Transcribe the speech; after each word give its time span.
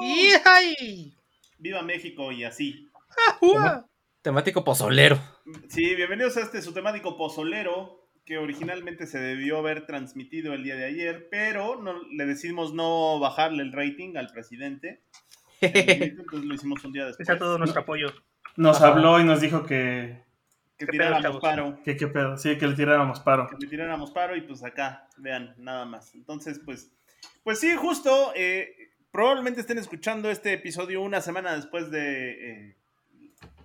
¡Yay! 0.00 1.14
¡Viva 1.58 1.82
México 1.82 2.30
y 2.32 2.44
así! 2.44 2.90
Temático 4.22 4.64
pozolero. 4.64 5.18
Sí, 5.68 5.94
bienvenidos 5.94 6.36
a 6.36 6.40
este 6.42 6.60
su 6.60 6.72
temático 6.72 7.16
pozolero 7.16 8.08
que 8.24 8.38
originalmente 8.38 9.06
se 9.06 9.18
debió 9.18 9.58
haber 9.58 9.86
transmitido 9.86 10.52
el 10.52 10.64
día 10.64 10.74
de 10.74 10.84
ayer, 10.84 11.28
pero 11.30 11.80
no, 11.80 12.02
le 12.10 12.26
decidimos 12.26 12.74
no 12.74 13.20
bajarle 13.20 13.62
el 13.62 13.72
rating 13.72 14.16
al 14.16 14.28
presidente. 14.28 15.02
Entonces 15.60 16.44
lo 16.44 16.54
hicimos 16.54 16.84
un 16.84 16.92
día 16.92 17.06
después. 17.06 17.28
Está 17.28 17.38
todo 17.38 17.56
nuestro 17.56 17.82
apoyo. 17.82 18.08
Nos 18.56 18.78
Ajá. 18.78 18.88
habló 18.88 19.20
y 19.20 19.24
nos 19.24 19.40
dijo 19.40 19.64
que, 19.64 20.24
Que 20.76 20.86
¿Qué 20.86 20.92
tiráramos 20.92 21.40
paro. 21.40 21.78
que 21.84 21.96
qué 21.96 22.08
pedo, 22.08 22.36
sí, 22.36 22.58
que 22.58 22.66
le 22.66 22.74
tiráramos 22.74 23.20
paro. 23.20 23.46
que 23.48 23.56
le 23.58 23.68
tiráramos 23.68 24.10
paro 24.10 24.36
y 24.36 24.40
pues 24.42 24.62
acá, 24.64 25.08
vean, 25.18 25.54
nada 25.58 25.84
más. 25.84 26.14
Entonces, 26.14 26.60
pues, 26.64 26.90
pues 27.44 27.60
sí, 27.60 27.76
justo, 27.76 28.32
eh, 28.34 28.85
probablemente 29.16 29.62
estén 29.62 29.78
escuchando 29.78 30.30
este 30.30 30.52
episodio 30.52 31.00
una 31.00 31.22
semana 31.22 31.56
después 31.56 31.90
de 31.90 32.68
eh, 32.68 32.76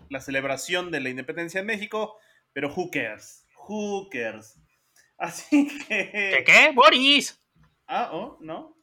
la 0.07 0.21
celebración 0.21 0.91
de 0.91 1.01
la 1.01 1.09
independencia 1.09 1.59
en 1.59 1.65
México, 1.65 2.15
pero 2.53 2.69
who 2.73 2.89
cares, 2.89 3.45
who 3.67 4.07
cares. 4.09 4.57
Así 5.17 5.67
que... 5.67 6.09
¿Qué 6.37 6.43
qué? 6.45 6.71
¡Boris! 6.73 7.37
Ah, 7.85 8.11
oh, 8.13 8.37
¿no? 8.39 8.77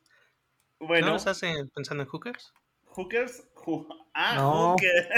¿No 0.78 0.86
Bueno, 0.86 1.16
estás 1.16 1.42
eh, 1.42 1.54
pensando 1.74 2.02
en 2.02 2.08
hookers? 2.10 2.52
hookers, 2.84 3.48
who- 3.64 3.86
ah, 4.12 4.34
No. 4.34 4.72
hookers. 4.72 5.08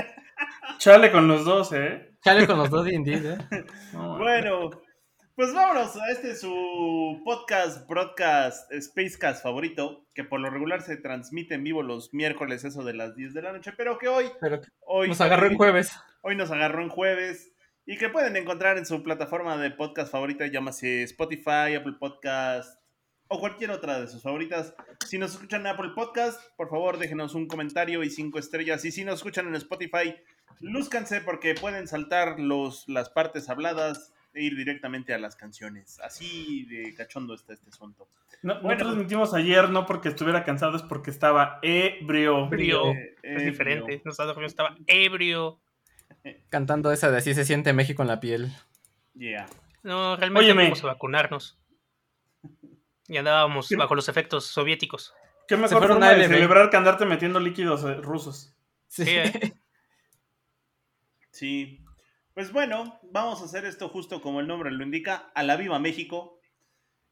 Chale 0.78 1.10
con 1.10 1.26
los 1.26 1.44
dos, 1.44 1.72
¿eh? 1.72 2.12
Chale 2.22 2.46
con 2.46 2.58
los 2.58 2.70
dos 2.70 2.84
de 2.84 2.94
Indeed, 2.94 3.26
¿eh? 3.26 3.38
No, 3.92 4.18
Bueno, 4.18 4.70
pues 5.40 5.54
vámonos 5.54 5.96
a 5.96 6.10
este 6.10 6.36
su 6.36 7.22
podcast, 7.24 7.88
broadcast, 7.88 8.70
Spacecast 8.78 9.42
favorito, 9.42 10.04
que 10.14 10.22
por 10.22 10.38
lo 10.38 10.50
regular 10.50 10.82
se 10.82 10.98
transmite 10.98 11.54
en 11.54 11.64
vivo 11.64 11.82
los 11.82 12.12
miércoles, 12.12 12.62
eso 12.64 12.84
de 12.84 12.92
las 12.92 13.16
10 13.16 13.32
de 13.32 13.40
la 13.40 13.52
noche, 13.52 13.72
pero 13.74 13.96
que 13.96 14.08
hoy, 14.08 14.26
Pero 14.38 14.60
hoy 14.80 15.08
nos 15.08 15.22
agarró 15.22 15.46
en 15.46 15.56
jueves. 15.56 15.92
Hoy 16.20 16.36
nos 16.36 16.50
agarró 16.50 16.82
en 16.82 16.90
jueves 16.90 17.54
y 17.86 17.96
que 17.96 18.10
pueden 18.10 18.36
encontrar 18.36 18.76
en 18.76 18.84
su 18.84 19.02
plataforma 19.02 19.56
de 19.56 19.70
podcast 19.70 20.12
favorita, 20.12 20.46
llámase 20.46 21.04
Spotify, 21.04 21.74
Apple 21.74 21.94
Podcast 21.98 22.78
o 23.28 23.40
cualquier 23.40 23.70
otra 23.70 23.98
de 23.98 24.08
sus 24.08 24.22
favoritas. 24.22 24.74
Si 25.06 25.16
nos 25.16 25.32
escuchan 25.32 25.62
en 25.62 25.68
Apple 25.68 25.92
Podcast, 25.94 26.38
por 26.58 26.68
favor 26.68 26.98
déjenos 26.98 27.34
un 27.34 27.46
comentario 27.46 28.02
y 28.02 28.10
cinco 28.10 28.38
estrellas. 28.38 28.84
Y 28.84 28.92
si 28.92 29.06
nos 29.06 29.14
escuchan 29.14 29.46
en 29.46 29.54
Spotify, 29.54 30.16
lúzcanse 30.60 31.22
porque 31.22 31.54
pueden 31.54 31.88
saltar 31.88 32.38
los, 32.38 32.86
las 32.90 33.08
partes 33.08 33.48
habladas 33.48 34.12
ir 34.34 34.56
directamente 34.56 35.12
a 35.14 35.18
las 35.18 35.36
canciones. 35.36 35.98
Así 36.00 36.64
de 36.66 36.94
cachondo 36.94 37.34
está 37.34 37.52
este 37.52 37.70
asunto. 37.70 38.08
No, 38.42 38.54
no 38.54 38.62
Bueno. 38.62 38.78
transmitimos 38.78 39.34
ayer 39.34 39.68
no 39.70 39.86
porque 39.86 40.08
estuviera 40.08 40.44
cansado, 40.44 40.76
es 40.76 40.82
porque 40.82 41.10
estaba 41.10 41.58
ebrio. 41.62 42.46
Ebrio. 42.46 42.92
Eh, 42.92 43.16
Es 43.22 43.42
eh, 43.42 43.44
diferente. 43.46 44.02
No 44.04 44.12
estaba, 44.12 44.46
estaba 44.46 44.76
ebrio. 44.86 45.60
Cantando 46.48 46.92
esa 46.92 47.10
de 47.10 47.18
Así 47.18 47.34
se 47.34 47.44
siente 47.44 47.72
México 47.72 48.02
en 48.02 48.08
la 48.08 48.20
piel. 48.20 48.52
Yeah. 49.14 49.46
No, 49.82 50.16
realmente 50.16 50.46
Óyeme. 50.46 50.62
fuimos 50.62 50.84
a 50.84 50.88
vacunarnos. 50.88 51.58
Y 53.08 53.16
andábamos 53.16 53.68
¿Qué? 53.68 53.76
bajo 53.76 53.94
los 53.94 54.08
efectos 54.08 54.46
soviéticos. 54.46 55.14
Qué 55.48 55.56
mejor 55.56 55.78
fueron 55.78 55.96
forma 55.98 56.10
a 56.10 56.14
de 56.14 56.28
celebrar 56.28 56.70
que 56.70 56.76
andarte 56.76 57.04
metiendo 57.04 57.40
líquidos 57.40 57.82
eh, 57.84 57.94
rusos. 57.94 58.54
Sí. 58.86 59.04
Sí, 59.04 59.10
¿eh? 59.10 59.32
Sí. 61.32 61.80
Pues 62.40 62.52
bueno, 62.52 62.98
vamos 63.02 63.42
a 63.42 63.44
hacer 63.44 63.66
esto 63.66 63.90
justo 63.90 64.22
como 64.22 64.40
el 64.40 64.46
nombre 64.46 64.70
lo 64.70 64.82
indica, 64.82 65.30
a 65.34 65.42
la 65.42 65.56
viva 65.56 65.78
México. 65.78 66.40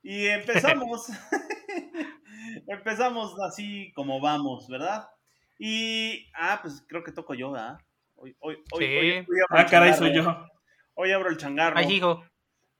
Y 0.02 0.24
empezamos. 0.24 1.08
empezamos 2.66 3.38
así 3.46 3.92
como 3.92 4.20
vamos, 4.22 4.68
¿verdad? 4.68 5.06
Y, 5.58 6.30
ah, 6.34 6.60
pues 6.62 6.82
creo 6.88 7.04
que 7.04 7.12
toco 7.12 7.34
yo, 7.34 7.50
¿verdad? 7.50 7.76
Hoy, 8.14 8.34
hoy, 8.38 8.56
hoy, 8.72 8.86
Sí. 8.86 8.96
hoy- 8.96 9.10
hoy 9.10 9.40
abro 9.42 9.46
Ah, 9.50 9.60
el 9.60 9.70
caray, 9.70 9.90
changarro. 9.90 9.96
soy 9.98 10.14
yo. 10.14 10.46
Hoy 10.94 11.12
abro 11.12 11.28
el 11.28 11.36
changarro. 11.36 11.76
Ay, 11.78 11.92
hijo. 11.92 12.24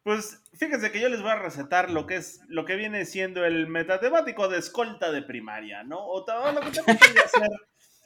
Pues 0.03 0.42
fíjense 0.59 0.91
que 0.91 1.00
yo 1.03 1.10
les 1.10 1.20
voy 1.20 1.32
a 1.32 1.36
recetar 1.36 1.91
lo 1.91 2.06
que 2.06 2.16
es 2.16 2.41
lo 2.48 2.65
que 2.65 2.76
viene 2.76 3.04
siendo 3.04 3.44
el 3.44 3.66
metatemático 3.66 4.48
de 4.48 4.56
escolta 4.59 5.12
de 5.12 5.20
primaria, 5.20 5.82
¿no? 5.82 5.98
O 6.03 6.20
lo 6.20 6.60
que 6.62 6.70
también 6.70 6.97
podría 6.98 7.28
ser 7.28 7.50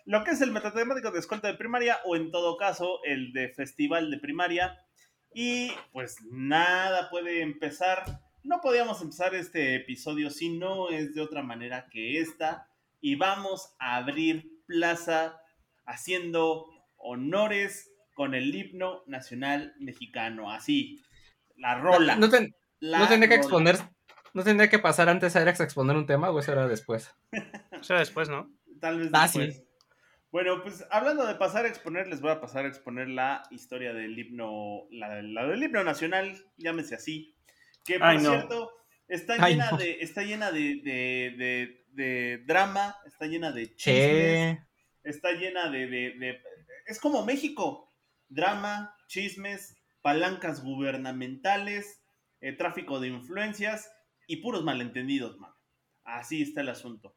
lo 0.05 0.25
que 0.25 0.33
es 0.33 0.41
el 0.41 0.51
metatemático 0.53 1.11
de 1.11 1.19
escolta 1.21 1.49
de 1.49 1.55
primaria 1.55 1.99
o 2.05 2.17
en 2.17 2.31
todo 2.31 2.57
caso 2.57 3.01
el 3.05 3.33
de 3.33 3.49
festival 3.51 4.11
de 4.11 4.19
primaria. 4.19 4.79
Y 5.35 5.73
pues 5.93 6.17
nada 6.31 7.09
puede 7.11 7.41
empezar, 7.43 8.05
no 8.43 8.61
podíamos 8.61 9.01
empezar 9.01 9.35
este 9.35 9.77
episodio 9.77 10.29
si 10.31 10.59
no 10.59 10.91
es 10.91 11.15
de 11.15 11.21
otra 11.23 11.43
manera 11.43 11.87
que 11.91 12.21
esta 12.21 12.69
y 13.01 13.15
vamos 13.17 13.75
a 13.79 13.97
abrir 13.97 14.51
plaza 14.67 15.39
haciendo 15.87 16.67
honores 16.97 17.91
con 18.15 18.35
el 18.35 18.55
himno 18.55 19.03
nacional 19.07 19.75
mexicano, 19.81 20.51
así. 20.51 21.03
La 21.57 21.79
rola. 21.79 22.17
No, 22.17 22.29
ten- 22.29 22.55
La 22.81 22.99
no 22.99 23.09
tendría 23.09 23.29
que 23.29 23.37
rola. 23.37 23.45
exponer. 23.47 23.77
No 24.35 24.43
tendría 24.45 24.71
que 24.71 24.79
pasar 24.79 25.09
antes 25.09 25.37
a 25.37 25.43
Alex 25.43 25.61
a 25.61 25.65
exponer 25.65 25.97
un 25.97 26.07
tema 26.07 26.31
o 26.31 26.39
eso 26.39 26.53
era 26.53 26.67
después. 26.67 27.11
Eso 27.73 27.93
era 27.95 28.01
después, 28.01 28.29
¿no? 28.29 28.51
Tal 28.81 28.99
vez 28.99 29.11
Ah, 29.13 29.23
después. 29.23 29.57
sí. 29.57 29.63
Bueno, 30.33 30.63
pues 30.63 30.85
hablando 30.91 31.27
de 31.27 31.35
pasar 31.35 31.67
a 31.67 31.69
exponer, 31.69 32.09
les 32.09 32.21
voy 32.23 32.31
a 32.31 32.41
pasar 32.41 32.65
a 32.65 32.69
exponer 32.69 33.09
la 33.09 33.43
historia 33.51 33.93
del 33.93 34.19
himno, 34.19 34.87
la, 34.91 35.21
la 35.23 35.47
del 35.47 35.63
himno 35.63 35.85
nacional, 35.85 36.43
llámese 36.57 36.95
así, 36.95 37.37
que 37.85 37.99
por 37.99 38.09
Ay, 38.09 38.19
no. 38.19 38.31
cierto 38.31 38.73
está 39.09 39.35
Ay, 39.39 39.53
llena 39.53 39.71
no. 39.73 39.77
de, 39.77 39.99
está 40.01 40.23
llena 40.23 40.51
de, 40.51 40.81
de- 40.83 41.35
de- 41.37 41.83
de 41.93 42.39
drama, 42.47 42.97
está 43.05 43.27
llena 43.27 43.53
de 43.53 43.77
chismes, 43.77 44.59
está 45.05 45.33
llena 45.33 45.69
de, 45.69 46.41
es 46.87 46.99
como 46.99 47.23
México, 47.27 47.93
drama, 48.29 48.97
chismes, 49.09 49.77
palancas 50.01 50.65
gubernamentales, 50.65 52.03
eh, 52.41 52.53
tráfico 52.53 52.99
de 53.01 53.09
influencias 53.09 53.93
y 54.27 54.37
puros 54.39 54.65
malentendidos, 54.65 55.39
mano. 55.39 55.55
Así 56.05 56.41
está 56.41 56.63
el 56.63 56.71
asunto. 56.71 57.15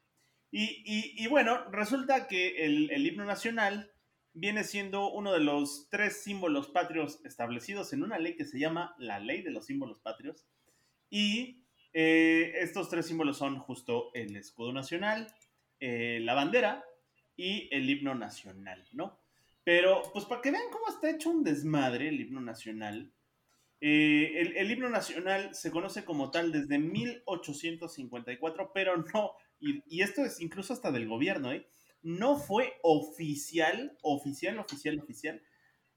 Y, 0.58 1.28
bueno, 1.28 1.70
resulta 1.70 2.30
que 2.30 2.64
el, 2.64 3.06
himno 3.06 3.26
nacional 3.26 3.92
viene 4.32 4.64
siendo 4.64 5.12
uno 5.12 5.34
de 5.34 5.42
los 5.42 5.90
tres 5.90 6.24
símbolos 6.24 6.70
patrios 6.70 7.20
establecidos 7.26 7.92
en 7.92 8.04
una 8.04 8.20
ley 8.20 8.38
que 8.38 8.46
se 8.46 8.58
llama 8.58 8.96
la 8.98 9.20
Ley 9.20 9.42
de 9.42 9.52
los 9.52 9.66
Símbolos 9.66 10.00
Patrios. 10.00 10.48
Y 11.10 11.66
eh, 11.92 12.54
estos 12.62 12.88
tres 12.88 13.06
símbolos 13.06 13.38
son 13.38 13.60
justo 13.60 14.12
el 14.14 14.34
escudo 14.38 14.72
nacional, 14.72 15.28
eh, 15.82 16.20
la 16.22 16.36
bandera 16.36 16.86
y 17.36 17.68
el 17.76 17.90
himno 17.90 18.16
nacional, 18.16 18.88
¿no? 18.94 19.20
Pero, 19.66 20.04
pues 20.14 20.24
para 20.24 20.42
que 20.42 20.52
vean 20.52 20.72
cómo 20.72 20.88
está 20.88 21.10
hecho 21.10 21.32
un 21.32 21.44
desmadre 21.44 22.08
el 22.08 22.22
himno 22.22 22.40
nacional, 22.40 23.12
eh, 23.82 24.54
el 24.56 24.72
himno 24.72 24.88
nacional 24.88 25.54
se 25.54 25.70
conoce 25.70 26.06
como 26.06 26.32
tal 26.32 26.54
desde 26.54 26.80
1854, 26.80 28.72
pero 28.74 28.96
no, 29.14 29.34
y, 29.60 29.84
y 29.88 30.02
esto 30.02 30.24
es 30.24 30.40
incluso 30.42 30.74
hasta 30.74 30.92
del 30.92 31.08
gobierno, 31.08 31.52
¿eh? 31.52 31.68
No 32.02 32.38
fue 32.38 32.74
oficial, 32.84 33.98
oficial, 34.02 34.60
oficial, 34.60 35.00
oficial, 35.00 35.42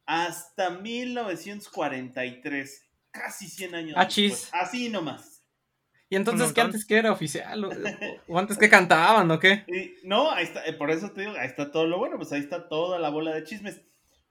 hasta 0.06 0.70
1943, 0.70 2.86
casi 3.10 3.48
100 3.48 3.74
años 3.74 3.96
después. 3.96 4.48
Así 4.52 4.88
nomás. 4.88 5.42
¿Y 6.10 6.16
entonces 6.16 6.54
qué 6.54 6.62
antes 6.62 6.86
que 6.86 6.96
era 6.96 7.12
oficial? 7.12 7.64
¿O, 7.64 7.70
o 8.28 8.38
antes 8.38 8.56
que 8.58 8.70
cantaban 8.70 9.30
o 9.30 9.38
qué? 9.38 9.64
Y, 9.66 10.06
no, 10.06 10.30
ahí 10.30 10.44
está, 10.44 10.64
eh, 10.64 10.72
por 10.72 10.90
eso 10.90 11.10
te 11.10 11.20
digo, 11.22 11.34
ahí 11.38 11.46
está 11.46 11.70
todo 11.70 11.86
lo 11.86 11.98
bueno, 11.98 12.16
pues 12.16 12.32
ahí 12.32 12.40
está 12.40 12.66
toda 12.68 12.98
la 12.98 13.10
bola 13.10 13.34
de 13.34 13.44
chismes. 13.44 13.82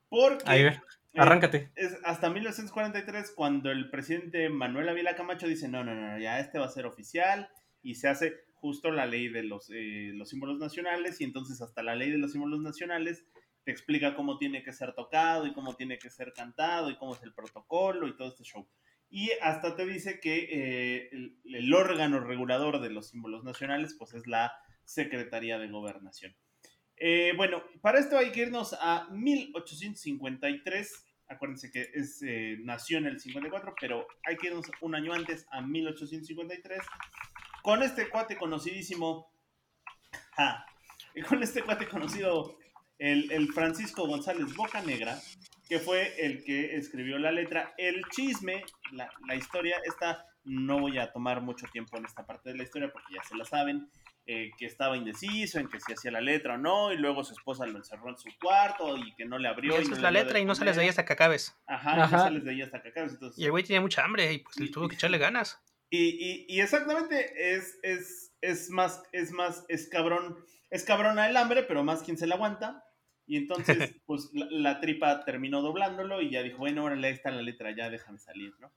Porque 0.10 0.44
Ahí 0.48 0.64
ve, 0.64 0.70
eh, 0.70 1.20
arráncate. 1.20 1.70
es 1.76 1.96
hasta 2.04 2.32
1943 2.32 3.32
cuando 3.36 3.70
el 3.70 3.92
presidente 3.92 4.50
Manuel 4.50 4.90
Ávila 4.90 5.16
Camacho 5.16 5.46
dice, 5.46 5.68
no, 5.68 5.84
no, 5.84 5.94
no, 5.94 6.18
ya 6.18 6.40
este 6.40 6.58
va 6.58 6.66
a 6.66 6.72
ser 6.72 6.88
oficial 6.88 7.48
y 7.88 7.96
se 7.96 8.08
hace 8.08 8.36
justo 8.56 8.92
la 8.92 9.06
ley 9.06 9.30
de 9.30 9.44
los, 9.44 9.70
eh, 9.70 10.12
los 10.14 10.30
símbolos 10.30 10.60
nacionales 10.60 11.22
y 11.22 11.24
entonces 11.24 11.62
hasta 11.62 11.84
la 11.84 11.96
ley 11.96 12.12
de 12.12 12.18
los 12.18 12.32
símbolos 12.32 12.60
nacionales 12.60 13.26
te 13.64 13.72
explica 13.72 14.16
cómo 14.16 14.38
tiene 14.38 14.64
que 14.64 14.74
ser 14.74 14.94
tocado 14.94 15.46
y 15.46 15.54
cómo 15.54 15.76
tiene 15.76 15.98
que 15.98 16.10
ser 16.10 16.34
cantado 16.34 16.90
y 16.90 16.98
cómo 16.98 17.16
es 17.16 17.24
el 17.24 17.34
protocolo 17.34 18.08
y 18.08 18.16
todo 18.16 18.30
este 18.30 18.44
show. 18.44 18.68
Y 19.10 19.32
hasta 19.42 19.76
te 19.76 19.86
dice 19.86 20.20
que 20.20 20.48
eh, 20.52 21.10
el, 21.12 21.40
el 21.46 21.74
órgano 21.74 22.20
regulador 22.20 22.82
de 22.82 22.90
los 22.90 23.10
símbolos 23.10 23.44
nacionales 23.44 23.96
pues 23.98 24.14
es 24.14 24.28
la 24.28 24.52
Secretaría 24.84 25.60
de 25.60 25.68
Gobernación. 25.70 26.36
Eh, 27.00 27.34
bueno, 27.38 27.62
para 27.82 28.00
esto 28.00 28.18
hay 28.18 28.32
que 28.32 28.42
irnos 28.42 28.76
a 28.80 29.08
1853. 29.12 31.06
Acuérdense 31.28 31.70
que 31.72 31.90
es, 31.94 32.24
eh, 32.24 32.58
nació 32.62 32.98
en 32.98 33.06
el 33.06 33.20
54, 33.20 33.76
pero 33.80 34.08
hay 34.26 34.38
que 34.38 34.48
irnos 34.48 34.66
un 34.82 34.96
año 34.96 35.14
antes, 35.14 35.46
a 35.52 35.62
1853, 35.62 36.80
con 37.62 37.84
este 37.84 38.10
cuate 38.10 38.36
conocidísimo, 38.38 39.32
ja, 40.36 40.66
y 41.16 41.22
con 41.22 41.42
este 41.44 41.64
cuate 41.64 41.88
conocido, 41.88 42.58
el, 43.00 43.32
el 43.32 43.52
Francisco 43.54 44.08
González 44.08 44.56
Bocanegra, 44.56 45.20
que 45.70 45.80
fue 45.80 46.14
el 46.26 46.44
que 46.44 46.76
escribió 46.78 47.20
la 47.20 47.32
letra. 47.32 47.74
El 47.78 48.04
chisme, 48.10 48.64
la, 48.92 49.10
la 49.28 49.36
historia, 49.36 49.78
esta 49.86 50.26
no 50.46 50.80
voy 50.80 50.98
a 50.98 51.12
tomar 51.12 51.42
mucho 51.42 51.66
tiempo 51.72 51.98
en 51.98 52.06
esta 52.06 52.26
parte 52.26 52.50
de 52.52 52.58
la 52.58 52.64
historia 52.64 52.90
porque 52.92 53.14
ya 53.14 53.24
se 53.24 53.36
la 53.36 53.46
saben. 53.46 53.90
eh, 54.30 54.52
que 54.58 54.66
estaba 54.66 54.98
indeciso 54.98 55.58
en 55.58 55.70
que 55.70 55.80
si 55.80 55.94
hacía 55.94 56.12
la 56.12 56.20
letra 56.20 56.56
o 56.56 56.58
no, 56.58 56.92
y 56.92 56.98
luego 56.98 57.24
su 57.24 57.32
esposa 57.32 57.66
lo 57.66 57.78
encerró 57.78 58.10
en 58.10 58.18
su 58.18 58.28
cuarto 58.42 58.98
y 58.98 59.16
que 59.16 59.24
no 59.24 59.38
le 59.38 59.48
Y 59.48 59.52
abrió. 59.52 59.78
esa 59.78 59.84
no 59.88 59.96
es 59.96 59.98
le 60.00 60.04
la 60.04 60.12
letra 60.12 60.38
y 60.40 60.44
no 60.44 60.54
sales 60.54 60.76
de 60.76 60.82
ahí 60.82 60.90
hasta 60.90 61.06
que 61.06 61.14
acabes. 61.14 61.56
Ajá, 61.66 61.94
y 61.94 61.96
no 61.96 62.04
Ajá. 62.04 62.20
sales 62.20 62.44
de 62.44 62.52
ahí 62.52 62.62
hasta 62.62 62.82
que 62.82 62.90
acabes. 62.90 63.14
Entonces, 63.14 63.40
Y 63.40 63.46
el 63.46 63.52
güey 63.52 63.64
tenía 63.64 63.80
mucha 63.80 64.04
hambre 64.04 64.34
y 64.34 64.40
pues 64.40 64.58
le 64.60 64.68
tuvo 64.70 64.90
que 64.90 64.96
echarle 64.96 65.18
ganas. 65.18 65.62
Y, 65.90 66.08
y- 66.10 66.46
y 66.50 66.62
exactamente 66.62 67.56
es, 67.56 67.80
es, 67.84 68.36
es 68.42 68.70
más, 68.70 69.04
es 69.12 69.32
más, 69.32 69.66
es 69.70 69.88
cabrón, 69.90 70.38
es 70.70 70.84
cabrona 70.84 71.30
el 71.30 71.38
hambre, 71.38 71.64
pero 71.64 71.84
más 71.84 72.04
quien 72.04 72.18
se 72.18 72.28
la 72.28 72.36
aguanta. 72.36 72.84
Y 73.26 73.38
entonces, 73.38 73.68
pues 74.06 74.30
la, 74.34 74.48
la 74.50 74.80
tripa 74.80 75.24
terminó 75.26 75.62
doblándolo 75.62 76.22
y 76.22 76.30
ya 76.32 76.44
dijo, 76.44 76.60
bueno, 76.60 76.84
órale, 76.86 77.08
ahí 77.08 77.14
está 77.14 77.32
la 77.32 77.42
letra, 77.42 77.76
ya 77.76 77.90
déjame 77.90 78.20
salir, 78.20 78.54
¿no? 78.60 78.72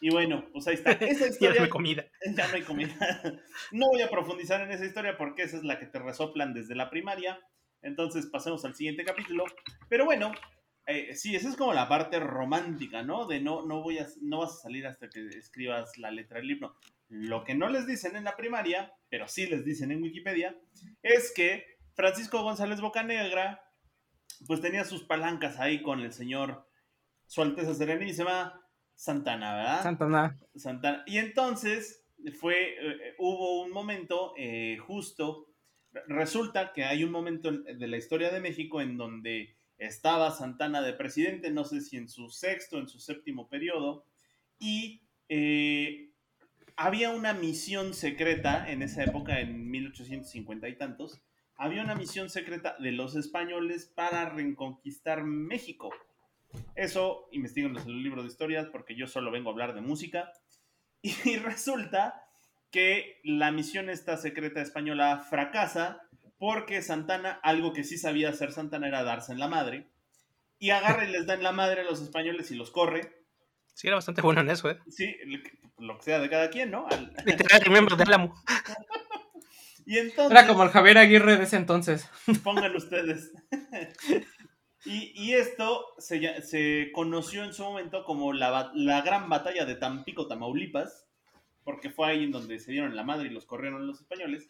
Y 0.00 0.10
bueno, 0.10 0.48
pues 0.52 0.66
ahí 0.66 0.74
está. 0.74 0.92
Esa 0.92 1.26
historia, 1.28 1.54
dame 1.54 1.68
comida. 1.70 2.04
ya 2.36 2.48
no 2.48 2.54
hay 2.54 2.62
comida. 2.62 2.94
No 3.70 3.86
voy 3.88 4.02
a 4.02 4.10
profundizar 4.10 4.60
en 4.62 4.72
esa 4.72 4.84
historia 4.84 5.16
porque 5.16 5.42
esa 5.42 5.56
es 5.56 5.62
la 5.64 5.78
que 5.78 5.86
te 5.86 5.98
resoplan 6.00 6.54
desde 6.54 6.74
la 6.74 6.90
primaria. 6.90 7.38
Entonces 7.82 8.26
pasemos 8.26 8.64
al 8.64 8.74
siguiente 8.74 9.04
capítulo. 9.04 9.44
Pero 9.88 10.04
bueno, 10.04 10.32
eh, 10.86 11.14
sí, 11.14 11.36
esa 11.36 11.48
es 11.48 11.56
como 11.56 11.72
la 11.72 11.88
parte 11.88 12.18
romántica, 12.20 13.02
¿no? 13.02 13.26
De 13.26 13.40
no, 13.40 13.64
no, 13.66 13.82
voy 13.82 13.98
a, 13.98 14.06
no 14.20 14.38
vas 14.38 14.52
a 14.52 14.62
salir 14.62 14.86
hasta 14.86 15.08
que 15.08 15.26
escribas 15.28 15.96
la 15.98 16.10
letra 16.10 16.38
del 16.38 16.48
libro. 16.48 16.74
Lo 17.08 17.44
que 17.44 17.54
no 17.54 17.68
les 17.68 17.86
dicen 17.86 18.16
en 18.16 18.24
la 18.24 18.36
primaria, 18.36 18.92
pero 19.08 19.28
sí 19.28 19.46
les 19.46 19.64
dicen 19.64 19.90
en 19.92 20.02
Wikipedia, 20.02 20.56
es 21.02 21.32
que 21.34 21.64
Francisco 21.94 22.42
González 22.42 22.80
Bocanegra, 22.80 23.62
pues 24.46 24.60
tenía 24.60 24.84
sus 24.84 25.04
palancas 25.04 25.60
ahí 25.60 25.82
con 25.82 26.00
el 26.00 26.12
señor 26.12 26.66
Su 27.26 27.42
Alteza 27.42 27.74
Serenísima 27.74 28.58
Santana, 28.94 29.54
¿verdad? 29.54 29.82
Santana. 29.82 30.38
Santana. 30.56 31.04
Y 31.06 31.18
entonces 31.18 32.04
fue, 32.40 32.74
eh, 32.74 33.14
hubo 33.18 33.62
un 33.62 33.70
momento 33.72 34.32
eh, 34.38 34.78
justo, 34.78 35.48
re- 35.92 36.02
resulta 36.08 36.72
que 36.72 36.84
hay 36.84 37.04
un 37.04 37.10
momento 37.10 37.48
en- 37.50 37.64
de 37.78 37.86
la 37.88 37.96
historia 37.96 38.30
de 38.30 38.40
México 38.40 38.80
en 38.80 38.96
donde 38.96 39.56
estaba 39.78 40.30
Santana 40.30 40.82
de 40.82 40.92
presidente, 40.92 41.50
no 41.50 41.64
sé 41.64 41.80
si 41.80 41.96
en 41.96 42.08
su 42.08 42.28
sexto, 42.30 42.78
en 42.78 42.88
su 42.88 42.98
séptimo 42.98 43.48
periodo, 43.48 44.04
y 44.58 45.02
eh, 45.28 46.10
había 46.76 47.10
una 47.10 47.32
misión 47.34 47.94
secreta 47.94 48.70
en 48.70 48.82
esa 48.82 49.04
época, 49.04 49.40
en 49.40 49.70
1850 49.70 50.68
y 50.68 50.76
tantos, 50.76 51.22
había 51.56 51.82
una 51.82 51.94
misión 51.94 52.30
secreta 52.30 52.76
de 52.78 52.92
los 52.92 53.14
españoles 53.14 53.86
para 53.86 54.28
reconquistar 54.28 55.22
México. 55.24 55.90
Eso, 56.74 57.28
investiguenlos 57.32 57.84
en 57.84 57.90
el 57.90 58.02
libro 58.02 58.22
de 58.22 58.28
historias, 58.28 58.66
porque 58.66 58.96
yo 58.96 59.06
solo 59.06 59.30
vengo 59.30 59.50
a 59.50 59.52
hablar 59.52 59.74
de 59.74 59.80
música. 59.80 60.32
Y 61.24 61.36
resulta 61.36 62.24
que 62.70 63.20
la 63.24 63.50
misión 63.50 63.90
esta 63.90 64.16
secreta 64.16 64.62
española 64.62 65.18
fracasa 65.18 66.08
porque 66.42 66.82
Santana, 66.82 67.38
algo 67.44 67.72
que 67.72 67.84
sí 67.84 67.96
sabía 67.96 68.30
hacer 68.30 68.50
Santana 68.50 68.88
era 68.88 69.04
darse 69.04 69.30
en 69.30 69.38
la 69.38 69.46
madre. 69.46 69.86
Y 70.58 70.70
agarra 70.70 71.04
y 71.04 71.12
les 71.12 71.24
da 71.24 71.34
en 71.34 71.44
la 71.44 71.52
madre 71.52 71.82
a 71.82 71.84
los 71.84 72.02
españoles 72.02 72.50
y 72.50 72.56
los 72.56 72.72
corre. 72.72 73.12
Sí, 73.74 73.86
era 73.86 73.94
bastante 73.94 74.22
bueno 74.22 74.40
en 74.40 74.50
eso, 74.50 74.68
¿eh? 74.68 74.80
Sí, 74.90 75.14
lo 75.78 75.96
que- 75.96 76.02
sea 76.02 76.18
de 76.18 76.28
cada 76.28 76.50
quien, 76.50 76.72
¿no? 76.72 76.88
Al- 76.88 77.14
Literal, 77.24 77.70
miembro 77.70 77.94
de 77.94 78.02
Álamo. 78.02 78.34
Y 79.86 79.98
entonces... 79.98 80.32
Era 80.32 80.48
como 80.48 80.64
el 80.64 80.70
Javier 80.70 80.98
Aguirre 80.98 81.36
de 81.36 81.44
ese 81.44 81.56
entonces. 81.56 82.08
pongan 82.42 82.74
ustedes. 82.74 83.32
y, 84.84 85.12
y 85.14 85.34
esto 85.34 85.94
se, 85.98 86.90
conoció 86.92 87.44
en 87.44 87.52
su 87.52 87.62
momento 87.62 88.04
como 88.04 88.32
la, 88.32 88.72
la 88.74 89.02
gran 89.02 89.28
batalla 89.28 89.64
de 89.64 89.76
Tampico, 89.76 90.26
Tamaulipas, 90.26 91.06
porque 91.62 91.90
fue 91.90 92.08
ahí 92.08 92.24
en 92.24 92.32
donde 92.32 92.58
se 92.58 92.72
dieron 92.72 92.96
la 92.96 93.04
madre 93.04 93.28
y 93.28 93.32
los 93.32 93.44
corrieron 93.46 93.86
los 93.86 94.00
españoles. 94.00 94.48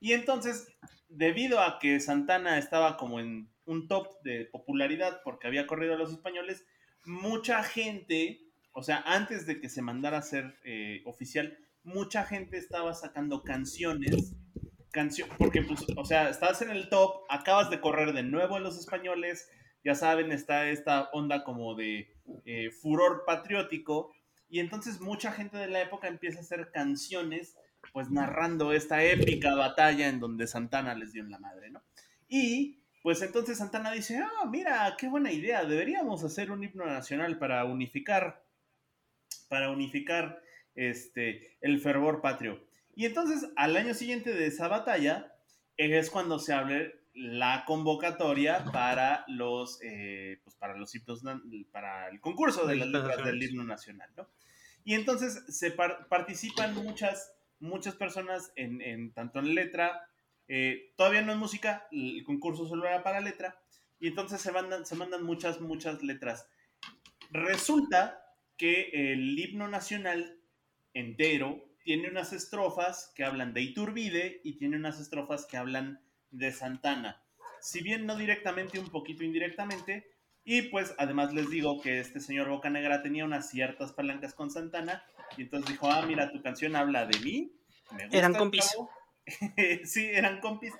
Y 0.00 0.12
entonces, 0.12 0.68
debido 1.08 1.60
a 1.60 1.78
que 1.78 2.00
Santana 2.00 2.58
estaba 2.58 2.96
como 2.96 3.20
en 3.20 3.50
un 3.64 3.88
top 3.88 4.20
de 4.22 4.44
popularidad 4.46 5.20
porque 5.24 5.46
había 5.46 5.66
corrido 5.66 5.94
a 5.94 5.98
los 5.98 6.12
españoles, 6.12 6.66
mucha 7.04 7.62
gente, 7.62 8.40
o 8.72 8.82
sea, 8.82 9.02
antes 9.06 9.46
de 9.46 9.60
que 9.60 9.68
se 9.68 9.82
mandara 9.82 10.18
a 10.18 10.22
ser 10.22 10.58
eh, 10.64 11.02
oficial, 11.04 11.58
mucha 11.82 12.24
gente 12.24 12.58
estaba 12.58 12.94
sacando 12.94 13.42
canciones 13.42 14.36
porque 15.38 15.62
pues, 15.62 15.84
o 15.96 16.04
sea, 16.04 16.30
estás 16.30 16.62
en 16.62 16.70
el 16.70 16.88
top, 16.88 17.24
acabas 17.28 17.68
de 17.68 17.80
correr 17.80 18.14
de 18.14 18.22
nuevo 18.22 18.56
a 18.56 18.60
los 18.60 18.78
españoles, 18.78 19.48
ya 19.84 19.94
saben, 19.94 20.32
está 20.32 20.70
esta 20.70 21.10
onda 21.12 21.44
como 21.44 21.74
de 21.74 22.14
eh, 22.46 22.70
furor 22.70 23.24
patriótico, 23.26 24.12
y 24.48 24.60
entonces 24.60 25.00
mucha 25.00 25.32
gente 25.32 25.58
de 25.58 25.68
la 25.68 25.82
época 25.82 26.08
empieza 26.08 26.38
a 26.38 26.42
hacer 26.42 26.70
canciones, 26.72 27.56
pues 27.96 28.10
narrando 28.10 28.74
esta 28.74 29.02
épica 29.02 29.54
batalla 29.54 30.08
en 30.08 30.20
donde 30.20 30.46
Santana 30.46 30.94
les 30.94 31.14
dio 31.14 31.22
en 31.22 31.30
la 31.30 31.38
madre, 31.38 31.70
¿no? 31.70 31.82
Y 32.28 32.82
pues 33.02 33.22
entonces 33.22 33.56
Santana 33.56 33.90
dice, 33.90 34.18
ah, 34.18 34.44
mira, 34.50 34.94
qué 34.98 35.08
buena 35.08 35.32
idea, 35.32 35.64
deberíamos 35.64 36.22
hacer 36.22 36.50
un 36.50 36.62
himno 36.62 36.84
nacional 36.84 37.38
para 37.38 37.64
unificar, 37.64 38.44
para 39.48 39.70
unificar 39.70 40.42
este, 40.74 41.56
el 41.62 41.80
fervor 41.80 42.20
patrio. 42.20 42.62
Y 42.94 43.06
entonces, 43.06 43.48
al 43.56 43.74
año 43.78 43.94
siguiente 43.94 44.34
de 44.34 44.46
esa 44.46 44.68
batalla, 44.68 45.32
es 45.78 46.10
cuando 46.10 46.38
se 46.38 46.52
abre 46.52 47.00
la 47.14 47.64
convocatoria 47.66 48.62
para 48.74 49.24
los, 49.26 49.80
eh, 49.82 50.38
pues 50.44 50.54
para 50.56 50.76
los 50.76 50.94
himnos, 50.94 51.22
para 51.72 52.10
el 52.10 52.20
concurso 52.20 52.66
de 52.66 52.76
las 52.76 52.88
letras 52.88 53.24
del 53.24 53.42
himno 53.42 53.64
nacional, 53.64 54.10
¿no? 54.18 54.28
Y 54.84 54.92
entonces 54.92 55.44
se 55.48 55.70
par- 55.70 56.08
participan 56.08 56.74
muchas, 56.74 57.32
muchas 57.58 57.94
personas 57.94 58.52
en, 58.56 58.80
en 58.82 59.12
tanto 59.12 59.38
en 59.38 59.54
letra, 59.54 60.08
eh, 60.48 60.92
todavía 60.96 61.22
no 61.22 61.32
en 61.32 61.38
música, 61.38 61.86
el 61.90 62.22
concurso 62.24 62.66
solo 62.66 62.86
era 62.86 63.02
para 63.02 63.20
letra, 63.20 63.60
y 63.98 64.08
entonces 64.08 64.40
se 64.40 64.52
mandan, 64.52 64.86
se 64.86 64.94
mandan 64.94 65.24
muchas, 65.24 65.60
muchas 65.60 66.02
letras. 66.02 66.46
Resulta 67.30 68.22
que 68.56 69.12
el 69.12 69.38
himno 69.38 69.68
nacional 69.68 70.38
entero 70.94 71.66
tiene 71.84 72.08
unas 72.08 72.32
estrofas 72.32 73.12
que 73.14 73.24
hablan 73.24 73.52
de 73.54 73.62
Iturbide 73.62 74.40
y 74.42 74.56
tiene 74.58 74.76
unas 74.76 75.00
estrofas 75.00 75.46
que 75.46 75.56
hablan 75.56 76.00
de 76.30 76.52
Santana. 76.52 77.22
Si 77.60 77.82
bien 77.82 78.06
no 78.06 78.16
directamente, 78.16 78.78
un 78.78 78.90
poquito 78.90 79.24
indirectamente. 79.24 80.10
Y 80.44 80.62
pues 80.62 80.94
además 80.98 81.32
les 81.32 81.50
digo 81.50 81.80
que 81.80 81.98
este 81.98 82.20
señor 82.20 82.48
Bocanegra 82.48 83.02
tenía 83.02 83.24
unas 83.24 83.50
ciertas 83.50 83.92
palancas 83.92 84.34
con 84.34 84.50
Santana. 84.50 85.04
Y 85.36 85.42
entonces 85.42 85.70
dijo, 85.70 85.90
ah, 85.90 86.02
mira, 86.06 86.30
tu 86.32 86.42
canción 86.42 86.76
habla 86.76 87.06
de 87.06 87.18
mí. 87.20 87.52
me 87.92 88.04
gusta 88.04 88.18
Eran 88.18 88.34
compis. 88.34 88.70
chavo". 88.70 88.90
sí, 89.84 90.06
eran 90.06 90.40
compis. 90.40 90.72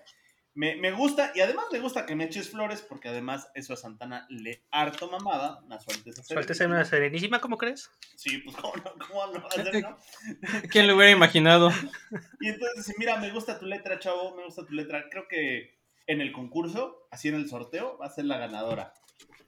Me, 0.55 0.75
me 0.77 0.91
gusta, 0.91 1.33
y 1.35 1.41
además 1.41 1.67
me 1.71 1.81
gusta 1.81 2.07
que 2.07 2.17
me 2.17 2.25
eches 2.25 2.49
flores, 2.49 2.81
porque 2.81 3.09
además 3.11 3.51
eso 3.55 3.75
a 3.75 3.77
Santana 3.77 4.27
le 4.31 4.65
harto 4.71 5.11
mamada. 5.11 5.63
A 5.69 5.79
su 5.79 5.91
Alteza 5.91 6.23
Suelte 6.23 6.55
Serenísima. 6.55 6.75
una 6.77 6.85
serenísima, 6.87 7.41
¿cómo 7.41 7.59
crees? 7.59 7.91
Sí, 8.17 8.39
pues 8.39 8.57
cómo 8.57 8.73
no, 8.77 8.93
cómo 9.07 9.27
no 9.27 9.43
va 9.43 9.49
a 9.49 9.51
ser, 9.51 9.83
¿no? 9.83 9.99
¿Quién 10.71 10.87
lo 10.87 10.97
hubiera 10.97 11.11
imaginado? 11.13 11.71
Y 12.41 12.49
entonces, 12.49 12.87
dice, 12.87 12.95
mira, 12.99 13.19
me 13.19 13.31
gusta 13.31 13.59
tu 13.59 13.67
letra, 13.67 13.99
chavo, 13.99 14.35
me 14.35 14.45
gusta 14.45 14.65
tu 14.65 14.73
letra. 14.73 15.11
Creo 15.11 15.29
que 15.29 15.79
en 16.07 16.21
el 16.23 16.33
concurso, 16.33 17.07
así 17.11 17.29
en 17.29 17.35
el 17.35 17.49
sorteo, 17.51 17.99
va 17.99 18.07
a 18.07 18.11
ser 18.11 18.25
la 18.25 18.39
ganadora. 18.39 18.95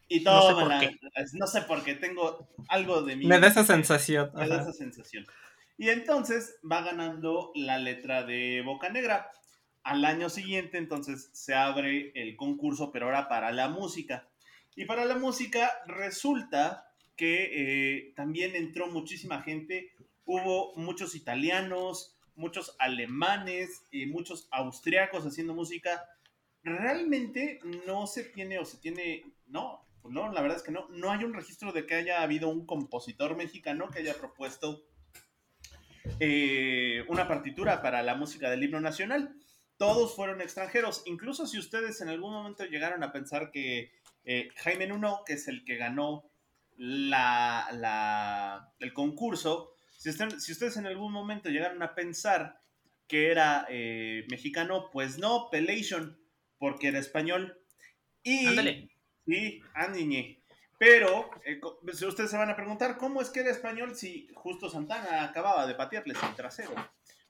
Y 0.08 0.20
No 0.20 0.42
sé 0.42 0.52
todo, 0.54 0.68
qué. 0.80 0.98
no 1.34 1.46
sé 1.46 1.62
por 1.62 1.84
qué, 1.84 1.94
tengo 1.94 2.48
algo 2.68 3.02
de 3.02 3.16
mí. 3.16 3.26
Me 3.26 3.38
da 3.38 3.48
esa 3.48 3.64
sensación. 3.64 4.30
Me 4.34 4.48
da 4.48 4.62
esa 4.62 4.72
sensación. 4.72 5.26
Y 5.76 5.90
entonces 5.90 6.58
va 6.70 6.82
ganando 6.82 7.52
la 7.54 7.78
letra 7.78 8.24
de 8.24 8.62
Boca 8.64 8.88
Negra. 8.88 9.30
Al 9.84 10.04
año 10.04 10.28
siguiente, 10.28 10.76
entonces, 10.76 11.30
se 11.32 11.54
abre 11.54 12.12
el 12.14 12.36
concurso, 12.36 12.90
pero 12.90 13.06
ahora 13.06 13.28
para 13.28 13.52
la 13.52 13.68
música. 13.68 14.28
Y 14.74 14.86
para 14.86 15.04
la 15.04 15.16
música 15.16 15.70
resulta 15.86 16.90
que 17.16 17.50
eh, 17.52 18.12
también 18.16 18.54
entró 18.54 18.88
muchísima 18.88 19.42
gente. 19.42 19.92
Hubo 20.24 20.74
muchos 20.76 21.14
italianos, 21.14 22.16
muchos 22.34 22.76
alemanes, 22.78 23.82
y 23.90 24.06
muchos 24.06 24.48
austriacos 24.50 25.26
haciendo 25.26 25.54
música. 25.54 26.04
Realmente 26.62 27.60
no 27.86 28.06
se 28.06 28.24
tiene, 28.24 28.58
o 28.58 28.64
se 28.64 28.78
tiene, 28.78 29.24
no, 29.48 29.86
pues 30.02 30.14
no, 30.14 30.32
la 30.32 30.40
verdad 30.40 30.56
es 30.56 30.62
que 30.62 30.72
no, 30.72 30.88
no 30.90 31.10
hay 31.10 31.24
un 31.24 31.34
registro 31.34 31.72
de 31.72 31.86
que 31.86 31.94
haya 31.94 32.22
habido 32.22 32.48
un 32.48 32.66
compositor 32.66 33.36
mexicano 33.36 33.90
que 33.90 34.00
haya 34.00 34.14
propuesto 34.14 34.84
eh, 36.20 37.04
una 37.08 37.28
partitura 37.28 37.82
para 37.82 38.02
la 38.02 38.14
música 38.14 38.50
del 38.50 38.62
himno 38.62 38.80
nacional. 38.80 39.34
todos 39.76 40.16
fueron 40.16 40.40
extranjeros. 40.40 41.02
Incluso 41.06 41.46
si 41.46 41.58
ustedes 41.58 42.00
en 42.00 42.08
algún 42.08 42.32
momento 42.32 42.64
llegaron 42.64 43.02
a 43.04 43.12
pensar 43.12 43.50
que 43.52 43.92
eh, 44.24 44.48
Jaime 44.56 44.88
Nuno, 44.88 45.22
que 45.24 45.34
es 45.34 45.46
el 45.46 45.64
que 45.64 45.76
ganó 45.76 46.30
la, 46.76 48.72
el 48.80 48.92
concurso, 48.92 49.74
si, 49.96 50.10
ustedes 50.10 50.76
en 50.76 50.86
algún 50.86 51.12
momento 51.12 51.48
llegaron 51.48 51.82
a 51.82 51.94
pensar 51.94 52.60
que 53.06 53.30
era 53.30 53.66
eh, 53.68 54.26
mexicano, 54.30 54.90
pues 54.92 55.18
no, 55.18 55.48
Pelation, 55.50 56.18
porque 56.58 56.88
era 56.88 56.98
español. 56.98 57.58
Y. 58.22 58.90
Sí, 59.28 59.60
Andiñe. 59.74 60.40
Pero 60.78 61.28
eh, 61.44 61.60
si 61.92 62.06
ustedes 62.06 62.30
se 62.30 62.38
van 62.38 62.48
a 62.48 62.56
preguntar, 62.56 62.96
¿cómo 62.96 63.20
es 63.20 63.28
que 63.28 63.40
era 63.40 63.50
español 63.50 63.94
si 63.94 64.26
justo 64.34 64.70
Santana 64.70 65.22
acababa 65.22 65.66
de 65.66 65.74
patearles 65.74 66.16
el 66.22 66.34
trasero? 66.34 66.72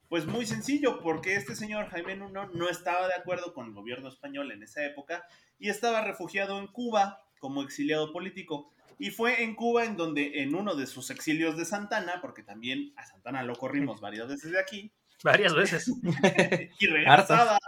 Pues 0.09 0.25
muy 0.25 0.47
sencillo, 0.47 1.01
porque 1.01 1.35
este 1.35 1.57
señor 1.57 1.89
Jaime 1.89 2.15
Nuno 2.15 2.47
no 2.55 2.69
estaba 2.69 3.09
de 3.09 3.15
acuerdo 3.15 3.53
con 3.53 3.67
el 3.67 3.73
gobierno 3.73 4.09
español 4.09 4.53
en 4.53 4.63
esa 4.63 4.85
época 4.85 5.27
y 5.59 5.71
estaba 5.71 6.03
refugiado 6.03 6.61
en 6.61 6.69
Cuba 6.69 7.21
como 7.41 7.63
exiliado 7.63 8.13
político. 8.13 8.71
Y 9.01 9.11
fue 9.11 9.43
en 9.43 9.57
Cuba 9.57 9.85
en 9.85 9.97
donde 9.97 10.43
en 10.43 10.55
uno 10.55 10.77
de 10.77 10.87
sus 10.87 11.11
exilios 11.11 11.57
de 11.57 11.65
Santana, 11.65 12.21
porque 12.21 12.45
también 12.45 12.93
a 12.97 13.05
Santana 13.07 13.43
lo 13.43 13.57
corrimos 13.57 14.01
varias 14.01 14.29
veces 14.29 14.53
de 14.53 14.61
aquí, 14.61 14.93
Varias 15.25 15.53
veces. 15.53 15.91
y 16.79 16.87
regresaba 16.87 17.59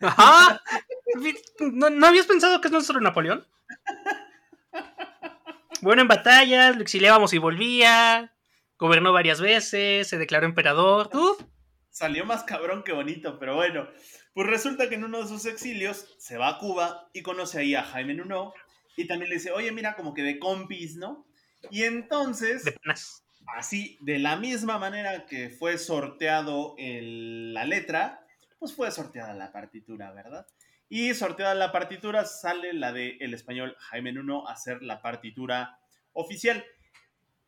Ajá. 0.00 0.62
¿No, 1.60 1.90
no 1.90 2.06
habías 2.06 2.26
pensado 2.26 2.60
que 2.60 2.68
es 2.68 2.72
nuestro 2.72 3.00
Napoleón? 3.00 3.46
Bueno, 5.80 6.02
en 6.02 6.08
batallas, 6.08 6.76
lo 6.76 6.82
exiliábamos 6.82 7.32
y 7.34 7.38
volvía. 7.38 8.32
Gobernó 8.78 9.12
varias 9.12 9.40
veces, 9.40 10.08
se 10.08 10.18
declaró 10.18 10.46
emperador. 10.46 11.10
Salió 11.90 12.24
más 12.24 12.44
cabrón 12.44 12.82
que 12.84 12.92
bonito, 12.92 13.38
pero 13.38 13.56
bueno. 13.56 13.88
Pues 14.34 14.46
resulta 14.48 14.88
que 14.88 14.94
en 14.94 15.04
uno 15.04 15.20
de 15.22 15.28
sus 15.28 15.44
exilios 15.44 16.14
se 16.18 16.38
va 16.38 16.48
a 16.48 16.58
Cuba 16.58 17.10
y 17.12 17.22
conoce 17.22 17.58
ahí 17.58 17.74
a 17.74 17.82
Jaime 17.84 18.14
Nuno 18.14 18.54
y 18.96 19.06
también 19.06 19.28
le 19.28 19.36
dice, 19.36 19.52
oye, 19.52 19.70
mira, 19.72 19.94
como 19.94 20.14
que 20.14 20.22
de 20.22 20.38
compis, 20.38 20.96
¿no? 20.96 21.26
Y 21.70 21.82
entonces, 21.84 22.64
de 22.64 22.74
así, 23.56 23.98
de 24.00 24.18
la 24.18 24.36
misma 24.36 24.78
manera 24.78 25.26
que 25.26 25.50
fue 25.50 25.76
sorteado 25.78 26.74
el- 26.78 27.52
la 27.52 27.64
letra, 27.64 28.24
pues 28.58 28.74
fue 28.74 28.90
sorteada 28.90 29.34
la 29.34 29.52
partitura, 29.52 30.12
¿verdad? 30.12 30.46
Y 30.94 31.14
sorteada 31.14 31.54
la 31.54 31.72
partitura 31.72 32.26
sale 32.26 32.74
la 32.74 32.92
de 32.92 33.16
el 33.20 33.32
español 33.32 33.74
Jaime 33.78 34.12
Nuno 34.12 34.46
a 34.46 34.52
hacer 34.52 34.82
la 34.82 35.00
partitura 35.00 35.78
oficial. 36.12 36.66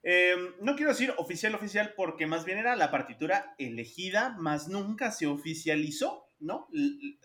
Eh, 0.03 0.35
no 0.63 0.75
quiero 0.77 0.93
decir 0.93 1.13
oficial 1.19 1.55
oficial 1.55 1.93
porque 1.95 2.27
más 2.27 2.47
bien 2.47 2.57
era 2.57 2.75
la 2.75 2.91
partitura 2.91 3.55
elegida, 3.59 4.31
más 4.39 4.69
nunca 4.69 5.13
se 5.13 5.27
oficializó, 5.27 6.27
¿no? 6.41 6.69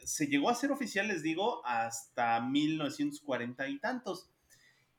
Se 0.03 0.27
llegó 0.27 0.49
a 0.49 0.55
ser 0.55 0.73
oficial, 0.73 1.07
les 1.07 1.23
digo, 1.23 1.65
hasta 1.65 2.41
1940 2.41 3.69
y 3.69 3.79
tantos. 3.79 4.29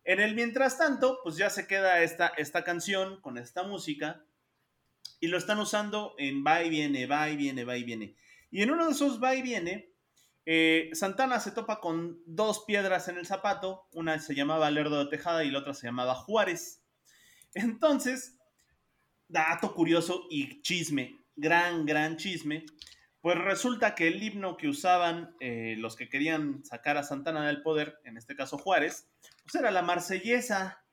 En 0.04 0.20
el 0.20 0.34
mientras 0.34 0.78
tanto, 0.78 1.18
pues 1.22 1.36
ya 1.36 1.50
se 1.50 1.66
queda 1.66 2.02
esta, 2.02 2.28
esta 2.38 2.64
canción 2.64 3.20
con 3.20 3.36
esta 3.36 3.62
música 3.62 4.24
y 5.20 5.26
lo 5.26 5.36
están 5.36 5.58
usando 5.58 6.14
en 6.16 6.42
va 6.46 6.64
y 6.64 6.70
viene, 6.70 7.04
va 7.04 7.28
y 7.28 7.36
viene, 7.36 7.66
va 7.66 7.76
y 7.76 7.84
viene. 7.84 8.16
Y 8.50 8.62
en 8.62 8.70
uno 8.70 8.86
de 8.86 8.92
esos 8.92 9.22
va 9.22 9.34
y 9.34 9.42
viene, 9.42 9.89
eh, 10.46 10.90
Santana 10.92 11.40
se 11.40 11.52
topa 11.52 11.80
con 11.80 12.22
dos 12.26 12.64
piedras 12.66 13.08
en 13.08 13.18
el 13.18 13.26
zapato, 13.26 13.86
una 13.92 14.18
se 14.18 14.34
llamaba 14.34 14.70
Lerdo 14.70 15.04
de 15.04 15.10
Tejada 15.10 15.44
y 15.44 15.50
la 15.50 15.60
otra 15.60 15.74
se 15.74 15.86
llamaba 15.86 16.14
Juárez. 16.14 16.82
Entonces, 17.54 18.38
dato 19.28 19.74
curioso 19.74 20.26
y 20.30 20.62
chisme, 20.62 21.20
gran, 21.36 21.86
gran 21.86 22.16
chisme, 22.16 22.64
pues 23.20 23.36
resulta 23.38 23.94
que 23.94 24.08
el 24.08 24.22
himno 24.22 24.56
que 24.56 24.68
usaban 24.68 25.34
eh, 25.40 25.74
los 25.78 25.94
que 25.94 26.08
querían 26.08 26.64
sacar 26.64 26.96
a 26.96 27.02
Santana 27.02 27.46
del 27.46 27.62
poder, 27.62 27.98
en 28.04 28.16
este 28.16 28.34
caso 28.34 28.56
Juárez, 28.56 29.08
pues 29.42 29.54
era 29.56 29.70
la 29.70 29.82
marsellesa. 29.82 30.84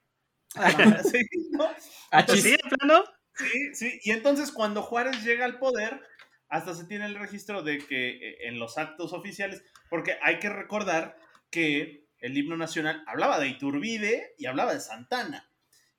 Sí, 1.11 1.19
¿no? 1.51 1.69
Ah, 2.11 2.25
sí, 2.27 2.41
de 2.41 2.57
plano. 2.57 3.03
Sí, 3.35 3.75
sí. 3.75 3.99
Y 4.03 4.11
entonces 4.11 4.51
cuando 4.51 4.81
Juárez 4.81 5.23
llega 5.23 5.45
al 5.45 5.59
poder, 5.59 6.01
hasta 6.49 6.73
se 6.75 6.85
tiene 6.85 7.05
el 7.05 7.15
registro 7.15 7.61
de 7.63 7.79
que 7.79 8.09
eh, 8.09 8.47
en 8.47 8.59
los 8.59 8.77
actos 8.77 9.13
oficiales, 9.13 9.63
porque 9.89 10.17
hay 10.21 10.39
que 10.39 10.49
recordar 10.49 11.17
que 11.49 12.05
el 12.19 12.37
himno 12.37 12.57
nacional 12.57 13.03
hablaba 13.07 13.39
de 13.39 13.47
Iturbide 13.47 14.33
y 14.37 14.45
hablaba 14.47 14.73
de 14.73 14.79
Santana. 14.79 15.49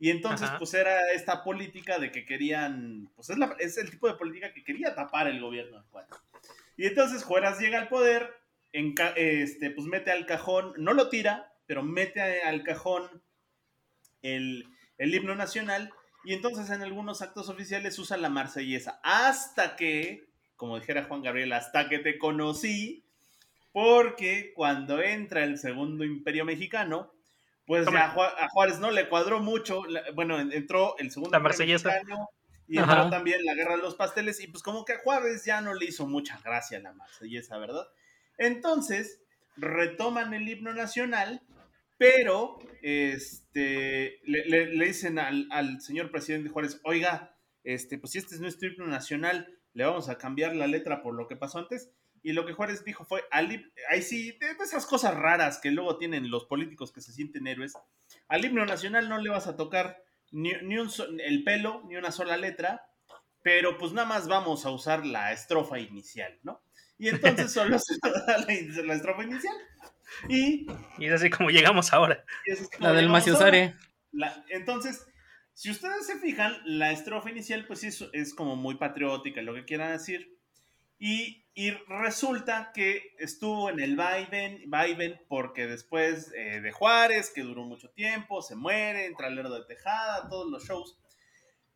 Y 0.01 0.11
entonces, 0.11 0.49
Ajá. 0.49 0.59
pues 0.59 0.75
era 0.75 1.11
esta 1.13 1.43
política 1.43 1.99
de 1.99 2.13
que 2.13 2.25
querían, 2.25 3.11
pues 3.17 3.31
es, 3.31 3.39
la- 3.39 3.57
es 3.59 3.79
el 3.79 3.91
tipo 3.91 4.07
de 4.09 4.15
política 4.15 4.53
que 4.53 4.63
quería 4.65 4.95
tapar 4.95 5.27
el 5.27 5.41
gobierno 5.41 5.83
de 5.83 5.89
Juárez. 5.89 6.11
Y 6.77 6.87
entonces 6.87 7.25
Juárez 7.25 7.59
llega 7.59 7.79
al 7.79 7.89
poder, 7.89 8.33
este, 8.73 9.71
pues 9.71 9.87
mete 9.89 10.13
al 10.13 10.27
cajón, 10.27 10.73
no 10.77 10.93
lo 10.93 11.09
tira, 11.09 11.53
pero 11.67 11.83
mete 11.83 12.43
al 12.43 12.63
cajón 12.63 13.23
el, 14.23 14.65
el 14.99 15.15
himno 15.15 15.35
nacional 15.35 15.93
y 16.25 16.35
entonces 16.35 16.71
en 16.71 16.83
algunos 16.83 17.23
actos 17.23 17.49
oficiales 17.49 17.99
usa 17.99 18.17
la 18.17 18.29
marsellesa. 18.29 19.01
Hasta 19.03 19.75
que, 19.77 20.28
como 20.59 20.79
dijera 20.79 21.05
Juan 21.05 21.23
Gabriel, 21.23 21.55
hasta 21.55 21.89
que 21.89 21.99
te 22.01 22.19
conocí, 22.19 23.05
porque 23.73 24.53
cuando 24.55 25.01
entra 25.01 25.45
el 25.45 25.57
segundo 25.59 26.05
imperio 26.05 26.45
mexicano, 26.45 27.15
pues 27.67 27.87
ya 27.91 28.11
a, 28.11 28.15
Ju- 28.15 28.35
a 28.39 28.49
Juárez 28.51 28.79
no 28.79 28.91
le 28.91 29.09
cuadró 29.09 29.41
mucho. 29.41 29.87
la- 29.87 30.03
bueno, 30.15 30.39
en- 30.39 30.53
entró 30.53 30.97
el 30.99 31.11
segundo 31.11 31.39
La 31.39 31.43
imperio 31.49 31.75
mexicano 31.79 32.29
y 32.67 32.79
entró 32.79 32.93
Ajá. 32.93 33.11
también 33.11 33.45
la 33.45 33.55
guerra 33.55 33.77
de 33.77 33.83
los 33.83 33.95
pasteles 33.95 34.41
y 34.41 34.49
pues 34.49 34.63
como 34.63 34.85
que 34.85 34.93
a 34.95 34.99
Juárez 34.99 35.45
ya 35.45 35.61
no 35.63 35.73
le 35.75 35.87
hizo 35.87 36.07
mucha 36.07 36.39
gracia 36.45 36.79
la 36.81 36.93
marsellesa, 36.93 37.57
¿verdad? 37.59 37.87
Entonces, 38.37 39.21
retoman 39.57 40.35
el 40.35 40.49
himno 40.49 40.73
nacional, 40.75 41.43
pero 41.99 42.59
este, 42.83 44.21
le, 44.25 44.45
le- 44.47 44.75
le 44.75 44.87
dicen 44.87 45.19
al, 45.19 45.47
al 45.51 45.81
señor 45.81 46.11
presidente 46.11 46.49
Juárez, 46.51 46.81
oiga, 46.85 47.35
este, 47.65 47.99
pues 47.99 48.13
si 48.13 48.19
este 48.19 48.35
es 48.35 48.41
nuestro 48.41 48.69
himno 48.69 48.87
nacional, 48.87 49.58
le 49.75 49.85
vamos 49.85 50.09
a 50.09 50.19
cambiar 50.19 50.55
la 50.57 50.67
letra 50.67 51.03
por 51.03 51.15
lo 51.15 51.27
que 51.29 51.37
pasó 51.37 51.59
antes. 51.59 51.91
Y 52.23 52.33
lo 52.33 52.45
que 52.45 52.53
Juárez 52.53 52.85
dijo 52.85 53.05
fue, 53.05 53.23
ahí 53.31 54.03
sí, 54.03 54.33
de, 54.41 54.55
de 54.55 54.65
esas 54.65 54.87
cosas 54.87 55.15
raras 55.15 55.61
que 55.61 55.71
luego 55.71 55.99
tienen 55.99 56.31
los 56.31 56.47
políticos 56.47 56.91
que 56.93 57.01
se 57.01 57.13
sienten 57.13 57.47
héroes, 57.47 57.75
al 58.27 58.45
himno 58.45 58.67
nacional 58.67 59.09
no 59.09 59.19
le 59.19 59.31
vas 59.31 59.47
a 59.47 59.57
tocar 59.57 60.03
ni, 60.33 60.53
ni 60.63 60.79
un 60.79 60.91
so- 60.91 61.07
el 61.09 61.45
pelo, 61.45 61.83
ni 61.87 61.97
una 61.97 62.11
sola 62.11 62.37
letra, 62.37 62.91
pero 63.43 63.79
pues 63.79 63.93
nada 63.93 64.09
más 64.09 64.27
vamos 64.27 64.67
a 64.67 64.71
usar 64.71 65.07
la 65.07 65.33
estrofa 65.33 65.79
inicial, 65.79 66.37
¿no? 66.43 66.61
Y 66.99 67.09
entonces 67.09 67.53
solo 67.53 67.79
se 67.79 67.95
da 68.03 68.39
la, 68.85 68.95
estrofa 68.95 69.23
inicial. 69.23 69.55
Y, 70.29 70.67
Y 70.99 71.07
es 71.07 71.13
así 71.13 71.31
como 71.31 71.51
llegamos 71.51 71.93
ahora. 71.93 72.25
es 72.45 72.69
como 72.69 72.89
La 72.89 72.93
del. 72.95 73.09
Maciosare. 73.09 73.77
La- 74.11 74.45
entonces, 74.49 75.07
si 75.59 75.73
ustedes 75.73 76.07
se 76.07 76.21
fijan, 76.21 76.57
la 76.65 76.93
estrofa 76.93 77.31
inicial, 77.31 77.67
pues 77.67 77.83
es, 77.83 78.09
es 78.13 78.33
como 78.33 78.55
muy 78.55 78.77
patriótica, 78.77 79.43
lo 79.43 79.55
que 79.55 79.65
quieran 79.65 79.91
decir. 79.91 80.39
Y, 81.01 81.47
y 81.53 81.73
resulta 81.89 82.71
que 82.73 83.17
estuvo 83.19 83.69
en 83.69 83.81
el 83.81 83.97
vaivén, 83.97 84.63
vaivén 84.71 85.21
porque 85.29 85.67
después 85.67 86.33
eh, 86.37 86.61
de 86.61 86.71
Juárez, 86.71 87.33
que 87.35 87.43
duró 87.43 87.65
mucho 87.65 87.91
tiempo, 87.91 88.41
se 88.41 88.55
muere, 88.55 89.07
entra 89.07 89.31
Lerdo 89.31 89.59
de 89.59 89.67
Tejada, 89.67 90.29
todos 90.29 90.49
los 90.49 90.65
shows. 90.65 90.97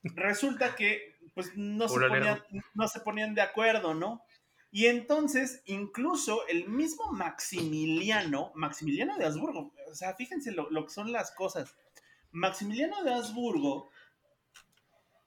Resulta 0.04 0.76
que 0.76 1.16
pues 1.34 1.50
no 1.56 1.88
se, 1.88 1.98
ponían, 2.06 2.40
no 2.74 2.86
se 2.86 3.00
ponían 3.00 3.34
de 3.34 3.42
acuerdo, 3.42 3.94
¿no? 3.94 4.22
Y 4.70 4.86
entonces, 4.86 5.60
incluso 5.66 6.46
el 6.46 6.68
mismo 6.68 7.10
Maximiliano, 7.10 8.52
Maximiliano 8.54 9.18
de 9.18 9.24
Habsburgo, 9.24 9.74
o 9.90 9.94
sea, 9.96 10.14
fíjense 10.14 10.52
lo, 10.52 10.70
lo 10.70 10.84
que 10.84 10.92
son 10.92 11.10
las 11.10 11.32
cosas. 11.32 11.74
Maximiliano 12.32 13.02
de 13.04 13.12
Habsburgo, 13.14 13.90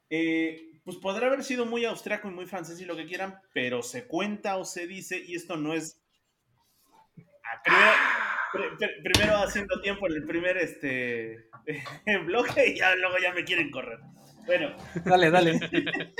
eh, 0.10 0.80
pues 0.84 0.98
podrá 0.98 1.28
haber 1.28 1.44
sido 1.44 1.66
muy 1.66 1.86
austriaco 1.86 2.28
y 2.28 2.32
muy 2.32 2.46
francés 2.46 2.80
y 2.80 2.86
lo 2.86 2.96
que 2.96 3.06
quieran, 3.06 3.40
pero 3.54 3.82
se 3.82 4.06
cuenta 4.06 4.58
o 4.58 4.66
se 4.66 4.88
dice, 4.88 5.18
y 5.26 5.36
esto 5.36 5.58
no 5.58 5.74
es. 5.74 6.02
Ah, 7.44 7.62
primero, 7.64 7.92
pri- 8.54 8.78
pri- 8.78 9.04
primero 9.04 9.38
haciendo 9.38 9.82
tiempo 9.82 10.08
en 10.08 10.14
el 10.14 10.24
primer 10.26 10.58
este, 10.58 11.50
bloque 12.26 12.68
y 12.68 12.78
ya 12.78 12.96
luego 12.96 13.16
ya 13.22 13.34
me 13.34 13.44
quieren 13.46 13.72
correr. 13.72 14.00
Bueno, 14.46 14.76
Dale, 15.04 15.32
dale. 15.32 15.60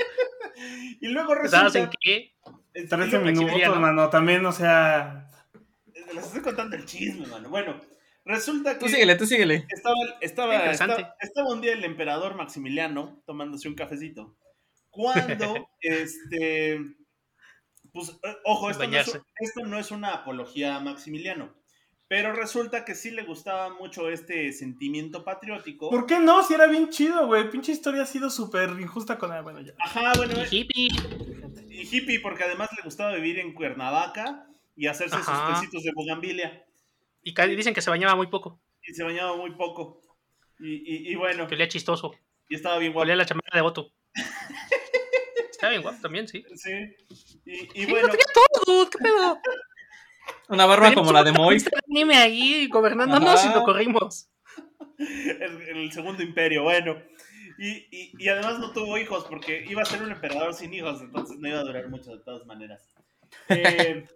y 1.00 1.06
luego 1.08 1.34
¿Sabes 1.48 1.76
en 1.76 1.82
resulta. 1.86 1.98
qué? 2.00 2.34
y 2.74 2.86
13 2.86 3.18
luego- 3.20 3.24
minutos, 3.24 3.78
mano. 3.80 4.10
También, 4.10 4.44
o 4.46 4.52
sea. 4.52 5.28
Les 6.14 6.24
estoy 6.24 6.40
contando 6.42 6.76
el 6.76 6.84
chisme, 6.86 7.26
mano. 7.26 7.48
Bueno, 7.48 7.80
resulta 8.26 8.74
que. 8.74 8.80
Tú 8.80 8.88
síguele, 8.88 9.14
tú 9.16 9.26
síguele. 9.26 9.66
Estaba, 9.70 9.96
estaba, 10.20 10.54
Interesante. 10.56 10.94
estaba, 10.96 11.16
estaba 11.20 11.52
un 11.52 11.60
día 11.62 11.72
el 11.72 11.84
emperador 11.84 12.34
Maximiliano 12.34 13.22
tomándose 13.24 13.68
un 13.68 13.74
cafecito. 13.74 14.36
Cuando, 14.90 15.68
este, 15.80 16.78
pues, 17.92 18.10
eh, 18.22 18.36
ojo, 18.44 18.70
esto 18.70 18.86
no, 18.86 18.98
es, 18.98 19.20
esto 19.40 19.64
no 19.64 19.78
es 19.78 19.90
una 19.90 20.12
apología 20.12 20.76
a 20.76 20.80
Maximiliano, 20.80 21.54
pero 22.08 22.32
resulta 22.32 22.84
que 22.84 22.94
sí 22.94 23.10
le 23.10 23.22
gustaba 23.22 23.74
mucho 23.74 24.08
este 24.08 24.52
sentimiento 24.52 25.24
patriótico. 25.24 25.90
¿Por 25.90 26.06
qué 26.06 26.18
no? 26.18 26.42
Si 26.42 26.54
era 26.54 26.66
bien 26.66 26.90
chido, 26.90 27.26
güey. 27.26 27.50
Pinche 27.50 27.72
historia 27.72 28.02
ha 28.02 28.06
sido 28.06 28.30
súper 28.30 28.70
injusta 28.80 29.18
con 29.18 29.32
él. 29.32 29.42
Bueno, 29.42 29.60
ya. 29.60 29.72
Ajá, 29.78 30.12
bueno, 30.16 30.34
Y 30.50 30.58
hippie. 30.58 30.88
y, 31.68 31.82
hippie 31.82 32.20
porque 32.20 32.44
además 32.44 32.68
le 32.76 32.82
gustaba 32.82 33.14
vivir 33.14 33.38
en 33.38 33.54
Cuernavaca 33.54 34.46
y 34.76 34.86
hacerse 34.86 35.16
sus 35.16 35.28
Ajá. 35.28 35.60
tecitos 35.60 35.82
de 35.82 35.92
bugambilia. 35.94 36.65
Y 37.28 37.56
dicen 37.56 37.74
que 37.74 37.82
se 37.82 37.90
bañaba 37.90 38.14
muy 38.14 38.28
poco, 38.28 38.60
Y 38.86 38.94
se 38.94 39.02
bañaba 39.02 39.36
muy 39.36 39.50
poco. 39.56 40.00
Y, 40.60 40.74
y- 41.08 41.12
y 41.12 41.14
bueno, 41.16 41.46
que 41.48 41.54
olía 41.56 41.66
chistoso. 41.68 42.12
y 42.48 42.54
estaba 42.54 42.78
bien 42.78 42.92
guapo. 42.92 43.02
Olía 43.02 43.16
la 43.16 43.26
chamarra 43.26 43.50
de 43.54 43.60
Otto. 43.62 43.92
Está 45.50 45.70
bien 45.70 45.82
guapo 45.82 45.98
también, 46.00 46.28
sí. 46.28 46.44
Sí. 46.54 46.70
Y, 47.44 47.52
y 47.82 47.84
Sí, 47.84 47.90
bueno, 47.90 48.08
tenía 48.08 48.24
todo, 48.32 48.64
dude, 48.84 48.90
¿qué 48.90 48.98
pedo? 48.98 49.40
Una 50.48 50.66
barba 50.66 50.94
como 50.94 51.12
la 51.12 51.24
de 51.24 51.32
Moy. 51.32 51.56
Este 51.56 51.70
anime 51.88 52.16
ahí 52.16 52.68
gobernándonos 52.68 53.40
Ajá. 53.40 53.50
y 53.50 53.54
lo 53.54 53.64
corrimos. 53.64 54.28
el, 54.98 55.62
el 55.68 55.92
segundo 55.92 56.22
imperio, 56.22 56.62
bueno. 56.62 57.02
Y, 57.58 57.70
y- 57.90 58.12
y 58.18 58.28
además 58.28 58.58
no 58.60 58.72
tuvo 58.72 58.98
hijos 58.98 59.24
porque 59.24 59.64
iba 59.68 59.82
a 59.82 59.86
ser 59.86 60.02
un 60.02 60.12
emperador 60.12 60.54
sin 60.54 60.72
hijos, 60.74 61.00
entonces 61.00 61.38
no 61.38 61.48
iba 61.48 61.58
a 61.58 61.64
durar 61.64 61.88
mucho 61.88 62.16
de 62.16 62.22
todas 62.22 62.46
maneras. 62.46 62.94
Eh, 63.48 64.06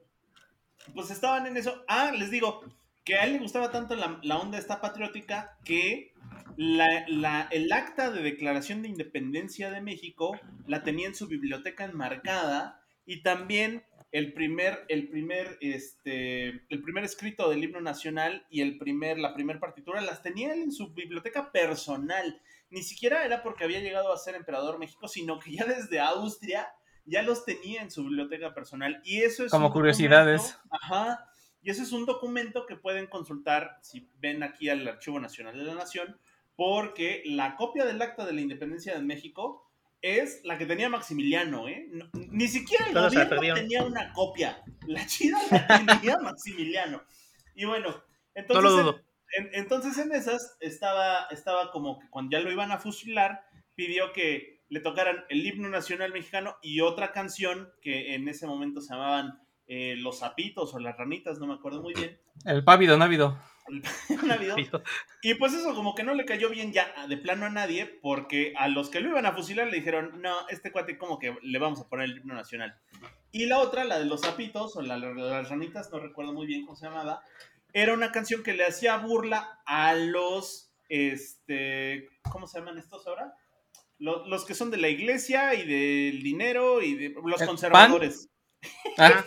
pues 0.95 1.11
estaban 1.11 1.47
en 1.47 1.57
eso. 1.57 1.85
Ah, 1.89 2.13
les 2.17 2.31
digo 2.31 2.63
que 3.05 3.17
a 3.17 3.25
él 3.25 3.35
le 3.35 3.39
gustaba 3.39 3.71
tanto 3.71 3.95
la, 3.97 4.19
la 4.23 4.39
onda 4.39 4.59
esta 4.59 4.81
patriótica 4.81 5.57
que 5.65 6.13
la- 6.57 7.05
la- 7.09 7.49
el 7.51 7.73
acta 7.73 8.11
de 8.11 8.23
declaración 8.23 8.83
de 8.83 8.89
independencia 8.89 9.71
de 9.71 9.81
México 9.81 10.39
la 10.67 10.83
tenía 10.83 11.07
en 11.09 11.15
su 11.15 11.27
biblioteca 11.27 11.85
enmarcada 11.85 12.83
y 13.07 13.23
también 13.23 13.85
el 14.13 14.33
primer, 14.33 14.85
el 14.89 15.09
primer, 15.09 15.57
este, 15.61 16.49
el 16.69 16.83
primer 16.83 17.05
escrito 17.05 17.49
del 17.49 17.63
himno 17.63 17.81
nacional 17.81 18.45
y 18.51 18.61
el 18.61 18.77
primer, 18.77 19.19
la 19.19 19.35
primer 19.35 19.61
partitura 19.61 20.01
las 20.01 20.23
tenía 20.23 20.53
él 20.53 20.63
en 20.63 20.73
su 20.73 20.93
biblioteca 20.93 21.53
personal. 21.53 22.41
Ni 22.71 22.83
siquiera 22.83 23.25
era 23.25 23.43
porque 23.43 23.65
había 23.65 23.81
llegado 23.81 24.13
a 24.13 24.19
ser 24.19 24.35
emperador 24.35 24.79
México, 24.79 25.07
sino 25.09 25.39
que 25.39 25.53
ya 25.53 25.65
desde 25.65 26.01
Austria 26.01 26.69
ya 27.07 27.23
los 27.23 27.45
tenía 27.45 27.83
en 27.83 27.91
su 27.91 28.03
biblioteca 28.05 28.53
personal. 28.53 29.01
Y 29.05 29.23
eso 29.23 29.45
es 29.45 29.51
Como 29.51 29.73
curiosidades. 29.73 30.43
documento- 30.43 30.69
Ajá. 30.83 31.27
Y 31.63 31.71
eso 31.71 31.83
es 31.83 31.93
un 31.93 32.07
documento 32.07 32.65
que 32.67 32.77
pueden 32.77 33.07
consultar 33.07 33.79
si 33.83 34.09
ven 34.19 34.43
aquí 34.43 34.69
al 34.69 34.87
Archivo 34.89 35.21
Nacional 35.21 35.57
de 35.59 35.65
la 35.65 35.75
Nación, 35.75 36.19
porque 36.57 37.23
la 37.27 37.57
copia 37.57 37.85
del 37.85 38.01
Acta 38.03 38.25
de 38.27 38.33
la 38.33 38.41
Independencia 38.41 38.95
de 38.95 39.03
México 39.03 39.67
es 40.03 40.41
la 40.45 40.57
que 40.57 40.65
tenía 40.67 40.89
Maximiliano, 40.89 41.69
¿eh? 41.69 41.87
No- 41.91 42.09
ni 42.15 42.49
siquiera 42.49 42.87
el 42.87 42.95
Todos 42.95 43.13
gobierno 43.15 43.55
tenía 43.55 43.83
una 43.85 44.13
copia. 44.15 44.63
La 44.87 45.07
chida 45.07 45.39
la 45.51 45.85
tenía 45.87 46.17
Maximiliano. 46.23 47.03
Y 47.55 47.67
bueno, 47.67 47.91
No 47.91 48.03
entonces, 48.35 48.65
lo 48.65 48.71
dudo. 48.71 49.01
en- 49.37 49.51
entonces 49.53 49.99
en 49.99 50.13
esas 50.13 50.57
estaba, 50.61 51.27
estaba 51.31 51.71
como 51.71 51.99
que 51.99 52.09
cuando 52.09 52.31
ya 52.37 52.43
lo 52.43 52.51
iban 52.51 52.73
a 52.73 52.79
fusilar, 52.79 53.45
pidió 53.75 54.13
que 54.15 54.63
le 54.71 54.81
tocaran 54.81 55.25
el 55.29 55.45
himno 55.47 55.69
nacional 55.69 56.13
mexicano 56.13 56.57
y 56.63 56.81
otra 56.81 57.13
canción 57.13 57.71
que 57.83 58.15
en 58.15 58.29
ese 58.29 58.47
momento 58.47 58.81
se 58.81 58.95
llamaban 58.95 59.39
eh, 59.73 59.95
Los 59.97 60.19
Zapitos 60.19 60.75
o 60.75 60.81
Las 60.81 60.99
Ranitas, 60.99 61.39
no 61.39 61.47
me 61.47 61.55
acuerdo 61.55 61.81
muy 61.81 61.95
bien. 61.95 62.19
El 62.45 62.65
pávido 62.65 62.99
návido. 62.99 63.39
Návido. 64.27 64.57
Y 65.23 65.35
pues 65.35 65.55
eso 65.55 65.77
como 65.77 65.95
que 65.95 66.03
no 66.03 66.13
le 66.15 66.25
cayó 66.25 66.51
bien 66.51 66.73
ya 66.73 66.93
de 67.09 67.17
plano 67.17 67.47
a 67.47 67.51
nadie, 67.51 67.87
porque 67.87 68.53
a 68.59 68.67
los 68.67 68.91
que 68.91 69.01
lo 69.01 69.11
iban 69.11 69.27
a 69.27 69.33
fusilar 69.33 69.69
le 69.69 69.77
dijeron, 69.77 70.21
no, 70.21 70.35
este 70.49 70.73
cuate 70.73 70.99
como 70.99 71.21
que 71.21 71.37
le 71.43 71.59
vamos 71.61 71.81
a 71.81 71.89
poner 71.89 72.07
el 72.07 72.17
himno 72.17 72.35
nacional. 72.35 72.77
Y 73.31 73.47
la 73.47 73.61
otra, 73.61 73.85
la 73.85 74.01
de 74.01 74.07
los 74.07 74.23
zapitos, 74.23 74.75
o 74.75 74.83
la 74.83 74.99
las 74.99 75.49
ranitas, 75.49 75.89
no 75.93 76.01
recuerdo 76.01 76.33
muy 76.33 76.49
bien 76.49 76.67
cómo 76.67 76.75
se 76.75 76.87
llamaba, 76.87 77.23
era 77.73 77.95
una 77.95 78.11
canción 78.11 78.43
que 78.43 78.55
le 78.55 78.67
hacía 78.67 78.97
burla 78.97 79.61
a 79.67 79.95
los, 79.95 80.73
este, 80.89 82.09
¿cómo 82.29 82.49
se 82.49 82.59
llaman 82.59 82.79
estos 82.79 83.07
ahora? 83.07 83.37
Los, 84.01 84.27
los 84.27 84.45
que 84.45 84.55
son 84.55 84.73
de 84.73 84.79
la 84.79 84.89
iglesia 84.89 85.55
y 85.55 85.65
del 85.65 86.25
dinero 86.25 86.83
y 86.83 86.97
de 86.97 87.15
los 87.25 87.41
¿El 87.41 87.47
conservadores. 87.47 88.31
Ah, 88.99 89.25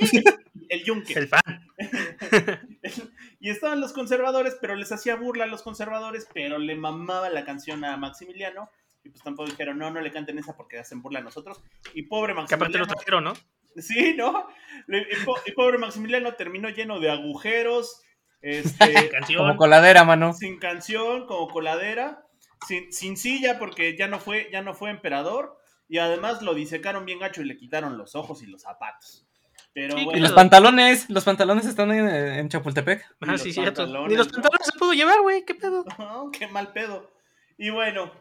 El 0.70 0.84
yunque. 0.84 1.14
El 1.14 1.28
fan. 1.28 1.42
y 3.40 3.50
estaban 3.50 3.82
los 3.82 3.94
conservadores, 3.94 4.58
pero 4.62 4.76
les 4.76 4.92
hacía 4.92 5.16
burla 5.16 5.46
a 5.46 5.48
los 5.48 5.64
conservadores, 5.64 6.28
pero 6.34 6.58
le 6.58 6.76
mamaba 6.76 7.30
la 7.30 7.46
canción 7.46 7.84
a 7.86 7.98
Maximiliano. 7.98 8.70
Y 9.04 9.10
pues 9.10 9.22
tampoco 9.24 9.50
dijeron, 9.50 9.78
no, 9.78 9.92
no 9.92 10.00
le 10.00 10.12
canten 10.12 10.40
esa 10.40 10.56
porque 10.56 10.80
hacen 10.80 11.02
burla 11.02 11.20
a 11.20 11.24
nosotros. 11.24 11.62
Y 11.94 12.04
pobre 12.04 12.34
Que 12.34 12.56
aparte 12.56 12.78
lo 12.78 12.86
Maximiliano. 12.86 12.94
trajeron, 12.96 13.24
¿no? 13.26 13.34
Sí, 13.82 14.14
¿no? 14.16 14.48
Y, 14.88 15.26
po- 15.26 15.40
y 15.46 15.52
pobre 15.52 15.78
Maximiliano 15.78 16.34
terminó 16.36 16.70
lleno 16.70 17.00
de 17.00 17.10
agujeros, 17.12 18.02
este, 18.42 19.10
Canción. 19.12 19.40
como 19.42 19.58
coladera, 19.58 20.04
mano. 20.06 20.34
sin 20.34 20.58
canción, 20.60 21.26
como 21.28 21.48
coladera, 21.50 22.26
sin, 22.68 22.94
sin 22.94 23.18
silla 23.18 23.58
porque 23.60 23.98
ya 23.98 24.08
no 24.08 24.20
fue, 24.20 24.50
ya 24.54 24.62
no 24.62 24.74
fue 24.74 24.90
emperador. 24.90 25.58
Y 25.90 25.98
además 25.98 26.42
lo 26.42 26.54
disecaron 26.54 27.06
bien 27.06 27.20
gacho 27.20 27.42
y 27.42 27.46
le 27.46 27.58
quitaron 27.58 27.98
los 27.98 28.16
ojos 28.16 28.42
y 28.42 28.46
los 28.48 28.62
zapatos. 28.62 29.28
Pero 29.74 29.96
Sí, 29.96 30.02
Y 30.02 30.06
bueno, 30.06 30.20
los 30.22 30.32
pantalones, 30.34 31.10
los 31.10 31.24
pantalones 31.24 31.66
están 31.66 31.92
en, 31.92 32.08
en 32.08 32.50
Chapultepec. 32.50 33.06
Los 33.20 33.42
sí, 33.42 33.54
cierto. 33.54 33.84
pantalones, 33.84 34.12
Ni 34.12 34.18
los 34.18 34.28
¿no? 34.28 34.34
pantalones 34.34 34.68
se 34.68 34.80
pudo 34.80 34.94
llevar, 34.94 35.22
güey. 35.22 35.46
¿Qué 35.46 35.56
pedo? 35.56 35.84
No, 36.00 36.32
qué 36.32 36.48
mal 36.48 36.72
pedo. 36.74 37.12
Y 37.58 37.70
bueno, 37.70 38.12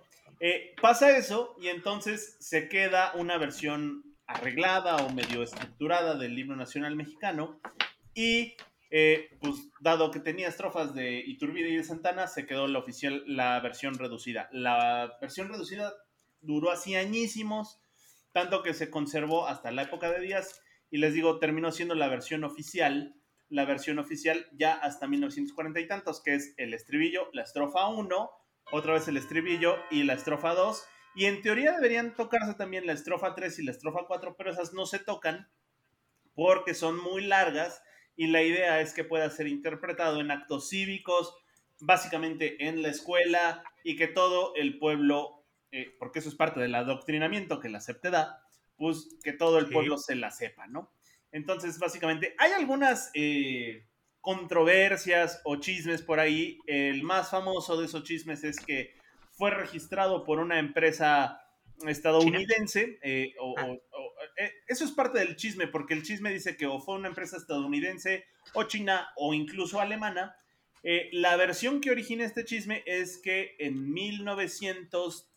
eh, 0.41 0.75
pasa 0.81 1.17
eso 1.17 1.55
y 1.61 1.69
entonces 1.69 2.37
se 2.41 2.69
queda 2.69 3.12
una 3.15 3.38
versión 3.38 4.03
arreglada 4.27 4.97
o 4.97 5.11
medio 5.11 5.43
estructurada 5.43 6.17
del 6.17 6.38
himno 6.38 6.57
nacional 6.57 6.97
mexicano 6.97 7.61
y 8.15 8.55
eh, 8.91 9.31
pues 9.41 9.55
dado 9.81 10.11
que 10.11 10.21
tenía 10.21 10.49
estrofas 10.49 10.95
de 10.95 11.21
Iturbide 11.27 11.71
y 11.71 11.77
de 11.77 11.85
Santana, 11.85 12.27
se 12.27 12.47
quedó 12.47 12.67
la 12.67 12.79
oficial, 12.79 13.23
la 13.27 13.59
versión 13.61 13.95
reducida. 13.95 14.49
La 14.53 15.17
versión 15.21 15.49
reducida 15.49 15.95
duró 16.41 16.71
así 16.71 16.95
añísimos, 16.95 17.81
tanto 18.33 18.62
que 18.62 18.75
se 18.75 18.91
conservó 18.91 19.47
hasta 19.47 19.71
la 19.71 19.83
época 19.83 20.11
de 20.11 20.21
Díaz 20.21 20.61
y 20.93 20.99
les 20.99 21.15
digo, 21.15 21.39
terminó 21.39 21.73
siendo 21.73 21.95
la 21.95 22.09
versión 22.09 22.45
oficial, 22.45 23.17
la 23.49 23.65
versión 23.65 23.99
oficial 23.99 24.47
ya 24.53 24.75
hasta 24.75 25.09
1940 25.09 25.81
y 25.81 25.89
tantos, 25.89 26.23
que 26.23 26.35
es 26.35 26.53
el 26.59 26.75
estribillo, 26.75 27.31
la 27.33 27.43
estrofa 27.43 27.89
1, 27.89 28.31
otra 28.73 28.93
vez 28.93 29.09
el 29.09 29.17
estribillo 29.17 29.79
y 29.91 30.03
la 30.03 30.13
estrofa 30.13 30.53
2. 30.55 30.85
Y 31.15 31.25
en 31.25 31.41
teoría 31.41 31.73
deberían 31.73 32.15
tocarse 32.15 32.53
también 32.55 32.87
la 32.87 32.93
estrofa 32.93 33.35
3 33.35 33.59
y 33.59 33.65
la 33.65 33.71
estrofa 33.71 34.05
4, 34.07 34.37
pero 34.37 34.51
esas 34.51 34.75
no 34.75 34.85
se 34.85 34.99
tocan 34.99 35.49
porque 36.35 36.75
son 36.75 37.03
muy 37.03 37.25
largas 37.25 37.83
y 38.15 38.27
la 38.27 38.43
idea 38.43 38.83
es 38.83 38.93
que 38.93 39.03
pueda 39.03 39.31
ser 39.31 39.49
interpretado 39.49 40.21
en 40.21 40.31
actos 40.31 40.69
cívicos, 40.69 41.35
básicamente 41.81 42.69
en 42.69 42.83
la 42.83 42.89
escuela 42.89 43.65
y 43.83 43.97
que 43.97 44.09
todo 44.09 44.55
el 44.57 44.79
pueblo, 44.79 45.47
eh, 45.71 45.97
porque 45.99 46.19
eso 46.19 46.29
es 46.29 46.35
parte 46.35 46.61
del 46.61 46.75
adoctrinamiento 46.75 47.61
que 47.61 47.71
la 47.71 47.81
SEP 47.81 48.03
te 48.03 48.11
da, 48.11 48.43
pues 48.83 49.16
que 49.23 49.33
todo 49.33 49.59
el 49.61 49.66
Sí. 49.68 49.73
pueblo 49.75 49.97
se 49.97 50.16
la 50.16 50.33
sepa, 50.33 50.66
¿no? 50.66 50.90
Entonces, 51.31 51.79
básicamente, 51.79 52.35
hay 52.37 52.51
algunas 52.51 53.11
eh, 53.14 53.87
controversias 54.21 55.40
o 55.45 55.57
chismes 55.57 56.03
por 56.03 56.18
ahí. 56.18 56.59
El 56.66 57.05
más 57.05 57.31
famoso 57.31 57.79
de 57.79 57.87
esos 57.87 58.03
chismes 58.03 58.42
es 58.42 58.59
que 58.59 58.95
fue 59.31 59.51
registrado 59.53 60.25
por 60.25 60.40
una 60.40 60.59
empresa 60.59 61.38
estadounidense. 61.87 62.99
eh, 63.03 63.35
o- 63.40 63.55
Ah. 63.57 63.66
o- 63.66 63.73
o- 63.73 64.12
eh, 64.37 64.53
eso 64.66 64.85
es 64.85 64.90
parte 64.90 65.18
del 65.21 65.37
chisme, 65.37 65.68
porque 65.68 65.95
el 65.95 66.03
chisme 66.03 66.33
dice 66.33 66.57
que 66.57 66.66
o 66.66 66.81
fue 66.81 66.97
una 66.97 67.09
empresa 67.09 67.37
estadounidense 67.37 68.25
o 68.55 68.64
china 68.64 69.09
o 69.16 69.33
incluso 69.33 69.81
alemana. 69.81 70.35
La 71.12 71.37
versión 71.37 71.81
que 71.81 71.92
origina 71.92 72.25
este 72.25 72.45
chisme 72.45 72.83
es 72.87 73.18
que 73.18 73.55
en 73.61 73.92
1900, 73.92 75.29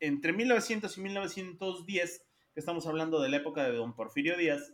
entre 0.00 0.32
1900 0.32 0.96
y 0.96 1.00
1910, 1.00 2.22
que 2.54 2.60
estamos 2.60 2.86
hablando 2.86 3.20
de 3.20 3.28
la 3.28 3.38
época 3.38 3.64
de 3.64 3.72
don 3.72 3.94
Porfirio 3.94 4.36
Díaz, 4.36 4.72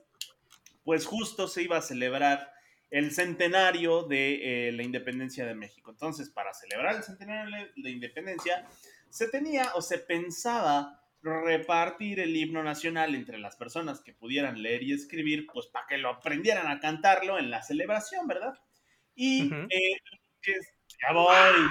pues 0.85 1.07
justo 1.07 1.49
se 1.49 1.63
iba 1.63 1.79
a 1.79 1.83
celebrar 1.83 2.53
el 2.91 3.13
centenario 3.13 4.03
de 4.03 4.69
eh, 4.69 4.73
la 4.73 4.83
independencia 4.83 5.47
de 5.47 5.55
México. 5.55 5.91
Entonces, 5.91 6.29
para 6.29 6.53
celebrar 6.53 6.97
el 6.97 7.03
centenario 7.03 7.57
de 7.57 7.73
la 7.77 7.91
independencia, 7.91 8.67
se 9.09 9.29
tenía 9.29 9.73
o 9.75 9.83
se 9.83 9.99
pensaba 9.99 11.01
repartir 11.23 12.21
el 12.21 12.37
himno 12.37 12.63
nacional 12.63 13.15
entre 13.15 13.39
las 13.39 13.57
personas 13.57 14.01
que 14.01 14.13
pudieran 14.13 14.63
leer 14.63 14.83
y 14.83 14.93
escribir, 14.93 15.47
pues 15.53 15.67
para 15.67 15.87
que 15.87 15.99
lo 15.99 16.09
aprendieran 16.11 16.67
a 16.69 16.81
cantarlo 16.81 17.39
en 17.39 17.51
la 17.51 17.63
celebración, 17.63 18.27
¿verdad? 18.27 18.59
Y 19.15 19.53
eh, 19.53 19.99
ya 20.45 21.13
voy. 21.13 21.69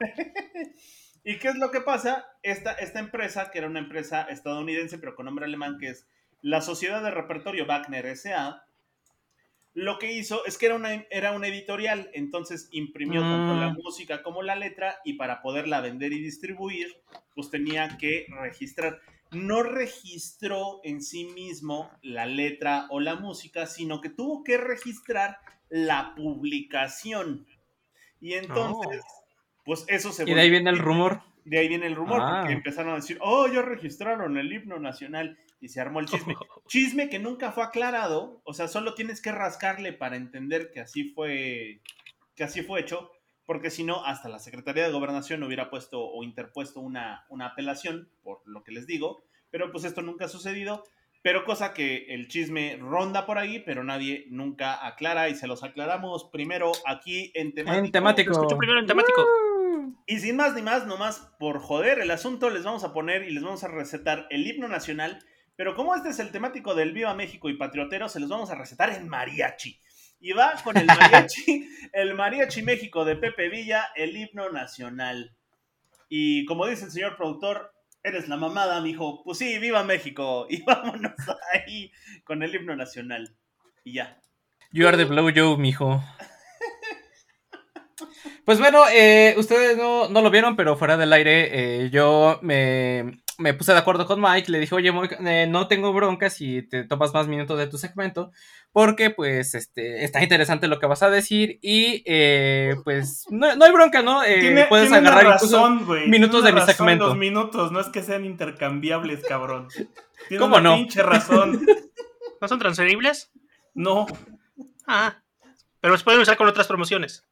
¿Y 1.28 1.38
qué 1.38 1.48
es 1.48 1.56
lo 1.56 1.72
que 1.72 1.80
pasa? 1.80 2.24
Esta, 2.44 2.70
esta 2.74 3.00
empresa, 3.00 3.50
que 3.50 3.58
era 3.58 3.66
una 3.66 3.80
empresa 3.80 4.22
estadounidense, 4.30 4.96
pero 4.96 5.16
con 5.16 5.26
nombre 5.26 5.44
alemán, 5.44 5.76
que 5.76 5.88
es 5.88 6.06
la 6.40 6.60
Sociedad 6.60 7.02
de 7.02 7.10
Repertorio 7.10 7.66
Wagner 7.66 8.06
S.A., 8.06 8.62
lo 9.74 9.98
que 9.98 10.12
hizo 10.12 10.46
es 10.46 10.56
que 10.56 10.66
era 10.66 10.76
una, 10.76 10.92
era 11.10 11.32
una 11.32 11.48
editorial, 11.48 12.10
entonces 12.14 12.68
imprimió 12.70 13.22
tanto 13.22 13.56
la 13.56 13.70
Mm. 13.70 13.78
música 13.82 14.22
como 14.22 14.42
la 14.42 14.54
letra 14.54 15.00
y 15.04 15.14
para 15.14 15.42
poderla 15.42 15.80
vender 15.80 16.12
y 16.12 16.22
distribuir, 16.22 17.02
pues 17.34 17.50
tenía 17.50 17.98
que 17.98 18.26
registrar. 18.40 19.00
No 19.32 19.64
registró 19.64 20.80
en 20.84 21.02
sí 21.02 21.24
mismo 21.24 21.90
la 22.02 22.26
letra 22.26 22.86
o 22.88 23.00
la 23.00 23.16
música, 23.16 23.66
sino 23.66 24.00
que 24.00 24.10
tuvo 24.10 24.44
que 24.44 24.58
registrar 24.58 25.38
la 25.68 26.14
publicación. 26.14 27.48
Y 28.20 28.34
entonces, 28.34 29.02
pues 29.66 29.84
eso 29.88 30.12
se 30.12 30.22
Y 30.22 30.32
de 30.32 30.40
ahí 30.40 30.48
viene 30.48 30.70
el 30.70 30.78
rumor. 30.78 31.20
De 31.44 31.58
ahí 31.58 31.68
viene 31.68 31.86
el 31.86 31.94
rumor, 31.94 32.20
Ah. 32.22 32.38
porque 32.40 32.54
empezaron 32.54 32.92
a 32.92 32.96
decir, 32.96 33.18
oh, 33.20 33.46
ya 33.46 33.60
registraron 33.62 34.36
el 34.38 34.52
himno 34.52 34.78
nacional 34.80 35.38
y 35.60 35.68
se 35.68 35.80
armó 35.80 36.00
el 36.00 36.06
chisme. 36.06 36.34
Chisme 36.68 37.08
que 37.08 37.18
nunca 37.18 37.52
fue 37.52 37.64
aclarado, 37.64 38.40
o 38.44 38.54
sea, 38.54 38.66
solo 38.68 38.94
tienes 38.94 39.20
que 39.20 39.30
rascarle 39.32 39.92
para 39.92 40.16
entender 40.16 40.70
que 40.72 40.80
así 40.80 41.10
fue, 41.10 41.80
que 42.34 42.44
así 42.44 42.62
fue 42.62 42.80
hecho, 42.80 43.10
porque 43.44 43.70
si 43.70 43.84
no, 43.84 44.04
hasta 44.04 44.28
la 44.28 44.38
Secretaría 44.40 44.84
de 44.84 44.92
Gobernación 44.92 45.42
hubiera 45.44 45.70
puesto 45.70 46.00
o 46.04 46.24
interpuesto 46.24 46.80
una, 46.80 47.24
una 47.28 47.46
apelación, 47.46 48.08
por 48.24 48.40
lo 48.44 48.64
que 48.64 48.72
les 48.72 48.86
digo, 48.88 49.22
pero 49.50 49.70
pues 49.70 49.84
esto 49.84 50.02
nunca 50.02 50.24
ha 50.24 50.28
sucedido, 50.28 50.82
pero 51.22 51.44
cosa 51.44 51.74
que 51.74 52.06
el 52.08 52.26
chisme 52.28 52.76
ronda 52.80 53.24
por 53.24 53.38
ahí, 53.38 53.60
pero 53.60 53.84
nadie 53.84 54.26
nunca 54.30 54.84
aclara 54.84 55.28
y 55.28 55.36
se 55.36 55.46
los 55.46 55.62
aclaramos 55.62 56.24
primero 56.32 56.72
aquí 56.86 57.30
en 57.34 57.54
temático. 57.54 57.84
En 57.84 57.92
temático. 57.92 58.32
Escucho 58.32 58.58
primero 58.58 58.80
en 58.80 58.86
temático. 58.86 59.24
Y 60.06 60.20
sin 60.20 60.36
más 60.36 60.54
ni 60.54 60.62
más, 60.62 60.86
nomás 60.86 61.32
por 61.38 61.58
joder 61.58 61.98
el 61.98 62.12
asunto, 62.12 62.48
les 62.48 62.62
vamos 62.62 62.84
a 62.84 62.92
poner 62.92 63.24
y 63.24 63.32
les 63.32 63.42
vamos 63.42 63.64
a 63.64 63.68
recetar 63.68 64.28
el 64.30 64.46
himno 64.46 64.68
nacional. 64.68 65.18
Pero 65.56 65.74
como 65.74 65.96
este 65.96 66.10
es 66.10 66.20
el 66.20 66.30
temático 66.30 66.74
del 66.76 66.92
Viva 66.92 67.12
México 67.14 67.48
y 67.48 67.56
Patriotero, 67.56 68.08
se 68.08 68.20
los 68.20 68.28
vamos 68.28 68.50
a 68.50 68.54
recetar 68.54 68.90
en 68.90 69.08
mariachi. 69.08 69.80
Y 70.20 70.32
va 70.32 70.54
con 70.62 70.76
el 70.76 70.86
mariachi, 70.86 71.68
el 71.92 72.14
mariachi 72.14 72.62
México 72.62 73.04
de 73.04 73.16
Pepe 73.16 73.48
Villa, 73.48 73.88
el 73.96 74.16
himno 74.16 74.50
nacional. 74.50 75.34
Y 76.08 76.44
como 76.46 76.66
dice 76.66 76.84
el 76.84 76.92
señor 76.92 77.16
productor, 77.16 77.72
eres 78.04 78.28
la 78.28 78.36
mamada, 78.36 78.80
mijo. 78.80 79.24
Pues 79.24 79.38
sí, 79.38 79.58
viva 79.58 79.82
México. 79.82 80.46
Y 80.50 80.62
vámonos 80.62 81.14
ahí 81.52 81.90
con 82.22 82.44
el 82.44 82.54
himno 82.54 82.76
nacional. 82.76 83.36
Y 83.82 83.94
ya. 83.94 84.20
You 84.70 84.86
are 84.86 84.96
the 84.96 85.04
blow 85.04 85.30
Joe, 85.34 85.56
mijo. 85.56 86.00
Pues 88.46 88.58
bueno, 88.60 88.84
eh, 88.90 89.34
ustedes 89.36 89.76
no, 89.76 90.08
no 90.08 90.22
lo 90.22 90.30
vieron, 90.30 90.56
pero 90.56 90.76
fuera 90.76 90.96
del 90.96 91.12
aire, 91.12 91.50
eh, 91.84 91.90
yo 91.90 92.38
me, 92.42 93.20
me 93.38 93.52
puse 93.54 93.72
de 93.72 93.78
acuerdo 93.78 94.06
con 94.06 94.20
Mike. 94.20 94.50
Le 94.52 94.60
dije, 94.60 94.74
oye, 94.74 94.92
Mike, 94.92 95.16
eh, 95.26 95.48
no 95.48 95.66
tengo 95.66 95.92
bronca 95.92 96.30
si 96.30 96.62
te 96.62 96.84
tomas 96.84 97.12
más 97.12 97.26
minutos 97.26 97.58
de 97.58 97.66
tu 97.66 97.76
segmento, 97.76 98.30
porque 98.70 99.10
pues 99.10 99.56
este, 99.56 100.04
está 100.04 100.22
interesante 100.22 100.68
lo 100.68 100.78
que 100.78 100.86
vas 100.86 101.02
a 101.02 101.10
decir 101.10 101.58
y 101.60 102.04
eh, 102.06 102.76
pues 102.84 103.26
no, 103.30 103.56
no 103.56 103.64
hay 103.64 103.72
bronca, 103.72 104.02
¿no? 104.02 104.22
Eh, 104.22 104.38
Tiene, 104.38 104.66
puedes 104.66 104.90
tiene 104.90 105.08
agarrar 105.08 105.34
incluso 105.34 105.56
razón, 105.56 105.84
güey. 105.84 106.08
minutos 106.08 106.42
Tiene 106.42 106.46
de 106.46 106.52
mi 106.52 106.60
razón 106.60 106.74
segmento. 106.76 107.06
Los 107.08 107.16
minutos, 107.16 107.72
no 107.72 107.80
es 107.80 107.88
que 107.88 108.02
sean 108.04 108.24
intercambiables, 108.24 109.24
cabrón. 109.26 109.66
Tiene 110.28 110.40
¿Cómo 110.40 110.56
una 110.58 110.70
no? 110.70 110.76
pinche 110.76 111.02
razón. 111.02 111.66
¿No 112.40 112.46
son 112.46 112.60
transferibles? 112.60 113.32
No, 113.74 114.06
Ah. 114.86 115.16
Pero 115.80 115.98
se 115.98 116.04
pueden 116.04 116.20
usar 116.20 116.36
con 116.36 116.46
otras 116.48 116.68
promociones. 116.68 117.25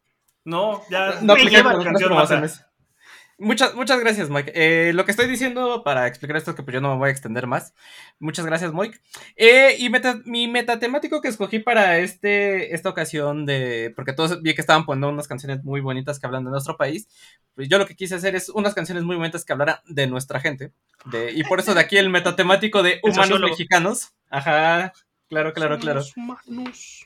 No, 0.45 0.83
ya. 0.91 1.21
No 1.23 1.35
Me 1.35 1.45
lleva 1.47 1.73
la 1.75 1.85
canción 1.85 2.09
promociones. 2.11 2.65
Muchas, 3.37 3.75
muchas 3.75 3.99
gracias, 3.99 4.31
Mike. 4.31 4.53
Eh, 4.55 4.93
lo 4.93 5.05
que 5.05 5.11
estoy 5.11 5.27
diciendo 5.27 5.83
para 5.83 6.07
explicar 6.07 6.37
esto 6.37 6.53
es 6.53 6.57
que 6.57 6.63
pues 6.63 6.73
yo 6.73 6.81
no 6.81 6.93
me 6.93 6.99
voy 6.99 7.09
a 7.09 7.11
extender 7.11 7.49
más. 7.49 7.75
Muchas 8.21 8.47
gracias, 8.47 8.73
Mike. 8.73 9.01
Eh, 9.35 9.75
y 9.81 9.91
meta- 9.91 10.21
mi 10.25 10.47
metatemático 10.47 11.21
que 11.21 11.27
escogí 11.27 11.59
para 11.59 11.99
este, 11.99 12.73
esta 12.77 12.91
ocasión 12.91 13.45
de. 13.45 13.93
Porque 13.97 14.13
todos 14.13 14.41
vi 14.41 14.55
que 14.55 14.61
estaban 14.61 14.87
poniendo 14.87 15.09
unas 15.09 15.27
canciones 15.27 15.65
muy 15.65 15.81
bonitas 15.81 16.21
que 16.21 16.27
hablan 16.27 16.45
de 16.45 16.53
nuestro 16.53 16.77
país. 16.77 17.09
Pues 17.57 17.69
yo 17.69 17.79
lo 17.79 17.87
que 17.87 17.97
quise 17.97 18.15
hacer 18.15 18.37
es 18.37 18.51
unas 18.51 18.73
canciones 18.73 19.03
muy 19.03 19.17
bonitas 19.17 19.45
que 19.45 19.53
hablaran 19.53 19.79
de 19.87 20.07
nuestra 20.07 20.39
gente. 20.39 20.73
De, 21.07 21.33
y 21.33 21.43
por 21.43 21.59
eso 21.59 21.75
de 21.75 21.81
aquí 21.81 21.97
el 21.97 22.11
metatemático 22.11 22.85
de 22.85 23.01
humanos 23.03 23.41
mexicanos. 23.41 24.13
Ajá. 24.31 24.93
Claro, 25.29 25.53
claro, 25.53 25.81
claro. 25.81 26.03
Humanos. 26.17 27.04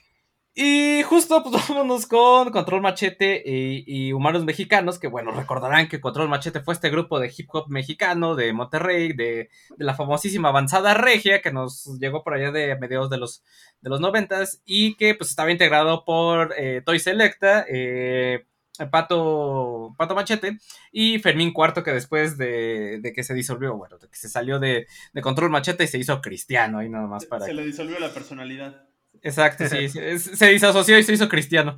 Y 0.61 1.03
justo, 1.03 1.41
pues 1.41 1.55
vámonos 1.69 2.05
con 2.05 2.51
Control 2.51 2.81
Machete 2.81 3.41
y, 3.45 3.85
y 3.87 4.11
Humanos 4.11 4.43
Mexicanos, 4.43 4.99
que 4.99 5.07
bueno, 5.07 5.31
recordarán 5.31 5.87
que 5.87 6.01
Control 6.01 6.27
Machete 6.27 6.59
fue 6.59 6.73
este 6.73 6.89
grupo 6.89 7.17
de 7.17 7.33
hip 7.35 7.47
hop 7.53 7.69
mexicano 7.69 8.35
de 8.35 8.51
Monterrey, 8.51 9.13
de, 9.13 9.49
de 9.77 9.85
la 9.85 9.95
famosísima 9.95 10.49
avanzada 10.49 10.93
regia, 10.95 11.41
que 11.41 11.53
nos 11.53 11.97
llegó 12.01 12.25
por 12.25 12.33
allá 12.33 12.51
de 12.51 12.77
mediados 12.77 13.09
de 13.09 13.17
los, 13.17 13.41
de 13.79 13.89
los 13.89 14.01
noventas, 14.01 14.61
y 14.65 14.97
que 14.97 15.15
pues 15.15 15.29
estaba 15.29 15.49
integrado 15.49 16.03
por 16.03 16.53
eh, 16.57 16.81
Toy 16.85 16.99
Selecta, 16.99 17.65
eh, 17.69 18.45
Pato, 18.91 19.95
Pato 19.97 20.13
Machete 20.13 20.57
y 20.91 21.19
Fermín 21.19 21.53
Cuarto, 21.53 21.83
que 21.83 21.93
después 21.93 22.37
de, 22.37 22.99
de 23.01 23.13
que 23.13 23.23
se 23.23 23.33
disolvió, 23.33 23.77
bueno, 23.77 23.97
de 23.97 24.09
que 24.09 24.17
se 24.17 24.27
salió 24.27 24.59
de, 24.59 24.87
de 25.13 25.21
Control 25.21 25.51
Machete 25.51 25.85
y 25.85 25.87
se 25.87 25.99
hizo 25.99 26.19
cristiano, 26.19 26.79
ahí 26.79 26.89
nada 26.89 27.07
más 27.07 27.25
para... 27.27 27.45
Se 27.45 27.53
le 27.53 27.65
disolvió 27.65 27.97
la 27.97 28.13
personalidad. 28.13 28.88
Exacto, 29.21 29.67
sí, 29.67 29.89
se, 29.89 30.17
se 30.19 30.47
disasoció 30.47 30.97
y 30.97 31.03
se 31.03 31.13
hizo 31.13 31.27
cristiano. 31.29 31.77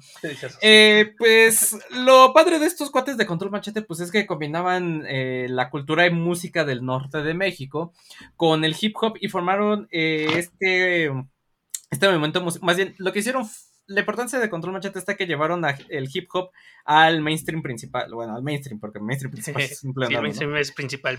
Eh, 0.62 1.14
pues 1.18 1.78
lo 1.92 2.34
padre 2.34 2.60
de 2.60 2.66
estos 2.68 2.92
cuates 2.92 3.18
de 3.18 3.26
Control 3.26 3.52
Machete, 3.52 3.82
pues 3.82 4.00
es 4.00 4.12
que 4.12 4.26
combinaban 4.28 5.04
eh, 5.08 5.48
la 5.50 5.70
cultura 5.70 6.06
y 6.06 6.12
música 6.12 6.66
del 6.66 6.86
norte 6.86 7.22
de 7.24 7.34
México 7.34 7.94
con 8.36 8.64
el 8.64 8.76
hip 8.80 8.96
hop 9.02 9.18
y 9.20 9.28
formaron 9.30 9.88
eh, 9.92 10.28
este, 10.36 11.12
este 11.90 12.08
movimiento, 12.08 12.44
más 12.62 12.78
bien, 12.78 12.94
lo 12.98 13.12
que 13.12 13.20
hicieron, 13.20 13.48
la 13.88 14.00
importancia 14.02 14.40
de 14.40 14.50
Control 14.50 14.74
Machete 14.74 15.00
está 15.00 15.16
que 15.18 15.26
llevaron 15.28 15.66
a- 15.66 15.76
el 15.90 16.08
hip 16.14 16.30
hop 16.34 16.52
al 16.86 17.22
mainstream 17.22 17.62
principal, 17.62 18.14
bueno, 18.14 18.36
al 18.36 18.44
mainstream, 18.44 18.80
porque 18.80 19.00
el 19.00 19.04
mainstream 19.06 19.32
principal 19.32 19.62
es 19.64 19.84
Sí, 20.08 20.14
el 20.16 20.22
mainstream 20.22 20.56
es 20.58 20.72
principal, 20.72 21.18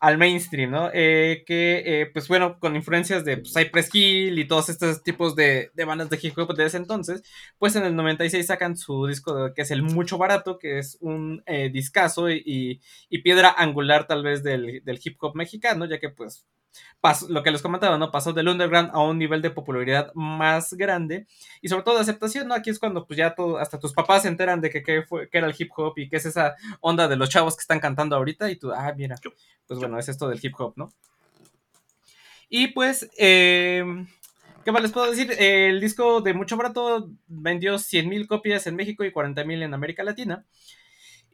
al 0.00 0.18
mainstream, 0.18 0.70
¿no? 0.70 0.90
Eh, 0.92 1.44
que, 1.46 1.82
eh, 2.02 2.06
pues 2.12 2.28
bueno, 2.28 2.58
con 2.60 2.76
influencias 2.76 3.24
de 3.24 3.38
pues, 3.38 3.52
Cypress 3.54 3.90
Hill 3.94 4.38
y 4.38 4.46
todos 4.46 4.68
estos 4.68 5.02
tipos 5.02 5.34
de, 5.36 5.70
de 5.74 5.84
bandas 5.84 6.10
de 6.10 6.18
hip 6.22 6.36
hop 6.38 6.54
de 6.54 6.66
ese 6.66 6.76
entonces, 6.76 7.22
pues 7.58 7.74
en 7.76 7.84
el 7.84 7.96
96 7.96 8.46
sacan 8.46 8.76
su 8.76 9.06
disco 9.06 9.52
que 9.54 9.62
es 9.62 9.70
el 9.70 9.82
Mucho 9.82 10.18
Barato, 10.18 10.58
que 10.58 10.78
es 10.78 10.98
un 11.00 11.42
eh, 11.46 11.70
discazo 11.70 12.30
y, 12.30 12.42
y- 12.44 12.80
y 13.08 13.18
piedra 13.22 13.54
angular 13.56 14.06
tal 14.06 14.22
vez 14.22 14.42
del, 14.42 14.82
del 14.84 15.00
hip 15.02 15.16
hop 15.20 15.34
mexicano, 15.36 15.86
ya 15.86 15.98
que 15.98 16.10
pues 16.10 16.46
pasó- 17.00 17.28
lo 17.28 17.42
que 17.42 17.50
les 17.50 17.62
comentaba, 17.62 17.98
¿no? 17.98 18.10
Pasó 18.10 18.32
del 18.32 18.48
underground 18.48 18.90
a 18.92 19.00
un 19.02 19.18
nivel 19.18 19.42
de 19.42 19.50
popularidad 19.50 20.12
más 20.14 20.72
grande 20.74 21.26
y 21.60 21.68
sobre 21.68 21.82
todo 21.84 21.96
de 21.96 22.00
aceptación, 22.02 22.48
¿no? 22.48 22.54
Aquí 22.54 22.70
es 22.70 22.78
cuando 22.78 23.06
pues 23.06 23.16
ya 23.18 23.34
todo, 23.34 23.58
hasta 23.58 23.78
tus 23.78 23.92
papás 23.92 24.22
se 24.22 24.28
enteran 24.28 24.60
de 24.60 24.70
que, 24.70 24.82
qué 24.82 25.02
fue, 25.02 25.28
era 25.32 25.46
el 25.46 25.54
hip 25.58 25.70
hop 25.76 25.94
y 25.98 26.08
qué 26.08 26.16
es 26.16 26.26
esa 26.26 26.54
onda 26.80 27.08
de 27.08 27.16
los 27.16 27.28
chavos 27.28 27.56
que 27.56 27.60
están 27.62 27.80
cantando 27.80 28.16
ahorita 28.16 28.50
y 28.50 28.56
tú, 28.56 28.72
ah, 28.72 28.92
mira, 28.96 29.16
pues 29.66 29.78
bueno, 29.80 29.98
es 29.98 30.08
esto 30.08 30.28
del 30.28 30.40
hip 30.42 30.54
hop, 30.58 30.74
¿no? 30.76 30.92
Y 32.48 32.68
pues, 32.68 33.10
eh, 33.18 33.84
¿qué 34.64 34.72
más 34.72 34.82
les 34.82 34.92
puedo 34.92 35.10
decir? 35.10 35.32
El 35.38 35.80
disco 35.80 36.20
de 36.20 36.34
Mucho 36.34 36.56
Barato 36.56 37.10
vendió 37.26 37.78
100.000 37.78 38.26
copias 38.26 38.66
en 38.66 38.76
México 38.76 39.04
y 39.04 39.12
40.000 39.12 39.62
en 39.62 39.74
América 39.74 40.04
Latina. 40.04 40.44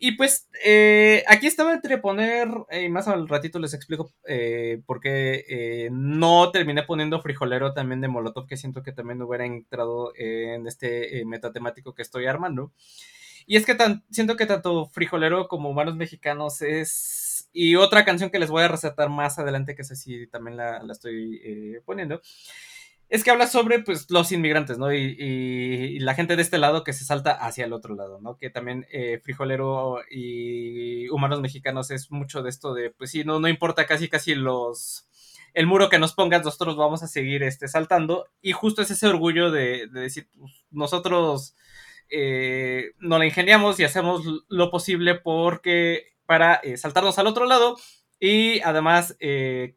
Y 0.03 0.13
pues 0.13 0.49
eh, 0.65 1.23
aquí 1.29 1.47
estaba 1.47 1.75
entre 1.75 1.99
poner, 1.99 2.49
y 2.73 2.89
más 2.89 3.07
al 3.07 3.29
ratito 3.29 3.59
les 3.59 3.75
explico 3.75 4.11
eh, 4.27 4.81
por 4.87 4.99
qué 4.99 5.45
eh, 5.47 5.91
no 5.93 6.51
terminé 6.51 6.85
poniendo 6.85 7.21
frijolero 7.21 7.75
también 7.75 8.01
de 8.01 8.09
Molotov, 8.09 8.47
que 8.47 8.57
siento 8.57 8.83
que 8.83 8.93
también 8.93 9.21
hubiera 9.21 9.45
entrado 9.45 10.15
en 10.17 10.67
este 10.67 11.21
eh, 11.21 11.27
metatemático 11.27 11.95
que 11.95 12.01
estoy 12.01 12.25
armando. 12.25 12.73
Y 13.47 13.57
es 13.57 13.67
que 13.67 13.77
siento 14.11 14.37
que 14.37 14.47
tanto 14.47 14.87
frijolero 14.87 15.49
como 15.49 15.69
humanos 15.69 15.97
mexicanos 15.97 16.63
es... 16.63 17.51
Y 17.53 17.77
otra 17.77 18.07
canción 18.07 18.31
que 18.31 18.39
les 18.39 18.49
voy 18.49 18.63
a 18.63 18.69
recetar 18.69 19.11
más 19.11 19.39
adelante, 19.39 19.75
que 19.75 19.85
sé 19.85 19.97
si 19.97 20.27
también 20.29 20.57
la, 20.57 20.83
la 20.83 20.93
estoy 20.93 21.43
eh, 21.45 21.83
poniendo, 21.85 22.23
es 23.11 23.25
que 23.25 23.31
habla 23.31 23.46
sobre 23.49 23.81
pues 23.81 24.11
los 24.11 24.33
inmigrantes, 24.33 24.79
¿no? 24.79 24.92
Y, 24.94 25.16
y- 25.18 25.99
la 26.01 26.14
gente 26.14 26.37
de 26.37 26.42
este 26.42 26.59
lado 26.59 26.85
que 26.85 26.92
se 26.94 27.05
salta 27.05 27.33
hacia 27.33 27.66
el 27.66 27.73
otro 27.75 27.94
lado, 27.94 28.20
¿no? 28.23 28.37
Que 28.38 28.51
también 28.51 28.87
eh, 28.92 29.20
Frijolero 29.23 29.99
y 30.11 31.09
Humanos 31.11 31.40
Mexicanos 31.42 31.90
es 31.90 32.11
mucho 32.11 32.42
de 32.42 32.51
esto 32.51 32.73
de, 32.75 32.90
pues 32.90 33.11
sí, 33.11 33.25
no, 33.25 33.40
no 33.40 33.49
importa 33.49 33.87
casi 33.87 34.09
casi 34.09 34.35
los... 34.35 35.07
El 35.53 35.66
muro 35.66 35.88
que 35.90 35.99
nos 35.99 36.14
pongas, 36.14 36.44
nosotros 36.44 36.77
vamos 36.77 37.03
a 37.03 37.09
seguir 37.09 37.42
este, 37.42 37.66
saltando. 37.68 38.29
Y 38.40 38.53
justo 38.53 38.83
es 38.83 38.90
ese 38.92 39.09
orgullo 39.09 39.51
de, 39.51 39.88
de 39.88 40.01
decir, 40.01 40.29
pues, 40.38 40.64
nosotros 40.70 41.57
eh, 42.11 42.92
nos 42.99 43.18
la 43.18 43.27
ingeniamos 43.27 43.79
y 43.81 43.85
hacemos 43.85 44.23
lo 44.49 44.70
posible 44.70 45.16
porque 45.16 46.05
para 46.27 46.55
eh, 46.57 46.77
saltarnos 46.77 47.18
al 47.18 47.27
otro 47.27 47.46
lado 47.46 47.77
y 48.20 48.61
además 48.61 49.16
eh, 49.20 49.75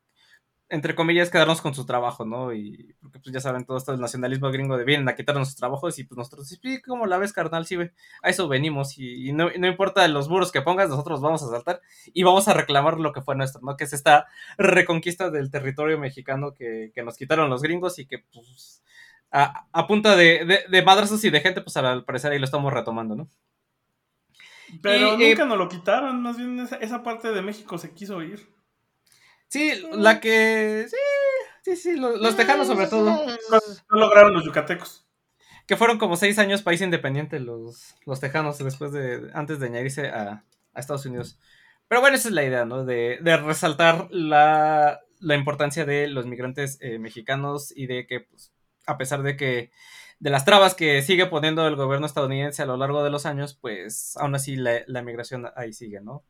entre 0.74 0.96
comillas, 0.96 1.30
quedarnos 1.30 1.62
con 1.62 1.76
su 1.76 1.86
trabajo, 1.86 2.26
¿no? 2.26 2.52
Y 2.52 2.96
porque 3.00 3.20
pues 3.20 3.32
ya 3.32 3.40
saben, 3.40 3.64
todo 3.64 3.78
esto 3.78 3.92
del 3.92 4.02
nacionalismo 4.02 4.52
gringo 4.52 4.76
de 4.76 4.84
vienen 4.84 5.08
a 5.08 5.16
quitarnos 5.16 5.48
sus 5.50 5.56
trabajos 5.58 6.00
y 6.00 6.04
pues 6.04 6.18
nosotros, 6.18 6.48
sí, 6.48 6.82
¿cómo 6.82 7.06
la 7.06 7.20
ves, 7.20 7.32
carnal? 7.32 7.68
Sí, 7.68 7.76
ve, 7.76 7.94
a 8.24 8.30
eso 8.30 8.48
venimos 8.48 8.98
y, 8.98 9.30
y 9.30 9.34
no, 9.34 9.50
no 9.58 9.68
importa 9.68 10.08
los 10.08 10.30
muros 10.30 10.52
que 10.52 10.64
pongas, 10.64 10.90
nosotros 10.90 11.22
vamos 11.22 11.44
a 11.44 11.50
saltar 11.50 11.82
y 12.14 12.24
vamos 12.24 12.48
a 12.48 12.54
reclamar 12.54 13.00
lo 13.00 13.14
que 13.14 13.22
fue 13.22 13.36
nuestro, 13.36 13.62
¿no? 13.62 13.78
Que 13.78 13.84
es 13.84 13.94
esta 13.94 14.26
reconquista 14.58 15.30
del 15.30 15.52
territorio 15.52 16.00
mexicano 16.00 16.54
que, 16.56 16.92
que 16.96 17.04
nos 17.04 17.18
quitaron 17.18 17.50
los 17.52 17.62
gringos 17.62 18.00
y 18.00 18.08
que 18.08 18.20
pues 18.34 18.84
a, 19.32 19.68
a 19.72 19.88
punta 19.88 20.16
de, 20.16 20.46
de, 20.46 20.60
de 20.70 20.82
madrazos 20.84 21.24
y 21.24 21.30
de 21.30 21.42
gente, 21.42 21.62
pues 21.62 21.78
al 21.78 22.04
parecer 22.06 22.32
ahí 22.32 22.40
lo 22.40 22.46
estamos 22.46 22.74
retomando, 22.74 23.16
¿no? 23.16 23.30
Pero 24.82 25.18
Y, 25.18 25.24
eh, 25.24 25.30
nunca 25.30 25.46
nos 25.46 25.58
lo 25.58 25.70
quitaron, 25.70 26.22
más 26.22 26.38
bien 26.38 26.60
esa, 26.60 26.78
esa 26.78 27.04
parte 27.04 27.32
de 27.32 27.42
México 27.42 27.78
se 27.78 27.94
quiso 27.94 28.22
ir. 28.22 28.53
Sí, 29.54 29.72
la 29.92 30.20
que... 30.20 30.88
Sí, 30.90 30.96
sí, 31.62 31.76
sí, 31.76 31.96
lo- 31.96 32.18
los 32.18 32.36
tejanos 32.36 32.66
sobre 32.66 32.88
todo. 32.88 33.06
No 33.92 33.98
lograron 34.00 34.34
los 34.34 34.44
yucatecos. 34.44 35.06
Que 35.68 35.78
fueron 35.78 36.00
como 36.00 36.18
seis 36.18 36.40
años 36.40 36.64
país 36.64 36.82
independiente 36.82 37.40
los, 37.40 37.94
los 38.08 38.20
tejanos 38.20 38.58
después 38.58 38.92
de, 38.92 39.30
antes 39.36 39.60
de 39.60 39.68
añadirse 39.68 40.08
a, 40.10 40.44
a 40.74 40.80
Estados 40.80 41.06
Unidos. 41.06 41.38
Pero 41.88 42.02
bueno, 42.02 42.16
esa 42.16 42.30
es 42.30 42.34
la 42.34 42.44
idea, 42.44 42.66
¿no? 42.66 42.84
De, 42.84 43.20
de 43.22 43.38
resaltar 43.38 44.08
la, 44.10 45.02
la 45.20 45.36
importancia 45.36 45.86
de 45.86 46.08
los 46.08 46.26
migrantes 46.26 46.80
eh, 46.82 46.98
mexicanos 46.98 47.72
y 47.76 47.86
de 47.86 48.08
que, 48.08 48.22
pues, 48.22 48.52
a 48.88 48.98
pesar 48.98 49.22
de 49.22 49.38
que 49.38 49.70
de 50.20 50.30
las 50.32 50.46
trabas 50.46 50.74
que 50.74 51.04
sigue 51.04 51.28
poniendo 51.28 51.68
el 51.68 51.76
gobierno 51.76 52.08
estadounidense 52.08 52.64
a 52.64 52.66
lo 52.66 52.76
largo 52.78 53.04
de 53.04 53.12
los 53.12 53.28
años, 53.28 53.54
pues 53.62 54.18
aún 54.18 54.34
así 54.34 54.56
la, 54.56 54.82
la 54.88 55.04
migración 55.04 55.46
ahí 55.56 55.74
sigue, 55.74 56.02
¿no? 56.02 56.24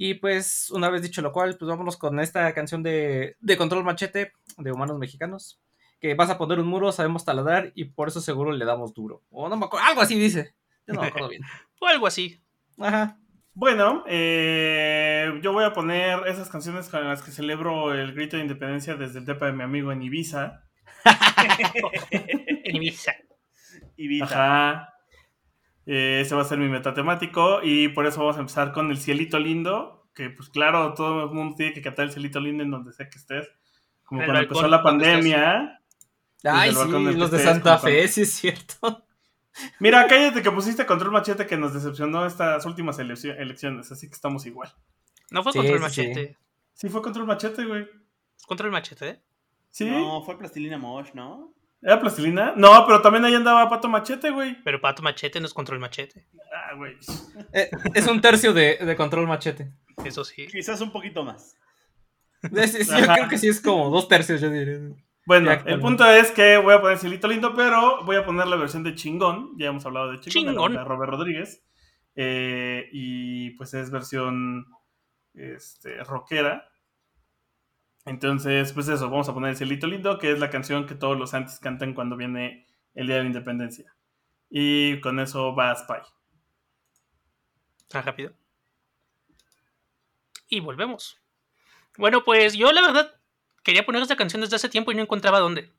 Y 0.00 0.14
pues, 0.14 0.70
una 0.70 0.90
vez 0.90 1.02
dicho 1.02 1.22
lo 1.22 1.32
cual, 1.32 1.56
pues 1.58 1.68
vámonos 1.68 1.96
con 1.96 2.20
esta 2.20 2.54
canción 2.54 2.84
de, 2.84 3.36
de 3.40 3.56
Control 3.56 3.82
Machete 3.82 4.32
de 4.56 4.70
Humanos 4.70 4.96
Mexicanos. 4.96 5.60
Que 6.00 6.14
vas 6.14 6.30
a 6.30 6.38
poner 6.38 6.60
un 6.60 6.68
muro, 6.68 6.92
sabemos 6.92 7.24
taladrar 7.24 7.72
y 7.74 7.86
por 7.86 8.06
eso 8.06 8.20
seguro 8.20 8.52
le 8.52 8.64
damos 8.64 8.94
duro. 8.94 9.24
O 9.28 9.48
no 9.48 9.56
me 9.56 9.66
acuerdo, 9.66 9.84
algo 9.84 10.00
así 10.00 10.16
dice. 10.16 10.54
Yo 10.86 10.94
no 10.94 11.00
me 11.00 11.08
acuerdo 11.08 11.28
bien. 11.30 11.42
O 11.80 11.86
algo 11.86 12.06
así. 12.06 12.40
Ajá. 12.78 13.18
Bueno, 13.54 14.04
eh, 14.06 15.32
yo 15.42 15.52
voy 15.52 15.64
a 15.64 15.72
poner 15.72 16.28
esas 16.28 16.48
canciones 16.48 16.88
con 16.88 17.04
las 17.04 17.22
que 17.22 17.32
celebro 17.32 17.92
el 17.92 18.14
grito 18.14 18.36
de 18.36 18.42
independencia 18.42 18.94
desde 18.94 19.18
el 19.18 19.24
depa 19.24 19.46
de 19.46 19.52
mi 19.52 19.64
amigo 19.64 19.90
en 19.90 20.02
Ibiza. 20.02 20.62
En 22.10 22.76
Ibiza. 22.76 23.14
Ibiza. 23.96 24.24
Ajá. 24.26 24.92
Eh, 25.90 26.20
ese 26.20 26.34
va 26.34 26.42
a 26.42 26.44
ser 26.44 26.58
mi 26.58 26.68
metatemático 26.68 27.60
y 27.62 27.88
por 27.88 28.06
eso 28.06 28.20
vamos 28.20 28.36
a 28.36 28.40
empezar 28.40 28.72
con 28.72 28.90
el 28.90 28.98
cielito 28.98 29.38
lindo, 29.38 30.06
que 30.14 30.28
pues 30.28 30.50
claro, 30.50 30.92
todo 30.92 31.24
el 31.24 31.30
mundo 31.30 31.56
tiene 31.56 31.72
que 31.72 31.80
cantar 31.80 32.04
el 32.04 32.12
cielito 32.12 32.40
lindo 32.40 32.62
en 32.62 32.70
donde 32.70 32.92
sea 32.92 33.08
que 33.08 33.16
estés. 33.18 33.48
Como 34.04 34.20
el 34.20 34.26
cuando 34.26 34.40
balcón, 34.40 34.56
empezó 34.56 34.68
la 34.68 34.82
pandemia. 34.82 35.80
Ay, 36.44 36.70
sí, 36.72 36.76
los 36.76 37.30
de 37.30 37.38
estés, 37.38 37.42
Santa 37.42 37.78
Fe, 37.78 38.06
sí 38.08 38.22
es 38.22 38.32
cierto. 38.32 39.04
Mira, 39.80 40.06
cállate 40.06 40.42
que 40.42 40.50
pusiste 40.52 40.84
control 40.86 41.10
machete 41.10 41.46
que 41.46 41.56
nos 41.56 41.72
decepcionó 41.74 42.26
estas 42.26 42.64
últimas 42.66 42.98
eleccio- 42.98 43.34
elecciones, 43.36 43.90
así 43.90 44.08
que 44.08 44.14
estamos 44.14 44.44
igual. 44.46 44.72
No 45.30 45.42
fue 45.42 45.52
Sí, 45.52 45.60
sí. 45.66 45.78
machete. 45.78 46.36
Sí, 46.74 46.88
fue 46.90 47.02
control 47.02 47.26
machete, 47.26 47.64
güey. 47.64 47.88
Contra 48.46 48.66
el 48.66 48.72
machete, 48.72 49.08
¿eh? 49.08 49.22
Sí. 49.70 49.90
No, 49.90 50.22
fue 50.22 50.38
Plastilina 50.38 50.78
Mosh, 50.78 51.08
¿no? 51.14 51.52
¿Era 51.80 52.00
plastilina? 52.00 52.54
No, 52.56 52.84
pero 52.86 53.00
también 53.00 53.24
ahí 53.24 53.34
andaba 53.34 53.68
Pato 53.68 53.88
Machete, 53.88 54.30
güey. 54.30 54.56
Pero 54.64 54.80
Pato 54.80 55.02
Machete 55.02 55.38
no 55.40 55.46
es 55.46 55.54
contra 55.54 55.74
el 55.74 55.80
machete. 55.80 56.26
Ah, 56.52 56.74
güey. 56.74 56.96
Eh, 57.52 57.70
es 57.94 58.06
un 58.08 58.20
tercio 58.20 58.52
de, 58.52 58.78
de 58.78 58.96
control 58.96 59.26
machete. 59.28 59.70
Eso 60.04 60.24
sí. 60.24 60.46
Quizás 60.48 60.80
un 60.80 60.90
poquito 60.90 61.24
más. 61.24 61.56
Es- 62.52 62.74
es- 62.74 62.88
yo 62.88 63.06
creo 63.06 63.28
que 63.28 63.38
sí 63.38 63.48
es 63.48 63.60
como 63.60 63.90
dos 63.90 64.08
tercios, 64.08 64.40
yo 64.40 64.50
diría. 64.50 64.78
Bueno, 65.26 65.52
Ya, 65.52 65.62
el 65.66 65.80
punto 65.80 66.04
es 66.10 66.30
que 66.32 66.56
voy 66.56 66.74
a 66.74 66.80
poner 66.80 66.98
Cielito 66.98 67.28
Lindo, 67.28 67.54
pero 67.54 68.02
voy 68.04 68.16
a 68.16 68.24
poner 68.24 68.46
la 68.46 68.56
versión 68.56 68.82
de 68.82 68.94
Chingón. 68.94 69.52
Ya 69.58 69.66
hemos 69.66 69.84
hablado 69.86 70.10
de 70.10 70.20
Chingón, 70.20 70.44
de 70.46 70.50
Chingón. 70.50 70.72
de 70.72 70.84
Robert 70.84 71.10
Rodríguez. 71.12 71.62
Eh, 72.16 72.88
y 72.92 73.50
pues 73.50 73.74
es 73.74 73.90
versión 73.90 74.66
este, 75.34 76.02
rockera. 76.04 76.68
Entonces, 78.04 78.72
pues 78.72 78.88
eso, 78.88 79.10
vamos 79.10 79.28
a 79.28 79.34
poner 79.34 79.56
Cielito 79.56 79.86
Lindo, 79.86 80.18
que 80.18 80.32
es 80.32 80.38
la 80.38 80.50
canción 80.50 80.86
que 80.86 80.94
todos 80.94 81.18
los 81.18 81.34
antes 81.34 81.58
cantan 81.58 81.94
cuando 81.94 82.16
viene 82.16 82.66
el 82.94 83.06
Día 83.06 83.16
de 83.16 83.22
la 83.22 83.28
Independencia. 83.28 83.94
Y 84.50 85.00
con 85.00 85.20
eso 85.20 85.54
va 85.54 85.74
Spy. 85.74 86.00
Tan 87.88 88.04
rápido. 88.04 88.32
Y 90.48 90.60
volvemos. 90.60 91.20
Bueno, 91.96 92.24
pues 92.24 92.54
yo 92.54 92.72
la 92.72 92.80
verdad 92.80 93.14
quería 93.62 93.84
poner 93.84 94.02
esta 94.02 94.16
canción 94.16 94.40
desde 94.40 94.56
hace 94.56 94.68
tiempo 94.68 94.92
y 94.92 94.94
no 94.94 95.02
encontraba 95.02 95.40
dónde. 95.40 95.72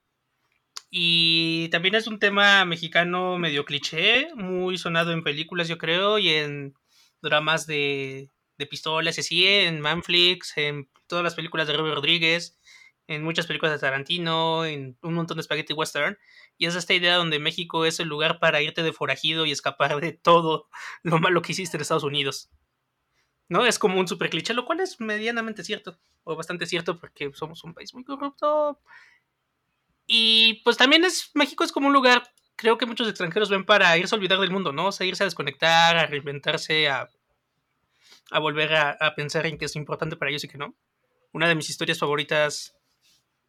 Y 0.91 1.69
también 1.69 1.95
es 1.95 2.07
un 2.07 2.19
tema 2.19 2.65
mexicano 2.65 3.37
medio 3.37 3.65
cliché, 3.65 4.33
muy 4.35 4.77
sonado 4.77 5.11
en 5.11 5.23
películas, 5.23 5.67
yo 5.67 5.77
creo, 5.77 6.17
y 6.17 6.29
en 6.29 6.75
dramas 7.21 7.67
de, 7.67 8.31
de 8.59 8.67
pistolas, 8.67 9.17
y 9.17 9.21
así, 9.21 9.47
en 9.47 9.81
Manflix, 9.81 10.55
en 10.57 10.89
todas 11.07 11.23
las 11.23 11.33
películas 11.33 11.65
de 11.65 11.73
Robert 11.73 11.95
Rodríguez, 11.95 12.59
en 13.07 13.23
muchas 13.23 13.47
películas 13.47 13.73
de 13.73 13.79
Tarantino, 13.79 14.65
en 14.65 14.95
un 15.01 15.15
montón 15.15 15.37
de 15.37 15.43
spaghetti 15.43 15.73
western. 15.73 16.19
Y 16.59 16.67
es 16.67 16.75
esta 16.75 16.93
idea 16.93 17.15
donde 17.15 17.39
México 17.39 17.85
es 17.85 17.99
el 17.99 18.07
lugar 18.07 18.37
para 18.39 18.61
irte 18.61 18.83
de 18.83 18.93
forajido 18.93 19.47
y 19.47 19.51
escapar 19.51 19.99
de 19.99 20.13
todo 20.13 20.69
lo 21.03 21.17
malo 21.17 21.41
que 21.41 21.53
hiciste 21.53 21.77
en 21.77 21.81
Estados 21.81 22.03
Unidos. 22.03 22.51
¿No? 23.47 23.65
Es 23.65 23.79
como 23.79 23.99
un 23.99 24.07
super 24.07 24.29
cliché, 24.29 24.53
lo 24.53 24.65
cual 24.65 24.81
es 24.81 24.99
medianamente 24.99 25.63
cierto, 25.63 25.97
o 26.23 26.35
bastante 26.35 26.67
cierto, 26.67 26.99
porque 26.99 27.31
somos 27.33 27.63
un 27.63 27.73
país 27.73 27.95
muy 27.95 28.03
corrupto. 28.03 28.79
Y 30.05 30.61
pues 30.63 30.77
también 30.77 31.03
es, 31.03 31.31
México 31.33 31.63
es 31.63 31.71
como 31.71 31.87
un 31.87 31.93
lugar, 31.93 32.31
creo 32.55 32.77
que 32.77 32.85
muchos 32.85 33.07
extranjeros 33.07 33.49
ven 33.49 33.65
para 33.65 33.97
irse 33.97 34.13
a 34.13 34.17
olvidar 34.17 34.39
del 34.39 34.51
mundo, 34.51 34.71
¿no? 34.71 34.87
O 34.87 34.91
sea, 34.91 35.07
irse 35.07 35.23
a 35.23 35.25
desconectar, 35.25 35.97
a 35.97 36.05
reinventarse, 36.05 36.89
a, 36.89 37.09
a 38.31 38.39
volver 38.39 38.73
a, 38.75 39.15
pensar 39.15 39.45
en 39.45 39.57
qué 39.57 39.65
es 39.65 39.75
importante 39.75 40.15
para 40.15 40.29
ellos 40.29 40.43
y 40.43 40.47
que 40.47 40.57
no. 40.57 40.75
Una 41.31 41.47
de 41.47 41.55
mis 41.55 41.69
historias 41.69 41.99
favoritas, 41.99 42.75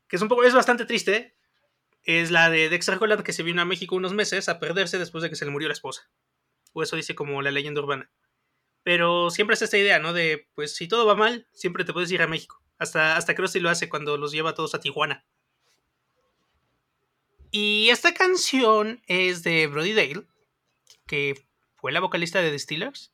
que 0.08 0.16
es 0.16 0.22
un 0.22 0.28
poco, 0.28 0.44
es 0.44 0.54
bastante 0.54 0.84
triste, 0.84 1.34
es 2.04 2.30
la 2.30 2.50
de 2.50 2.68
Dexter 2.68 2.98
Holland 3.00 3.22
que 3.22 3.32
se 3.32 3.42
vino 3.42 3.62
a 3.62 3.66
México 3.66 3.96
unos 3.96 4.14
meses 4.14 4.48
a 4.48 4.58
perderse 4.58 4.98
después 4.98 5.22
de 5.22 5.30
que 5.30 5.36
se 5.36 5.44
le 5.44 5.50
murió 5.50 5.68
la 5.68 5.74
esposa. 5.74 6.10
O 6.72 6.82
eso 6.82 6.96
dice 6.96 7.14
como 7.14 7.42
la 7.42 7.50
leyenda 7.50 7.80
urbana. 7.80 8.10
Pero 8.82 9.30
siempre 9.30 9.54
es 9.54 9.62
esta 9.62 9.76
idea, 9.76 9.98
¿no? 9.98 10.12
De, 10.12 10.48
pues 10.54 10.74
si 10.74 10.88
todo 10.88 11.04
va 11.06 11.14
mal, 11.14 11.46
siempre 11.52 11.84
te 11.84 11.92
puedes 11.92 12.10
ir 12.10 12.22
a 12.22 12.26
México. 12.26 12.62
Hasta, 12.78 13.16
hasta 13.16 13.34
Krusty 13.34 13.60
lo 13.60 13.68
hace 13.68 13.88
cuando 13.88 14.16
los 14.16 14.32
lleva 14.32 14.50
a 14.50 14.54
todos 14.54 14.74
a 14.74 14.80
Tijuana. 14.80 15.24
Y 17.50 17.88
esta 17.90 18.14
canción 18.14 19.02
es 19.06 19.42
de 19.42 19.66
Brody 19.66 19.92
Dale, 19.92 20.24
que 21.06 21.44
fue 21.74 21.92
la 21.92 22.00
vocalista 22.00 22.40
de 22.40 22.50
The 22.50 22.58
Steelers. 22.58 23.12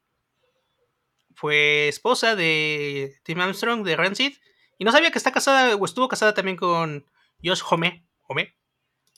Fue 1.36 1.86
esposa 1.86 2.34
de 2.34 3.14
Tim 3.22 3.40
Armstrong 3.40 3.84
de 3.84 3.94
Rancid. 3.94 4.32
Y 4.78 4.84
no 4.84 4.90
sabía 4.90 5.10
que 5.10 5.18
está 5.18 5.32
casada, 5.32 5.76
o 5.76 5.84
estuvo 5.84 6.08
casada 6.08 6.34
también 6.34 6.56
con 6.56 7.06
Josh 7.44 7.62
Homme 7.70 8.06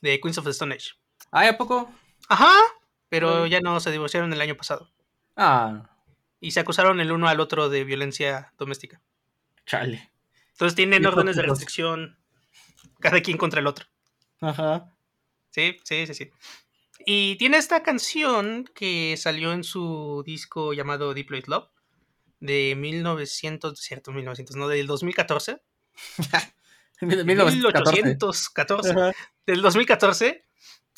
de 0.00 0.20
Queens 0.20 0.38
of 0.38 0.44
the 0.44 0.50
Stone 0.50 0.74
Age. 0.74 0.90
Ay, 1.30 1.48
¿a 1.48 1.56
poco? 1.58 1.92
Ajá, 2.28 2.52
pero 3.08 3.46
ya 3.46 3.60
no 3.60 3.80
se 3.80 3.90
divorciaron 3.90 4.32
el 4.32 4.40
año 4.40 4.56
pasado. 4.56 4.90
Ah, 5.36 5.90
Y 6.40 6.50
se 6.52 6.60
acusaron 6.60 7.00
el 7.00 7.12
uno 7.12 7.28
al 7.28 7.40
otro 7.40 7.68
de 7.68 7.84
violencia 7.84 8.52
doméstica. 8.58 9.00
chale. 9.66 10.10
Entonces 10.52 10.74
tienen 10.74 11.06
órdenes 11.06 11.36
de 11.36 11.42
restricción 11.42 12.18
cada 12.98 13.20
quien 13.20 13.38
contra 13.38 13.60
el 13.60 13.66
otro. 13.68 13.86
Ajá. 14.40 14.92
Sí, 15.50 15.76
sí, 15.84 16.06
sí, 16.06 16.14
sí. 16.14 16.30
Y 17.06 17.36
tiene 17.36 17.58
esta 17.58 17.82
canción 17.84 18.68
que 18.74 19.16
salió 19.16 19.52
en 19.52 19.62
su 19.62 20.22
disco 20.26 20.72
llamado 20.72 21.14
Deployed 21.14 21.46
Love 21.46 21.68
de 22.40 22.74
1900, 22.76 23.78
cierto, 23.78 24.12
1900, 24.12 24.56
no, 24.56 24.68
del 24.68 24.86
2014. 24.86 25.60
1914. 27.00 28.02
1814. 28.02 28.90
Ajá. 28.90 29.12
Del 29.46 29.62
2014. 29.62 30.44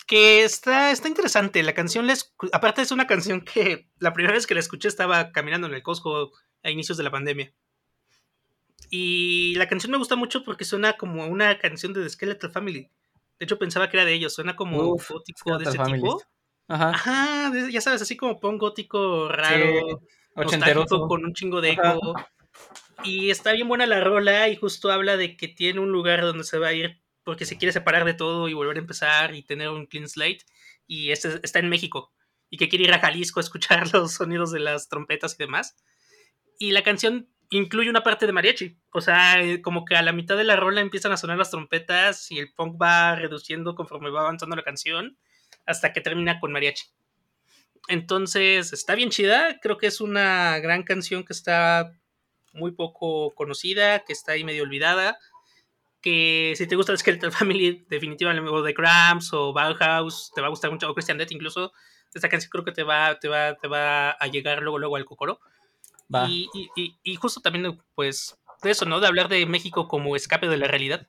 Que 0.06 0.42
está, 0.44 0.90
está 0.90 1.08
interesante. 1.08 1.62
La 1.62 1.74
canción, 1.74 2.08
aparte 2.52 2.82
es 2.82 2.90
una 2.90 3.06
canción 3.06 3.42
que 3.42 3.88
la 3.98 4.12
primera 4.12 4.34
vez 4.34 4.46
que 4.46 4.54
la 4.54 4.60
escuché 4.60 4.88
estaba 4.88 5.30
caminando 5.30 5.68
en 5.68 5.74
el 5.74 5.82
Costco 5.82 6.32
a 6.62 6.70
inicios 6.70 6.98
de 6.98 7.04
la 7.04 7.12
pandemia. 7.12 7.52
Y 8.90 9.54
la 9.54 9.68
canción 9.68 9.92
me 9.92 9.98
gusta 9.98 10.16
mucho 10.16 10.42
porque 10.42 10.64
suena 10.64 10.94
como 10.94 11.26
una 11.26 11.58
canción 11.58 11.92
de 11.92 12.02
The 12.02 12.10
Skeletal 12.10 12.50
Family. 12.50 12.90
De 13.38 13.44
hecho, 13.44 13.58
pensaba 13.58 13.88
que 13.88 13.98
era 13.98 14.04
de 14.04 14.14
ellos. 14.14 14.34
Suena 14.34 14.56
como 14.56 14.94
Uf, 14.94 15.10
gótico 15.10 15.58
de 15.58 15.64
ese 15.64 15.76
Family. 15.76 16.02
tipo. 16.02 16.22
Ajá. 16.66 17.52
Ya 17.70 17.80
sabes, 17.80 18.02
así 18.02 18.16
como 18.16 18.40
punk 18.40 18.60
gótico 18.60 19.28
raro, 19.28 19.64
Ochenteroso. 19.64 20.02
Nostálgico, 20.36 21.08
con 21.08 21.24
un 21.24 21.34
chingo 21.34 21.60
de 21.60 21.72
Ajá. 21.72 21.94
eco. 21.94 22.14
Y 23.04 23.30
está 23.30 23.52
bien 23.52 23.68
buena 23.68 23.86
la 23.86 24.00
rola 24.00 24.48
y 24.48 24.56
justo 24.56 24.90
habla 24.90 25.16
de 25.16 25.36
que 25.36 25.48
tiene 25.48 25.80
un 25.80 25.90
lugar 25.90 26.20
donde 26.20 26.44
se 26.44 26.58
va 26.58 26.68
a 26.68 26.72
ir 26.72 27.00
porque 27.24 27.46
se 27.46 27.56
quiere 27.56 27.72
separar 27.72 28.04
de 28.04 28.14
todo 28.14 28.48
y 28.48 28.54
volver 28.54 28.76
a 28.76 28.80
empezar 28.80 29.34
y 29.34 29.42
tener 29.42 29.68
un 29.68 29.86
clean 29.86 30.08
slate. 30.08 30.44
Y 30.86 31.10
este 31.10 31.40
está 31.42 31.58
en 31.58 31.68
México 31.68 32.12
y 32.50 32.56
que 32.56 32.68
quiere 32.68 32.84
ir 32.84 32.92
a 32.92 32.98
Jalisco 32.98 33.40
a 33.40 33.42
escuchar 33.42 33.88
los 33.94 34.12
sonidos 34.14 34.50
de 34.50 34.60
las 34.60 34.88
trompetas 34.88 35.34
y 35.34 35.38
demás. 35.38 35.76
Y 36.58 36.72
la 36.72 36.82
canción 36.82 37.28
incluye 37.50 37.90
una 37.90 38.02
parte 38.02 38.26
de 38.26 38.32
mariachi. 38.32 38.78
O 38.92 39.00
sea, 39.00 39.42
eh, 39.42 39.62
como 39.62 39.84
que 39.84 39.96
a 39.96 40.02
la 40.02 40.12
mitad 40.12 40.36
de 40.36 40.44
la 40.44 40.56
rola 40.56 40.80
empiezan 40.80 41.12
a 41.12 41.16
sonar 41.16 41.38
las 41.38 41.50
trompetas 41.50 42.30
y 42.30 42.38
el 42.38 42.52
punk 42.52 42.80
va 42.80 43.14
reduciendo 43.16 43.74
conforme 43.74 44.10
va 44.10 44.20
avanzando 44.20 44.56
la 44.56 44.62
canción 44.62 45.18
hasta 45.66 45.92
que 45.92 46.00
termina 46.00 46.40
con 46.40 46.52
mariachi. 46.52 46.84
Entonces, 47.90 48.72
está 48.72 48.94
bien 48.94 49.10
chida. 49.10 49.58
Creo 49.60 49.76
que 49.76 49.86
es 49.88 50.00
una 50.00 50.58
gran 50.60 50.82
canción 50.84 51.24
que 51.24 51.32
está 51.32 51.92
muy 52.52 52.72
poco 52.72 53.34
conocida, 53.34 54.00
que 54.04 54.12
está 54.12 54.32
ahí 54.32 54.44
medio 54.44 54.62
olvidada. 54.62 55.18
Que 56.00 56.54
si 56.56 56.66
te 56.66 56.76
gusta 56.76 56.92
el 56.92 56.98
Skeletal 56.98 57.32
Family, 57.32 57.84
definitivamente, 57.88 58.48
o 58.50 58.64
The 58.64 58.72
Cramps, 58.74 59.32
o 59.32 59.52
Bauhaus, 59.52 60.32
te 60.34 60.40
va 60.40 60.46
a 60.46 60.50
gustar 60.50 60.70
mucho, 60.70 60.88
o 60.90 60.94
Christian 60.94 61.18
Death 61.18 61.32
incluso. 61.32 61.72
Esta 62.14 62.28
canción 62.28 62.50
creo 62.50 62.64
que 62.64 62.72
te 62.72 62.82
va, 62.82 63.18
te 63.18 63.28
va, 63.28 63.54
te 63.56 63.68
va 63.68 64.10
a 64.12 64.26
llegar 64.28 64.62
luego, 64.62 64.78
luego 64.78 64.96
al 64.96 65.04
cocoro. 65.04 65.40
Va. 66.12 66.26
Y, 66.28 66.48
y- 66.54 66.68
y- 66.74 66.96
y 67.02 67.16
justo 67.16 67.40
también, 67.40 67.80
pues, 67.94 68.36
de 68.62 68.70
eso, 68.70 68.84
¿no? 68.84 68.98
De 69.00 69.06
hablar 69.06 69.28
de 69.28 69.46
México 69.46 69.86
como 69.88 70.16
escape 70.16 70.48
de 70.48 70.56
la 70.56 70.66
realidad. 70.66 71.08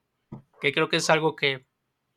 Que 0.62 0.72
creo 0.74 0.90
que 0.90 0.98
es 0.98 1.10
algo 1.10 1.36
que, 1.36 1.66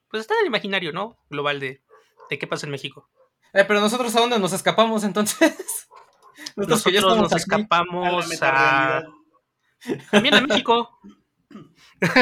pues, 0.08 0.20
está 0.22 0.34
en 0.34 0.40
el 0.40 0.46
imaginario, 0.48 0.92
¿no? 0.92 1.16
Global 1.30 1.60
de, 1.60 1.82
de 2.28 2.38
qué 2.38 2.46
pasa 2.46 2.66
en 2.66 2.72
México. 2.72 3.08
Eh, 3.54 3.64
pero 3.66 3.80
nosotros 3.80 4.14
a 4.16 4.20
dónde 4.20 4.38
nos 4.38 4.52
escapamos 4.52 5.04
entonces. 5.04 5.88
Nosotros 6.56 6.84
que 6.84 6.92
ya 6.92 7.00
Nosotros 7.00 7.22
nos 7.22 7.32
aquí. 7.32 7.40
Escapamos 7.42 8.42
a... 8.42 9.02
También 10.10 10.34
a 10.34 10.40
México. 10.40 10.98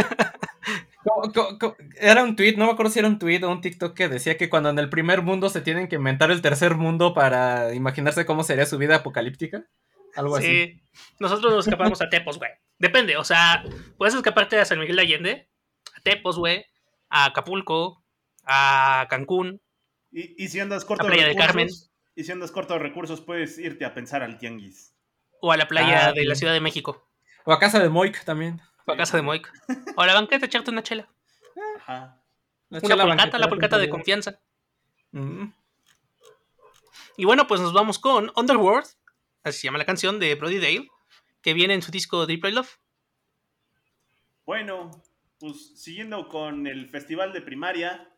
Co- 1.05 1.33
co- 1.35 1.59
co- 1.59 1.77
Era 1.99 2.23
un 2.23 2.37
tweet, 2.37 2.55
no 2.57 2.67
me 2.67 2.73
acuerdo 2.73 2.93
si 2.93 3.01
era 3.01 3.09
un 3.09 3.19
tweet 3.19 3.43
o 3.43 3.51
un 3.51 3.61
TikTok 3.61 3.95
que 3.95 4.09
decía 4.09 4.37
que 4.37 4.49
cuando 4.49 4.69
en 4.71 4.79
el 4.79 4.89
primer 4.89 5.23
mundo 5.23 5.49
se 5.49 5.61
tienen 5.61 5.89
que 5.89 5.97
inventar 5.97 6.31
el 6.31 6.43
tercer 6.43 6.77
mundo 6.77 7.13
para 7.13 7.75
imaginarse 7.75 8.25
cómo 8.25 8.45
sería 8.45 8.67
su 8.67 8.79
vida 8.79 8.97
apocalíptica. 8.97 9.65
Algo 10.15 10.37
así. 10.37 10.47
Sí. 10.47 10.83
Nosotros 11.19 11.53
nos 11.53 11.67
escapamos 11.67 12.01
a 12.03 12.09
Tepos, 12.11 12.39
güey. 12.39 12.51
Depende, 12.79 13.17
o 13.17 13.25
sea, 13.25 13.65
puedes 13.97 14.15
escaparte 14.15 14.59
a 14.61 14.65
San 14.65 14.79
Miguel 14.79 14.97
de 14.97 15.03
Allende, 15.03 15.49
a 15.97 16.01
Tepos, 16.03 16.39
güey, 16.39 16.65
a 17.09 17.27
Acapulco, 17.27 18.05
a 18.45 19.07
Cancún. 19.09 19.62
Y, 20.13 20.43
y 20.45 20.49
si 20.49 20.61
andas 20.61 20.85
corto 20.85 21.07
de 21.07 21.11
recursos, 21.17 21.47
Carmen. 21.47 21.69
y 22.15 22.25
si 22.25 22.33
andas 22.33 22.51
corto 22.53 22.75
de 22.75 22.81
recursos, 22.81 23.21
puedes 23.23 23.59
irte 23.59 23.85
a 23.85 23.95
pensar 23.95 24.23
al 24.23 24.39
tianguis. 24.39 24.95
O 25.41 25.51
a 25.51 25.57
la 25.57 25.67
playa 25.67 26.09
Ah, 26.09 26.13
de 26.13 26.25
la. 26.25 26.35
Ciudad 26.35 26.53
de 26.53 26.61
México. 26.61 27.09
O 27.45 27.53
a 27.53 27.59
casa 27.59 27.81
de 27.81 27.89
Moik 27.89 28.25
también. 28.25 28.61
O 28.87 28.93
a 28.93 28.97
casa 28.97 29.17
de 29.17 29.23
Moik. 29.23 29.51
O 29.97 30.03
a 30.03 30.07
la 30.07 30.15
banqueta 30.15 30.47
echarte 30.47 30.71
una 30.71 30.83
chela. 30.83 31.09
Ajá. 31.79 32.23
La 32.69 32.79
Una 32.79 32.89
chela 32.89 33.39
la 33.39 33.49
pulcata 33.49 33.79
de 33.79 33.89
con 33.89 33.99
confianza. 34.01 34.39
Mm. 35.11 35.47
Y 37.17 37.25
bueno, 37.25 37.47
pues 37.47 37.61
nos 37.61 37.73
vamos 37.73 37.99
con 37.99 38.33
Underworld, 38.37 38.87
así 39.45 39.61
se 39.61 39.65
llama 39.69 39.79
la 39.79 39.85
canción 39.85 40.19
de 40.19 40.35
Brody 40.35 40.59
Dale, 40.59 40.89
que 41.43 41.53
viene 41.55 41.75
en 41.75 41.83
su 41.83 41.91
disco 41.91 42.25
Deep 42.27 42.43
Red 42.43 42.55
Love. 42.55 42.79
Bueno, 44.47 44.91
pues 45.39 45.79
siguiendo 45.81 46.29
con 46.29 46.67
el 46.67 46.89
festival 46.89 47.33
de 47.33 47.43
primaria, 47.43 48.12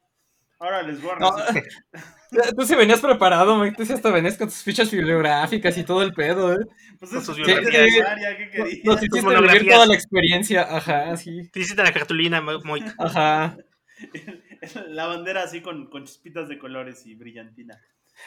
ahora 0.59 0.83
les 0.83 1.01
voy 1.01 1.13
a 1.13 1.19
No, 1.19 1.35
Tú 2.57 2.65
sí 2.67 2.75
venías 2.75 3.01
preparado, 3.01 3.57
Mike. 3.57 3.77
Tú 3.77 3.87
sí 3.87 3.93
hasta 3.93 4.11
venías 4.11 4.37
con 4.37 4.49
tus 4.49 4.63
fichas 4.63 4.91
bibliográficas 4.91 5.77
y 5.79 5.85
todo 5.85 6.03
el 6.03 6.13
pedo, 6.13 6.53
¿eh? 6.53 6.65
Pues 6.99 7.11
con 7.13 7.21
es 7.21 7.47
¿qué 7.47 7.71
querías? 7.71 8.09
Nos 8.85 9.03
hiciste 9.03 9.21
vivir 9.41 9.69
toda 9.69 9.87
la 9.87 9.95
experiencia. 9.95 10.63
Ajá, 10.63 11.17
sí. 11.17 11.49
Te 11.53 11.61
hiciste 11.61 11.83
la 11.83 11.93
cartulina, 11.93 12.41
Mo- 12.41 12.61
Moik. 12.65 12.87
Ajá. 12.99 13.57
La 14.89 15.07
bandera 15.07 15.43
así 15.43 15.61
con, 15.61 15.89
con 15.91 16.05
chispitas 16.05 16.49
de 16.49 16.59
colores 16.59 17.05
y 17.07 17.15
brillantina. 17.15 17.79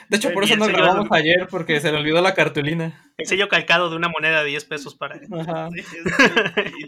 De 0.10 0.18
hecho, 0.18 0.32
por 0.32 0.44
eso 0.44 0.56
no 0.56 0.68
grabamos 0.68 1.08
ayer, 1.12 1.48
porque 1.50 1.80
se 1.80 1.92
le 1.92 1.98
olvidó 1.98 2.22
la 2.22 2.34
cartulina. 2.36 3.12
El 3.18 3.26
sello 3.26 3.48
calcado 3.48 3.90
de 3.90 3.96
una 3.96 4.10
moneda 4.10 4.44
de 4.44 4.50
10 4.50 4.66
pesos 4.66 4.96
para... 4.96 5.16
Ajá. 5.16 5.70
Sí. 5.72 5.82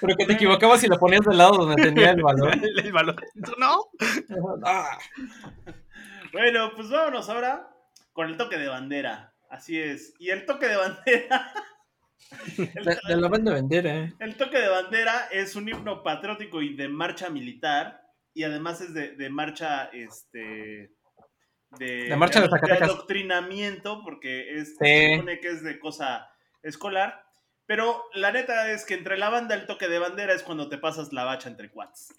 Pero 0.00 0.16
que 0.16 0.26
te 0.26 0.32
equivocabas 0.34 0.82
y 0.84 0.88
la 0.88 0.96
ponías 0.98 1.20
del 1.22 1.38
lado 1.38 1.52
donde 1.58 1.82
tenía 1.82 2.10
el 2.10 2.22
valor. 2.22 2.52
el 2.84 2.92
valor. 2.92 3.16
¿Tú 3.44 3.52
no? 3.58 3.86
Ah. 4.64 4.98
Bueno, 6.32 6.70
pues 6.76 6.88
vámonos 6.88 7.28
ahora 7.28 7.68
con 8.12 8.28
el 8.28 8.36
toque 8.36 8.56
de 8.56 8.68
bandera. 8.68 9.34
Así 9.48 9.76
es. 9.80 10.14
Y 10.20 10.30
el 10.30 10.46
toque 10.46 10.66
de 10.68 10.76
bandera. 10.76 11.52
el, 12.56 12.66
De, 12.84 12.98
de 13.08 13.16
la 13.16 13.28
banda 13.28 13.52
bandera, 13.52 13.96
¿eh? 13.96 14.14
el 14.20 14.36
toque 14.36 14.58
de 14.60 14.68
bandera 14.68 15.26
es 15.32 15.56
un 15.56 15.68
himno 15.68 16.04
patriótico 16.04 16.62
y 16.62 16.76
de 16.76 16.88
marcha 16.88 17.30
militar. 17.30 18.00
Y 18.32 18.44
además 18.44 18.80
es 18.80 18.94
de, 18.94 19.16
de 19.16 19.28
marcha, 19.28 19.86
este. 19.92 20.92
De, 21.80 22.04
De 22.04 22.16
marcha 22.16 22.40
de 22.42 22.48
Zacatecas. 22.48 22.82
adoctrinamiento, 22.90 24.02
porque 24.04 24.54
es, 24.56 24.68
Sí. 24.70 24.76
se 24.86 25.14
supone 25.16 25.40
que 25.40 25.48
es 25.48 25.64
de 25.64 25.80
cosa 25.80 26.30
escolar. 26.62 27.24
Pero 27.70 28.06
la 28.14 28.32
neta 28.32 28.72
es 28.72 28.84
que 28.84 28.94
entre 28.94 29.16
la 29.16 29.30
banda 29.30 29.54
el 29.54 29.64
toque 29.64 29.86
de 29.86 30.00
bandera 30.00 30.34
es 30.34 30.42
cuando 30.42 30.68
te 30.68 30.76
pasas 30.76 31.12
la 31.12 31.22
bacha 31.22 31.48
entre 31.48 31.70
cuates. 31.70 32.12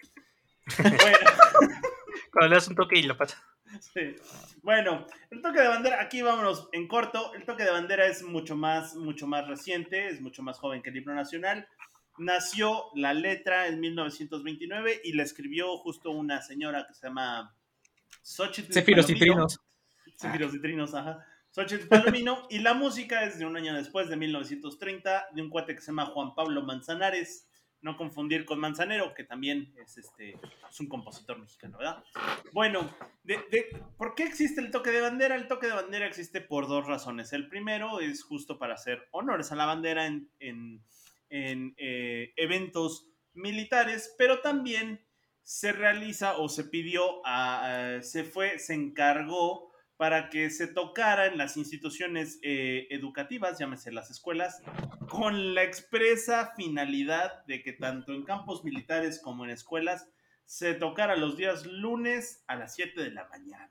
Bueno. 0.78 0.94
Cuando 2.32 2.48
le 2.48 2.54
das 2.54 2.68
un 2.68 2.74
toque 2.74 2.98
y 2.98 3.02
lo 3.02 3.18
pasa. 3.18 3.36
Sí. 3.78 4.16
Bueno, 4.62 5.06
el 5.30 5.42
toque 5.42 5.60
de 5.60 5.68
bandera, 5.68 6.00
aquí 6.00 6.22
vámonos 6.22 6.70
en 6.72 6.88
corto. 6.88 7.34
El 7.34 7.44
toque 7.44 7.64
de 7.64 7.70
bandera 7.70 8.06
es 8.06 8.22
mucho 8.22 8.56
más, 8.56 8.94
mucho 8.94 9.26
más 9.26 9.46
reciente, 9.46 10.08
es 10.08 10.22
mucho 10.22 10.42
más 10.42 10.58
joven 10.58 10.80
que 10.80 10.88
el 10.88 10.96
himno 10.96 11.14
nacional. 11.14 11.68
Nació 12.16 12.86
la 12.94 13.12
letra 13.12 13.66
en 13.66 13.78
1929 13.78 15.02
y 15.04 15.12
la 15.12 15.22
escribió 15.22 15.76
justo 15.76 16.12
una 16.12 16.40
señora 16.40 16.86
que 16.88 16.94
se 16.94 17.08
llama 17.08 17.54
Xochitl 18.22 18.72
Céfiros 18.72 19.10
y 19.10 19.18
trinos. 19.18 19.60
Céfiros 20.16 20.54
y 20.54 20.62
trinos, 20.62 20.94
ajá. 20.94 21.26
Xochitl 21.52 21.86
Palomino. 21.88 22.46
y 22.50 22.58
la 22.58 22.74
música 22.74 23.24
es 23.24 23.38
de 23.38 23.46
un 23.46 23.56
año 23.56 23.74
después, 23.74 24.08
de 24.08 24.16
1930, 24.16 25.28
de 25.32 25.42
un 25.42 25.50
cuate 25.50 25.74
que 25.74 25.80
se 25.80 25.88
llama 25.88 26.06
Juan 26.06 26.34
Pablo 26.34 26.62
Manzanares. 26.62 27.48
No 27.84 27.96
confundir 27.96 28.44
con 28.44 28.60
Manzanero, 28.60 29.12
que 29.12 29.24
también 29.24 29.74
es, 29.76 29.98
este, 29.98 30.38
es 30.70 30.78
un 30.80 30.86
compositor 30.88 31.40
mexicano, 31.40 31.78
¿verdad? 31.78 32.04
Bueno, 32.52 32.88
¿por 33.98 34.14
qué 34.14 34.22
existe 34.22 34.60
el 34.60 34.70
toque 34.70 34.90
de 34.92 35.00
bandera? 35.00 35.34
El 35.34 35.48
toque 35.48 35.66
de 35.66 35.72
bandera 35.72 36.06
existe 36.06 36.40
por 36.40 36.68
dos 36.68 36.86
razones. 36.86 37.32
El 37.32 37.48
primero 37.48 37.98
es 37.98 38.22
justo 38.22 38.56
para 38.56 38.74
hacer 38.74 39.08
honores 39.10 39.50
a 39.50 39.56
la 39.56 39.66
bandera 39.66 40.06
en, 40.06 40.30
en- 40.38 40.84
en, 41.28 41.74
eh, 41.76 42.32
eventos 42.36 43.08
militares, 43.32 44.14
pero 44.16 44.40
también 44.42 45.04
se 45.42 45.72
realiza 45.72 46.36
o 46.38 46.48
se 46.48 46.62
pidió, 46.62 47.20
a- 47.26 47.98
se 48.02 48.22
fue, 48.22 48.60
se 48.60 48.74
encargó 48.74 49.71
para 50.02 50.30
que 50.30 50.50
se 50.50 50.66
tocara 50.66 51.26
en 51.26 51.38
las 51.38 51.56
instituciones 51.56 52.40
eh, 52.42 52.88
educativas, 52.90 53.60
llámese 53.60 53.92
las 53.92 54.10
escuelas, 54.10 54.60
con 55.08 55.54
la 55.54 55.62
expresa 55.62 56.54
finalidad 56.56 57.44
de 57.46 57.62
que 57.62 57.72
tanto 57.72 58.12
en 58.12 58.24
campos 58.24 58.64
militares 58.64 59.20
como 59.22 59.44
en 59.44 59.52
escuelas 59.52 60.08
se 60.44 60.74
tocara 60.74 61.14
los 61.14 61.36
días 61.36 61.66
lunes 61.66 62.42
a 62.48 62.56
las 62.56 62.74
7 62.74 63.00
de 63.00 63.12
la 63.12 63.28
mañana. 63.28 63.70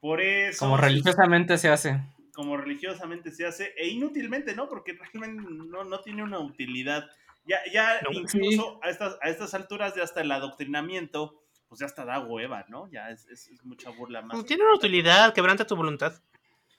Por 0.00 0.20
eso... 0.20 0.66
Como 0.66 0.76
religiosamente 0.76 1.56
se 1.56 1.70
hace. 1.70 1.98
Como 2.34 2.58
religiosamente 2.58 3.30
se 3.30 3.46
hace, 3.46 3.72
e 3.78 3.88
inútilmente, 3.88 4.54
¿no? 4.54 4.68
Porque 4.68 4.98
realmente 5.14 5.48
no, 5.50 5.82
no 5.84 6.00
tiene 6.00 6.22
una 6.22 6.40
utilidad. 6.40 7.08
Ya, 7.46 7.56
ya 7.72 8.02
No, 8.02 8.12
incluso 8.12 8.80
a, 8.82 8.90
estas, 8.90 9.16
a 9.22 9.30
estas 9.30 9.54
alturas, 9.54 9.94
ya 9.94 10.02
hasta 10.02 10.20
el 10.20 10.30
adoctrinamiento, 10.30 11.42
pues 11.74 11.80
ya 11.80 11.86
hasta 11.86 12.04
da 12.04 12.20
hueva, 12.20 12.64
¿no? 12.68 12.88
Ya 12.90 13.10
es, 13.10 13.26
es- 13.28 13.48
es 13.48 13.64
mucha 13.64 13.90
burla 13.90 14.22
más. 14.22 14.44
Tiene 14.46 14.64
una 14.64 14.74
utilidad, 14.74 15.32
quebranta 15.34 15.66
tu 15.66 15.76
voluntad. 15.76 16.12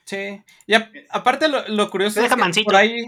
Sí. 0.05 0.41
Y 0.67 0.73
a- 0.73 0.91
aparte 1.09 1.47
lo, 1.47 1.67
lo 1.67 1.89
curioso 1.89 2.19
es 2.21 2.29
que 2.35 2.41
por 2.63 2.75
ahí, 2.75 3.05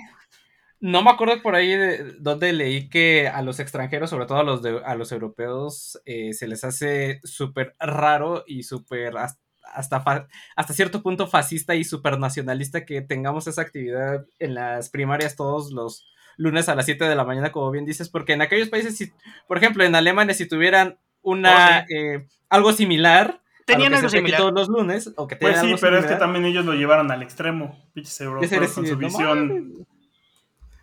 no 0.80 1.02
me 1.02 1.10
acuerdo 1.12 1.42
por 1.42 1.56
ahí 1.56 1.70
de 1.76 2.14
donde 2.20 2.54
leí 2.54 2.90
que 2.90 3.28
a 3.28 3.42
los 3.42 3.60
extranjeros, 3.60 4.10
sobre 4.10 4.26
todo 4.26 4.38
a 4.40 4.44
los, 4.44 4.62
de- 4.62 4.82
a 4.86 4.96
los 4.96 5.12
europeos, 5.12 6.00
eh, 6.06 6.34
se 6.34 6.48
les 6.48 6.64
hace 6.64 7.20
súper 7.24 7.76
raro 7.80 8.44
y 8.48 8.64
súper 8.64 9.18
has- 9.18 9.40
hasta, 9.74 10.02
fa- 10.02 10.28
hasta 10.56 10.74
cierto 10.74 11.02
punto 11.04 11.28
fascista 11.28 11.76
y 11.76 11.84
súper 11.84 12.20
nacionalista 12.20 12.86
que 12.86 13.02
tengamos 13.02 13.48
esa 13.48 13.62
actividad 13.62 14.26
en 14.40 14.54
las 14.56 14.90
primarias 14.90 15.36
todos 15.36 15.72
los 15.72 16.06
lunes 16.38 16.70
a 16.70 16.76
las 16.76 16.86
7 16.86 17.06
de 17.06 17.16
la 17.16 17.26
mañana, 17.26 17.52
como 17.52 17.72
bien 17.72 17.86
dices, 17.86 18.10
porque 18.10 18.34
en 18.34 18.42
aquellos 18.44 18.70
países, 18.70 18.96
si, 18.96 19.12
por 19.48 19.58
ejemplo, 19.58 19.84
en 19.84 19.96
Alemania, 19.96 20.36
si 20.36 20.48
tuvieran 20.48 21.00
una, 21.32 21.80
Oh, 21.90 21.94
eh, 21.94 22.28
algo 22.50 22.72
similar, 22.74 23.42
Tenían 23.66 23.94
algo 23.94 24.08
similar. 24.10 24.40
todos 24.40 24.54
los 24.54 24.70
lunes, 24.70 25.12
o 25.18 25.28
que 25.28 25.36
Pues 25.36 25.56
tenían 25.56 25.66
sí, 25.66 25.68
algo 25.74 25.82
pero 25.82 25.98
es 26.00 26.06
que 26.06 26.16
también 26.16 26.46
ellos 26.46 26.64
lo 26.66 26.74
llevaron 26.74 27.12
al 27.12 27.22
extremo. 27.22 27.78
Pinches 27.94 28.22
europeos 28.22 28.72
con 28.72 28.86
su 28.88 28.94
no 28.94 28.98
visión 28.98 29.86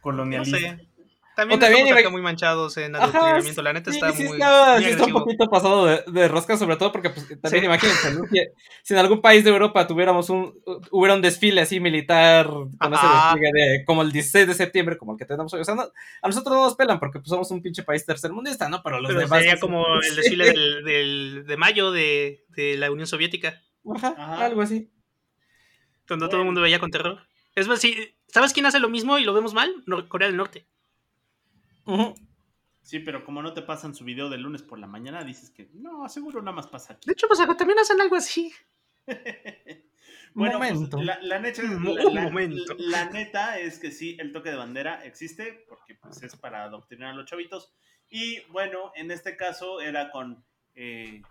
colonialista. 0.03 0.59
No 0.61 0.77
sé. 0.77 0.87
También 1.37 1.59
también 1.59 1.83
estamos 1.83 2.01
acá 2.01 2.11
muy 2.11 2.23
manchados 2.23 2.77
en 2.77 2.95
Ajá, 2.95 3.05
adoctrinamiento. 3.07 3.63
La 3.63 3.73
neta 3.73 3.91
sí, 3.91 3.97
está 3.97 4.13
sí 4.13 4.23
muy, 4.25 4.33
está, 4.39 4.75
muy 4.75 4.85
sí 4.85 4.91
está 4.91 5.05
un 5.07 5.13
poquito 5.13 5.47
pasado 5.51 5.87
de, 5.87 6.05
de 6.07 6.29
rosca, 6.29 6.57
sobre 6.57 6.77
todo 6.77 6.93
porque 6.93 7.11
pues, 7.11 7.27
también 7.41 7.63
Sí. 7.63 7.67
imagínense, 7.67 8.13
¿no? 8.13 8.25
si, 8.31 8.39
si 8.83 8.95
en 8.95 9.01
algún 9.01 9.21
país 9.21 9.43
de 9.43 9.51
Europa 9.51 9.87
tuviéramos 9.87 10.31
un, 10.31 10.55
hubiera 10.93 11.15
un 11.15 11.23
desfile 11.23 11.61
así 11.63 11.81
militar 11.81 12.47
con 12.47 12.95
ese 12.95 13.07
despliegue 13.07 13.51
de, 13.53 13.85
como 13.85 14.03
el 14.03 14.13
16 14.13 14.47
de 14.47 14.55
septiembre, 14.55 14.97
como 14.97 15.13
el 15.13 15.19
que 15.19 15.25
tenemos 15.25 15.53
hoy, 15.55 15.61
o 15.61 15.65
sea, 15.65 15.75
no- 15.75 15.83
a 16.23 16.27
nosotros 16.29 16.55
no 16.55 16.63
nos 16.65 16.77
pelan 16.77 17.01
porque 17.01 17.19
pues, 17.19 17.29
somos 17.31 17.51
un 17.51 17.61
pinche 17.63 17.83
país 17.83 18.07
tercermundista, 18.07 18.69
¿no? 18.69 18.83
Pero 18.83 19.01
los 19.01 19.09
Pero 19.09 19.21
demás... 19.21 19.39
sería 19.41 19.55
sí, 19.57 19.61
como 19.61 19.85
sí. 20.03 20.09
el 20.11 20.17
desfile 20.17 20.45
del, 20.47 20.85
del- 20.85 21.45
de 21.47 21.57
mayo 21.57 21.91
de, 21.91 22.45
de 22.51 22.77
la 22.77 22.91
Unión 22.93 23.07
Soviética, 23.09 23.61
Ajá, 23.95 24.15
Ajá. 24.17 24.45
algo 24.47 24.63
así. 24.63 24.89
donde 26.07 26.29
todo 26.29 26.39
el 26.41 26.47
mundo 26.47 26.61
veía 26.61 26.79
con 26.79 26.91
terror. 26.91 27.21
Es 27.55 27.69
más, 27.69 27.81
sí, 27.81 28.15
¿sabes 28.29 28.53
quién 28.53 28.67
hace 28.67 28.81
lo 28.81 28.89
mismo 28.89 29.19
y 29.19 29.25
lo 29.25 29.33
vemos 29.35 29.55
mal? 29.55 29.73
Corea 30.09 30.29
del 30.29 30.37
Norte. 30.37 30.67
Sí, 32.83 32.99
pero 33.01 33.25
como 33.25 33.43
no 33.43 33.55
te 33.55 33.63
pasan 33.63 33.95
su 33.95 34.05
video 34.05 34.29
de 34.29 34.39
lunes 34.39 34.63
por 34.63 34.79
la 34.79 34.87
mañana, 34.87 35.25
dices 35.25 35.51
que 35.51 35.71
no, 35.73 36.09
seguro 36.09 36.43
nada 36.43 36.57
más 36.57 36.67
pasa 36.67 36.95
aquí. 36.95 37.07
De 37.07 37.13
hecho, 37.13 37.27
pues 37.29 37.41
también 37.57 37.79
hacen 37.79 38.01
algo 38.01 38.17
así. 38.17 38.53
Bueno, 40.35 40.59
pues, 40.59 40.93
la, 41.05 41.21
la 41.23 41.39
neta, 41.39 41.63
la- 41.63 42.23
momento. 42.23 42.75
la 42.77 43.09
es 43.61 43.79
que 43.79 43.93
sí, 43.93 44.17
el 44.19 44.33
toque 44.33 44.51
de 44.51 44.57
bandera 44.57 45.05
existe, 45.05 45.65
porque 45.69 45.95
pues, 45.95 46.23
es 46.25 46.35
para 46.35 46.65
adoctrinar 46.65 47.11
a 47.11 47.15
los 47.15 47.27
chavitos. 47.27 47.73
Y 48.11 48.41
bueno, 48.51 48.91
en 48.97 49.13
este 49.13 49.37
caso 49.37 49.81
era 49.81 50.11
con 50.11 50.45
eh, 50.75 51.23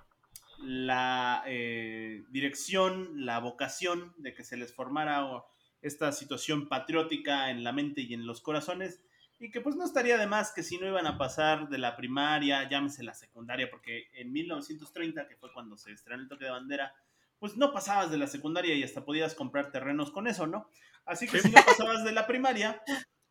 la 0.59 1.43
eh, 1.45 2.23
dirección, 2.29 3.25
la 3.25 3.39
vocación 3.39 4.13
de 4.17 4.33
que 4.33 4.45
se 4.45 4.55
les 4.55 4.73
formara 4.73 5.43
esta 5.81 6.13
situación 6.13 6.69
patriótica 6.69 7.49
en 7.49 7.63
la 7.65 7.73
mente 7.73 8.01
y 8.01 8.13
en 8.13 8.25
los 8.25 8.39
corazones. 8.41 9.03
Y 9.39 9.51
que 9.51 9.61
pues 9.61 9.75
no 9.75 9.83
estaría 9.83 10.17
de 10.17 10.27
más 10.27 10.53
que 10.53 10.63
si 10.63 10.77
no 10.77 10.87
iban 10.87 11.07
a 11.07 11.17
pasar 11.17 11.67
de 11.67 11.77
la 11.77 11.95
primaria, 11.95 12.69
llámese 12.69 13.03
la 13.03 13.13
secundaria, 13.13 13.69
porque 13.69 14.07
en 14.13 14.31
1930, 14.31 15.27
que 15.27 15.35
fue 15.35 15.51
cuando 15.51 15.77
se 15.77 15.91
estrenó 15.91 16.21
el 16.21 16.29
toque 16.29 16.45
de 16.45 16.51
bandera, 16.51 16.93
pues 17.39 17.57
no 17.57 17.73
pasabas 17.73 18.09
de 18.09 18.17
la 18.17 18.27
secundaria 18.27 18.73
y 18.73 18.83
hasta 18.83 19.03
podías 19.03 19.35
comprar 19.35 19.71
terrenos 19.71 20.11
con 20.11 20.27
eso, 20.27 20.47
¿no? 20.47 20.69
Así 21.05 21.27
que 21.27 21.39
si 21.39 21.51
no 21.51 21.61
pasabas 21.65 22.05
de 22.05 22.13
la 22.13 22.25
primaria, 22.25 22.81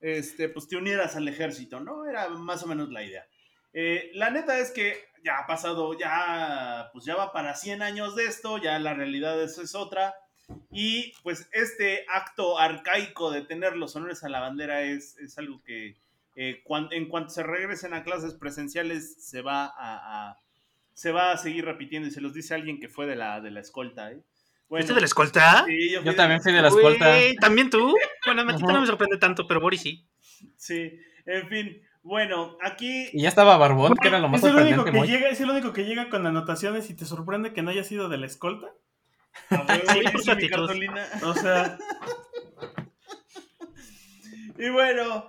este, 0.01 0.49
pues 0.51 0.69
te 0.69 0.77
unieras 0.77 1.17
al 1.17 1.29
ejército, 1.29 1.81
¿no? 1.81 2.05
Era 2.05 2.29
más 2.29 2.63
o 2.63 2.67
menos 2.67 2.91
la 2.91 3.03
idea. 3.03 3.27
Eh, 3.73 4.11
la 4.13 4.31
neta 4.31 4.59
es 4.59 4.71
que 4.71 5.07
ya 5.25 5.39
ha 5.39 5.47
pasado, 5.47 5.97
ya, 5.99 6.91
pues 6.93 7.05
ya 7.05 7.15
va 7.17 7.33
para 7.33 7.55
100 7.55 7.83
años 7.83 8.15
de 8.15 8.25
esto, 8.25 8.59
ya 8.59 8.79
la 8.79 8.95
realidad 8.95 9.41
es, 9.43 9.57
es 9.59 9.75
otra. 9.75 10.15
Y 10.71 11.13
pues 11.23 11.49
este 11.53 12.05
acto 12.09 12.59
arcaico 12.59 13.31
de 13.31 13.43
tener 13.43 13.77
los 13.77 13.95
honores 13.97 14.25
a 14.25 14.29
la 14.29 14.41
bandera 14.41 14.83
es, 14.83 15.17
es 15.19 15.37
algo 15.39 15.63
que 15.63 15.97
eh, 16.35 16.63
cuan- 16.65 16.89
en 16.93 17.09
cuanto 17.09 17.31
se 17.31 17.43
regresen 17.43 17.93
a 17.95 18.05
clases 18.05 18.35
presenciales 18.35 19.23
se 19.23 19.43
va 19.43 19.65
a, 19.67 19.71
a- 20.31 20.39
se 20.95 21.13
va 21.13 21.33
a 21.33 21.37
seguir 21.39 21.65
repitiendo 21.65 22.09
y 22.09 22.11
se 22.11 22.21
los 22.21 22.35
dice 22.35 22.55
alguien 22.55 22.81
que 22.81 22.89
fue 22.89 23.07
de 23.07 23.17
la, 23.17 23.41
de 23.41 23.51
la 23.51 23.61
escolta. 23.61 24.11
¿eh? 24.13 24.21
Bueno, 24.69 24.85
¿Fuiste 24.87 24.95
de 24.95 25.01
la 25.01 25.07
escolta? 25.07 25.65
sí, 25.67 25.91
yo, 25.91 26.03
Yo 26.03 26.11
de 26.13 26.17
también 26.17 26.39
la 26.39 26.43
fui 26.43 26.53
de 26.53 26.63
la 26.63 26.69
escolta. 26.69 27.09
Güey, 27.09 27.35
¿También 27.37 27.69
tú? 27.71 27.95
Bueno, 28.27 28.41
a 28.43 28.45
Matita 28.45 28.65
Ajá. 28.65 28.75
no 28.75 28.81
me 28.81 28.87
sorprende 28.87 29.19
tanto, 29.19 29.47
pero 29.47 29.61
Boris 29.61 29.83
sí. 29.83 30.07
Sí, 30.57 30.99
en 31.27 31.49
fin. 31.49 31.83
Bueno, 32.03 32.57
aquí 32.63 33.09
Y 33.13 33.23
ya 33.23 33.29
estaba 33.29 33.57
Barbón, 33.59 33.95
que 34.01 34.09
era 34.09 34.19
lo 34.19 34.29
más 34.29 34.43
es, 34.43 34.49
el 34.51 34.57
único 34.57 34.77
sorprendente. 34.77 35.07
que 35.07 35.13
llega, 35.19 35.29
es 35.31 35.41
el 35.41 35.51
único 35.51 35.73
que 35.73 35.85
llega 35.85 36.09
con 36.09 36.27
anotaciones 36.27 36.89
y 36.91 36.95
te 36.95 37.05
sorprende 37.05 37.53
que 37.53 37.63
no 37.63 37.71
haya 37.71 37.85
sido 37.85 38.09
de 38.09 38.19
la 38.19 38.27
escolta. 38.27 38.69
Sí, 39.49 40.03
por 40.13 40.23
su 40.23 40.31
actitud. 40.31 40.71
O 41.25 41.35
sea, 41.35 41.79
Y 44.63 44.71
bueno, 44.71 45.29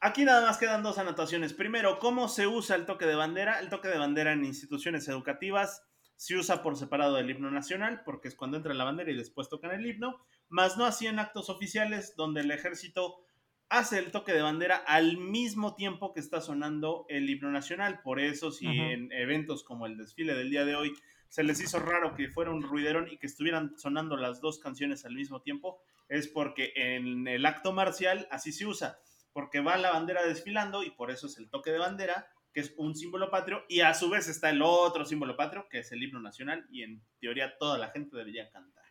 aquí 0.00 0.24
nada 0.24 0.46
más 0.46 0.56
quedan 0.56 0.84
dos 0.84 0.96
anotaciones. 0.98 1.52
Primero, 1.52 1.98
¿cómo 1.98 2.28
se 2.28 2.46
usa 2.46 2.76
el 2.76 2.86
toque 2.86 3.04
de 3.04 3.16
bandera? 3.16 3.58
El 3.58 3.68
toque 3.68 3.88
de 3.88 3.98
bandera 3.98 4.32
en 4.32 4.44
instituciones 4.44 5.08
educativas 5.08 5.82
se 6.14 6.36
usa 6.36 6.62
por 6.62 6.76
separado 6.76 7.16
del 7.16 7.30
himno 7.30 7.50
nacional, 7.50 8.02
porque 8.04 8.28
es 8.28 8.36
cuando 8.36 8.58
entra 8.58 8.72
la 8.74 8.84
bandera 8.84 9.10
y 9.10 9.16
después 9.16 9.48
tocan 9.48 9.72
el 9.72 9.84
himno, 9.84 10.24
más 10.48 10.76
no 10.76 10.84
así 10.84 11.08
en 11.08 11.18
actos 11.18 11.50
oficiales 11.50 12.14
donde 12.14 12.42
el 12.42 12.52
ejército 12.52 13.24
hace 13.70 13.98
el 13.98 14.12
toque 14.12 14.32
de 14.32 14.42
bandera 14.42 14.76
al 14.76 15.16
mismo 15.16 15.74
tiempo 15.74 16.12
que 16.12 16.20
está 16.20 16.40
sonando 16.40 17.06
el 17.08 17.28
himno 17.28 17.50
nacional. 17.50 18.02
Por 18.02 18.20
eso, 18.20 18.52
si 18.52 18.66
en 18.66 19.10
eventos 19.10 19.64
como 19.64 19.86
el 19.86 19.96
desfile 19.96 20.34
del 20.34 20.50
día 20.50 20.64
de 20.64 20.76
hoy 20.76 20.92
se 21.30 21.44
les 21.44 21.60
hizo 21.60 21.78
raro 21.78 22.14
que 22.14 22.28
fuera 22.28 22.50
un 22.50 22.62
ruiderón 22.62 23.08
y 23.08 23.16
que 23.16 23.28
estuvieran 23.28 23.78
sonando 23.78 24.16
las 24.16 24.40
dos 24.40 24.58
canciones 24.58 25.04
al 25.04 25.14
mismo 25.14 25.40
tiempo, 25.40 25.80
es 26.08 26.26
porque 26.26 26.72
en 26.74 27.28
el 27.28 27.46
acto 27.46 27.72
marcial 27.72 28.26
así 28.32 28.52
se 28.52 28.66
usa, 28.66 28.98
porque 29.32 29.60
va 29.60 29.78
la 29.78 29.92
bandera 29.92 30.26
desfilando 30.26 30.82
y 30.82 30.90
por 30.90 31.12
eso 31.12 31.28
es 31.28 31.38
el 31.38 31.48
toque 31.48 31.70
de 31.70 31.78
bandera, 31.78 32.26
que 32.52 32.60
es 32.60 32.74
un 32.76 32.96
símbolo 32.96 33.30
patrio, 33.30 33.64
y 33.68 33.80
a 33.80 33.94
su 33.94 34.10
vez 34.10 34.26
está 34.28 34.50
el 34.50 34.60
otro 34.60 35.04
símbolo 35.04 35.36
patrio, 35.36 35.68
que 35.70 35.78
es 35.78 35.92
el 35.92 36.02
himno 36.02 36.20
nacional, 36.20 36.66
y 36.68 36.82
en 36.82 37.00
teoría 37.20 37.56
toda 37.58 37.78
la 37.78 37.90
gente 37.90 38.16
debería 38.16 38.50
cantar. 38.50 38.84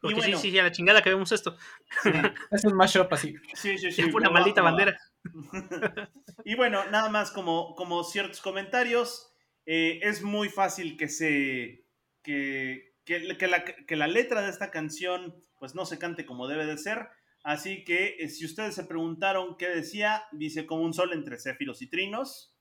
Porque 0.00 0.14
y 0.14 0.18
bueno, 0.18 0.38
sí, 0.38 0.52
sí, 0.52 0.58
a 0.58 0.62
la 0.62 0.72
chingada 0.72 1.02
que 1.02 1.10
vemos 1.10 1.30
esto. 1.32 1.56
Es 2.50 2.64
un 2.64 2.74
mashup 2.74 3.12
así. 3.12 3.34
sí, 3.54 3.76
sí, 3.76 3.90
sí, 3.90 4.02
Es 4.02 4.14
una 4.14 4.30
maldita 4.30 4.62
va. 4.62 4.70
bandera. 4.70 4.98
y 6.44 6.54
bueno, 6.54 6.84
nada 6.90 7.08
más 7.08 7.32
como, 7.32 7.74
como 7.74 8.02
ciertos 8.04 8.40
comentarios, 8.40 9.31
eh, 9.66 10.00
es 10.02 10.22
muy 10.22 10.48
fácil 10.48 10.96
que 10.96 11.08
se 11.08 11.84
que, 12.22 12.94
que, 13.04 13.36
que 13.36 13.46
la, 13.48 13.64
que 13.64 13.96
la 13.96 14.06
letra 14.06 14.42
de 14.42 14.50
esta 14.50 14.70
canción 14.70 15.34
pues 15.58 15.74
no 15.74 15.86
se 15.86 15.98
cante 15.98 16.24
como 16.26 16.48
debe 16.48 16.66
de 16.66 16.78
ser. 16.78 17.08
Así 17.44 17.82
que 17.84 18.16
eh, 18.20 18.28
si 18.28 18.44
ustedes 18.44 18.74
se 18.74 18.84
preguntaron 18.84 19.56
qué 19.56 19.68
decía, 19.68 20.22
dice 20.32 20.64
como 20.66 20.82
un 20.82 20.94
sol 20.94 21.12
entre 21.12 21.38
céfiros 21.38 21.82
y 21.82 21.88
trinos. 21.88 22.54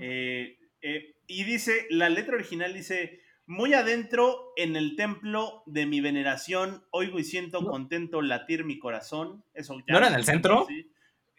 Eh, 0.00 0.56
eh, 0.82 1.16
y 1.26 1.44
dice, 1.44 1.86
la 1.90 2.08
letra 2.08 2.36
original 2.36 2.72
dice, 2.72 3.20
muy 3.46 3.74
adentro 3.74 4.52
en 4.56 4.76
el 4.76 4.94
templo 4.96 5.64
de 5.66 5.84
mi 5.86 6.00
veneración, 6.00 6.84
oigo 6.92 7.18
y 7.18 7.24
siento 7.24 7.60
No. 7.60 7.70
contento 7.70 8.22
latir 8.22 8.64
mi 8.64 8.78
corazón. 8.78 9.44
Eso 9.52 9.76
ya 9.80 9.84
¿No 9.88 9.98
era 9.98 10.08
en 10.08 10.14
el 10.14 10.24
centro? 10.24 10.64
Sí. 10.68 10.90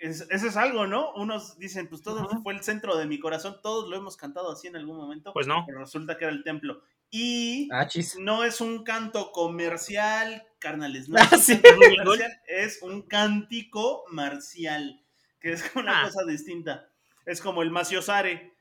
Es- 0.02 0.28
eso 0.32 0.48
es 0.48 0.58
algo, 0.58 0.88
¿no? 0.88 1.14
Unos 1.14 1.58
dicen, 1.60 1.88
pues 1.88 2.02
todo 2.02 2.22
Ajá. 2.22 2.40
fue 2.42 2.54
el 2.54 2.64
centro 2.64 2.98
de 2.98 3.06
mi 3.06 3.20
corazón, 3.20 3.58
todos 3.62 3.88
lo 3.90 3.96
hemos 3.96 4.18
cantado 4.18 4.52
así 4.52 4.68
en 4.68 4.76
algún 4.76 4.98
momento, 4.98 5.32
Pues 5.32 5.46
no. 5.48 5.64
pero 5.68 5.80
resulta 5.80 6.18
que 6.18 6.26
era 6.26 6.34
el 6.34 6.44
templo. 6.44 6.82
Y 7.12 7.70
Ah, 7.72 7.88
no 8.20 8.44
es 8.44 8.62
un 8.62 8.84
canto 8.84 9.32
comercial, 9.32 10.44
carnales, 10.60 11.08
no 11.08 11.18
Ah, 11.20 11.22
es 11.32 11.34
un 11.34 11.40
sí. 11.56 11.62
canto 11.62 11.86
comercial, 12.04 12.42
es 12.48 12.82
un 12.82 13.02
cántico 13.04 14.04
marcial, 14.10 15.02
que 15.40 15.54
es 15.54 15.72
una 15.76 16.02
Ah. 16.02 16.04
cosa 16.06 16.26
distinta. 16.26 16.90
Es 17.26 17.40
como 17.42 17.62
el 17.62 17.70
maciosare, 17.70 18.54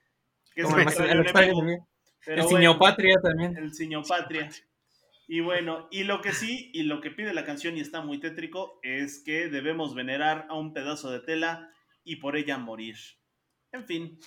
que 0.55 0.61
es 0.63 0.67
Como 0.67 0.79
el, 0.79 0.89
el, 0.89 0.95
el, 0.95 1.11
el, 1.11 1.27
enemigo, 1.29 1.63
el, 1.63 1.79
pero 2.25 2.37
el 2.37 2.43
bueno, 2.43 2.59
Ciño 2.59 2.79
Patria 2.79 3.17
también. 3.23 3.57
el 3.57 3.75
Ciño 3.75 4.03
Patria. 4.03 4.51
Y 5.33 5.39
bueno, 5.39 5.87
y 5.93 6.03
lo 6.03 6.23
que 6.23 6.33
sí, 6.33 6.73
y 6.75 6.83
lo 6.83 7.01
que 7.01 7.13
pide 7.13 7.33
la 7.33 7.45
canción, 7.45 7.77
y 7.77 7.81
está 7.81 8.01
muy 8.01 8.19
tétrico, 8.19 8.81
es 8.83 9.23
que 9.25 9.47
debemos 9.49 9.95
venerar 9.95 10.47
a 10.51 10.55
un 10.59 10.73
pedazo 10.73 11.09
de 11.13 11.21
tela 11.21 11.71
y 12.03 12.17
por 12.17 12.35
ella 12.37 12.59
morir. 12.59 12.97
En 13.71 13.85
fin, 13.87 14.19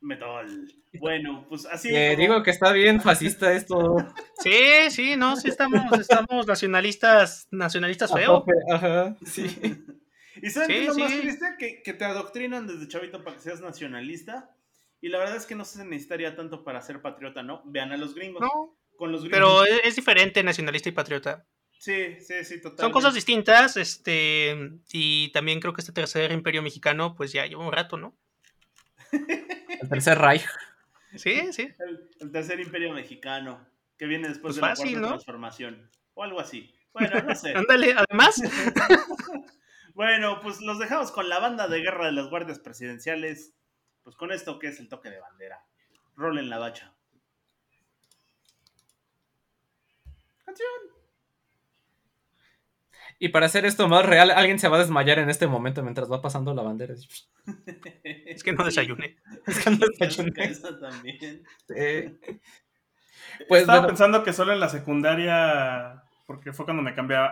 metal. 0.00 0.72
Bueno, 1.00 1.46
pues 1.48 1.66
así. 1.66 1.88
Eh, 1.90 2.10
como- 2.14 2.20
digo 2.20 2.42
que 2.44 2.52
está 2.52 2.70
bien 2.72 3.00
fascista 3.00 3.52
esto. 3.52 3.96
Sí, 4.38 4.88
sí, 4.90 5.16
no, 5.16 5.34
sí 5.34 5.48
estamos, 5.48 5.82
estamos 5.98 6.46
nacionalistas, 6.46 7.48
nacionalistas 7.50 8.12
feo. 8.12 8.44
Ajá, 8.72 9.16
sí. 9.26 9.44
¿Y 10.40 10.50
saben 10.50 10.68
Sí, 10.68 10.72
qué 10.74 10.80
es 10.82 10.86
lo 10.86 10.94
más 10.94 11.10
sí. 11.10 11.20
triste? 11.22 11.46
Que, 11.58 11.82
que 11.82 11.92
te 11.92 12.04
adoctrinan 12.04 12.68
desde 12.68 12.86
chavito 12.86 13.24
para 13.24 13.34
que 13.34 13.42
seas 13.42 13.60
nacionalista. 13.60 14.54
Y 15.00 15.08
la 15.08 15.18
verdad 15.18 15.36
es 15.36 15.46
que 15.46 15.56
no 15.56 15.64
se 15.64 15.84
necesitaría 15.84 16.36
tanto 16.36 16.62
para 16.62 16.80
ser 16.80 17.02
patriota, 17.02 17.42
¿no? 17.42 17.62
Vean 17.64 17.90
a 17.90 17.96
los 17.96 18.14
gringos. 18.14 18.40
No, 18.42 18.77
Con 18.98 19.12
los 19.12 19.22
gringos. 19.22 19.38
pero 19.38 19.64
es, 19.64 19.80
es 19.84 19.96
diferente 19.96 20.42
nacionalista 20.42 20.90
y 20.90 20.92
patriota. 20.92 21.46
Sí, 21.78 22.20
sí, 22.20 22.44
sí, 22.44 22.56
totalmente. 22.60 22.82
Son 22.82 22.92
cosas 22.92 23.14
distintas, 23.14 23.76
este, 23.78 24.72
y 24.92 25.30
también 25.32 25.60
creo 25.60 25.72
que 25.72 25.80
este 25.80 25.92
tercer 25.92 26.32
imperio 26.32 26.60
mexicano, 26.60 27.14
pues 27.14 27.32
ya 27.32 27.46
lleva 27.46 27.64
un 27.64 27.72
rato, 27.72 27.96
¿no? 27.96 28.14
El 29.80 29.88
tercer 29.88 30.18
Reich. 30.18 30.44
Sí, 31.16 31.52
sí. 31.52 31.68
El, 31.78 32.10
el 32.20 32.32
tercer 32.32 32.60
imperio 32.60 32.92
mexicano, 32.92 33.64
que 33.96 34.06
viene 34.06 34.28
después 34.28 34.54
Pues 34.54 34.56
de 34.56 34.60
la 34.62 34.68
fácil, 34.68 34.90
cuarta 34.90 35.00
¿no? 35.00 35.08
transformación. 35.14 35.90
O 36.14 36.24
algo 36.24 36.40
así. 36.40 36.74
Bueno, 36.92 37.22
no 37.22 37.34
sé. 37.34 37.52
Ándale, 37.56 37.94
además, 37.96 38.42
bueno, 39.94 40.40
pues 40.42 40.60
los 40.60 40.78
dejamos 40.78 41.12
con 41.12 41.28
la 41.28 41.38
banda 41.38 41.68
de 41.68 41.80
guerra 41.80 42.06
de 42.06 42.12
las 42.12 42.28
guardias 42.28 42.58
presidenciales. 42.58 43.54
Pues 44.02 44.16
con 44.16 44.32
esto 44.32 44.58
que 44.58 44.68
es 44.68 44.80
el 44.80 44.88
toque 44.88 45.10
de 45.10 45.20
bandera. 45.20 45.64
Rolen 46.16 46.50
la 46.50 46.58
bacha. 46.58 46.94
Canción. 50.48 50.68
Y 53.18 53.28
para 53.28 53.46
hacer 53.46 53.66
esto 53.66 53.86
más 53.88 54.06
real, 54.06 54.30
alguien 54.30 54.58
se 54.58 54.68
va 54.68 54.76
a 54.76 54.80
desmayar 54.80 55.18
en 55.18 55.28
este 55.28 55.46
momento 55.46 55.82
mientras 55.82 56.10
va 56.10 56.22
pasando 56.22 56.54
la 56.54 56.62
bandera. 56.62 56.94
es 56.94 58.42
que 58.42 58.52
no 58.52 58.64
desayuné. 58.64 59.16
Es 59.46 59.62
que 59.64 59.70
no 59.70 59.78
desayuné. 59.98 60.54
también. 60.80 61.42
Pues 63.46 63.60
estaba 63.62 63.80
bueno, 63.80 63.88
pensando 63.88 64.22
que 64.24 64.32
solo 64.32 64.52
en 64.54 64.60
la 64.60 64.68
secundaria, 64.70 66.02
porque 66.26 66.52
fue 66.52 66.64
cuando 66.64 66.82
me 66.82 66.94
cambié 66.94 67.16
a, 67.18 67.26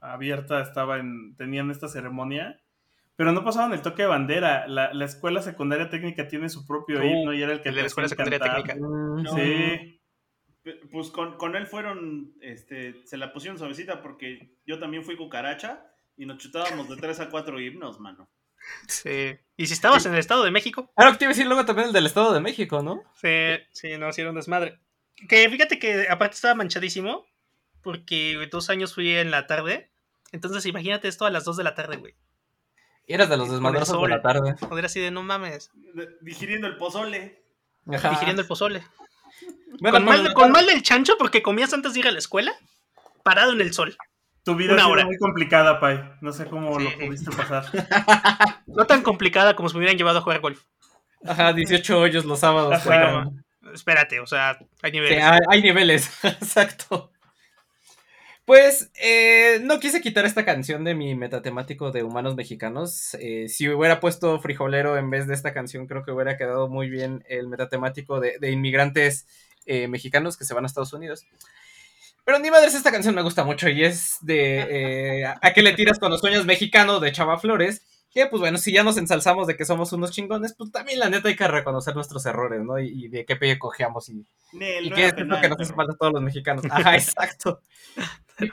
a 0.00 0.12
abierta, 0.12 0.60
estaba 0.60 0.98
en, 0.98 1.34
tenían 1.36 1.70
esta 1.70 1.88
ceremonia, 1.88 2.60
pero 3.16 3.32
no 3.32 3.44
pasaban 3.44 3.72
el 3.72 3.80
toque 3.82 4.02
de 4.02 4.08
bandera. 4.08 4.66
La, 4.66 4.92
la 4.92 5.04
escuela 5.06 5.40
secundaria 5.40 5.88
técnica 5.88 6.28
tiene 6.28 6.48
su 6.50 6.66
propio 6.66 7.00
Uh, 7.00 7.04
himno 7.04 7.32
y 7.32 7.42
era 7.42 7.52
el 7.52 7.62
que 7.62 7.70
el 7.70 7.76
de 7.76 7.80
la 7.82 7.86
escuela 7.86 8.08
secundaria 8.08 8.40
cantar. 8.40 8.62
técnica. 8.62 8.86
No. 8.86 9.36
Sí. 9.36 10.01
Pues 10.90 11.10
con, 11.10 11.36
con 11.38 11.56
él 11.56 11.66
fueron, 11.66 12.34
este, 12.40 13.04
se 13.04 13.16
la 13.16 13.32
pusieron 13.32 13.58
suavecita 13.58 14.00
porque 14.00 14.56
yo 14.64 14.78
también 14.78 15.04
fui 15.04 15.16
cucaracha 15.16 15.84
y 16.16 16.26
nos 16.26 16.38
chutábamos 16.38 16.88
de 16.88 16.96
tres 16.96 17.18
a 17.20 17.30
cuatro 17.30 17.60
himnos, 17.60 17.98
mano. 17.98 18.30
Sí. 18.86 19.36
Y 19.56 19.66
si 19.66 19.72
estabas 19.72 20.06
en 20.06 20.12
el 20.12 20.20
Estado 20.20 20.44
de 20.44 20.52
México, 20.52 20.92
Ahora 20.96 21.12
que 21.12 21.18
te 21.18 21.24
iba 21.24 21.30
a 21.30 21.34
decir 21.34 21.46
luego 21.46 21.64
también 21.64 21.88
el 21.88 21.92
del 21.92 22.06
Estado 22.06 22.32
de 22.32 22.40
México, 22.40 22.82
¿no? 22.82 23.02
sí, 23.14 23.58
sí, 23.72 23.98
no, 23.98 24.08
hicieron 24.08 24.36
desmadre. 24.36 24.78
Que 25.28 25.48
fíjate 25.48 25.78
que 25.78 26.06
aparte 26.08 26.36
estaba 26.36 26.54
manchadísimo, 26.54 27.26
porque 27.82 28.48
dos 28.50 28.70
años 28.70 28.94
fui 28.94 29.14
en 29.16 29.30
la 29.30 29.46
tarde. 29.46 29.90
Entonces 30.32 30.64
imagínate 30.66 31.08
esto 31.08 31.26
a 31.26 31.30
las 31.30 31.44
2 31.44 31.58
de 31.58 31.64
la 31.64 31.74
tarde, 31.74 31.96
güey. 31.96 32.14
Y 33.06 33.14
eras 33.14 33.28
de 33.28 33.36
los 33.36 33.50
desmadrosos 33.50 34.00
de 34.00 34.08
la 34.08 34.22
tarde. 34.22 34.54
Joder, 34.60 34.86
así 34.86 35.00
de 35.00 35.10
no 35.10 35.22
mames. 35.22 35.70
Digiriendo 36.20 36.66
el 36.66 36.76
pozole. 36.76 37.42
Ajá. 37.92 38.10
Digiriendo 38.10 38.42
el 38.42 38.48
pozole. 38.48 38.82
Bueno, 39.80 39.96
con, 39.98 40.04
mal, 40.04 40.32
con 40.34 40.52
mal 40.52 40.66
del 40.66 40.82
chancho 40.82 41.16
porque 41.18 41.42
comías 41.42 41.72
antes 41.72 41.94
de 41.94 42.00
ir 42.00 42.08
a 42.08 42.12
la 42.12 42.18
escuela, 42.18 42.52
parado 43.22 43.52
en 43.52 43.60
el 43.60 43.72
sol. 43.72 43.96
Tu 44.44 44.54
vida 44.56 44.72
Una 44.72 44.82
ha 44.82 44.84
sido 44.86 44.92
hora. 44.92 45.04
muy 45.04 45.18
complicada, 45.18 45.78
Pai. 45.78 46.02
No 46.20 46.32
sé 46.32 46.46
cómo 46.46 46.78
Sí. 46.78 46.84
lo 46.84 47.06
pudiste 47.06 47.30
pasar. 47.30 47.64
No 48.66 48.86
tan 48.86 49.02
complicada 49.02 49.54
como 49.54 49.68
si 49.68 49.74
me 49.74 49.80
hubieran 49.80 49.96
llevado 49.98 50.18
a 50.18 50.22
jugar 50.22 50.40
golf. 50.40 50.60
Ajá, 51.24 51.52
18 51.52 52.00
hoyos 52.00 52.24
los 52.24 52.40
sábados. 52.40 52.74
Ajá. 52.74 52.84
pero- 53.62 53.72
Espérate, 53.72 54.18
o 54.18 54.26
sea, 54.26 54.58
hay 54.82 54.90
Sí, 54.90 54.98
niveles. 54.98 55.22
hay, 55.24 55.38
hay 55.48 55.62
niveles, 55.62 56.10
exacto. 56.24 57.11
Pues 58.52 58.90
eh, 59.02 59.60
no 59.62 59.80
quise 59.80 60.02
quitar 60.02 60.26
esta 60.26 60.44
canción 60.44 60.84
de 60.84 60.94
mi 60.94 61.14
metatemático 61.14 61.90
de 61.90 62.02
humanos 62.02 62.36
mexicanos. 62.36 63.16
Eh, 63.18 63.48
si 63.48 63.66
hubiera 63.70 63.98
puesto 63.98 64.38
frijolero 64.40 64.98
en 64.98 65.08
vez 65.08 65.26
de 65.26 65.32
esta 65.32 65.54
canción, 65.54 65.86
creo 65.86 66.04
que 66.04 66.10
hubiera 66.10 66.36
quedado 66.36 66.68
muy 66.68 66.90
bien 66.90 67.24
el 67.30 67.48
metatemático 67.48 68.20
de, 68.20 68.38
de 68.38 68.50
inmigrantes 68.50 69.26
eh, 69.64 69.88
mexicanos 69.88 70.36
que 70.36 70.44
se 70.44 70.52
van 70.52 70.64
a 70.64 70.66
Estados 70.66 70.92
Unidos. 70.92 71.24
Pero 72.26 72.40
ni 72.40 72.50
madres, 72.50 72.74
esta 72.74 72.92
canción 72.92 73.14
me 73.14 73.22
gusta 73.22 73.42
mucho 73.42 73.70
y 73.70 73.84
es 73.84 74.18
de 74.20 75.24
¿A 75.40 75.52
qué 75.54 75.62
le 75.62 75.72
tiras 75.72 75.98
con 75.98 76.10
los 76.10 76.20
sueños 76.20 76.44
mexicanos 76.44 77.00
de 77.00 77.10
Chava 77.10 77.38
Flores? 77.38 77.80
Que 78.12 78.26
pues 78.26 78.40
bueno, 78.40 78.58
si 78.58 78.72
ya 78.72 78.82
nos 78.82 78.98
ensalzamos 78.98 79.46
de 79.46 79.56
que 79.56 79.64
somos 79.64 79.92
unos 79.92 80.10
chingones, 80.10 80.54
pues 80.54 80.70
también 80.70 80.98
la 80.98 81.08
neta 81.08 81.28
hay 81.28 81.36
que 81.36 81.48
reconocer 81.48 81.94
nuestros 81.94 82.26
errores, 82.26 82.62
¿no? 82.62 82.78
Y, 82.78 83.06
y 83.06 83.08
de 83.08 83.24
qué 83.24 83.36
pelle 83.36 83.58
cojeamos 83.58 84.08
y, 84.10 84.26
Nel, 84.52 84.86
y 84.86 84.90
no 84.90 84.96
qué 84.96 85.06
es 85.06 85.14
lo 85.16 85.40
que 85.40 85.48
nos 85.48 85.60
hace 85.60 85.72
falta 85.72 85.94
a 85.94 85.96
todos 85.96 86.12
los 86.12 86.22
mexicanos. 86.22 86.64
Ajá, 86.70 86.94
exacto. 86.96 87.62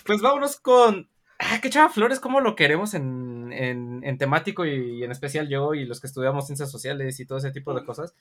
Pues 0.05 0.21
vámonos 0.21 0.59
con. 0.59 1.09
Ah, 1.39 1.59
que 1.61 1.69
Chava 1.69 1.89
Flores, 1.89 2.19
¿cómo 2.19 2.41
lo 2.41 2.55
queremos 2.55 2.93
en, 2.93 3.51
en, 3.53 4.01
en 4.03 4.17
temático 4.17 4.65
y 4.65 5.03
en 5.03 5.11
especial 5.11 5.47
yo 5.47 5.73
y 5.73 5.85
los 5.85 6.01
que 6.01 6.07
estudiamos 6.07 6.45
ciencias 6.45 6.69
sociales 6.69 7.19
y 7.19 7.25
todo 7.25 7.37
ese 7.37 7.51
tipo 7.51 7.73
de 7.73 7.85
cosas? 7.85 8.13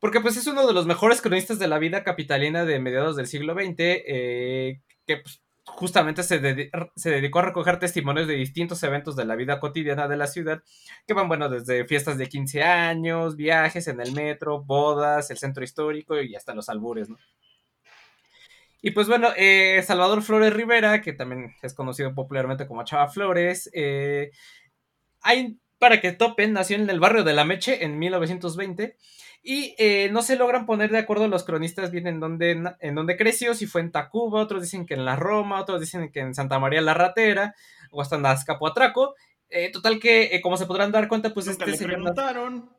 Porque 0.00 0.20
pues 0.20 0.36
es 0.36 0.46
uno 0.46 0.66
de 0.66 0.72
los 0.72 0.86
mejores 0.86 1.20
cronistas 1.20 1.58
de 1.58 1.68
la 1.68 1.78
vida 1.78 2.04
capitalina 2.04 2.64
de 2.64 2.78
mediados 2.78 3.16
del 3.16 3.26
siglo 3.26 3.54
XX, 3.54 3.74
eh, 3.78 4.80
que 5.06 5.16
pues, 5.18 5.42
justamente 5.76 6.22
se, 6.22 6.70
se 6.96 7.10
dedicó 7.10 7.38
a 7.38 7.42
recoger 7.42 7.78
testimonios 7.78 8.26
de 8.26 8.34
distintos 8.34 8.82
eventos 8.82 9.16
de 9.16 9.24
la 9.24 9.36
vida 9.36 9.60
cotidiana 9.60 10.08
de 10.08 10.16
la 10.16 10.26
ciudad, 10.26 10.62
que 11.06 11.14
van, 11.14 11.28
bueno, 11.28 11.48
desde 11.48 11.86
fiestas 11.86 12.18
de 12.18 12.28
15 12.28 12.62
años, 12.62 13.36
viajes 13.36 13.88
en 13.88 14.00
el 14.00 14.12
metro, 14.12 14.62
bodas, 14.62 15.30
el 15.30 15.38
centro 15.38 15.64
histórico 15.64 16.20
y 16.20 16.34
hasta 16.34 16.54
los 16.54 16.68
albures, 16.68 17.08
¿no? 17.08 17.16
Y 18.80 18.92
pues 18.92 19.08
bueno, 19.08 19.28
eh, 19.36 19.82
Salvador 19.84 20.22
Flores 20.22 20.52
Rivera, 20.52 21.00
que 21.00 21.12
también 21.12 21.54
es 21.62 21.74
conocido 21.74 22.14
popularmente 22.14 22.66
como 22.66 22.84
Chava 22.84 23.08
Flores, 23.08 23.68
eh, 23.72 24.30
hay, 25.20 25.58
para 25.78 26.00
que 26.00 26.12
topen, 26.12 26.52
nació 26.52 26.76
en 26.76 26.88
el 26.88 27.00
barrio 27.00 27.24
de 27.24 27.34
La 27.34 27.44
Meche 27.44 27.84
en 27.84 27.98
1920 27.98 28.96
y 29.42 29.74
eh, 29.78 30.08
no 30.12 30.22
se 30.22 30.36
logran 30.36 30.66
poner 30.66 30.90
de 30.90 30.98
acuerdo 30.98 31.28
los 31.28 31.44
cronistas 31.44 31.90
bien 31.90 32.06
en 32.06 32.20
dónde, 32.20 32.60
en 32.80 32.94
dónde 32.94 33.16
creció, 33.16 33.54
si 33.54 33.66
fue 33.66 33.80
en 33.80 33.92
Tacuba, 33.92 34.40
otros 34.42 34.62
dicen 34.62 34.84
que 34.86 34.94
en 34.94 35.04
la 35.04 35.16
Roma, 35.16 35.60
otros 35.60 35.80
dicen 35.80 36.10
que 36.10 36.20
en 36.20 36.34
Santa 36.34 36.58
María 36.58 36.80
la 36.80 36.94
Ratera 36.94 37.54
o 37.90 38.02
hasta 38.02 38.16
en 38.16 38.26
Azcapoatraco. 38.26 39.14
Eh, 39.50 39.70
total 39.72 39.98
que, 39.98 40.24
eh, 40.34 40.40
como 40.42 40.56
se 40.58 40.66
podrán 40.66 40.92
dar 40.92 41.08
cuenta, 41.08 41.32
pues 41.32 41.46
Nunca 41.46 41.64
este 41.64 41.70
le 41.70 41.76
señor 41.78 41.98
nació- 42.00 42.14
preguntaron. 42.14 42.70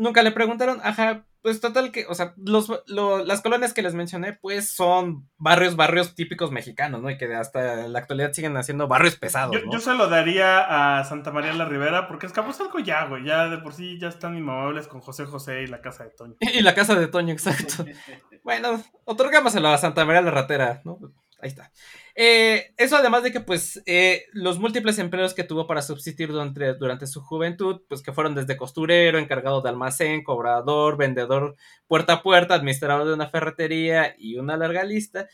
Nunca 0.00 0.22
le 0.22 0.32
preguntaron, 0.32 0.80
ajá, 0.82 1.26
pues 1.42 1.60
total 1.60 1.90
que, 1.90 2.04
o 2.06 2.14
sea, 2.14 2.34
los, 2.36 2.70
lo- 2.86 3.24
las 3.24 3.40
colonias 3.40 3.72
que 3.72 3.80
les 3.82 3.94
mencioné, 3.94 4.34
pues 4.34 4.74
son 4.74 5.28
barrios, 5.38 5.74
barrios 5.76 6.14
típicos 6.14 6.50
mexicanos, 6.50 7.00
¿no? 7.00 7.08
Y 7.10 7.16
que 7.16 7.34
hasta 7.34 7.88
la 7.88 7.98
actualidad 7.98 8.32
siguen 8.32 8.56
haciendo 8.58 8.88
barrios 8.88 9.16
pesados, 9.16 9.54
Yo, 9.54 9.64
¿no? 9.64 9.72
yo 9.72 9.80
se 9.80 9.94
lo 9.94 10.08
daría 10.08 10.98
a 10.98 11.04
Santa 11.04 11.30
María 11.32 11.52
la 11.54 11.64
Ribera 11.64 12.08
porque 12.08 12.26
Escaposalco 12.26 12.78
ya, 12.78 13.06
güey. 13.06 13.24
Ya 13.24 13.48
de 13.48 13.56
por 13.58 13.72
sí 13.72 13.98
ya 13.98 14.08
están 14.08 14.36
inmamables 14.36 14.86
con 14.86 15.00
José 15.00 15.24
José 15.24 15.62
y 15.62 15.66
la 15.68 15.80
casa 15.80 16.04
de 16.04 16.10
Toño. 16.10 16.34
Y 16.54 16.60
la 16.60 16.74
casa 16.74 16.94
de 16.94 17.06
Toño, 17.06 17.32
exacto. 17.32 17.84
Bueno, 18.44 18.82
otorgámoselo 19.04 19.68
a 19.68 19.78
Santa 19.78 20.04
María 20.04 20.22
la 20.22 20.30
Ratera, 20.30 20.80
¿no? 20.84 20.98
Ahí 21.42 21.48
está. 21.48 21.70
Eh, 22.14 22.72
eso 22.76 22.96
además 22.96 23.22
de 23.22 23.32
que, 23.32 23.40
pues, 23.40 23.82
eh, 23.86 24.24
los 24.32 24.58
múltiples 24.58 24.98
empleos 24.98 25.34
que 25.34 25.44
tuvo 25.44 25.66
para 25.66 25.82
subsistir 25.82 26.30
durante, 26.30 26.74
durante 26.74 27.06
su 27.06 27.20
juventud, 27.22 27.82
pues 27.88 28.02
que 28.02 28.12
fueron 28.12 28.34
desde 28.34 28.56
costurero, 28.56 29.18
encargado 29.18 29.62
de 29.62 29.68
almacén, 29.68 30.22
cobrador, 30.22 30.96
vendedor 30.96 31.56
puerta 31.86 32.14
a 32.14 32.22
puerta, 32.22 32.54
administrador 32.54 33.06
de 33.06 33.14
una 33.14 33.30
ferretería 33.30 34.14
y 34.18 34.38
una 34.38 34.56
larga 34.56 34.84
lista, 34.84 35.28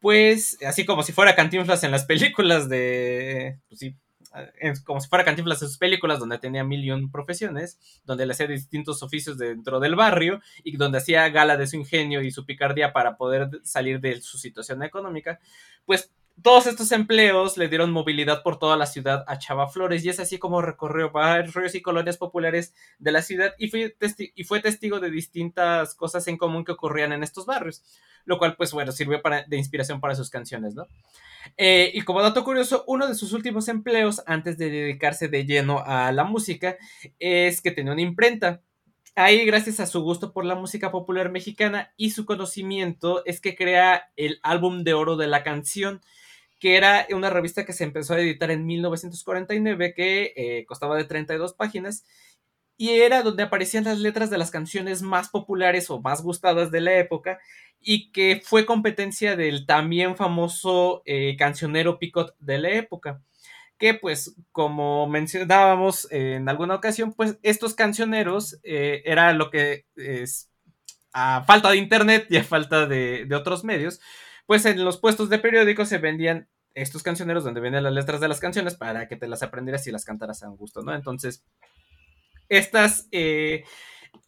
pues, 0.00 0.58
así 0.66 0.86
como 0.86 1.02
si 1.02 1.12
fuera 1.12 1.34
Cantinflas 1.36 1.84
en 1.84 1.92
las 1.92 2.04
películas 2.06 2.68
de, 2.68 3.58
pues 3.68 3.80
sí, 3.80 3.96
como 4.84 5.00
si 5.00 5.08
fuera 5.08 5.24
Cantinflas 5.24 5.62
en 5.62 5.68
sus 5.68 5.78
películas, 5.78 6.18
donde 6.18 6.38
tenía 6.38 6.64
mil 6.64 6.84
y 6.84 6.90
un 6.90 7.10
profesiones, 7.10 7.78
donde 8.04 8.26
le 8.26 8.32
hacía 8.32 8.46
distintos 8.46 9.02
oficios 9.02 9.38
dentro 9.38 9.80
del 9.80 9.96
barrio 9.96 10.40
y 10.64 10.76
donde 10.76 10.98
hacía 10.98 11.28
gala 11.28 11.56
de 11.56 11.66
su 11.66 11.76
ingenio 11.76 12.22
y 12.22 12.30
su 12.30 12.44
picardía 12.44 12.92
para 12.92 13.16
poder 13.16 13.60
salir 13.62 14.00
de 14.00 14.20
su 14.20 14.38
situación 14.38 14.82
económica, 14.82 15.40
pues 15.84 16.10
todos 16.42 16.66
estos 16.66 16.92
empleos 16.92 17.56
le 17.56 17.68
dieron 17.68 17.90
movilidad 17.90 18.42
por 18.42 18.58
toda 18.58 18.76
la 18.76 18.86
ciudad 18.86 19.24
a 19.26 19.38
Chava 19.38 19.68
Flores 19.68 20.04
y 20.04 20.08
es 20.08 20.20
así 20.20 20.38
como 20.38 20.62
recorrió 20.62 21.10
barrios 21.10 21.74
y 21.74 21.82
colonias 21.82 22.16
populares 22.16 22.74
de 22.98 23.12
la 23.12 23.22
ciudad 23.22 23.54
y 23.58 23.68
fue, 23.68 23.96
y 24.34 24.44
fue 24.44 24.60
testigo 24.60 25.00
de 25.00 25.10
distintas 25.10 25.94
cosas 25.94 26.28
en 26.28 26.36
común 26.36 26.64
que 26.64 26.72
ocurrían 26.72 27.12
en 27.12 27.24
estos 27.24 27.46
barrios, 27.46 27.82
lo 28.28 28.38
cual 28.38 28.56
pues 28.56 28.72
bueno, 28.72 28.92
sirvió 28.92 29.22
para, 29.22 29.44
de 29.44 29.56
inspiración 29.56 30.00
para 30.00 30.14
sus 30.14 30.28
canciones, 30.28 30.74
¿no? 30.74 30.86
Eh, 31.56 31.90
y 31.94 32.02
como 32.02 32.20
dato 32.20 32.44
curioso, 32.44 32.84
uno 32.86 33.08
de 33.08 33.14
sus 33.14 33.32
últimos 33.32 33.68
empleos 33.68 34.22
antes 34.26 34.58
de 34.58 34.68
dedicarse 34.68 35.28
de 35.28 35.46
lleno 35.46 35.82
a 35.84 36.12
la 36.12 36.24
música 36.24 36.76
es 37.18 37.62
que 37.62 37.70
tenía 37.70 37.92
una 37.92 38.02
imprenta. 38.02 38.60
Ahí, 39.14 39.46
gracias 39.46 39.80
a 39.80 39.86
su 39.86 40.02
gusto 40.02 40.32
por 40.34 40.44
la 40.44 40.56
música 40.56 40.92
popular 40.92 41.30
mexicana 41.30 41.94
y 41.96 42.10
su 42.10 42.26
conocimiento, 42.26 43.24
es 43.24 43.40
que 43.40 43.56
crea 43.56 44.10
el 44.16 44.40
álbum 44.42 44.84
de 44.84 44.92
oro 44.92 45.16
de 45.16 45.26
la 45.26 45.42
canción, 45.42 46.02
que 46.58 46.76
era 46.76 47.06
una 47.12 47.30
revista 47.30 47.64
que 47.64 47.72
se 47.72 47.84
empezó 47.84 48.12
a 48.12 48.20
editar 48.20 48.50
en 48.50 48.66
1949, 48.66 49.94
que 49.94 50.34
eh, 50.36 50.66
costaba 50.66 50.96
de 50.96 51.04
32 51.04 51.54
páginas, 51.54 52.04
y 52.78 52.90
era 52.90 53.22
donde 53.22 53.42
aparecían 53.42 53.84
las 53.84 53.98
letras 53.98 54.30
de 54.30 54.38
las 54.38 54.50
canciones 54.50 55.02
más 55.02 55.28
populares 55.28 55.90
o 55.90 56.00
más 56.00 56.22
gustadas 56.22 56.70
de 56.70 56.80
la 56.80 56.96
época, 56.96 57.38
y 57.80 58.10
que 58.10 58.40
fue 58.42 58.64
competencia 58.64 59.36
del 59.36 59.66
también 59.66 60.16
famoso 60.16 61.02
eh, 61.04 61.36
cancionero 61.36 61.98
Picot 61.98 62.34
de 62.38 62.58
la 62.58 62.70
época 62.70 63.20
que 63.78 63.94
pues 63.94 64.34
como 64.52 65.06
mencionábamos 65.06 66.10
en 66.10 66.48
alguna 66.48 66.74
ocasión, 66.74 67.12
pues 67.12 67.38
estos 67.42 67.74
cancioneros 67.74 68.58
eh, 68.64 69.02
era 69.04 69.32
lo 69.32 69.50
que 69.50 69.86
es 69.96 70.50
a 71.12 71.44
falta 71.44 71.70
de 71.70 71.76
internet 71.76 72.26
y 72.28 72.36
a 72.36 72.44
falta 72.44 72.86
de, 72.86 73.24
de, 73.24 73.36
otros 73.36 73.64
medios, 73.64 74.00
pues 74.46 74.66
en 74.66 74.84
los 74.84 74.98
puestos 74.98 75.30
de 75.30 75.38
periódicos 75.38 75.88
se 75.88 75.98
vendían 75.98 76.48
estos 76.74 77.02
cancioneros 77.02 77.44
donde 77.44 77.60
venían 77.60 77.84
las 77.84 77.92
letras 77.92 78.20
de 78.20 78.28
las 78.28 78.40
canciones 78.40 78.74
para 78.74 79.08
que 79.08 79.16
te 79.16 79.28
las 79.28 79.42
aprendieras 79.42 79.86
y 79.86 79.92
las 79.92 80.04
cantaras 80.04 80.42
a 80.42 80.50
un 80.50 80.56
gusto, 80.56 80.82
¿no? 80.82 80.94
Entonces, 80.94 81.44
estas... 82.48 83.08
Eh, 83.12 83.64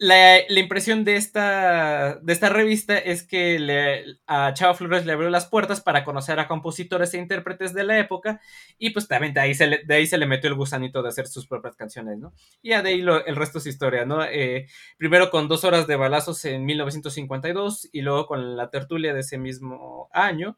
la, 0.03 0.39
la, 0.49 0.61
impresión 0.61 1.05
de 1.05 1.17
esta, 1.17 2.15
de 2.23 2.33
esta 2.33 2.49
revista 2.49 2.97
es 2.97 3.23
que 3.23 3.59
le, 3.59 4.19
a 4.27 4.55
Chava 4.55 4.73
Flores 4.73 5.05
le 5.05 5.13
abrió 5.13 5.29
las 5.29 5.45
puertas 5.45 5.83
para 5.83 6.05
conocer 6.05 6.41
a 6.41 6.49
compositores 6.49 7.13
e 7.13 7.19
intérpretes 7.19 7.75
de 7.75 7.85
la 7.85 7.99
época 7.99 8.41
y 8.79 8.91
pues 8.91 9.09
también 9.09 9.35
de 9.35 9.41
ahí 9.41 9.55
se 9.55 9.67
le, 9.67 9.85
de 9.85 9.95
ahí 9.95 10.07
se 10.07 10.17
le 10.17 10.25
metió 10.25 10.49
el 10.49 10.57
gusanito 10.57 11.03
de 11.03 11.11
hacer 11.11 11.27
sus 11.27 11.47
propias 11.47 11.77
canciones, 11.77 12.17
¿no? 12.17 12.33
Y 12.63 12.71
de 12.71 12.77
ahí 12.77 13.01
el 13.01 13.37
resto 13.37 13.59
es 13.59 13.67
historia, 13.67 14.07
¿no? 14.07 14.25
Eh, 14.25 14.69
primero 14.97 15.31
con 15.31 15.49
dos 15.49 15.65
horas 15.65 15.87
de 15.87 15.97
balazos 15.97 16.47
en 16.47 16.65
1952 16.65 17.91
y 17.93 18.01
luego 18.01 18.25
con 18.27 18.57
la 18.57 18.71
tertulia 18.71 19.13
de 19.13 19.21
ese 19.21 19.37
mismo 19.37 20.09
año 20.15 20.57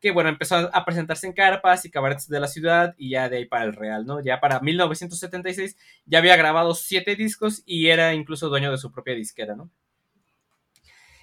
que 0.00 0.10
bueno, 0.10 0.28
empezó 0.28 0.70
a 0.72 0.84
presentarse 0.84 1.26
en 1.26 1.32
carpas 1.32 1.84
y 1.84 1.90
cabarets 1.90 2.28
de 2.28 2.40
la 2.40 2.48
ciudad 2.48 2.94
y 2.96 3.10
ya 3.10 3.28
de 3.28 3.38
ahí 3.38 3.46
para 3.46 3.64
el 3.64 3.74
Real, 3.74 4.06
¿no? 4.06 4.20
Ya 4.20 4.40
para 4.40 4.60
1976 4.60 5.76
ya 6.06 6.18
había 6.18 6.36
grabado 6.36 6.74
siete 6.74 7.16
discos 7.16 7.62
y 7.66 7.88
era 7.88 8.14
incluso 8.14 8.48
dueño 8.48 8.70
de 8.70 8.78
su 8.78 8.92
propia 8.92 9.14
disquera, 9.14 9.56
¿no? 9.56 9.70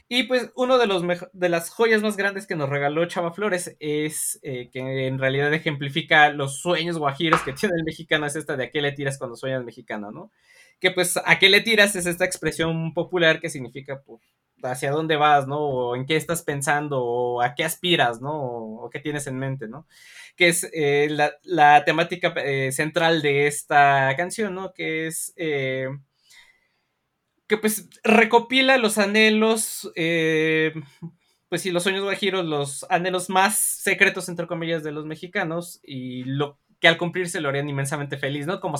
Y 0.08 0.24
pues 0.24 0.52
uno 0.56 0.78
de, 0.78 0.86
los 0.86 1.04
de 1.34 1.50
las 1.50 1.72
joyas 1.72 2.04
más 2.04 2.16
grandes 2.16 2.46
que 2.46 2.56
nos 2.56 2.70
regaló 2.70 3.08
Chava 3.08 3.34
Flores 3.34 3.76
es 3.80 4.40
eh, 4.44 4.70
que 4.72 5.08
en 5.08 5.18
realidad 5.18 5.52
ejemplifica 5.52 6.30
los 6.30 6.60
sueños 6.60 7.00
guajiros 7.00 7.42
que 7.42 7.54
tiene 7.54 7.76
el 7.76 7.84
mexicano, 7.84 8.28
es 8.28 8.36
esta 8.36 8.56
de 8.56 8.66
a 8.66 8.70
qué 8.70 8.82
le 8.82 8.92
tiras 8.92 9.18
cuando 9.18 9.36
sueñas 9.36 9.64
mexicano, 9.64 10.12
¿no? 10.12 10.32
Que 10.80 10.92
pues 10.92 11.18
a 11.18 11.40
qué 11.40 11.50
le 11.50 11.62
tiras 11.62 11.96
es 11.96 12.06
esta 12.06 12.26
expresión 12.26 12.94
popular 12.94 13.40
que 13.40 13.50
significa 13.50 14.02
pues, 14.06 14.22
hacia 14.66 14.92
dónde 14.92 15.16
vas, 15.16 15.48
¿no? 15.48 15.60
O 15.60 15.96
en 15.96 16.06
qué 16.06 16.16
estás 16.16 16.42
pensando, 16.44 17.04
o 17.04 17.42
a 17.42 17.56
qué 17.56 17.64
aspiras, 17.64 18.22
¿no? 18.22 18.34
O, 18.34 18.90
qué 18.90 19.00
tienes 19.00 19.28
en 19.28 19.38
mente, 19.38 19.68
¿no? 19.68 19.88
Que 20.36 20.50
es 20.50 20.70
eh, 20.74 21.10
la, 21.44 21.86
temática 21.86 22.34
eh, 22.38 22.72
central 22.72 23.22
de 23.22 23.48
esta 23.48 24.14
canción, 24.18 24.56
¿no? 24.56 24.74
Que 24.74 25.08
es... 25.08 25.34
Eh, 25.38 25.90
que 27.48 27.58
pues 27.58 27.90
recopila 28.04 28.78
los 28.78 28.98
anhelos, 28.98 29.92
pues 29.94 31.62
sí, 31.62 31.70
los 31.72 31.84
sueños 31.84 32.04
guajiros, 32.04 32.44
los 32.44 32.86
anhelos 32.90 33.30
más 33.30 33.56
secretos, 33.56 34.30
entre 34.30 34.48
comillas, 34.48 34.84
de 34.84 34.92
los 34.92 35.06
mexicanos, 35.06 35.80
y 35.84 36.24
lo 36.24 36.58
que 36.80 36.88
al 36.88 36.98
cumplirse 36.98 37.42
lo 37.42 37.50
harían 37.50 37.70
inmensamente 37.70 38.18
feliz, 38.18 38.48
¿no? 38.48 38.60
Como 38.60 38.78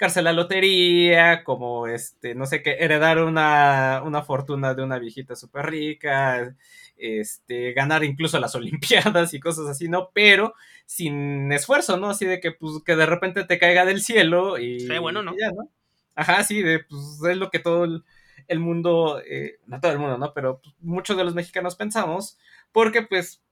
sacarse 0.00 0.22
la 0.22 0.32
lotería, 0.32 1.44
como, 1.44 1.86
este, 1.86 2.34
no 2.34 2.46
sé 2.46 2.62
qué, 2.62 2.76
heredar 2.80 3.18
una, 3.22 4.00
una 4.02 4.22
fortuna 4.22 4.72
de 4.72 4.82
una 4.82 4.98
viejita 4.98 5.36
súper 5.36 5.66
rica, 5.66 6.56
este, 6.96 7.74
ganar 7.74 8.02
incluso 8.02 8.40
las 8.40 8.54
olimpiadas 8.56 9.34
y 9.34 9.40
cosas 9.40 9.66
así, 9.66 9.88
¿no? 9.90 10.08
Pero 10.14 10.54
sin 10.86 11.52
esfuerzo, 11.52 11.98
¿no? 11.98 12.08
Así 12.08 12.24
de 12.24 12.40
que, 12.40 12.50
pues, 12.52 12.82
que 12.82 12.96
de 12.96 13.04
repente 13.04 13.44
te 13.44 13.58
caiga 13.58 13.84
del 13.84 14.00
cielo 14.00 14.58
y... 14.58 14.80
Sí, 14.80 14.98
bueno, 14.98 15.22
¿no? 15.22 15.34
Y 15.34 15.38
ya, 15.38 15.50
¿no? 15.50 15.68
Ajá, 16.14 16.44
sí, 16.44 16.62
de, 16.62 16.78
pues, 16.80 17.02
es 17.30 17.36
lo 17.36 17.50
que 17.50 17.58
todo 17.58 17.84
el, 17.84 18.02
el 18.48 18.58
mundo, 18.58 19.20
eh, 19.26 19.58
no 19.66 19.80
todo 19.82 19.92
el 19.92 19.98
mundo, 19.98 20.16
¿no? 20.16 20.32
Pero 20.32 20.62
pues, 20.62 20.74
muchos 20.80 21.18
de 21.18 21.24
los 21.24 21.34
mexicanos 21.34 21.76
pensamos, 21.76 22.38
porque 22.72 23.02
pues 23.02 23.42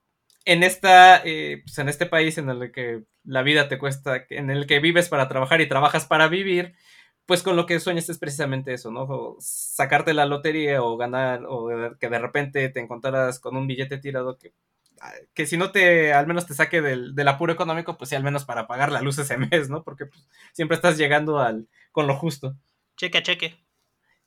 en 0.48 0.62
esta, 0.62 1.22
eh, 1.24 1.62
pues, 1.64 1.78
en 1.78 1.88
este 1.88 2.06
país 2.06 2.38
en 2.38 2.48
el 2.48 2.72
que 2.72 3.04
la 3.24 3.42
vida 3.42 3.68
te 3.68 3.78
cuesta, 3.78 4.24
en 4.30 4.50
el 4.50 4.66
que 4.66 4.80
vives 4.80 5.08
para 5.08 5.28
trabajar 5.28 5.60
y 5.60 5.68
trabajas 5.68 6.06
para 6.06 6.28
vivir, 6.28 6.74
pues 7.26 7.42
con 7.42 7.56
lo 7.56 7.66
que 7.66 7.80
sueñas 7.80 8.08
es 8.08 8.18
precisamente 8.18 8.72
eso, 8.72 8.90
¿no? 8.90 9.36
Sacarte 9.40 10.14
la 10.14 10.26
lotería 10.26 10.82
o 10.82 10.96
ganar, 10.96 11.44
o 11.46 11.68
que 12.00 12.08
de 12.08 12.18
repente 12.18 12.68
te 12.70 12.80
encontraras 12.80 13.40
con 13.40 13.56
un 13.56 13.66
billete 13.66 13.98
tirado 13.98 14.38
que 14.38 14.54
que 15.34 15.46
si 15.46 15.56
no 15.56 15.70
te, 15.70 16.12
al 16.12 16.26
menos 16.26 16.46
te 16.46 16.54
saque 16.54 16.82
del, 16.82 17.14
del 17.14 17.28
apuro 17.28 17.52
económico, 17.52 17.96
pues 17.96 18.10
sí, 18.10 18.16
al 18.16 18.24
menos 18.24 18.44
para 18.44 18.66
pagar 18.66 18.90
la 18.90 19.00
luz 19.00 19.18
ese 19.18 19.36
mes, 19.38 19.68
¿no? 19.70 19.84
Porque 19.84 20.06
pues, 20.06 20.26
siempre 20.52 20.74
estás 20.76 20.98
llegando 20.98 21.38
al, 21.38 21.68
con 21.92 22.06
lo 22.06 22.16
justo. 22.16 22.56
Cheque 22.96 23.22
cheque. 23.22 23.67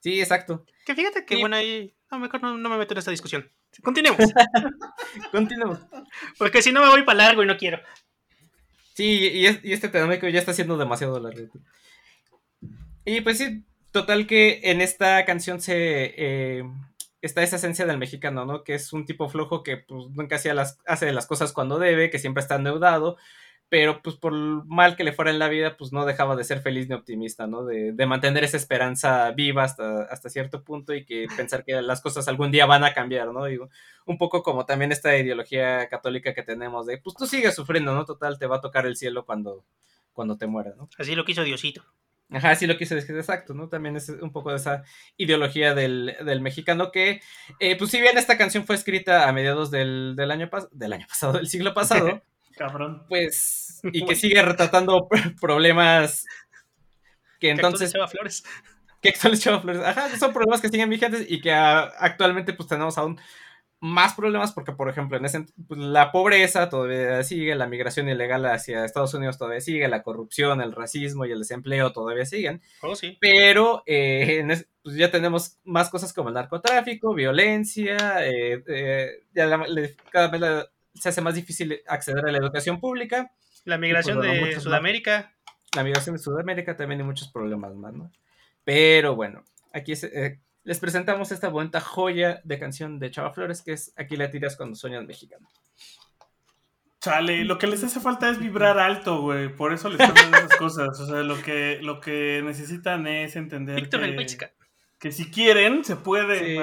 Sí, 0.01 0.19
exacto. 0.19 0.65
Que 0.85 0.93
fíjate 0.95 1.25
que, 1.25 1.35
Sí. 1.35 1.41
bueno, 1.41 1.55
ahí. 1.55 1.93
No, 2.11 2.19
mejor 2.19 2.41
no, 2.41 2.57
no 2.57 2.69
me 2.69 2.77
meto 2.77 2.93
en 2.93 2.97
esta 2.97 3.11
discusión. 3.11 3.49
Continuemos. 3.81 4.19
Continuamos. 5.31 5.79
Porque 6.37 6.61
si 6.61 6.71
no 6.73 6.81
me 6.81 6.89
voy 6.89 7.03
para 7.03 7.19
largo 7.25 7.43
y 7.43 7.47
no 7.47 7.55
quiero. 7.57 7.79
Sí, 8.93 9.29
y, 9.33 9.45
es- 9.45 9.63
y 9.63 9.71
este 9.73 9.87
temático 9.87 10.27
ya 10.27 10.39
está 10.39 10.53
siendo 10.53 10.77
demasiado 10.77 11.19
largo. 11.19 11.47
Y 13.05 13.21
pues 13.21 13.37
sí, 13.37 13.63
total 13.91 14.27
que 14.27 14.59
en 14.63 14.81
esta 14.81 15.23
canción 15.25 15.61
se 15.61 15.75
eh, 16.17 16.63
está 17.21 17.41
esa 17.43 17.55
esencia 17.55 17.85
del 17.85 17.97
mexicano, 17.97 18.45
¿no? 18.45 18.63
Que 18.63 18.75
es 18.75 18.93
un 18.93 19.05
tipo 19.05 19.29
flojo 19.29 19.63
que 19.63 19.77
pues 19.77 20.07
nunca 20.11 20.35
hacía 20.35 20.53
las, 20.53 20.79
hace 20.85 21.11
las 21.13 21.25
cosas 21.27 21.53
cuando 21.53 21.79
debe, 21.79 22.09
que 22.09 22.19
siempre 22.19 22.41
está 22.41 22.55
endeudado, 22.55 23.17
pero 23.71 24.01
pues 24.01 24.17
por 24.17 24.33
mal 24.65 24.97
que 24.97 25.05
le 25.05 25.13
fuera 25.13 25.31
en 25.31 25.39
la 25.39 25.47
vida, 25.47 25.77
pues 25.77 25.93
no 25.93 26.05
dejaba 26.05 26.35
de 26.35 26.43
ser 26.43 26.59
feliz 26.59 26.89
ni 26.89 26.93
optimista, 26.93 27.47
¿no? 27.47 27.63
De, 27.63 27.93
de 27.93 28.05
mantener 28.05 28.43
esa 28.43 28.57
esperanza 28.57 29.31
viva 29.31 29.63
hasta, 29.63 30.01
hasta 30.03 30.29
cierto 30.29 30.65
punto 30.65 30.93
y 30.93 31.05
que 31.05 31.27
pensar 31.37 31.63
que 31.63 31.81
las 31.81 32.01
cosas 32.01 32.27
algún 32.27 32.51
día 32.51 32.65
van 32.65 32.83
a 32.83 32.93
cambiar, 32.93 33.29
¿no? 33.29 33.49
Y 33.49 33.57
un 34.05 34.17
poco 34.17 34.43
como 34.43 34.65
también 34.65 34.91
esta 34.91 35.17
ideología 35.17 35.87
católica 35.87 36.33
que 36.33 36.43
tenemos 36.43 36.85
de, 36.85 36.97
pues 36.97 37.15
tú 37.15 37.25
sigues 37.25 37.55
sufriendo, 37.55 37.95
¿no? 37.95 38.03
Total, 38.03 38.37
te 38.37 38.45
va 38.45 38.57
a 38.57 38.61
tocar 38.61 38.85
el 38.85 38.97
cielo 38.97 39.25
cuando, 39.25 39.63
cuando 40.11 40.37
te 40.37 40.47
mueras, 40.47 40.75
¿no? 40.75 40.89
Así 40.97 41.15
lo 41.15 41.23
quiso 41.23 41.45
Diosito. 41.45 41.81
Ajá, 42.29 42.53
sí 42.55 42.67
lo 42.67 42.77
quise 42.77 42.95
decir, 42.95 43.15
exacto, 43.15 43.53
¿no? 43.53 43.69
También 43.69 43.95
es 43.95 44.09
un 44.09 44.33
poco 44.33 44.51
de 44.51 44.57
esa 44.57 44.83
ideología 45.15 45.73
del, 45.73 46.17
del 46.25 46.41
mexicano 46.41 46.91
que, 46.91 47.21
eh, 47.61 47.77
pues 47.77 47.89
si 47.89 48.01
bien 48.01 48.17
esta 48.17 48.37
canción 48.37 48.65
fue 48.65 48.75
escrita 48.75 49.29
a 49.29 49.31
mediados 49.31 49.71
del, 49.71 50.15
del 50.17 50.31
año 50.31 50.49
del 50.71 50.91
año 50.91 51.07
pasado, 51.07 51.33
del 51.33 51.47
siglo 51.47 51.73
pasado, 51.73 52.21
Cabrón. 52.57 53.05
pues, 53.09 53.79
y 53.93 54.05
que 54.05 54.15
sigue 54.15 54.41
retratando 54.41 55.07
problemas 55.41 56.25
que 57.39 57.47
Que 57.47 57.49
entonces 57.51 57.91
Chava 57.91 58.07
Flores. 58.07 58.43
que 59.01 59.09
actuales 59.09 59.39
Chava 59.41 59.61
Flores, 59.61 59.81
ajá, 59.83 60.15
son 60.17 60.31
problemas 60.33 60.61
que 60.61 60.69
siguen 60.69 60.89
vigentes 60.89 61.25
y 61.29 61.41
que 61.41 61.51
actualmente 61.51 62.53
pues 62.53 62.69
tenemos 62.69 62.97
aún 62.97 63.19
más 63.83 64.13
problemas 64.13 64.51
porque, 64.51 64.73
por 64.73 64.89
ejemplo, 64.89 65.17
en 65.17 65.25
ese, 65.25 65.43
pues, 65.67 65.79
la 65.79 66.11
pobreza 66.11 66.69
todavía 66.69 67.23
sigue, 67.23 67.55
la 67.55 67.65
migración 67.65 68.07
ilegal 68.09 68.45
hacia 68.45 68.85
Estados 68.85 69.11
Unidos 69.15 69.39
todavía 69.39 69.59
sigue, 69.59 69.87
la 69.87 70.03
corrupción, 70.03 70.61
el 70.61 70.71
racismo 70.71 71.25
y 71.25 71.31
el 71.31 71.39
desempleo 71.39 71.91
todavía 71.91 72.25
siguen, 72.27 72.61
Oh, 72.83 72.93
sí. 72.93 73.17
pero 73.19 73.81
eh, 73.87 74.37
en 74.41 74.51
es- 74.51 74.67
pues, 74.83 74.97
ya 74.97 75.09
tenemos 75.09 75.57
más 75.63 75.89
cosas 75.89 76.13
como 76.13 76.29
el 76.29 76.35
narcotráfico, 76.35 77.15
violencia, 77.15 78.23
eh, 78.23 78.63
eh, 78.67 79.09
ya 79.33 79.47
la- 79.47 79.65
cada 80.11 80.27
vez 80.27 80.41
la- 80.41 80.67
se 80.93 81.09
hace 81.09 81.21
más 81.21 81.35
difícil 81.35 81.81
acceder 81.87 82.25
a 82.25 82.31
la 82.31 82.37
educación 82.37 82.79
pública 82.79 83.31
La 83.65 83.77
migración 83.77 84.17
bueno, 84.17 84.33
de 84.33 84.53
más. 84.55 84.63
Sudamérica. 84.63 85.33
la 85.75 85.83
migración 85.83 86.15
de 86.15 86.21
Sudamérica 86.21 86.75
también 86.75 87.01
hay 87.01 87.07
muchos 87.07 87.29
problemas 87.29 87.73
más, 87.75 87.93
¿no? 87.93 88.11
Pero 88.63 89.15
bueno, 89.15 89.43
aquí 89.73 89.93
es, 89.93 90.03
eh, 90.03 90.39
les 90.63 90.79
presentamos 90.79 91.31
esta 91.31 91.49
bonita 91.49 91.81
joya 91.81 92.41
de 92.43 92.59
canción 92.59 92.99
de 92.99 93.09
Chava 93.09 93.31
Flores, 93.31 93.61
que 93.61 93.73
es 93.73 93.93
Aquí 93.97 94.15
la 94.15 94.29
tiras 94.29 94.55
cuando 94.55 94.75
sueñas 94.75 95.05
mexicano. 95.05 95.47
Chale, 96.99 97.43
lo 97.45 97.57
que 97.57 97.65
les 97.65 97.83
hace 97.83 97.99
falta 97.99 98.29
es 98.29 98.37
vibrar 98.37 98.77
alto, 98.77 99.21
güey. 99.21 99.49
Por 99.49 99.73
eso 99.73 99.89
les 99.89 99.97
pasan 99.97 100.35
esas 100.35 100.55
cosas. 100.57 100.99
O 100.99 101.07
sea, 101.07 101.23
lo 101.23 101.41
que, 101.41 101.79
lo 101.81 101.99
que 101.99 102.43
necesitan 102.45 103.07
es 103.07 103.35
entender 103.35 103.75
Víctor 103.77 104.01
que, 104.01 104.51
que 104.99 105.11
si 105.11 105.31
quieren, 105.31 105.83
se 105.83 105.95
puede, 105.95 106.39
Sí. 106.39 106.59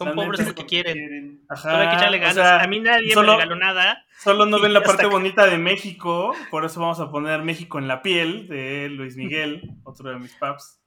Son 0.00 0.08
La 0.08 0.14
pobres 0.14 0.40
porque 0.46 0.64
quieren. 0.66 1.42
Ajá. 1.48 1.62
Solo 1.70 1.76
hay 1.82 1.88
que 1.90 1.94
echarle 1.96 2.16
o 2.16 2.20
ganas. 2.20 2.34
sea, 2.34 2.62
a 2.62 2.66
mí 2.66 2.80
nadie 2.80 3.12
solo- 3.12 3.32
me 3.32 3.42
regaló 3.42 3.56
nada. 3.56 4.04
Solo 4.18 4.46
no 4.46 4.58
ven 4.60 4.72
la 4.72 4.82
parte 4.82 5.04
bonita 5.06 5.46
de 5.46 5.58
México, 5.58 6.34
por 6.50 6.64
eso 6.64 6.80
vamos 6.80 7.00
a 7.00 7.10
poner 7.10 7.42
México 7.42 7.78
en 7.78 7.86
la 7.86 8.00
piel 8.02 8.48
de 8.48 8.88
Luis 8.88 9.16
Miguel, 9.16 9.62
otro 9.84 10.08
de 10.10 10.18
mis 10.18 10.32
paps. 10.36 10.80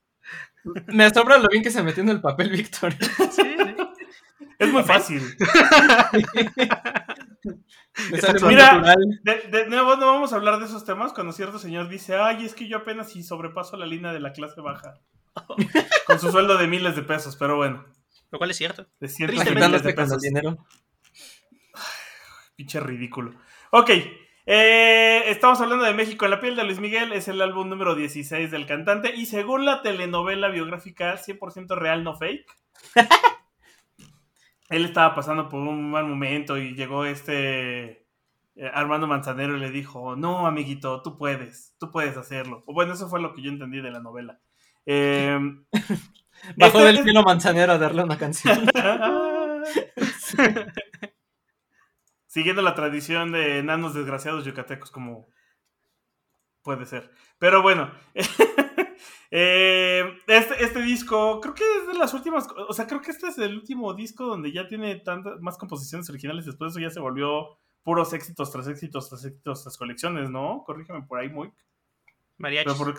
Me 0.86 1.04
asombra 1.04 1.38
lo 1.38 1.46
bien 1.48 1.62
que 1.62 1.70
se 1.70 1.82
metió 1.82 2.02
en 2.02 2.08
el 2.08 2.20
papel, 2.20 2.50
Víctor. 2.50 2.92
Sí, 2.94 3.06
sí. 3.30 3.56
Es 4.58 4.72
muy 4.72 4.82
fácil. 4.82 5.22
Mira. 8.48 8.94
De, 9.22 9.34
de 9.50 9.66
nuevo 9.66 9.96
no 9.96 10.06
vamos 10.06 10.32
a 10.32 10.36
hablar 10.36 10.58
de 10.58 10.64
esos 10.66 10.84
temas 10.84 11.12
cuando 11.12 11.32
cierto 11.32 11.58
señor 11.58 11.88
dice, 11.88 12.16
ay, 12.16 12.44
es 12.44 12.54
que 12.54 12.66
yo 12.68 12.78
apenas 12.78 13.10
si 13.12 13.22
sobrepaso 13.22 13.76
la 13.76 13.86
línea 13.86 14.12
de 14.12 14.20
la 14.20 14.32
clase 14.32 14.60
baja. 14.60 14.94
Con 16.06 16.18
su 16.20 16.30
sueldo 16.30 16.56
de 16.58 16.66
miles 16.66 16.96
de 16.96 17.02
pesos, 17.02 17.36
pero 17.36 17.56
bueno, 17.56 17.84
Lo 18.34 18.38
cual 18.38 18.50
es 18.50 18.56
cierto. 18.56 18.84
cientos 19.06 19.44
de 19.44 19.44
Tristemente. 19.44 19.94
con 19.94 20.12
el 20.12 20.18
dinero. 20.18 20.66
Pinche 22.56 22.80
ridículo. 22.80 23.32
Ok, 23.70 23.90
eh, 24.44 25.22
estamos 25.26 25.60
hablando 25.60 25.84
de 25.84 25.94
México 25.94 26.24
en 26.24 26.32
la 26.32 26.40
piel 26.40 26.56
de 26.56 26.64
Luis 26.64 26.80
Miguel, 26.80 27.12
es 27.12 27.28
el 27.28 27.40
álbum 27.40 27.68
número 27.68 27.94
16 27.94 28.50
del 28.50 28.66
cantante 28.66 29.14
y 29.14 29.26
según 29.26 29.64
la 29.64 29.82
telenovela 29.82 30.48
biográfica 30.48 31.16
100% 31.16 31.76
real, 31.76 32.02
no 32.02 32.16
fake, 32.16 32.44
él 34.68 34.84
estaba 34.84 35.14
pasando 35.14 35.48
por 35.48 35.60
un 35.60 35.92
mal 35.92 36.04
momento 36.04 36.58
y 36.58 36.74
llegó 36.74 37.04
este 37.04 38.04
eh, 38.56 38.70
Armando 38.74 39.06
Manzanero 39.06 39.56
y 39.56 39.60
le 39.60 39.70
dijo, 39.70 40.16
no, 40.16 40.48
amiguito, 40.48 41.02
tú 41.02 41.16
puedes, 41.16 41.76
tú 41.78 41.92
puedes 41.92 42.16
hacerlo. 42.16 42.64
O 42.66 42.74
bueno, 42.74 42.94
eso 42.94 43.08
fue 43.08 43.20
lo 43.20 43.32
que 43.32 43.42
yo 43.42 43.50
entendí 43.52 43.80
de 43.80 43.92
la 43.92 44.00
novela. 44.00 44.40
Eh, 44.86 45.38
Bajó 46.56 46.78
este- 46.78 46.92
del 46.92 47.02
cielo 47.04 47.22
manzanero 47.22 47.72
a 47.72 47.78
darle 47.78 48.02
una 48.04 48.18
canción. 48.18 48.66
Siguiendo 52.26 52.62
la 52.62 52.74
tradición 52.74 53.32
de 53.32 53.58
enanos 53.58 53.94
desgraciados 53.94 54.44
yucatecos, 54.44 54.90
como 54.90 55.28
puede 56.62 56.84
ser. 56.86 57.10
Pero 57.38 57.62
bueno, 57.62 57.92
eh, 59.30 60.18
este, 60.26 60.64
este 60.64 60.82
disco, 60.82 61.40
creo 61.40 61.54
que 61.54 61.62
es 61.62 61.86
de 61.86 61.94
las 61.94 62.12
últimas, 62.12 62.48
o 62.68 62.72
sea, 62.72 62.86
creo 62.86 63.00
que 63.00 63.12
este 63.12 63.28
es 63.28 63.38
el 63.38 63.54
último 63.56 63.94
disco 63.94 64.26
donde 64.26 64.52
ya 64.52 64.66
tiene 64.66 64.96
tantas 64.96 65.40
más 65.40 65.56
composiciones 65.56 66.08
originales. 66.10 66.46
Después 66.46 66.74
de 66.74 66.80
eso 66.80 66.88
ya 66.88 66.92
se 66.92 67.00
volvió 67.00 67.58
puros 67.84 68.12
éxitos 68.12 68.50
tras 68.50 68.66
éxitos 68.66 69.08
tras 69.08 69.24
éxitos 69.24 69.62
tras 69.62 69.76
colecciones, 69.76 70.30
¿no? 70.30 70.64
Corrígeme 70.64 71.02
por 71.02 71.20
ahí, 71.20 71.28
muy. 71.28 71.52
Mariachi. 72.38 72.74
Por- 72.76 72.98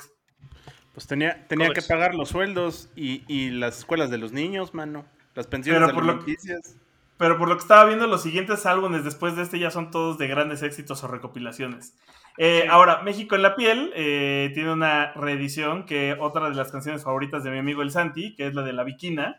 Pues 0.96 1.06
tenía, 1.08 1.46
tenía 1.48 1.70
que 1.72 1.82
pagar 1.84 2.16
los 2.16 2.30
sueldos 2.30 2.90
y, 2.96 3.24
y 3.28 3.52
las 3.52 3.78
escuelas 3.80 4.10
de 4.10 4.18
los 4.18 4.32
niños, 4.32 4.74
mano. 4.74 5.06
Las 5.36 5.46
pensiones 5.46 5.82
Pero 5.84 5.94
por 5.94 6.06
lo- 6.06 6.12
alimenticias. 6.14 6.78
Pero 7.18 7.38
por 7.38 7.48
lo 7.48 7.56
que 7.56 7.62
estaba 7.62 7.86
viendo, 7.86 8.08
los 8.08 8.24
siguientes 8.24 8.66
álbumes 8.66 9.04
después 9.06 9.36
de 9.38 9.44
este 9.44 9.60
ya 9.60 9.72
son 9.72 9.92
todos 9.92 10.18
de 10.18 10.28
grandes 10.28 10.64
éxitos 10.64 11.04
o 11.04 11.08
recopilaciones. 11.08 11.94
Eh, 12.38 12.68
Ahora, 12.70 13.04
México 13.04 13.36
en 13.36 13.42
la 13.42 13.56
piel 13.56 13.92
eh, 13.96 14.52
tiene 14.54 14.74
una 14.74 15.14
reedición 15.14 15.86
que 15.86 16.18
otra 16.20 16.50
de 16.50 16.56
las 16.56 16.72
canciones 16.72 17.04
favoritas 17.04 17.44
de 17.46 17.52
mi 17.52 17.58
amigo 17.60 17.82
el 17.82 17.92
Santi, 17.92 18.36
que 18.36 18.48
es 18.48 18.54
la 18.56 18.64
de 18.64 18.74
La 18.74 18.84
Viquina. 18.84 19.38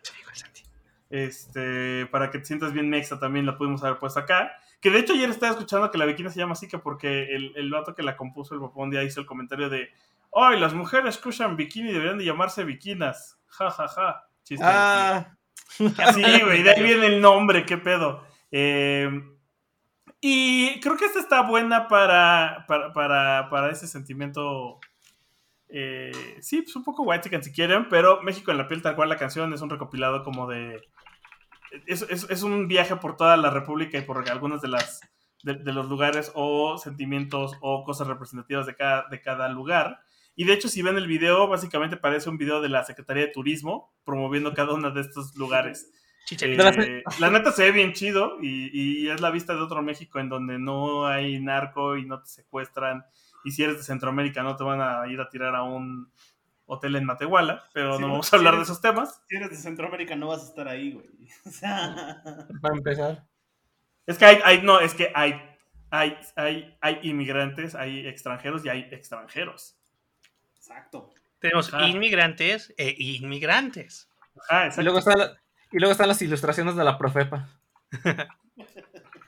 Este, 1.10 2.06
para 2.06 2.30
que 2.30 2.38
te 2.38 2.46
sientas 2.46 2.72
bien 2.72 2.88
mexa 2.90 3.18
también 3.20 3.46
la 3.46 3.56
pudimos 3.56 3.82
haber 3.84 3.98
puesto 3.98 4.20
acá. 4.20 4.52
Que 4.80 4.90
de 4.90 4.98
hecho 4.98 5.12
ayer 5.14 5.30
estaba 5.30 5.52
escuchando 5.52 5.90
que 5.90 5.98
La 5.98 6.04
Viquina 6.04 6.30
se 6.30 6.38
llama 6.38 6.52
así 6.52 6.68
que 6.68 6.78
porque 6.78 7.34
el, 7.34 7.52
el 7.56 7.70
vato 7.70 7.94
que 7.94 8.02
la 8.02 8.16
compuso, 8.16 8.54
el 8.54 8.60
papá, 8.60 8.80
un 8.80 8.90
día 8.90 9.02
hizo 9.04 9.20
el 9.20 9.26
comentario 9.26 9.68
de 9.68 9.90
¡Ay, 10.38 10.60
las 10.60 10.74
mujeres 10.74 11.16
que 11.18 11.28
usan 11.30 11.56
bikini 11.56 11.92
deberían 11.92 12.18
de 12.18 12.24
llamarse 12.24 12.64
bikinas! 12.64 13.38
Ja, 13.46 13.70
ja, 13.70 13.88
ja. 13.88 14.22
Chiste. 14.44 14.64
Ah, 14.66 16.12
Sí, 16.14 16.22
güey, 16.42 16.62
de 16.62 16.70
ahí 16.70 16.82
viene 16.82 17.06
el 17.06 17.20
nombre, 17.20 17.64
qué 17.66 17.76
pedo. 17.78 18.22
Eh, 18.50 19.08
y 20.20 20.80
creo 20.80 20.96
que 20.96 21.04
esta 21.06 21.20
está 21.20 21.42
buena 21.42 21.88
para, 21.88 22.64
para, 22.68 22.92
para, 22.92 23.48
para 23.50 23.70
ese 23.70 23.86
sentimiento. 23.86 24.78
eh, 25.68 26.12
sí, 26.40 26.62
pues 26.62 26.76
un 26.76 26.84
poco 26.84 27.02
white 27.02 27.42
si 27.42 27.52
quieren, 27.52 27.88
pero 27.88 28.22
México 28.22 28.50
en 28.50 28.58
la 28.58 28.68
piel, 28.68 28.82
tal 28.82 28.96
cual 28.96 29.08
la 29.08 29.16
canción, 29.16 29.52
es 29.52 29.60
un 29.62 29.70
recopilado 29.70 30.22
como 30.22 30.46
de. 30.46 30.80
Es, 31.86 32.02
es- 32.02 32.28
es 32.30 32.42
un 32.42 32.68
viaje 32.68 32.96
por 32.96 33.16
toda 33.16 33.36
la 33.36 33.50
República 33.50 33.98
y 33.98 34.02
por 34.02 34.28
algunos 34.30 34.62
de 34.62 34.68
las 34.68 35.00
de, 35.42 35.54
de 35.54 35.72
los 35.72 35.88
lugares 35.88 36.32
o 36.34 36.78
sentimientos 36.78 37.52
o 37.60 37.84
cosas 37.84 38.06
representativas 38.06 38.66
de 38.66 38.74
cada, 38.76 39.08
de 39.08 39.20
cada 39.20 39.48
lugar. 39.48 40.00
Y 40.36 40.44
de 40.44 40.52
hecho, 40.52 40.68
si 40.68 40.82
ven 40.82 40.96
el 40.96 41.06
video, 41.06 41.48
básicamente 41.48 41.96
parece 41.96 42.30
un 42.30 42.36
video 42.36 42.60
de 42.60 42.68
la 42.68 42.84
Secretaría 42.84 43.24
de 43.24 43.32
Turismo 43.32 43.92
promoviendo 44.04 44.54
cada 44.54 44.74
uno 44.74 44.90
de 44.90 45.00
estos 45.00 45.34
lugares. 45.36 45.90
Eh, 46.28 47.04
la 47.20 47.30
neta 47.30 47.52
se 47.52 47.62
ve 47.62 47.70
bien 47.70 47.92
chido 47.92 48.38
y, 48.42 49.04
y 49.04 49.08
es 49.08 49.20
la 49.20 49.30
vista 49.30 49.54
de 49.54 49.60
otro 49.60 49.80
México 49.80 50.18
en 50.18 50.28
donde 50.28 50.58
no 50.58 51.06
hay 51.06 51.38
narco 51.38 51.96
y 51.96 52.04
no 52.04 52.20
te 52.20 52.26
secuestran. 52.28 53.04
Y 53.44 53.52
si 53.52 53.62
eres 53.62 53.76
de 53.76 53.84
Centroamérica 53.84 54.42
no 54.42 54.56
te 54.56 54.64
van 54.64 54.80
a 54.80 55.06
ir 55.06 55.20
a 55.20 55.28
tirar 55.28 55.54
a 55.54 55.62
un 55.62 56.10
hotel 56.64 56.96
en 56.96 57.04
Matehuala, 57.04 57.64
pero 57.72 57.96
Sí, 57.96 58.02
no 58.02 58.08
vamos 58.08 58.32
a 58.32 58.36
hablar 58.36 58.56
de 58.56 58.62
esos 58.62 58.80
temas. 58.80 59.22
Si 59.28 59.36
eres 59.36 59.50
de 59.50 59.56
Centroamérica 59.56 60.16
no 60.16 60.26
vas 60.26 60.42
a 60.42 60.46
estar 60.46 60.66
ahí, 60.66 60.92
güey. 60.92 61.06
O 61.46 61.50
sea, 61.50 62.22
para 62.60 62.74
empezar. 62.74 63.24
Es 64.04 64.18
que 64.18 64.24
hay, 64.24 64.38
hay 64.44 64.62
no, 64.62 64.80
es 64.80 64.94
que 64.94 65.12
hay, 65.14 65.40
hay, 65.90 66.16
hay, 66.34 66.76
hay 66.80 66.98
inmigrantes, 67.02 67.74
hay 67.74 68.06
extranjeros 68.06 68.64
y 68.64 68.68
hay 68.68 68.88
extranjeros. 68.90 69.75
Exacto. 70.68 71.10
Tenemos 71.38 71.72
Ajá. 71.72 71.86
inmigrantes 71.88 72.74
e 72.76 72.94
inmigrantes. 72.98 74.08
Ajá, 74.48 74.64
Y 74.64 74.66
exacto. 74.68 74.82
luego, 74.82 74.98
está 74.98 75.16
la- 75.16 75.36
y 75.72 75.78
luego 75.78 75.92
están 75.92 76.08
las 76.08 76.22
ilustraciones 76.22 76.76
de 76.76 76.84
la 76.84 76.98
Profepa. 76.98 77.48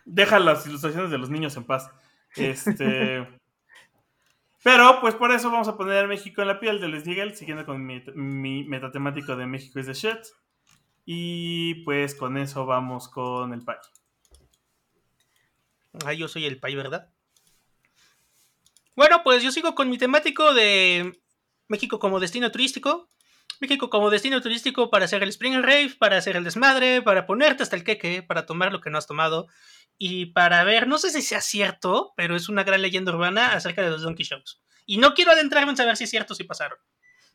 Deja 0.05 0.39
las 0.39 0.67
ilustraciones 0.67 1.11
de 1.11 1.19
los 1.19 1.31
niños 1.31 1.57
en 1.57 1.65
paz. 1.65 1.91
Este. 2.37 3.27
Pero, 4.63 5.01
pues 5.01 5.15
por 5.15 5.31
eso 5.33 5.51
vamos 5.51 5.69
a 5.69 5.77
poner 5.77 6.05
a 6.05 6.09
México 6.09 6.43
en 6.43 6.49
la 6.49 6.61
piel 6.61 6.81
de 6.81 6.89
Les 6.89 7.07
Nigel, 7.07 7.35
siguiendo 7.37 7.65
con 7.65 7.85
mi, 7.85 8.03
mi 8.15 8.65
metatemático 8.65 9.35
de 9.37 9.47
México 9.47 9.79
is 9.79 9.87
the 9.87 9.95
shit. 9.95 10.19
Y 11.07 11.77
pues 11.85 12.15
con 12.15 12.37
eso 12.37 12.67
vamos 12.67 13.09
con 13.09 13.55
el 13.55 13.63
pay. 13.63 13.77
Ah, 16.05 16.13
yo 16.13 16.29
soy 16.29 16.45
el 16.45 16.59
pay, 16.61 16.75
¿verdad? 16.75 17.09
Bueno, 18.95 19.23
pues 19.25 19.43
yo 19.43 19.51
sigo 19.53 19.75
con 19.75 19.89
mi 19.89 19.97
temático 19.97 20.53
de 20.53 21.19
México 21.69 21.99
como 21.99 22.21
destino 22.21 22.51
turístico. 22.51 23.09
México 23.61 23.91
como 23.91 24.11
destino 24.11 24.41
turístico 24.41 24.91
para 24.91 25.07
hacer 25.07 25.23
el 25.23 25.31
Spring 25.31 25.63
Rave, 25.63 25.95
para 25.99 26.17
hacer 26.19 26.37
el 26.37 26.45
desmadre, 26.45 27.03
para 27.03 27.27
ponerte 27.27 27.63
hasta 27.63 27.77
el 27.77 27.83
queque, 27.85 28.23
para 28.23 28.47
tomar 28.47 28.73
lo 28.73 28.81
que 28.81 28.91
no 28.91 28.99
has 28.99 29.07
tomado 29.07 29.49
y 29.99 30.27
para 30.27 30.63
ver, 30.63 30.87
no 30.87 30.97
sé 30.99 31.11
si 31.11 31.23
sea 31.23 31.41
cierto, 31.41 32.13
pero 32.17 32.37
es 32.37 32.49
una 32.49 32.63
gran 32.63 32.81
leyenda 32.83 33.13
urbana 33.13 33.53
acerca 33.53 33.83
de 33.83 33.91
los 33.91 34.03
Donkey 34.03 34.25
Shows. 34.25 34.63
Y 34.87 34.99
no 34.99 35.13
quiero 35.15 35.33
adentrarme 35.33 35.71
en 35.73 35.77
saber 35.77 35.97
si 35.97 36.05
es 36.05 36.11
cierto 36.11 36.35
o 36.35 36.37
si 36.37 36.45
pasaron. 36.45 36.79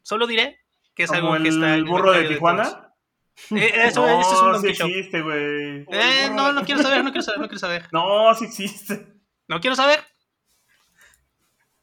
Solo 0.02 0.26
diré 0.28 0.62
que 0.96 1.04
es 1.04 1.10
¿Como 1.12 1.34
algo 1.34 1.44
que 1.44 1.50
el 1.50 1.56
está. 1.56 1.68
en 1.68 1.74
el 1.74 1.84
burro 1.84 2.14
de 2.14 2.24
Tijuana? 2.30 2.64
todos. 2.64 2.84
Eh, 3.52 3.72
eso, 3.88 4.06
no, 4.08 4.22
ese 4.22 4.34
es 4.34 4.42
un 4.42 4.48
sí 4.48 4.54
Donkey 4.54 4.74
Show. 4.76 4.88
existe, 4.88 5.22
güey. 5.22 5.86
Eh, 5.92 6.30
no, 6.34 6.54
no 6.54 6.64
quiero 6.64 6.82
saber, 6.82 7.04
no 7.04 7.12
quiero 7.12 7.24
saber, 7.24 7.40
no 7.42 7.48
quiero 7.48 7.60
saber. 7.60 7.90
No, 7.92 8.34
sí 8.36 8.46
existe. 8.46 9.08
No 9.48 9.60
quiero 9.60 9.76
saber. 9.76 10.00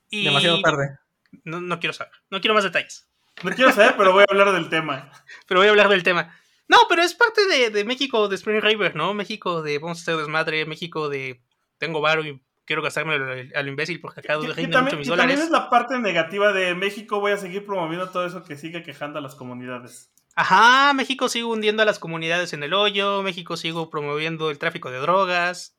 Y 0.09 0.24
Demasiado 0.24 0.61
tarde. 0.62 0.98
No, 1.45 1.61
no 1.61 1.81
quiero 1.81 1.93
saber. 1.93 2.12
No 2.31 2.41
quiero 2.41 2.55
más 2.55 2.64
detalles. 2.64 3.09
No 3.43 3.51
quiero 3.53 3.72
saber, 3.72 3.95
pero 3.97 4.12
voy 4.12 4.22
a 4.22 4.26
hablar 4.31 4.53
del 4.53 4.68
tema. 4.68 5.11
Pero 5.47 5.61
voy 5.61 5.68
a 5.68 5.70
hablar 5.70 5.89
del 5.89 6.03
tema. 6.03 6.37
No, 6.68 6.78
pero 6.89 7.03
es 7.03 7.14
parte 7.14 7.47
de, 7.47 7.70
de 7.70 7.85
México 7.85 8.28
de 8.28 8.37
Spring 8.37 8.61
River, 8.61 8.95
¿no? 8.95 9.12
México 9.14 9.61
de 9.62 9.78
vamos 9.78 9.99
a 9.99 10.03
hacer 10.03 10.16
desmadre, 10.16 10.66
México 10.66 11.09
de 11.09 11.43
tengo 11.78 12.01
varo 12.01 12.24
y 12.24 12.41
quiero 12.64 12.83
gastarme 12.83 13.14
al, 13.14 13.51
al 13.55 13.68
imbécil 13.68 14.01
porque 14.01 14.20
acá 14.20 14.35
rinden 14.37 14.49
mucho 14.57 14.70
también, 14.70 14.99
mis 14.99 15.09
también 15.09 15.28
dólares. 15.28 15.41
es 15.41 15.51
la 15.51 15.68
parte 15.70 15.99
negativa 15.99 16.53
de 16.53 16.74
México. 16.74 17.18
Voy 17.18 17.33
a 17.33 17.39
seguir 17.39 17.66
promoviendo 17.66 18.11
todo 18.11 18.26
eso 18.26 18.45
que 18.45 18.57
sigue 18.57 18.83
quejando 18.83 19.18
a 19.18 19.22
las 19.22 19.35
comunidades. 19.35 20.12
Ajá, 20.37 20.93
México 20.93 21.28
sigue 21.28 21.45
hundiendo 21.47 21.83
a 21.83 21.87
las 21.87 21.99
comunidades 21.99 22.53
en 22.53 22.62
el 22.62 22.72
hoyo, 22.74 23.22
México 23.22 23.57
sigue 23.57 23.87
promoviendo 23.91 24.51
el 24.51 24.59
tráfico 24.59 24.91
de 24.91 24.99
drogas 24.99 25.76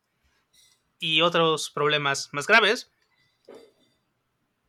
y 0.99 1.21
otros 1.21 1.69
problemas 1.69 2.29
más 2.33 2.47
graves. 2.47 2.91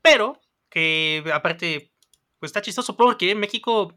Pero 0.02 0.41
que 0.72 1.22
aparte, 1.32 1.92
pues 2.40 2.48
está 2.48 2.62
chistoso 2.62 2.96
porque 2.96 3.34
México 3.34 3.94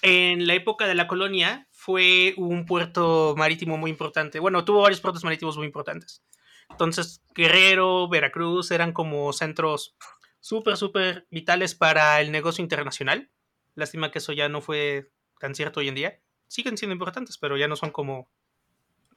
en 0.00 0.46
la 0.46 0.54
época 0.54 0.86
de 0.86 0.94
la 0.94 1.06
colonia 1.06 1.68
fue 1.70 2.34
un 2.38 2.64
puerto 2.64 3.34
marítimo 3.36 3.76
muy 3.76 3.90
importante. 3.90 4.40
Bueno, 4.40 4.64
tuvo 4.64 4.80
varios 4.80 5.00
puertos 5.00 5.24
marítimos 5.24 5.58
muy 5.58 5.66
importantes. 5.66 6.22
Entonces, 6.70 7.22
Guerrero, 7.34 8.08
Veracruz 8.08 8.70
eran 8.70 8.92
como 8.92 9.32
centros 9.34 9.94
súper, 10.40 10.78
súper 10.78 11.26
vitales 11.30 11.74
para 11.74 12.20
el 12.22 12.32
negocio 12.32 12.62
internacional. 12.62 13.30
Lástima 13.74 14.10
que 14.10 14.18
eso 14.18 14.32
ya 14.32 14.48
no 14.48 14.62
fue 14.62 15.10
tan 15.38 15.54
cierto 15.54 15.80
hoy 15.80 15.88
en 15.88 15.94
día. 15.96 16.20
Siguen 16.48 16.78
siendo 16.78 16.94
importantes, 16.94 17.36
pero 17.36 17.58
ya 17.58 17.68
no 17.68 17.76
son 17.76 17.90
como 17.90 18.30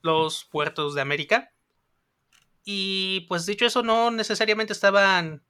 los 0.02 0.43
puertos 0.45 0.95
de 0.95 1.02
América. 1.02 1.54
Y 2.66 3.22
pues 3.30 3.45
dicho 3.45 3.66
eso, 3.66 3.84
no 3.84 4.12
necesariamente 4.12 4.74
estaban. 4.74 5.45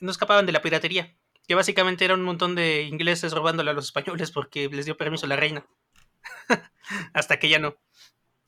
No 0.00 0.10
escapaban 0.10 0.46
de 0.46 0.52
la 0.52 0.62
piratería. 0.62 1.14
Que 1.46 1.54
básicamente 1.54 2.04
era 2.04 2.14
un 2.14 2.22
montón 2.22 2.54
de 2.54 2.82
ingleses 2.82 3.32
robándole 3.32 3.70
a 3.70 3.74
los 3.74 3.86
españoles 3.86 4.30
porque 4.30 4.68
les 4.68 4.84
dio 4.84 4.96
permiso 4.96 5.26
la 5.26 5.36
reina. 5.36 5.64
Hasta 7.14 7.38
que 7.38 7.48
ya 7.48 7.58
no. 7.58 7.76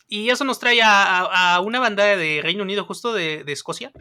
Y 0.06 0.30
eso 0.30 0.44
nos 0.44 0.58
trae 0.58 0.80
a, 0.82 1.60
una 1.64 1.78
banda 1.78 2.04
de 2.04 2.40
Reino 2.42 2.64
Unido, 2.64 2.84
justo 2.84 3.12
de, 3.12 3.44
de 3.44 3.52
Escocia, 3.52 3.92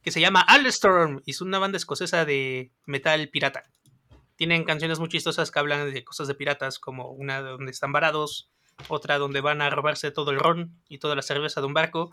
que 0.00 0.12
se 0.12 0.20
llama 0.20 0.40
Alstorm. 0.40 1.22
Y 1.26 1.32
es 1.32 1.40
una 1.40 1.58
banda 1.58 1.76
escocesa 1.76 2.24
de 2.24 2.70
metal 2.86 3.28
pirata. 3.28 3.64
Tienen 4.36 4.64
canciones 4.64 5.00
muy 5.00 5.08
chistosas 5.08 5.50
que 5.50 5.58
hablan 5.58 5.92
de 5.92 6.04
cosas 6.04 6.28
de 6.28 6.34
piratas, 6.34 6.78
como 6.78 7.10
una 7.10 7.40
donde 7.40 7.72
están 7.72 7.92
varados, 7.92 8.50
otra 8.88 9.18
donde 9.18 9.40
van 9.40 9.60
a 9.60 9.70
robarse 9.70 10.10
todo 10.10 10.30
el 10.30 10.38
ron 10.38 10.80
y 10.88 10.98
toda 10.98 11.16
la 11.16 11.22
cerveza 11.22 11.60
de 11.60 11.66
un 11.66 11.74
barco. 11.74 12.12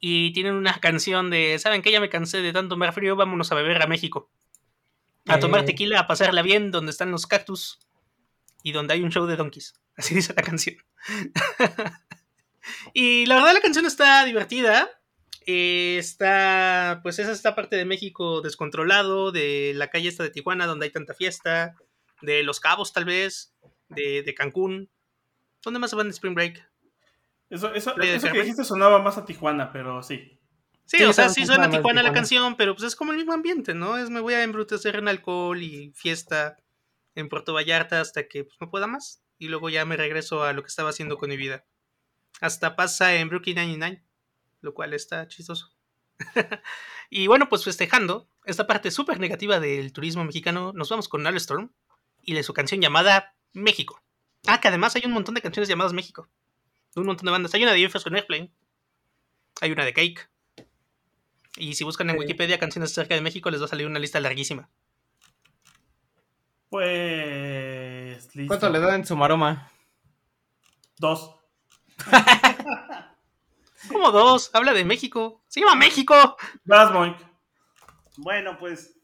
Y 0.00 0.32
tienen 0.32 0.54
una 0.54 0.78
canción 0.80 1.30
de, 1.30 1.58
¿saben 1.58 1.82
que 1.82 1.90
Ya 1.90 2.00
me 2.00 2.08
cansé 2.08 2.40
de 2.40 2.52
tanto 2.52 2.76
mar 2.76 2.92
frío, 2.92 3.16
vámonos 3.16 3.50
a 3.50 3.56
beber 3.56 3.82
a 3.82 3.86
México. 3.86 4.30
A 5.26 5.40
tomar 5.40 5.62
Eh. 5.62 5.64
tequila, 5.64 6.00
a 6.00 6.06
pasarla 6.06 6.42
bien, 6.42 6.70
donde 6.70 6.90
están 6.90 7.10
los 7.10 7.26
cactus 7.26 7.80
y 8.62 8.72
donde 8.72 8.94
hay 8.94 9.02
un 9.02 9.10
show 9.10 9.26
de 9.26 9.36
donkeys. 9.36 9.74
Así 9.96 10.14
dice 10.14 10.32
la 10.34 10.42
canción. 10.42 10.76
y 12.94 13.26
la 13.26 13.36
verdad 13.36 13.54
la 13.54 13.60
canción 13.60 13.86
está 13.86 14.24
divertida. 14.24 14.88
Eh, 15.46 15.96
está, 15.98 17.00
pues 17.02 17.18
es 17.18 17.28
esta 17.28 17.54
parte 17.54 17.76
de 17.76 17.84
México 17.86 18.42
descontrolado, 18.42 19.32
de 19.32 19.72
la 19.74 19.88
calle 19.88 20.08
esta 20.08 20.22
de 20.22 20.30
Tijuana 20.30 20.66
donde 20.66 20.84
hay 20.86 20.92
tanta 20.92 21.14
fiesta, 21.14 21.74
de 22.20 22.42
Los 22.42 22.60
Cabos 22.60 22.92
tal 22.92 23.06
vez, 23.06 23.54
de, 23.88 24.22
de 24.22 24.34
Cancún. 24.34 24.90
¿Dónde 25.64 25.80
más 25.80 25.90
se 25.90 25.96
van 25.96 26.06
en 26.06 26.12
Spring 26.12 26.34
Break? 26.34 26.67
Eso, 27.50 27.72
eso, 27.74 27.94
de 27.94 28.14
eso 28.14 28.30
que 28.30 28.40
dijiste 28.40 28.64
sonaba 28.64 29.00
más 29.00 29.16
a 29.18 29.24
Tijuana, 29.24 29.72
pero 29.72 30.02
sí. 30.02 30.38
Sí, 30.84 30.98
Sí, 30.98 31.04
o 31.04 31.12
sea, 31.12 31.28
sí 31.28 31.44
suena 31.44 31.68
más 31.68 31.76
Tijuana 31.76 32.02
la 32.02 32.12
canción, 32.12 32.56
pero 32.56 32.74
pues 32.74 32.86
es 32.86 32.96
como 32.96 33.12
el 33.12 33.18
mismo 33.18 33.32
ambiente, 33.32 33.74
¿no? 33.74 33.98
Es 33.98 34.10
me 34.10 34.20
voy 34.20 34.34
a 34.34 34.42
embrutecer 34.42 34.96
en 34.96 35.08
alcohol 35.08 35.62
y 35.62 35.92
fiesta 35.94 36.56
en 37.14 37.28
Puerto 37.28 37.52
Vallarta 37.52 38.00
hasta 38.00 38.28
que 38.28 38.44
pues, 38.44 38.56
no 38.60 38.70
pueda 38.70 38.86
más. 38.86 39.22
Y 39.38 39.48
luego 39.48 39.68
ya 39.68 39.84
me 39.84 39.96
regreso 39.96 40.44
a 40.44 40.52
lo 40.52 40.62
que 40.62 40.68
estaba 40.68 40.90
haciendo 40.90 41.18
con 41.18 41.28
mi 41.28 41.36
vida. 41.36 41.64
Hasta 42.40 42.76
pasa 42.76 43.14
en 43.14 43.28
Brooklyn 43.28 43.56
99, 43.56 44.04
lo 44.60 44.74
cual 44.74 44.94
está 44.94 45.26
chistoso. 45.28 45.72
y 47.10 47.26
bueno, 47.26 47.48
pues 47.48 47.64
festejando 47.64 48.28
esta 48.44 48.66
parte 48.66 48.90
súper 48.90 49.20
negativa 49.20 49.60
del 49.60 49.92
turismo 49.92 50.24
mexicano, 50.24 50.72
nos 50.74 50.88
vamos 50.88 51.08
con 51.08 51.26
Alstorm 51.26 51.72
y 52.22 52.34
de 52.34 52.42
su 52.42 52.54
canción 52.54 52.80
llamada 52.80 53.34
México. 53.52 54.02
Ah, 54.46 54.60
que 54.60 54.68
además 54.68 54.96
hay 54.96 55.02
un 55.04 55.12
montón 55.12 55.34
de 55.34 55.42
canciones 55.42 55.68
llamadas 55.68 55.92
México. 55.92 56.28
Un 56.96 57.06
montón 57.06 57.26
de 57.26 57.32
bandas. 57.32 57.54
Hay 57.54 57.62
una 57.62 57.72
de 57.72 57.80
Jefferson 57.80 58.10
con 58.10 58.16
Airplane. 58.16 58.50
Hay 59.60 59.70
una 59.70 59.84
de 59.84 59.92
Cake. 59.92 60.28
Y 61.56 61.74
si 61.74 61.84
buscan 61.84 62.08
en 62.10 62.16
Sí. 62.16 62.20
Wikipedia 62.20 62.58
canciones 62.58 62.92
acerca 62.92 63.14
de 63.14 63.20
México, 63.20 63.50
les 63.50 63.60
va 63.60 63.66
a 63.66 63.68
salir 63.68 63.86
una 63.86 63.98
lista 63.98 64.20
larguísima. 64.20 64.68
Pues. 66.70 68.34
Listo. 68.34 68.48
¿Cuánto 68.48 68.70
le 68.70 68.78
dan 68.78 68.94
en 68.96 69.06
su 69.06 69.16
maroma? 69.16 69.70
Dos. 70.98 71.34
Como 73.88 74.10
dos, 74.10 74.50
habla 74.52 74.72
de 74.72 74.84
México. 74.84 75.42
Se 75.48 75.60
llama 75.60 75.76
México. 75.76 76.36
Moik. 76.66 77.16
Bueno, 78.18 78.58
pues 78.58 78.98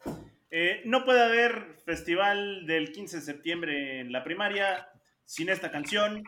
eh, 0.50 0.82
no 0.84 1.04
puede 1.04 1.22
haber 1.22 1.76
festival 1.84 2.66
del 2.66 2.92
15 2.92 3.16
de 3.16 3.22
septiembre 3.22 4.00
en 4.00 4.12
la 4.12 4.24
primaria 4.24 4.88
sin 5.24 5.48
esta 5.48 5.70
canción. 5.70 6.24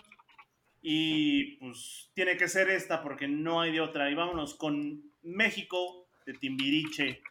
Y 0.89 1.57
pues 1.57 2.13
tiene 2.15 2.37
que 2.37 2.47
ser 2.47 2.71
esta 2.71 3.03
porque 3.03 3.27
no 3.27 3.61
hay 3.61 3.73
de 3.73 3.81
otra. 3.81 4.09
Y 4.09 4.15
vámonos 4.15 4.55
con 4.55 5.03
México 5.25 6.07
de 6.25 6.35
Timbiriche. 6.35 7.23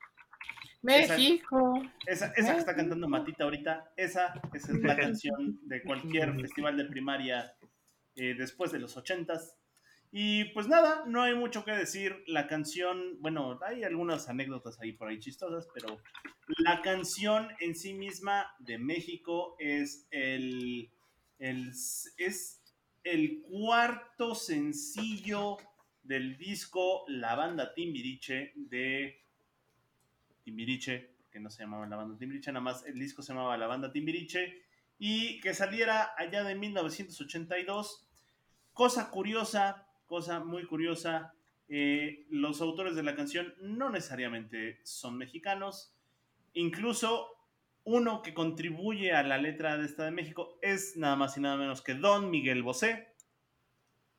México. 0.81 1.81
Esa, 2.05 2.33
esa 2.35 2.51
que 2.51 2.59
está 2.59 2.75
cantando 2.75 3.07
Matita 3.07 3.45
ahorita, 3.45 3.93
esa, 3.95 4.33
esa 4.53 4.73
es 4.73 4.83
la 4.83 4.97
canción 4.97 5.57
de 5.63 5.81
cualquier 5.83 6.35
festival 6.35 6.75
de 6.75 6.83
primaria 6.83 7.55
eh, 8.17 8.35
después 8.37 8.73
de 8.73 8.79
los 8.79 8.97
ochentas. 8.97 9.57
Y 10.11 10.43
pues 10.53 10.67
nada, 10.67 11.05
no 11.07 11.23
hay 11.23 11.33
mucho 11.33 11.63
que 11.63 11.71
decir. 11.71 12.25
La 12.27 12.47
canción, 12.47 13.21
bueno, 13.21 13.57
hay 13.65 13.85
algunas 13.85 14.27
anécdotas 14.27 14.81
ahí 14.81 14.91
por 14.91 15.07
ahí 15.07 15.17
chistosas, 15.19 15.69
pero 15.73 15.97
la 16.57 16.81
canción 16.81 17.47
en 17.61 17.73
sí 17.73 17.93
misma 17.93 18.53
de 18.59 18.79
México 18.79 19.55
es 19.59 20.09
el, 20.11 20.91
el, 21.39 21.69
es 22.17 22.54
el 23.05 23.43
cuarto 23.43 24.33
sencillo 24.33 25.57
del 26.01 26.37
disco 26.37 27.05
La 27.07 27.35
Banda 27.35 27.73
Timbiriche 27.73 28.51
de 28.55 29.23
Timbiriche, 30.43 31.11
porque 31.21 31.39
no 31.39 31.49
se 31.49 31.63
llamaba 31.63 31.85
La 31.85 31.97
Banda 31.97 32.17
Timbiriche, 32.17 32.51
nada 32.51 32.63
más 32.63 32.85
el 32.85 32.99
disco 32.99 33.21
se 33.21 33.33
llamaba 33.33 33.57
La 33.57 33.67
Banda 33.67 33.91
Timbiriche, 33.91 34.63
y 34.97 35.39
que 35.39 35.53
saliera 35.53 36.15
allá 36.17 36.43
de 36.43 36.55
1982. 36.55 38.07
Cosa 38.73 39.11
curiosa, 39.11 39.87
cosa 40.07 40.43
muy 40.43 40.65
curiosa, 40.65 41.33
eh, 41.67 42.25
los 42.29 42.59
autores 42.59 42.95
de 42.95 43.03
la 43.03 43.15
canción 43.15 43.53
no 43.61 43.89
necesariamente 43.91 44.79
son 44.83 45.17
mexicanos, 45.17 45.95
incluso 46.53 47.34
uno 47.85 48.21
que 48.21 48.33
contribuye 48.33 49.13
a 49.13 49.23
la 49.23 49.37
letra 49.37 49.77
de 49.77 49.85
esta 49.85 50.05
de 50.05 50.11
México 50.11 50.57
es 50.61 50.97
nada 50.97 51.15
más 51.15 51.37
y 51.37 51.41
nada 51.41 51.55
menos 51.55 51.81
que 51.81 51.93
Don 51.93 52.29
Miguel 52.29 52.63
Bosé. 52.63 53.15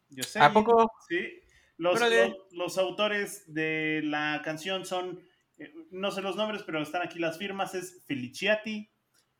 Yo 0.08 0.22
sé. 0.22 0.38
¿A 0.38 0.52
poco? 0.52 0.90
Sí. 1.08 1.40
Los, 1.76 1.96
Órale. 1.96 2.28
los, 2.28 2.52
los 2.52 2.78
autores 2.78 3.52
de 3.52 4.00
la 4.04 4.40
canción 4.44 4.86
son, 4.86 5.20
eh, 5.58 5.74
no 5.90 6.10
sé 6.10 6.22
los 6.22 6.36
nombres, 6.36 6.62
pero 6.62 6.80
están 6.80 7.02
aquí 7.02 7.18
las 7.18 7.38
firmas, 7.38 7.74
es 7.74 8.02
Feliciati, 8.06 8.88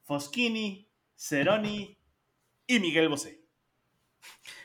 Foschini, 0.03 0.91
Ceroni 1.16 1.97
y 2.66 2.81
Miguel 2.81 3.09
Bosé. 3.09 3.41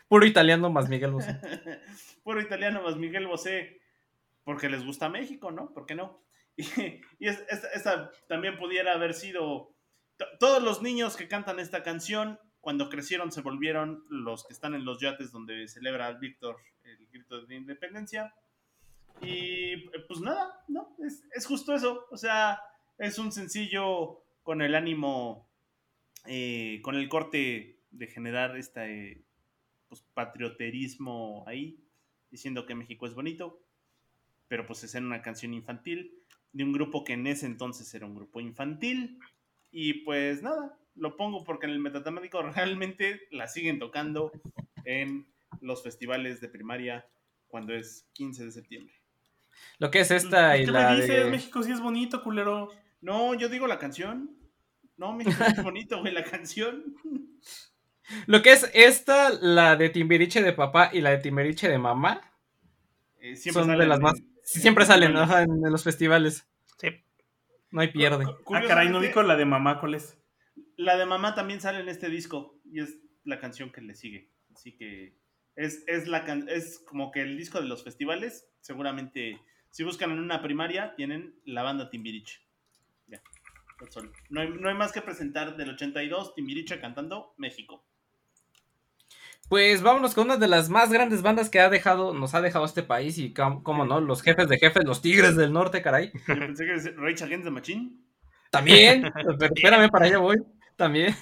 Puro 0.08 0.26
italiano 0.26 0.70
más 0.70 0.90
Miguel 0.90 1.12
Bosé. 1.12 1.40
Puro 2.24 2.42
italiano 2.42 2.82
más 2.82 2.98
Miguel 2.98 3.28
Bosé, 3.28 3.80
porque 4.44 4.70
les 4.70 4.84
gusta 4.84 5.08
México, 5.08 5.52
¿no? 5.52 5.72
¿Por 5.72 5.86
qué 5.86 5.96
no? 5.96 6.22
Y, 6.58 6.64
y 7.20 7.28
es- 7.28 7.44
esta, 7.50 7.68
esta 7.70 8.12
también 8.28 8.58
pudiera 8.58 8.94
haber 8.94 9.14
sido... 9.14 9.74
to- 10.18 10.26
Todos 10.40 10.62
los 10.62 10.82
niños 10.82 11.16
que 11.16 11.28
cantan 11.28 11.60
esta 11.60 11.82
canción, 11.84 12.40
cuando 12.60 12.90
crecieron, 12.90 13.32
se 13.32 13.42
volvieron 13.42 14.04
los 14.10 14.46
que 14.46 14.54
están 14.54 14.76
en 14.76 14.86
los 14.86 15.00
yates 15.00 15.32
donde 15.32 15.68
celebra 15.68 16.12
Víctor 16.14 16.58
el 16.84 17.08
grito 17.08 17.46
de 17.46 17.56
independencia. 17.56 18.34
Y 19.22 19.78
pues 20.08 20.20
nada, 20.22 20.64
¿no? 20.68 20.96
Es, 21.06 21.24
es 21.36 21.46
justo 21.46 21.74
eso. 21.74 22.06
O 22.12 22.18
sea, 22.18 22.60
es 22.98 23.18
un 23.20 23.32
sencillo 23.32 24.24
con 24.44 24.62
el 24.62 24.76
ánimo, 24.76 25.48
eh, 26.26 26.80
con 26.84 26.96
el 26.96 27.08
corte 27.10 27.80
de 27.92 28.08
generar 28.08 28.58
este 28.58 29.24
pues, 29.90 30.02
patrioterismo 30.14 31.44
ahí, 31.48 31.80
diciendo 32.30 32.66
que 32.66 32.76
México 32.76 33.06
es 33.08 33.14
bonito, 33.14 33.62
pero 34.48 34.66
pues 34.66 34.84
es 34.84 34.96
en 34.96 35.06
una 35.06 35.22
canción 35.22 35.54
infantil 35.54 36.21
de 36.54 36.64
un 36.64 36.74
grupo 36.74 37.04
que 37.04 37.14
en 37.14 37.28
ese 37.28 37.46
entonces 37.46 37.94
era 37.94 38.06
un 38.06 38.16
grupo 38.16 38.40
infantil. 38.40 39.20
Y 39.72 40.06
pues 40.06 40.44
nada, 40.44 40.78
lo 40.96 41.16
pongo 41.16 41.44
porque 41.44 41.66
en 41.66 41.74
el 41.74 41.80
metatemático 41.80 42.42
realmente 42.44 43.22
la 43.32 43.48
siguen 43.48 43.80
tocando 43.80 44.32
en 44.86 45.28
los 45.62 45.84
festivales 45.84 46.42
de 46.42 46.50
primaria 46.50 47.06
cuando 47.48 47.74
es 47.74 48.08
15 48.14 48.46
de 48.46 48.52
septiembre. 48.52 48.94
Lo 49.80 49.92
que 49.92 50.00
es 50.00 50.12
esta 50.12 50.58
y 50.58 50.66
¿Qué 50.66 50.72
la 50.72 50.92
me 50.92 51.02
dices? 51.02 51.26
de... 51.26 51.30
México 51.30 51.62
sí 51.62 51.72
es 51.72 51.82
bonito, 51.82 52.24
culero. 52.24 52.70
No, 53.02 53.34
yo 53.34 53.50
digo 53.50 53.68
la 53.68 53.80
canción. 53.80 54.38
No, 54.98 55.14
México 55.14 55.44
es 55.46 55.62
bonito, 55.64 56.00
güey, 56.00 56.14
la 56.14 56.24
canción. 56.24 56.96
Lo 58.28 58.42
que 58.42 58.52
es 58.54 58.70
esta, 58.74 59.30
la 59.30 59.76
de 59.76 59.90
Timbiriche 59.90 60.42
de 60.42 60.54
papá 60.54 60.90
y 60.94 61.02
la 61.02 61.12
de 61.12 61.18
Timbiriche 61.18 61.68
de 61.70 61.78
mamá, 61.78 62.22
Eh, 63.20 63.36
siempre 63.36 63.64
son 63.64 63.78
de 63.78 63.86
las 63.86 64.00
más... 64.00 64.22
siempre 64.60 64.86
salen 64.86 65.16
en, 65.16 65.66
en 65.66 65.72
los 65.72 65.84
festivales. 65.84 66.48
Sí. 66.78 66.90
No 67.72 67.82
hay 67.82 67.88
pierde. 67.90 68.26
Ah, 68.54 68.62
caray, 68.68 68.90
no 68.90 69.00
la 69.24 69.36
de 69.36 69.46
mamá, 69.46 69.80
¿cuál 69.80 69.96
es? 69.96 70.18
La 70.76 70.98
de 70.98 71.06
mamá 71.06 71.36
también 71.36 71.62
sale 71.62 71.80
en 71.80 71.90
este 71.90 72.10
disco 72.10 72.60
y 72.66 72.82
es 72.82 72.98
la 73.24 73.40
canción 73.40 73.72
que 73.72 73.82
le 73.82 73.96
sigue. 73.96 74.30
Así 74.54 74.76
que 74.76 75.16
es, 75.56 75.84
es, 75.88 76.08
la 76.08 76.26
can- 76.26 76.50
es 76.50 76.80
como 76.80 77.12
que 77.12 77.22
el 77.22 77.38
disco 77.38 77.62
de 77.62 77.68
los 77.68 77.84
festivales. 77.84 78.50
Seguramente, 78.60 79.40
si 79.72 79.84
buscan 79.84 80.12
en 80.12 80.20
una 80.20 80.42
primaria, 80.42 80.96
tienen 80.96 81.40
la 81.46 81.64
banda 81.64 81.90
Timbiriche. 81.90 82.42
Ya. 83.08 83.22
No 84.30 84.42
hay, 84.42 84.50
no 84.50 84.70
hay 84.70 84.76
más 84.76 84.92
que 84.92 85.02
presentar 85.02 85.56
del 85.58 85.70
82, 85.72 86.36
Timbiriche 86.36 86.80
cantando 86.80 87.34
México. 87.38 87.86
Pues 89.52 89.82
vámonos 89.82 90.16
con 90.16 90.28
una 90.28 90.38
de 90.38 90.48
las 90.48 90.70
más 90.70 90.94
grandes 90.94 91.22
bandas 91.24 91.50
que 91.50 91.60
ha 91.60 91.70
dejado, 91.70 92.14
nos 92.14 92.34
ha 92.36 92.42
dejado 92.42 92.64
este 92.64 92.84
país 92.84 93.18
y 93.18 93.34
cómo 93.34 93.84
no, 93.86 94.00
los 94.00 94.22
jefes 94.22 94.48
de 94.48 94.58
jefes, 94.58 94.86
los 94.86 95.02
Tigres 95.02 95.36
del 95.36 95.52
Norte, 95.52 95.82
caray. 95.82 96.10
Yo 96.26 96.40
pensé 96.40 96.64
que 96.66 96.72
era 96.72 96.92
Rage 96.96 97.26
Against 97.26 97.44
the 97.44 97.52
Machine. 97.52 97.92
También, 98.50 99.12
pero 99.38 99.54
espérame, 99.54 99.90
para 99.90 100.06
allá 100.06 100.20
voy. 100.20 100.38
También. 100.78 101.14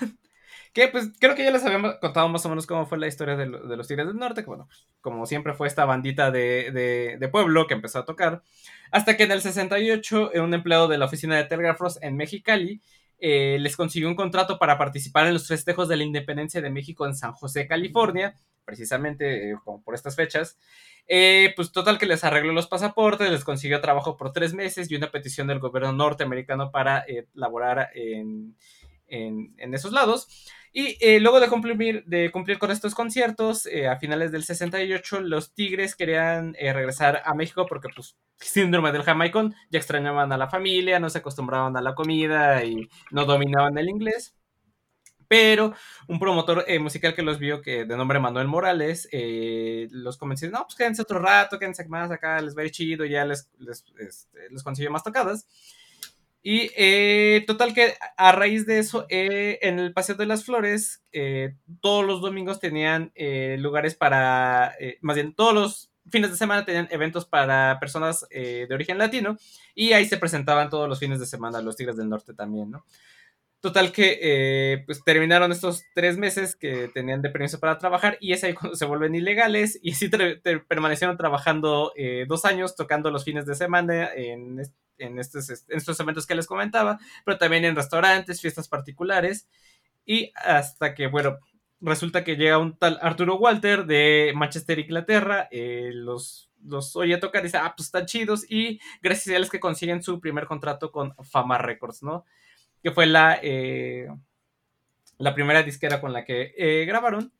Que 0.74 0.90
pues 0.90 1.10
creo 1.20 1.34
que 1.34 1.44
ya 1.44 1.50
les 1.50 1.66
habíamos 1.66 1.96
contado 1.96 2.30
más 2.30 2.46
o 2.46 2.50
menos 2.50 2.68
cómo 2.68 2.86
fue 2.86 3.00
la 3.00 3.08
historia 3.08 3.36
de, 3.36 3.48
lo- 3.48 3.68
de 3.68 3.76
los 3.76 3.88
Tigres 3.88 4.06
del 4.06 4.18
Norte, 4.18 4.42
que 4.44 4.48
bueno, 4.48 4.68
pues, 4.68 4.86
como 5.02 5.26
siempre 5.26 5.56
fue 5.56 5.68
esta 5.68 5.86
bandita 5.86 6.30
de, 6.30 6.70
de- 6.72 7.18
de 7.20 7.28
pueblo 7.30 7.66
que 7.66 7.74
empezó 7.74 7.98
a 7.98 8.06
tocar, 8.06 8.44
hasta 8.92 9.18
que 9.18 9.24
en 9.24 9.32
el 9.32 9.42
68 9.42 10.36
eh, 10.36 10.40
un 10.40 10.54
empleado 10.54 10.88
de 10.88 11.00
la 11.00 11.06
oficina 11.06 11.36
de 11.36 11.46
telégrafos 11.46 11.98
en 12.04 12.16
Mexicali 12.16 12.80
eh, 13.20 13.58
les 13.60 13.76
consiguió 13.76 14.08
un 14.08 14.16
contrato 14.16 14.58
para 14.60 14.78
participar 14.78 15.28
en 15.28 15.34
los 15.34 15.48
festejos 15.48 15.88
de 15.88 15.98
la 15.98 16.04
independencia 16.04 16.62
de 16.62 16.70
México 16.70 17.06
en 17.06 17.16
San 17.16 17.34
José, 17.34 17.68
California, 17.68 18.36
precisamente 18.70 19.52
eh, 19.52 19.56
como 19.64 19.82
por 19.82 19.96
estas 19.96 20.16
fechas. 20.16 20.58
Eh, 21.08 21.54
pues 21.56 21.72
total 21.72 21.98
que 21.98 22.06
les 22.06 22.24
arregló 22.24 22.54
los 22.54 22.68
pasaportes, 22.68 23.32
les 23.32 23.44
consiguió 23.44 23.82
trabajo 23.82 24.16
por 24.16 24.32
tres 24.32 24.54
meses 24.54 24.92
y 24.92 24.96
una 24.96 25.10
petición 25.10 25.48
del 25.48 25.58
gobierno 25.58 25.92
norteamericano 25.92 26.70
para 26.70 27.04
eh, 27.08 27.26
laborar 27.34 27.90
en, 27.96 28.56
esos 29.74 29.92
lados. 29.92 30.28
Y 30.72 30.98
eh, 31.02 31.20
luego 31.20 31.40
de 31.40 31.48
cumplir, 31.50 32.04
de 32.06 32.32
cumplir 32.32 32.60
con 32.60 32.72
estos 32.72 32.94
conciertos, 32.94 33.66
eh, 33.66 33.88
a 33.88 33.98
finales 33.98 34.32
del 34.32 34.44
68, 34.44 35.22
los 35.22 35.54
Tigres 35.54 35.96
querían 35.96 36.56
eh, 36.60 36.74
regresar 36.74 37.22
a 37.26 37.34
México 37.34 37.66
porque, 37.68 37.90
pues, 37.96 38.16
síndrome 38.40 38.92
del 38.92 39.04
jamaicón, 39.04 39.56
ya 39.70 39.80
extrañaban 39.80 40.32
a 40.32 40.38
la 40.38 40.50
familia, 40.50 41.00
no 41.00 41.10
se 41.10 41.20
acostumbraban 41.20 41.76
a 41.76 41.82
la 41.82 41.96
comida 41.96 42.64
y 42.64 42.88
no 43.12 43.26
dominaban 43.26 43.78
el 43.78 43.90
inglés. 43.90 44.36
Pero 45.30 45.76
un 46.08 46.18
promotor 46.20 46.66
eh, 46.68 46.80
musical 46.80 47.14
que 47.14 47.22
los 47.22 47.38
vio, 47.38 47.62
que 47.62 47.86
de 47.86 47.96
nombre 47.96 48.20
Manuel 48.20 48.48
Morales, 48.48 49.08
eh, 49.12 49.88
los 49.92 50.18
convenció, 50.18 50.50
no, 50.50 50.64
pues 50.64 50.74
quédense 50.76 51.04
otro 51.04 51.20
rato, 51.20 51.60
quédense 51.60 51.88
más 51.88 52.10
acá, 52.10 52.42
les 52.42 52.58
va 52.58 52.64
a 52.64 52.66
ir 52.66 52.72
chido, 52.72 53.06
ya 53.06 53.26
les, 53.26 53.48
les, 53.60 53.86
este, 54.00 54.50
les 54.50 54.64
consiguió 54.64 54.90
más 54.90 55.04
tocadas. 55.04 55.48
Y 56.42 56.72
eh, 56.78 57.44
total 57.48 57.74
que 57.74 57.96
a 58.16 58.32
raíz 58.32 58.66
de 58.66 58.80
eso, 58.80 59.06
eh, 59.10 59.60
en 59.62 59.78
el 59.78 59.94
Paseo 59.94 60.16
de 60.16 60.26
las 60.26 60.46
Flores, 60.46 61.04
eh, 61.12 61.56
todos 61.82 62.06
los 62.06 62.22
domingos 62.22 62.60
tenían 62.60 63.12
lugares 63.58 63.96
para, 63.96 64.74
más 65.02 65.16
bien 65.16 65.34
todos 65.34 65.54
los 65.54 65.92
fines 66.10 66.32
de 66.32 66.38
semana 66.38 66.66
tenían 66.66 66.88
eventos 66.92 67.26
para 67.26 67.78
personas 67.80 68.26
de 68.30 68.68
origen 68.72 68.98
latino 68.98 69.38
y 69.76 69.94
ahí 69.94 70.06
se 70.06 70.18
presentaban 70.18 70.70
todos 70.70 70.88
los 70.88 71.00
fines 71.00 71.20
de 71.20 71.26
semana 71.26 71.62
los 71.62 71.76
Tigres 71.76 71.98
del 71.98 72.10
Norte 72.10 72.34
también, 72.34 72.72
¿no? 72.72 72.86
Total 73.60 73.92
que 73.92 74.82
pues 74.86 75.04
terminaron 75.04 75.52
estos 75.52 75.84
tres 75.94 76.18
meses 76.18 76.56
que 76.56 76.88
tenían 76.94 77.22
de 77.22 77.30
permiso 77.30 77.60
para 77.60 77.78
trabajar 77.78 78.18
y 78.22 78.32
es 78.32 78.44
ahí 78.44 78.54
cuando 78.54 78.78
se 78.78 78.86
vuelven 78.86 79.14
ilegales 79.14 79.78
y 79.84 79.92
así 79.92 80.10
permanecieron 80.68 81.18
trabajando 81.18 81.92
dos 82.28 82.46
años 82.46 82.76
tocando 82.76 83.12
los 83.12 83.26
fines 83.26 83.46
de 83.46 83.56
semana 83.56 84.10
en, 84.16 84.60
en 85.00 85.20
estos, 85.20 85.50
en 85.50 85.78
estos 85.78 86.00
eventos 86.00 86.28
que 86.28 86.36
les 86.36 86.48
comentaba, 86.48 87.00
pero 87.26 87.38
también 87.38 87.66
en 87.66 87.76
restaurantes, 87.76 88.42
fiestas 88.42 88.68
particulares 88.68 89.48
y 90.06 90.32
hasta 90.36 90.94
que, 90.94 91.08
bueno, 91.08 91.38
resulta 91.82 92.24
que 92.24 92.36
llega 92.36 92.58
un 92.58 92.78
tal 92.78 93.00
Arturo 93.02 93.38
Walter 93.38 93.86
de 93.86 94.34
Manchester, 94.36 94.80
Inglaterra, 94.80 95.48
eh, 95.52 95.92
los, 95.94 96.52
los 96.64 96.96
oye 96.96 97.18
tocar 97.18 97.42
y 97.42 97.46
dice, 97.46 97.58
ah, 97.58 97.74
pues 97.76 97.88
están 97.88 98.06
chidos 98.06 98.46
y 98.50 98.80
gracias 99.02 99.34
a 99.34 99.38
él 99.38 99.44
es 99.44 99.50
que 99.50 99.60
consiguen 99.60 100.04
su 100.04 100.20
primer 100.20 100.46
contrato 100.46 100.92
con 100.92 101.16
Fama 101.24 101.58
Records, 101.58 102.04
¿no? 102.04 102.26
que 102.82 102.92
fue 102.92 103.06
la, 103.06 103.40
eh, 103.42 104.08
la 105.18 105.36
primera 105.36 105.64
disquera 105.64 106.02
con 106.02 106.14
la 106.14 106.26
que 106.26 106.54
eh, 106.58 106.86
grabaron. 106.86 107.34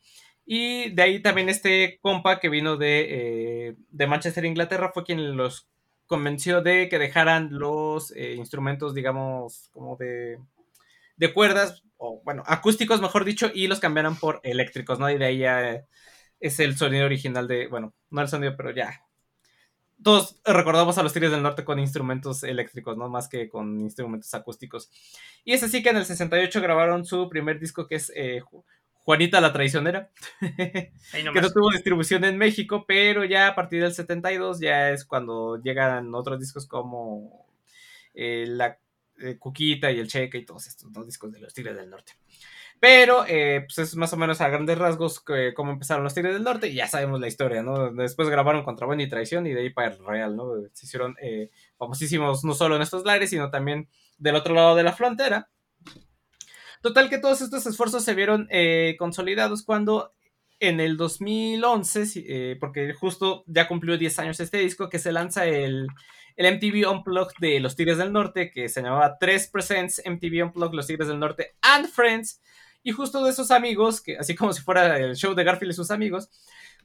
Y 0.46 0.90
de 0.92 1.02
ahí 1.04 1.22
también 1.22 1.50
este 1.50 2.00
compa 2.02 2.40
que 2.40 2.50
vino 2.50 2.76
de, 2.76 3.08
eh, 3.10 3.76
de 3.90 4.08
Manchester, 4.08 4.46
Inglaterra, 4.46 4.92
fue 4.94 5.04
quien 5.04 5.38
los 5.38 5.70
convenció 6.10 6.62
de 6.62 6.90
que 6.90 6.98
dejaran 6.98 7.50
los 7.52 8.12
eh, 8.16 8.34
instrumentos, 8.34 8.96
digamos, 8.96 9.70
como 9.72 9.96
de, 9.96 10.40
de 11.18 11.34
cuerdas, 11.34 11.84
o 11.98 12.20
bueno, 12.26 12.44
acústicos, 12.48 13.00
mejor 13.00 13.26
dicho, 13.26 13.52
y 13.54 13.68
los 13.68 13.80
cambiaran 13.80 14.16
por 14.16 14.42
eléctricos, 14.44 15.00
¿no? 15.00 15.10
Y 15.10 15.20
de 15.20 15.26
ahí 15.26 15.38
ya 15.38 15.86
es 16.40 16.60
el 16.60 16.76
sonido 16.78 17.06
original 17.06 17.48
de, 17.48 17.68
bueno, 17.68 17.94
no 18.10 18.22
el 18.22 18.28
sonido, 18.28 18.56
pero 18.58 18.72
ya. 18.72 19.06
Todos 20.02 20.42
recordamos 20.46 20.98
a 20.98 21.04
los 21.04 21.14
Tigres 21.14 21.32
del 21.32 21.44
Norte 21.44 21.64
con 21.64 21.78
instrumentos 21.78 22.42
eléctricos, 22.44 22.98
¿no? 22.98 23.08
Más 23.08 23.30
que 23.30 23.48
con 23.48 23.80
instrumentos 23.80 24.34
acústicos. 24.34 24.90
Y 25.46 25.54
es 25.54 25.62
así 25.62 25.84
que 25.84 25.90
en 25.90 25.98
el 25.98 26.06
68 26.06 26.60
grabaron 26.60 27.06
su 27.06 27.30
primer 27.30 27.60
disco 27.60 27.86
que 27.86 27.96
es 27.96 28.12
eh, 28.16 28.42
Juanita 29.04 29.42
la 29.42 29.54
Traicionera, 29.54 30.12
que 30.40 31.42
no 31.42 31.52
tuvo 31.52 31.72
distribución 31.72 32.24
en 32.26 32.38
México, 32.38 32.86
pero 32.88 33.26
ya 33.26 33.48
a 33.48 33.56
partir 33.56 33.82
del 33.82 33.94
72 33.94 34.60
ya 34.60 34.92
es 34.92 35.06
cuando 35.06 35.62
llegan 35.62 36.14
otros 36.14 36.40
discos 36.40 36.68
como 36.68 37.48
eh, 38.14 38.46
La 38.48 38.78
eh, 39.18 39.38
Cuquita 39.38 39.92
y 39.92 40.00
El 40.00 40.08
Cheque 40.08 40.38
y 40.38 40.46
todos 40.46 40.68
estos 40.68 40.92
¿no? 40.92 41.04
discos 41.04 41.32
de 41.32 41.40
los 41.40 41.54
Tigres 41.54 41.76
del 41.76 41.90
Norte. 41.90 42.14
Pero, 42.80 43.26
eh, 43.28 43.66
pues 43.68 43.78
es 43.80 43.96
más 43.98 44.14
o 44.14 44.18
menos 44.18 44.40
a 44.40 44.48
grandes 44.48 44.78
rasgos 44.78 45.20
que, 45.20 45.54
cómo 45.54 45.72
empezaron 45.72 46.04
los 46.04 46.14
Tigres 46.14 46.34
del 46.34 46.44
Norte 46.44 46.70
y 46.70 46.76
ya 46.76 46.88
sabemos 46.88 47.20
la 47.20 47.28
historia, 47.28 47.62
¿no? 47.62 47.92
Después 47.92 48.30
grabaron 48.30 48.64
Contrabando 48.64 49.04
y 49.04 49.10
Traición 49.10 49.46
y 49.48 49.54
de 49.54 49.62
ahí 49.62 49.70
para 49.70 49.94
el 49.94 50.06
Real, 50.06 50.36
¿no? 50.38 50.54
Se 50.72 50.86
hicieron 50.86 51.18
eh, 51.22 51.50
famosísimos 51.78 52.46
no 52.46 52.54
solo 52.54 52.78
en 52.78 52.82
estos 52.82 53.04
lares, 53.04 53.32
sino 53.32 53.50
también 53.50 53.90
del 54.18 54.36
otro 54.36 54.54
lado 54.54 54.76
de 54.76 54.84
la 54.84 54.94
frontera. 54.94 55.50
Total 56.82 57.10
que 57.10 57.18
todos 57.18 57.42
estos 57.42 57.66
esfuerzos 57.66 58.04
se 58.04 58.14
vieron 58.14 58.48
eh, 58.52 58.96
consolidados 58.98 59.64
cuando 59.64 60.14
en 60.60 60.80
el 60.80 60.98
2011, 60.98 62.06
sí, 62.06 62.26
eh, 62.28 62.58
porque 62.60 62.94
justo 62.94 63.44
ya 63.48 63.68
cumplió 63.68 63.98
10 63.98 64.20
años 64.20 64.40
este 64.40 64.58
disco, 64.58 64.90
que 64.90 65.00
se 65.00 65.12
lanza 65.12 65.46
el, 65.46 65.88
el 66.36 66.56
MTV 66.56 66.90
Unplugged 66.90 67.36
de 67.40 67.60
Los 67.60 67.76
Tigres 67.76 67.98
del 67.98 68.12
Norte, 68.12 68.52
que 68.52 68.70
se 68.70 68.82
llamaba 68.82 69.18
3 69.18 69.48
Presents 69.48 70.02
MTV 70.06 70.46
Unplugged 70.46 70.76
Los 70.76 70.88
Tigres 70.88 71.08
del 71.08 71.20
Norte 71.20 71.56
and 71.62 71.88
Friends, 71.88 72.42
y 72.84 72.92
justo 72.92 73.24
de 73.24 73.32
esos 73.32 73.52
amigos, 73.52 74.02
que 74.02 74.18
así 74.18 74.36
como 74.36 74.54
si 74.54 74.62
fuera 74.62 74.98
el 74.98 75.16
show 75.16 75.34
de 75.34 75.44
Garfield 75.44 75.74
y 75.74 75.76
sus 75.76 75.92
amigos, 75.92 76.30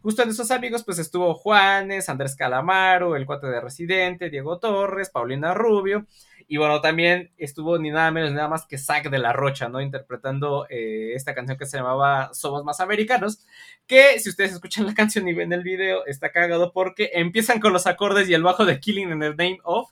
justo 0.02 0.22
en 0.22 0.30
esos 0.30 0.50
amigos 0.50 0.84
pues 0.84 0.98
estuvo 0.98 1.34
Juanes, 1.34 2.08
Andrés 2.08 2.36
Calamaro, 2.36 3.16
el 3.16 3.26
cuate 3.26 3.46
de 3.46 3.60
Residente, 3.60 4.28
Diego 4.28 4.58
Torres, 4.58 5.10
Paulina 5.10 5.54
Rubio, 5.54 6.06
Y 6.46 6.58
bueno, 6.58 6.80
también 6.80 7.32
estuvo 7.36 7.78
ni 7.78 7.90
nada 7.90 8.10
menos 8.10 8.30
ni 8.30 8.36
nada 8.36 8.48
más 8.48 8.66
que 8.66 8.78
Zack 8.78 9.10
de 9.10 9.18
la 9.18 9.32
Rocha, 9.32 9.68
¿no? 9.68 9.80
Interpretando 9.80 10.66
eh, 10.68 11.12
esta 11.14 11.34
canción 11.34 11.56
que 11.56 11.66
se 11.66 11.78
llamaba 11.78 12.30
Somos 12.34 12.64
Más 12.64 12.80
Americanos, 12.80 13.46
que 13.86 14.18
si 14.18 14.28
ustedes 14.28 14.52
escuchan 14.52 14.86
la 14.86 14.94
canción 14.94 15.26
y 15.28 15.34
ven 15.34 15.52
el 15.52 15.62
video, 15.62 16.04
está 16.06 16.30
cagado 16.30 16.72
porque 16.72 17.10
empiezan 17.14 17.60
con 17.60 17.72
los 17.72 17.86
acordes 17.86 18.28
y 18.28 18.34
el 18.34 18.42
bajo 18.42 18.64
de 18.64 18.78
Killing 18.78 19.12
in 19.12 19.20
the 19.20 19.30
Name 19.30 19.58
of, 19.64 19.90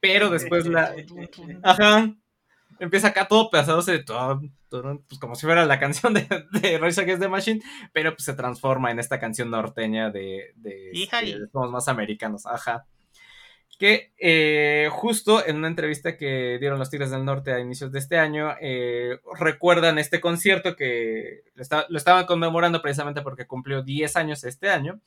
pero 0.00 0.30
después 0.30 0.66
la... 0.66 0.94
Ajá. 1.62 2.14
Empieza 2.78 3.08
acá 3.08 3.28
todo 3.28 3.50
pedazándose 3.50 3.92
de 3.92 4.02
todo, 4.02 4.40
pues 4.70 5.20
como 5.20 5.34
si 5.34 5.44
fuera 5.44 5.66
la 5.66 5.78
canción 5.78 6.14
de, 6.14 6.26
de 6.50 6.78
Rise 6.78 7.02
Against 7.02 7.20
the 7.20 7.28
Machine, 7.28 7.60
pero 7.92 8.12
pues 8.12 8.24
se 8.24 8.32
transforma 8.32 8.90
en 8.90 8.98
esta 8.98 9.20
canción 9.20 9.50
norteña 9.50 10.08
de, 10.08 10.54
de, 10.56 10.90
de 10.92 11.48
Somos 11.52 11.70
Más 11.70 11.88
Americanos, 11.88 12.46
ajá 12.46 12.86
que 13.80 14.12
eh, 14.18 14.90
justo 14.92 15.42
en 15.46 15.56
una 15.56 15.68
entrevista 15.68 16.18
que 16.18 16.58
dieron 16.60 16.78
los 16.78 16.90
Tigres 16.90 17.10
del 17.10 17.24
Norte 17.24 17.50
a 17.54 17.60
inicios 17.60 17.90
de 17.90 17.98
este 17.98 18.18
año, 18.18 18.54
eh, 18.60 19.18
recuerdan 19.38 19.98
este 19.98 20.20
concierto 20.20 20.76
que 20.76 21.44
lo, 21.54 21.96
estaban 21.96 22.26
conmemorando 22.26 22.82
precisamente 22.82 23.22
porque 23.22 23.46
cumplió 23.46 23.82
10 23.82 24.16
años 24.16 24.44
este 24.44 24.68
año, 24.68 25.00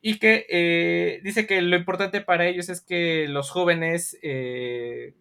y 0.00 0.20
que 0.20 0.46
eh, 0.48 1.20
dice 1.24 1.44
que 1.48 1.60
lo 1.60 1.74
importante 1.74 2.20
para 2.20 2.46
ellos 2.46 2.68
es 2.68 2.80
que 2.80 3.26
los 3.26 3.50
jóvenes, 3.50 4.16
eh, 4.22 5.16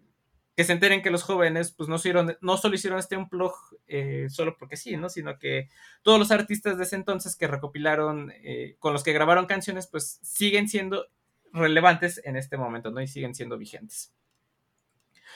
que 0.55 0.63
se 0.63 0.73
enteren 0.73 1.01
que 1.01 1.09
los 1.09 1.23
jóvenes, 1.23 1.71
pues 1.71 1.89
no, 1.89 1.97
solo 1.97 2.75
hicieron 2.75 2.99
este 2.99 3.17
unplug 3.17 3.55
eh, 3.88 4.28
solo 4.30 4.55
porque 4.55 4.78
sí, 4.78 4.97
¿no? 4.97 5.09
Sino 5.09 5.39
que 5.39 5.69
todos 6.03 6.19
los 6.19 6.30
artistas 6.30 6.78
de 6.78 6.84
ese 6.84 6.95
entonces 6.95 7.36
que 7.36 7.47
recopilaron, 7.47 8.32
con 8.78 8.93
los 8.93 9.03
que 9.03 9.13
grabaron 9.13 9.47
canciones, 9.47 9.88
pues 9.88 10.19
siguen 10.21 10.69
siendo 10.69 11.07
relevantes 11.58 12.22
en 12.24 12.36
este 12.36 12.58
momento, 12.58 12.91
¿no? 12.91 13.01
Y 13.01 13.08
siguen 13.08 13.36
siendo 13.36 13.58
vigentes. 13.58 14.14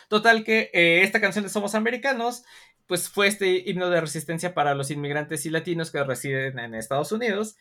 Total 0.09 0.43
que 0.43 0.69
eh, 0.73 1.03
esta 1.03 1.21
canción 1.21 1.43
de 1.43 1.49
Somos 1.49 1.75
Americanos, 1.75 2.43
pues 2.87 3.09
fue 3.09 3.27
este 3.27 3.69
himno 3.69 3.89
de 3.89 4.01
resistencia 4.01 4.53
para 4.53 4.75
los 4.75 4.91
inmigrantes 4.91 5.45
y 5.45 5.49
latinos 5.49 5.91
que 5.91 6.03
residen 6.03 6.59
en 6.59 6.75
Estados 6.75 7.11
Unidos, 7.11 7.57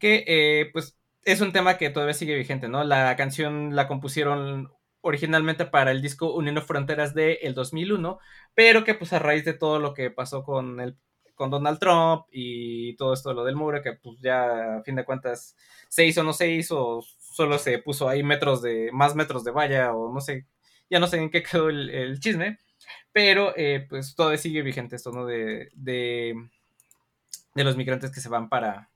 que 0.00 0.24
eh, 0.26 0.70
pues 0.72 0.96
es 1.24 1.40
un 1.40 1.52
tema 1.52 1.76
que 1.78 1.90
todavía 1.90 2.14
sigue 2.14 2.36
vigente, 2.36 2.68
¿no? 2.68 2.84
La 2.84 3.16
canción 3.16 3.74
la 3.76 3.88
compusieron 3.88 4.72
originalmente 5.00 5.66
para 5.66 5.90
el 5.90 6.00
disco 6.00 6.32
Uniendo 6.34 6.62
Fronteras 6.62 7.14
de 7.14 7.34
el 7.42 7.54
2001, 7.54 8.18
pero 8.54 8.84
que 8.84 8.94
pues 8.94 9.12
a 9.12 9.18
raíz 9.18 9.44
de 9.44 9.52
todo 9.52 9.78
lo 9.78 9.92
que 9.94 10.10
pasó 10.10 10.44
con 10.44 10.80
el 10.80 10.96
con 11.34 11.50
Donald 11.50 11.78
Trump 11.78 12.26
y 12.30 12.96
todo 12.96 13.12
esto 13.12 13.32
lo 13.34 13.44
del 13.44 13.56
muro, 13.56 13.82
que 13.82 13.94
pues 13.94 14.18
ya 14.20 14.76
a 14.78 14.82
fin 14.82 14.94
de 14.94 15.04
cuentas 15.04 15.56
se 15.88 16.06
hizo 16.06 16.20
o 16.20 16.24
no 16.24 16.32
se 16.32 16.50
hizo, 16.50 17.04
solo 17.34 17.58
se 17.58 17.80
puso 17.80 18.08
ahí 18.08 18.22
metros 18.22 18.62
de, 18.62 18.90
más 18.92 19.16
metros 19.16 19.42
de 19.42 19.50
valla 19.50 19.92
o 19.92 20.14
no 20.14 20.20
sé, 20.20 20.46
ya 20.88 21.00
no 21.00 21.08
sé 21.08 21.16
en 21.16 21.30
qué 21.30 21.42
quedó 21.42 21.68
el, 21.68 21.90
el 21.90 22.20
chisme, 22.20 22.58
pero 23.12 23.52
eh, 23.56 23.84
pues 23.88 24.14
todavía 24.14 24.38
sigue 24.38 24.62
vigente 24.62 24.94
esto, 24.94 25.10
¿no? 25.10 25.26
De, 25.26 25.68
de, 25.74 26.36
de, 27.56 27.64
los 27.64 27.76
migrantes 27.76 28.12
que 28.12 28.20
se 28.20 28.28
van 28.28 28.48
para, 28.48 28.88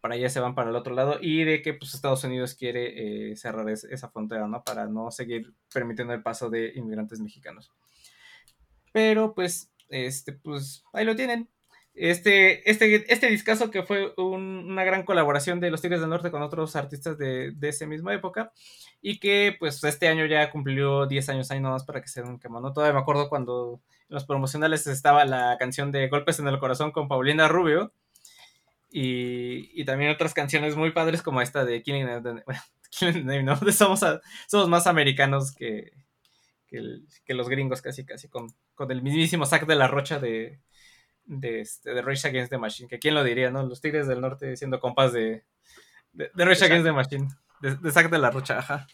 para 0.00 0.14
allá, 0.16 0.28
se 0.28 0.40
van 0.40 0.56
para 0.56 0.70
el 0.70 0.76
otro 0.76 0.92
lado 0.96 1.18
y 1.20 1.44
de 1.44 1.62
que 1.62 1.74
pues 1.74 1.94
Estados 1.94 2.24
Unidos 2.24 2.56
quiere 2.56 3.30
eh, 3.30 3.36
cerrar 3.36 3.68
es, 3.70 3.84
esa 3.84 4.10
frontera, 4.10 4.48
¿no? 4.48 4.64
Para 4.64 4.86
no 4.88 5.12
seguir 5.12 5.54
permitiendo 5.72 6.12
el 6.12 6.22
paso 6.24 6.50
de 6.50 6.72
inmigrantes 6.74 7.20
mexicanos. 7.20 7.70
Pero 8.92 9.32
pues, 9.32 9.70
este, 9.88 10.32
pues 10.32 10.82
ahí 10.92 11.04
lo 11.04 11.14
tienen. 11.14 11.48
Este, 11.94 12.70
este, 12.70 13.12
este 13.12 13.26
discazo 13.28 13.70
que 13.70 13.82
fue 13.82 14.14
un, 14.16 14.64
una 14.68 14.84
gran 14.84 15.02
colaboración 15.02 15.60
de 15.60 15.70
los 15.70 15.82
Tigres 15.82 16.00
del 16.00 16.10
Norte 16.10 16.30
con 16.30 16.42
otros 16.42 16.76
artistas 16.76 17.18
de, 17.18 17.50
de 17.52 17.68
esa 17.68 17.86
misma 17.86 18.14
época 18.14 18.52
y 19.02 19.18
que 19.18 19.56
pues 19.58 19.82
este 19.84 20.08
año 20.08 20.26
ya 20.26 20.50
cumplió 20.50 21.06
10 21.06 21.28
años 21.30 21.50
ahí 21.50 21.60
nomás 21.60 21.84
para 21.84 22.00
que 22.00 22.08
se 22.08 22.22
den 22.22 22.38
quemón. 22.38 22.62
¿no? 22.62 22.72
Todavía 22.72 22.94
me 22.94 23.00
acuerdo 23.00 23.28
cuando 23.28 23.80
en 24.08 24.14
los 24.14 24.24
promocionales 24.24 24.86
estaba 24.86 25.24
la 25.24 25.56
canción 25.58 25.90
de 25.90 26.08
Golpes 26.08 26.38
en 26.38 26.48
el 26.48 26.58
Corazón 26.58 26.92
con 26.92 27.08
Paulina 27.08 27.48
Rubio 27.48 27.92
y, 28.90 29.70
y 29.80 29.84
también 29.84 30.10
otras 30.10 30.34
canciones 30.34 30.76
muy 30.76 30.92
padres 30.92 31.22
como 31.22 31.42
esta 31.42 31.64
de 31.64 31.82
Killing 31.82 32.06
bueno, 32.22 32.60
Killing 32.90 33.26
Name, 33.26 33.42
¿no? 33.42 33.56
Somos, 33.72 34.00
somos 34.48 34.68
más 34.68 34.86
americanos 34.86 35.52
que, 35.52 35.92
que, 36.66 37.34
los 37.34 37.48
gringos 37.48 37.82
casi 37.82 38.04
casi 38.04 38.28
con, 38.28 38.48
con 38.74 38.90
el 38.90 39.02
mismísimo 39.02 39.46
sac 39.46 39.66
de 39.66 39.76
la 39.76 39.88
rocha 39.88 40.18
de, 40.18 40.60
de, 41.30 41.60
este, 41.60 41.94
de 41.94 42.02
Rage 42.02 42.28
Against 42.28 42.50
the 42.50 42.58
Machine, 42.58 42.88
que 42.88 42.98
quién 42.98 43.14
lo 43.14 43.22
diría, 43.22 43.50
¿no? 43.50 43.62
Los 43.62 43.80
Tigres 43.80 44.08
del 44.08 44.20
Norte 44.20 44.56
siendo 44.56 44.80
compas 44.80 45.12
de, 45.12 45.44
de, 46.12 46.30
de 46.34 46.44
Rage 46.44 46.64
Against 46.64 46.84
the 46.84 46.92
Machine, 46.92 47.28
de, 47.60 47.76
de 47.76 47.90
Zack 47.90 48.10
de 48.10 48.18
la 48.18 48.30
Rocha, 48.30 48.58
ajá. 48.58 48.86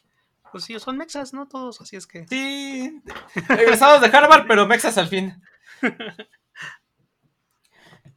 Pues 0.53 0.64
sí, 0.64 0.78
son 0.78 0.97
mexas, 0.97 1.32
¿no? 1.32 1.49
Todos, 1.49 1.80
así 1.80 1.97
es 1.97 2.07
que. 2.07 2.26
Sí, 2.28 3.03
egresados 3.49 4.01
de 4.01 4.16
Harvard, 4.16 4.47
pero 4.47 4.66
mexas 4.66 4.97
al 4.99 5.09
fin. 5.09 5.34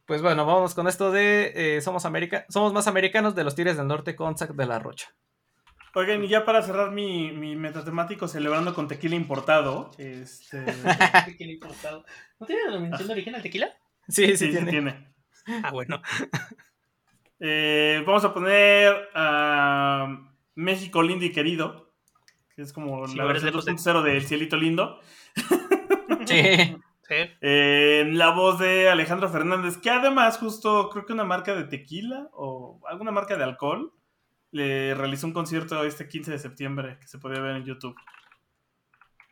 Pues 0.06 0.22
bueno, 0.22 0.44
vamos 0.44 0.74
con 0.74 0.88
esto 0.88 1.12
de 1.12 1.52
eh, 1.54 1.80
somos, 1.80 2.04
America 2.04 2.44
somos 2.48 2.72
más 2.72 2.88
americanos 2.88 3.36
de 3.36 3.44
los 3.44 3.54
Tigres 3.54 3.76
del 3.76 3.86
Norte 3.86 4.16
con 4.16 4.36
Zack 4.36 4.54
de 4.54 4.66
la 4.66 4.80
Rocha. 4.80 5.14
Oigan, 5.94 6.24
y 6.24 6.28
ya 6.28 6.44
para 6.44 6.62
cerrar 6.62 6.90
mi, 6.90 7.30
mi 7.30 7.54
metatemático 7.54 8.26
celebrando 8.26 8.74
con 8.74 8.88
tequila 8.88 9.14
importado. 9.14 9.92
Este... 9.98 10.64
tequila 11.26 11.52
importado. 11.52 12.04
¿No 12.40 12.46
tiene 12.48 12.70
la 12.70 12.80
mención 12.80 13.06
de 13.06 13.12
origen 13.12 13.36
al 13.36 13.42
tequila? 13.42 13.70
Sí, 14.10 14.36
sí, 14.36 14.36
sí, 14.36 14.50
tiene. 14.50 14.64
sí 14.66 14.70
tiene. 14.70 15.14
Ah, 15.64 15.70
bueno. 15.72 16.00
Eh, 17.38 18.02
vamos 18.06 18.24
a 18.24 18.34
poner 18.34 18.94
a 19.14 20.28
México 20.54 21.02
lindo 21.02 21.24
y 21.24 21.32
querido, 21.32 21.94
que 22.54 22.62
es 22.62 22.72
como 22.72 23.06
Sí, 23.08 23.16
la 23.16 23.24
versión 23.24 23.46
lejos 23.46 23.64
de- 23.64 23.72
2.0 23.72 24.02
del 24.02 24.26
Cielito 24.26 24.56
Lindo. 24.56 25.00
Sí. 26.26 26.42
Sí. 27.08 27.14
Eh, 27.40 28.04
la 28.12 28.30
voz 28.30 28.58
de 28.60 28.88
Alejandro 28.90 29.28
Fernández, 29.30 29.78
que 29.78 29.90
además 29.90 30.38
justo 30.38 30.90
creo 30.90 31.06
que 31.06 31.12
una 31.14 31.24
marca 31.24 31.54
de 31.56 31.64
tequila 31.64 32.28
o 32.32 32.80
alguna 32.86 33.10
marca 33.10 33.36
de 33.36 33.42
alcohol 33.42 33.92
le 34.52 34.94
realizó 34.94 35.26
un 35.26 35.32
concierto 35.32 35.82
este 35.84 36.06
15 36.06 36.30
de 36.30 36.38
septiembre 36.38 36.98
que 37.00 37.08
se 37.08 37.18
podía 37.18 37.40
ver 37.40 37.56
en 37.56 37.64
YouTube. 37.64 37.96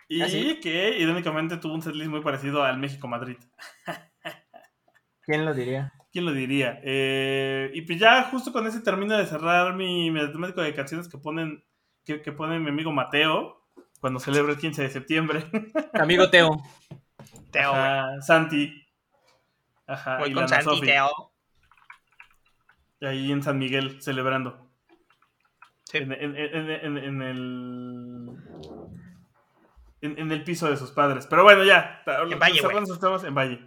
Y 0.08 0.22
¿Ah, 0.22 0.28
sí? 0.28 0.58
que 0.60 0.98
irónicamente 0.98 1.58
tuvo 1.58 1.74
un 1.74 1.82
setlist 1.82 2.10
muy 2.10 2.20
parecido 2.22 2.64
al 2.64 2.78
México-Madrid. 2.78 3.36
¿Quién 5.28 5.44
lo 5.44 5.52
diría? 5.52 5.92
¿Quién 6.10 6.24
lo 6.24 6.32
diría? 6.32 6.80
Eh, 6.82 7.70
y 7.74 7.82
pues 7.82 7.98
ya 8.00 8.22
justo 8.30 8.50
con 8.50 8.66
ese 8.66 8.80
termino 8.80 9.14
de 9.14 9.26
cerrar 9.26 9.74
mi 9.74 10.10
matemático 10.10 10.62
de 10.62 10.72
canciones 10.74 11.06
que 11.06 11.18
ponen 11.18 11.62
que, 12.06 12.22
que 12.22 12.32
pone 12.32 12.58
mi 12.58 12.70
amigo 12.70 12.90
Mateo 12.90 13.60
cuando 14.00 14.18
celebra 14.18 14.52
el 14.52 14.58
15 14.58 14.82
de 14.84 14.88
septiembre. 14.90 15.44
Amigo 15.92 16.30
Teo. 16.30 16.48
Teo. 17.50 17.72
Ajá, 17.74 18.22
Santi. 18.22 18.72
Ajá, 19.86 20.16
Voy 20.16 20.30
y 20.30 20.32
con 20.32 20.48
Santi, 20.48 20.64
Sofi. 20.64 20.86
Teo. 20.86 21.10
Ahí 23.02 23.30
en 23.30 23.42
San 23.42 23.58
Miguel 23.58 24.00
celebrando. 24.00 24.66
Sí. 25.84 25.98
En, 25.98 26.12
en- 26.12 26.36
en- 26.36 26.70
en- 26.70 26.98
en 26.98 27.22
el. 27.22 28.28
En, 30.00 30.18
en 30.18 30.32
el 30.32 30.42
piso 30.44 30.70
de 30.70 30.76
sus 30.78 30.90
padres. 30.92 31.26
Pero 31.26 31.42
bueno, 31.42 31.64
ya. 31.64 32.02
En 32.30 32.38
Valle, 32.38 32.60
cerrando 32.60 32.98
temas, 32.98 33.24
en 33.24 33.34
Valle. 33.34 33.60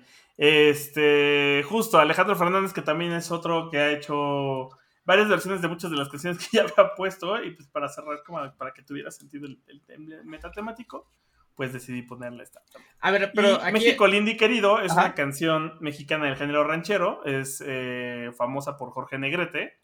Este. 0.43 1.63
Justo, 1.69 1.99
Alejandro 1.99 2.35
Fernández, 2.35 2.73
que 2.73 2.81
también 2.81 3.11
es 3.11 3.29
otro 3.29 3.69
que 3.69 3.77
ha 3.77 3.91
hecho 3.91 4.69
varias 5.05 5.29
versiones 5.29 5.61
de 5.61 5.67
muchas 5.67 5.91
de 5.91 5.97
las 5.97 6.09
canciones 6.09 6.39
que 6.39 6.57
ya 6.57 6.63
había 6.63 6.95
puesto. 6.95 7.43
Y 7.43 7.51
pues 7.51 7.67
para 7.67 7.87
cerrar, 7.89 8.23
como 8.25 8.39
para 8.57 8.73
que 8.73 8.81
tuviera 8.81 9.11
sentido 9.11 9.45
el, 9.45 9.61
el, 9.67 10.11
el 10.13 10.25
metatemático, 10.25 11.07
pues 11.53 11.73
decidí 11.73 12.01
ponerle 12.01 12.41
esta 12.41 12.63
también. 12.73 12.91
A 13.01 13.11
ver, 13.11 13.31
pero 13.35 13.49
Y 13.51 13.53
aquí... 13.61 13.73
México 13.73 14.07
Lindo 14.07 14.31
y 14.31 14.37
Querido 14.37 14.79
es 14.79 14.91
Ajá. 14.93 15.01
una 15.01 15.13
canción 15.13 15.77
mexicana 15.79 16.25
del 16.25 16.35
género 16.37 16.63
ranchero, 16.63 17.23
es 17.23 17.63
eh, 17.63 18.31
famosa 18.35 18.77
por 18.77 18.89
Jorge 18.89 19.19
Negrete, 19.19 19.77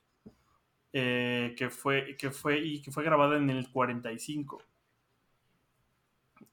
eh, 0.93 1.53
que 1.55 1.69
fue, 1.69 2.15
que 2.17 2.31
fue, 2.31 2.57
y 2.57 2.81
que 2.81 2.91
fue 2.91 3.03
grabada 3.03 3.37
en 3.37 3.51
el 3.51 3.69
45. 3.69 4.63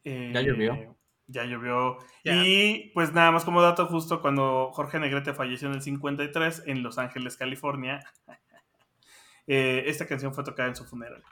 Eh, 0.05 0.31
Ya 0.35 0.43
llovió. 0.43 0.95
Ya 1.27 1.45
llovió. 1.45 1.99
Ya. 2.25 2.35
Y 2.45 2.91
pues 2.95 3.12
nada 3.12 3.31
más 3.31 3.45
como 3.45 3.62
dato, 3.62 3.87
justo 3.87 4.20
cuando 4.20 4.70
Jorge 4.72 4.99
Negrete 4.99 5.33
falleció 5.33 5.68
en 5.68 5.75
el 5.75 5.83
53 5.83 6.64
en 6.66 6.83
Los 6.83 6.99
Ángeles, 6.99 7.37
California, 7.37 8.05
eh, 9.47 9.85
esta 9.87 10.07
canción 10.07 10.35
fue 10.35 10.45
tocada 10.45 10.68
en 10.68 10.77
su 10.77 10.85
funeral. 10.85 11.22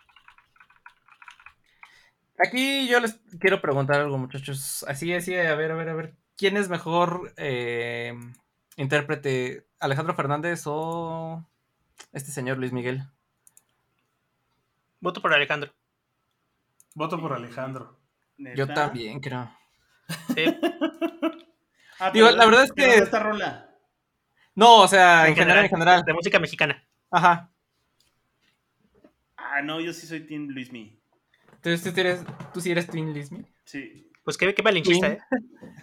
Aquí 2.38 2.88
yo 2.88 2.98
les 3.00 3.20
quiero 3.38 3.60
preguntar 3.60 4.00
algo, 4.00 4.18
muchachos. 4.18 4.84
Así, 4.88 5.12
así, 5.12 5.34
a 5.36 5.54
ver, 5.54 5.70
a 5.72 5.74
ver, 5.74 5.88
a 5.90 5.94
ver. 5.94 6.16
¿Quién 6.36 6.56
es 6.56 6.68
mejor 6.68 7.32
eh, 7.36 8.14
intérprete? 8.76 9.66
¿Alejandro 9.78 10.14
Fernández 10.14 10.62
o 10.66 11.46
este 12.12 12.32
señor 12.32 12.58
Luis 12.58 12.72
Miguel? 12.72 13.04
Voto 15.00 15.20
por 15.20 15.34
Alejandro. 15.34 15.72
Voto 16.94 17.20
por 17.20 17.32
Alejandro. 17.32 17.98
Yo 18.38 18.66
también 18.66 19.20
creo. 19.20 19.50
Sí. 20.34 20.44
Ah, 21.98 22.10
Digo, 22.10 22.28
la 22.32 22.44
verdad 22.46 22.64
es 22.64 22.72
que- 22.72 22.96
esta 22.96 23.20
rola. 23.20 23.70
No, 24.56 24.78
o 24.80 24.88
sea, 24.88 25.28
en 25.28 25.36
general, 25.36 25.64
en 25.66 25.70
general. 25.70 26.02
De 26.04 26.12
música 26.12 26.40
mexicana. 26.40 26.84
Ajá. 27.12 27.48
Ah, 29.36 29.62
no, 29.62 29.80
yo 29.80 29.92
sí 29.92 30.08
soy 30.08 30.26
Team 30.26 30.48
Luismi. 30.48 30.98
Entonces, 31.52 31.80
¿tú, 31.84 31.92
sí 31.94 32.00
eres, 32.00 32.24
tú 32.52 32.60
sí 32.60 32.70
eres 32.72 32.88
Twin 32.88 33.12
Lismi. 33.14 33.44
Sí. 33.64 34.10
Pues 34.24 34.36
qué, 34.36 34.52
qué 34.52 34.62
malinchista, 34.64 35.06
¿eh? 35.06 35.18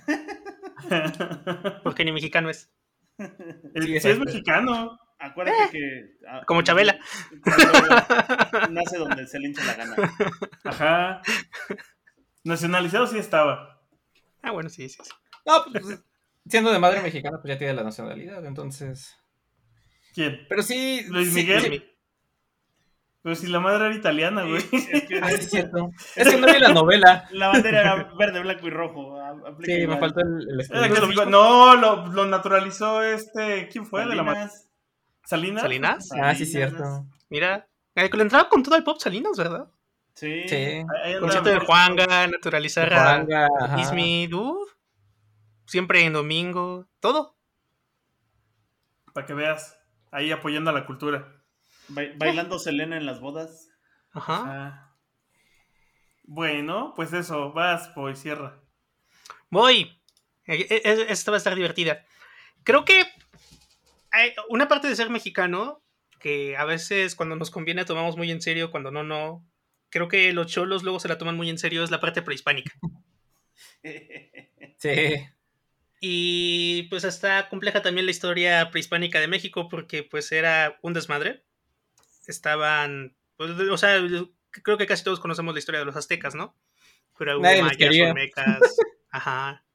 Porque 1.84 2.04
ni 2.04 2.12
mexicano 2.12 2.50
es. 2.50 2.70
El- 3.18 3.84
Sí, 3.84 3.88
sí, 3.88 3.96
es 3.96 4.06
exacto. 4.06 4.26
mexicano. 4.26 5.00
Acuérdate 5.20 5.70
que. 5.72 6.18
ah, 6.28 6.42
como 6.46 6.62
Chabela. 6.64 7.00
Nace 8.70 8.98
donde 8.98 9.26
se 9.26 9.40
le 9.40 9.48
hincha 9.48 9.64
la 9.66 9.76
gana. 9.76 9.96
Ajá. 10.66 11.22
Nacionalizado 12.44 13.08
sí 13.08 13.18
estaba. 13.18 13.79
Ah, 14.42 14.52
bueno, 14.52 14.70
sí, 14.70 14.88
sí. 14.90 14.98
sí. 15.04 15.12
No, 15.46 15.64
pues, 15.72 16.02
siendo 16.48 16.72
de 16.72 16.80
madre 16.80 17.02
mexicana, 17.02 17.40
pues 17.42 17.54
ya 17.54 17.58
tiene 17.58 17.74
la 17.74 17.84
nacionalidad, 17.84 18.46
entonces. 18.46 19.16
¿Quién? 20.14 20.46
Pero 20.50 20.64
sí. 20.64 21.04
Luis 21.08 21.30
sí, 21.30 21.36
Miguel. 21.36 21.62
sí. 21.62 21.84
Pero 23.22 23.36
si 23.36 23.48
la 23.48 23.60
madre 23.60 23.88
era 23.88 23.96
italiana, 23.96 24.44
güey. 24.46 24.64
Es 24.72 25.04
que 25.04 25.20
Ah, 25.22 25.30
sí, 25.30 25.36
es 25.36 25.50
cierto. 25.50 25.92
Es 26.16 26.30
que 26.30 26.38
no 26.38 26.48
vi 26.48 26.60
la 26.60 26.70
novela. 26.70 27.28
la 27.32 27.50
bandera 27.50 27.82
era 27.82 28.12
verde, 28.18 28.40
blanco 28.40 28.68
y 28.68 28.70
rojo. 28.72 29.20
aplica 29.22 29.74
Sí, 29.74 29.88
me 29.88 29.98
faltó 29.98 30.22
el, 30.22 30.48
el 30.50 31.16
lo- 31.16 31.26
no, 31.26 31.76
lo, 31.76 32.08
lo 32.08 32.26
naturalizó 32.26 33.04
este. 33.04 33.68
¿Quién 33.68 33.86
fue? 33.86 34.06
De 34.06 34.16
la 34.16 34.24
ma- 34.24 34.50
Salinas. 35.26 35.62
¿Salinas? 35.62 35.62
¿Salinas? 35.62 36.10
Ah, 36.14 36.34
sí, 36.34 36.46
Salinas. 36.46 36.72
cierto. 36.72 37.06
Mira. 37.30 37.66
Le 37.96 38.22
entraba 38.22 38.48
con 38.48 38.64
todo 38.64 38.78
el 38.78 38.84
pop 38.86 38.98
Salinas, 39.00 39.38
¿verdad? 39.38 39.68
Sí. 40.20 40.44
Sí. 40.50 40.84
Concierto 41.20 41.50
de 41.50 41.60
Juanga, 41.60 42.28
naturalizar 42.28 42.94
a 42.94 43.00
Juanga. 43.26 43.48
Disney, 43.78 44.30
uf, 44.34 44.70
siempre 45.66 46.04
en 46.04 46.12
domingo, 46.14 46.88
todo. 47.00 47.38
Para 49.14 49.26
que 49.26 49.34
veas. 49.34 49.78
Ahí 50.12 50.32
apoyando 50.32 50.72
a 50.72 50.74
la 50.74 50.86
cultura. 50.86 51.42
Ba- 51.88 52.02
bailando 52.18 52.60
Selena 52.60 52.98
en 52.98 53.06
las 53.06 53.20
bodas. 53.22 53.70
Ajá. 54.12 54.44
Ah. 54.46 54.96
Bueno, 56.24 56.94
pues 56.96 57.14
eso, 57.14 57.54
vas, 57.54 57.90
pues 57.96 58.22
cierra. 58.22 58.60
Voy. 59.50 60.02
Eh, 60.46 60.68
eh, 60.70 60.82
eh, 60.84 61.06
Esta 61.10 61.32
va 61.32 61.38
a 61.38 61.40
estar 61.40 61.56
divertida. 61.56 62.04
Creo 62.64 62.84
que 62.86 63.06
hay 64.12 64.34
una 64.50 64.68
parte 64.68 64.88
de 64.90 64.96
ser 64.96 65.10
mexicano 65.10 65.82
que 66.20 66.58
a 66.58 66.66
veces 66.66 67.16
cuando 67.16 67.36
nos 67.36 67.52
conviene 67.52 67.86
tomamos 67.86 68.18
muy 68.18 68.30
en 68.32 68.42
serio, 68.42 68.70
cuando 68.72 68.92
no, 68.92 69.04
no. 69.04 69.46
Creo 69.90 70.08
que 70.08 70.32
los 70.34 70.48
cholos 70.48 70.84
luego 70.84 71.00
se 71.00 71.08
la 71.08 71.18
toman 71.18 71.36
muy 71.36 71.50
en 71.50 71.58
serio, 71.58 71.84
es 71.84 71.92
la 71.92 72.00
parte 72.00 72.22
prehispánica. 72.22 72.74
Sí. 74.78 75.26
Y 76.02 76.84
pues 76.84 77.04
está 77.04 77.50
compleja 77.50 77.82
también 77.82 78.06
la 78.06 78.12
historia 78.12 78.70
prehispánica 78.72 79.20
de 79.20 79.28
México 79.28 79.68
porque 79.68 80.04
pues 80.04 80.32
era 80.32 80.80
un 80.82 80.94
desmadre. 80.94 81.44
Estaban, 82.28 83.16
pues, 83.38 83.52
o 83.52 83.78
sea, 83.78 84.00
creo 84.52 84.78
que 84.78 84.86
casi 84.86 85.04
todos 85.04 85.20
conocemos 85.20 85.54
la 85.54 85.60
historia 85.60 85.80
de 85.80 85.86
los 85.86 85.96
aztecas, 85.96 86.36
¿no? 86.36 86.56
Pero 87.18 87.36
hubo 87.36 87.44
Nadie 87.44 87.64
mayas, 87.64 88.10
olmecas, 88.10 88.60
ajá. 89.12 89.66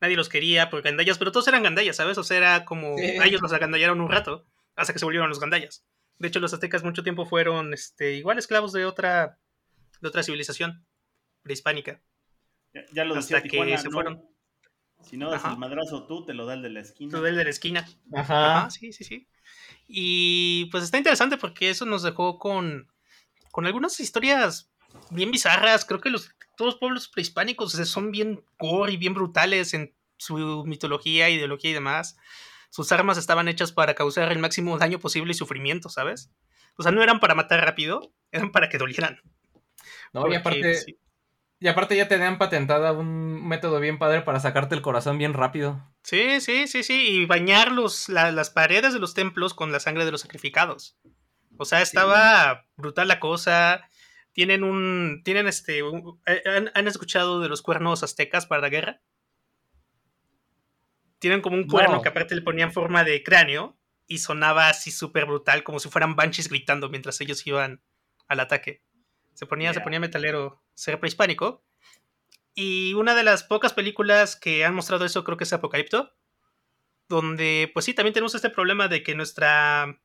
Nadie 0.00 0.16
los 0.16 0.30
quería 0.30 0.70
por 0.70 0.80
gandallas, 0.80 1.18
pero 1.18 1.30
todos 1.32 1.46
eran 1.48 1.62
gandallas, 1.62 1.96
¿sabes? 1.96 2.16
O 2.16 2.24
sea, 2.24 2.38
era 2.38 2.64
como 2.64 2.96
Sí. 2.96 3.18
ellos 3.22 3.42
los 3.42 3.52
agandallaron 3.52 4.00
un 4.00 4.10
rato 4.10 4.46
hasta 4.76 4.94
que 4.94 4.98
se 4.98 5.04
volvieron 5.04 5.28
los 5.28 5.40
gandallas. 5.40 5.84
De 6.20 6.28
hecho, 6.28 6.38
los 6.38 6.52
aztecas 6.52 6.84
mucho 6.84 7.02
tiempo 7.02 7.24
fueron 7.24 7.72
este, 7.72 8.12
igual 8.12 8.38
esclavos 8.38 8.72
de 8.72 8.84
otra, 8.84 9.38
de 10.02 10.08
otra 10.08 10.22
civilización 10.22 10.86
prehispánica. 11.42 12.02
Ya, 12.74 12.82
ya 12.92 13.04
lo 13.04 13.14
Hasta 13.14 13.36
decía 13.36 13.42
que 13.42 13.48
Tijuana, 13.48 13.78
se 13.78 13.88
no, 13.88 13.90
fueron. 13.90 14.30
Si 15.02 15.16
no 15.16 15.30
das 15.30 15.42
Ajá. 15.42 15.54
el 15.54 15.58
madrazo 15.58 16.06
tú, 16.06 16.26
te 16.26 16.34
lo 16.34 16.44
da 16.44 16.54
el 16.54 16.62
de 16.62 16.68
la 16.68 16.80
esquina. 16.80 17.10
Todo 17.10 17.26
el 17.26 17.36
de 17.36 17.44
la 17.44 17.50
esquina. 17.50 17.88
Ajá. 18.12 18.58
Ajá, 18.58 18.70
sí, 18.70 18.92
sí, 18.92 19.02
sí. 19.02 19.28
Y 19.88 20.66
pues 20.66 20.84
está 20.84 20.98
interesante 20.98 21.38
porque 21.38 21.70
eso 21.70 21.86
nos 21.86 22.02
dejó 22.02 22.38
con, 22.38 22.92
con 23.50 23.64
algunas 23.66 23.98
historias 23.98 24.70
bien 25.08 25.30
bizarras. 25.30 25.86
Creo 25.86 26.02
que 26.02 26.10
los, 26.10 26.36
todos 26.54 26.74
los 26.74 26.78
pueblos 26.78 27.08
prehispánicos 27.08 27.72
son 27.72 28.10
bien 28.10 28.44
gore 28.58 28.92
y 28.92 28.98
bien 28.98 29.14
brutales 29.14 29.72
en 29.72 29.94
su 30.18 30.64
mitología, 30.66 31.30
ideología 31.30 31.70
y 31.70 31.74
demás. 31.74 32.18
Sus 32.70 32.90
armas 32.92 33.18
estaban 33.18 33.48
hechas 33.48 33.72
para 33.72 33.94
causar 33.94 34.32
el 34.32 34.38
máximo 34.38 34.78
daño 34.78 34.98
posible 34.98 35.32
y 35.32 35.34
sufrimiento, 35.34 35.88
¿sabes? 35.88 36.30
O 36.76 36.82
sea, 36.82 36.92
no 36.92 37.02
eran 37.02 37.20
para 37.20 37.34
matar 37.34 37.60
rápido, 37.64 38.12
eran 38.32 38.50
para 38.52 38.68
que 38.68 38.78
dolieran. 38.78 39.20
No, 40.12 40.30
y 40.30 40.34
aparte, 40.34 40.74
sí, 40.76 40.98
y 41.58 41.68
aparte 41.68 41.96
ya 41.96 42.08
tenían 42.08 42.38
patentada 42.38 42.92
un 42.92 43.46
método 43.46 43.80
bien 43.80 43.98
padre 43.98 44.22
para 44.22 44.40
sacarte 44.40 44.74
el 44.74 44.82
corazón 44.82 45.18
bien 45.18 45.34
rápido. 45.34 45.84
Sí, 46.02 46.40
sí, 46.40 46.66
sí, 46.68 46.82
sí. 46.82 47.08
Y 47.22 47.26
bañar 47.26 47.70
los, 47.72 48.08
la- 48.08 48.32
las 48.32 48.50
paredes 48.50 48.92
de 48.94 48.98
los 48.98 49.14
templos 49.14 49.52
con 49.52 49.72
la 49.72 49.80
sangre 49.80 50.04
de 50.04 50.10
los 50.12 50.22
sacrificados. 50.22 50.96
O 51.58 51.64
sea, 51.66 51.82
estaba 51.82 52.66
brutal 52.76 53.08
la 53.08 53.20
cosa. 53.20 53.88
Tienen 54.32 54.64
un. 54.64 55.20
Tienen 55.24 55.46
este. 55.48 55.82
un- 55.82 56.20
¿han, 56.46 56.70
han 56.74 56.88
escuchado 56.88 57.40
de 57.40 57.48
los 57.50 57.60
cuernos 57.62 58.02
aztecas 58.02 58.46
para 58.46 58.62
la 58.62 58.68
guerra? 58.70 59.02
Tienen 61.20 61.40
como 61.40 61.56
un 61.56 61.68
cuerno 61.68 61.96
No. 61.96 62.02
que 62.02 62.08
aparte 62.08 62.34
le 62.34 62.42
ponían 62.42 62.72
forma 62.72 63.04
de 63.04 63.22
cráneo 63.22 63.78
y 64.08 64.18
sonaba 64.18 64.68
así 64.68 64.90
súper 64.90 65.26
brutal, 65.26 65.62
como 65.62 65.78
si 65.78 65.88
fueran 65.88 66.16
banshees 66.16 66.48
gritando 66.48 66.88
mientras 66.88 67.20
ellos 67.20 67.46
iban 67.46 67.80
al 68.26 68.40
ataque. 68.40 68.82
Se 69.34 69.46
ponía, 69.46 69.72
se 69.72 69.80
ponía 69.80 70.00
metalero 70.00 70.60
ser 70.74 70.98
prehispánico. 70.98 71.64
Y 72.54 72.94
una 72.94 73.14
de 73.14 73.22
las 73.22 73.44
pocas 73.44 73.72
películas 73.72 74.34
que 74.34 74.64
han 74.64 74.74
mostrado 74.74 75.04
eso 75.04 75.22
creo 75.22 75.36
que 75.36 75.44
es 75.44 75.52
Apocalipto. 75.52 76.12
Donde, 77.08 77.70
pues 77.72 77.84
sí, 77.84 77.94
también 77.94 78.12
tenemos 78.12 78.34
este 78.34 78.50
problema 78.50 78.88
de 78.88 79.02
que 79.02 79.14
nuestra. 79.14 80.00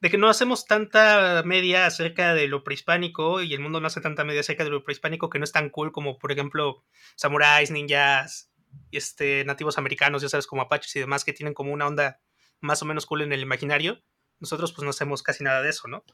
de 0.00 0.10
que 0.10 0.18
no 0.18 0.28
hacemos 0.28 0.66
tanta 0.66 1.42
media 1.44 1.86
acerca 1.86 2.34
de 2.34 2.48
lo 2.48 2.64
prehispánico 2.64 3.42
y 3.42 3.52
el 3.54 3.60
mundo 3.60 3.80
no 3.80 3.86
hace 3.86 4.00
tanta 4.00 4.24
media 4.24 4.40
acerca 4.40 4.64
de 4.64 4.70
lo 4.70 4.82
prehispánico 4.82 5.28
que 5.28 5.38
no 5.38 5.44
es 5.44 5.52
tan 5.52 5.70
cool 5.70 5.92
como, 5.92 6.18
por 6.18 6.32
ejemplo, 6.32 6.84
samuráis, 7.16 7.70
ninjas, 7.70 8.49
este, 8.92 9.44
nativos 9.44 9.78
americanos, 9.78 10.22
ya 10.22 10.28
sabes, 10.28 10.46
como 10.46 10.62
apaches 10.62 10.94
y 10.96 11.00
demás, 11.00 11.24
que 11.24 11.32
tienen 11.32 11.54
como 11.54 11.72
una 11.72 11.86
onda 11.86 12.20
más 12.60 12.82
o 12.82 12.86
menos 12.86 13.06
cool 13.06 13.22
en 13.22 13.32
el 13.32 13.40
imaginario. 13.40 14.02
Nosotros, 14.38 14.72
pues 14.72 14.84
no 14.84 14.90
hacemos 14.90 15.22
casi 15.22 15.44
nada 15.44 15.62
de 15.62 15.70
eso, 15.70 15.88
¿no? 15.88 16.04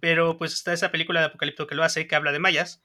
Pero 0.00 0.36
pues 0.38 0.52
está 0.52 0.72
esa 0.72 0.90
película 0.90 1.20
de 1.20 1.26
Apocalipto 1.26 1.66
que 1.66 1.74
lo 1.74 1.84
hace, 1.84 2.06
que 2.06 2.16
habla 2.16 2.32
de 2.32 2.38
mayas. 2.38 2.82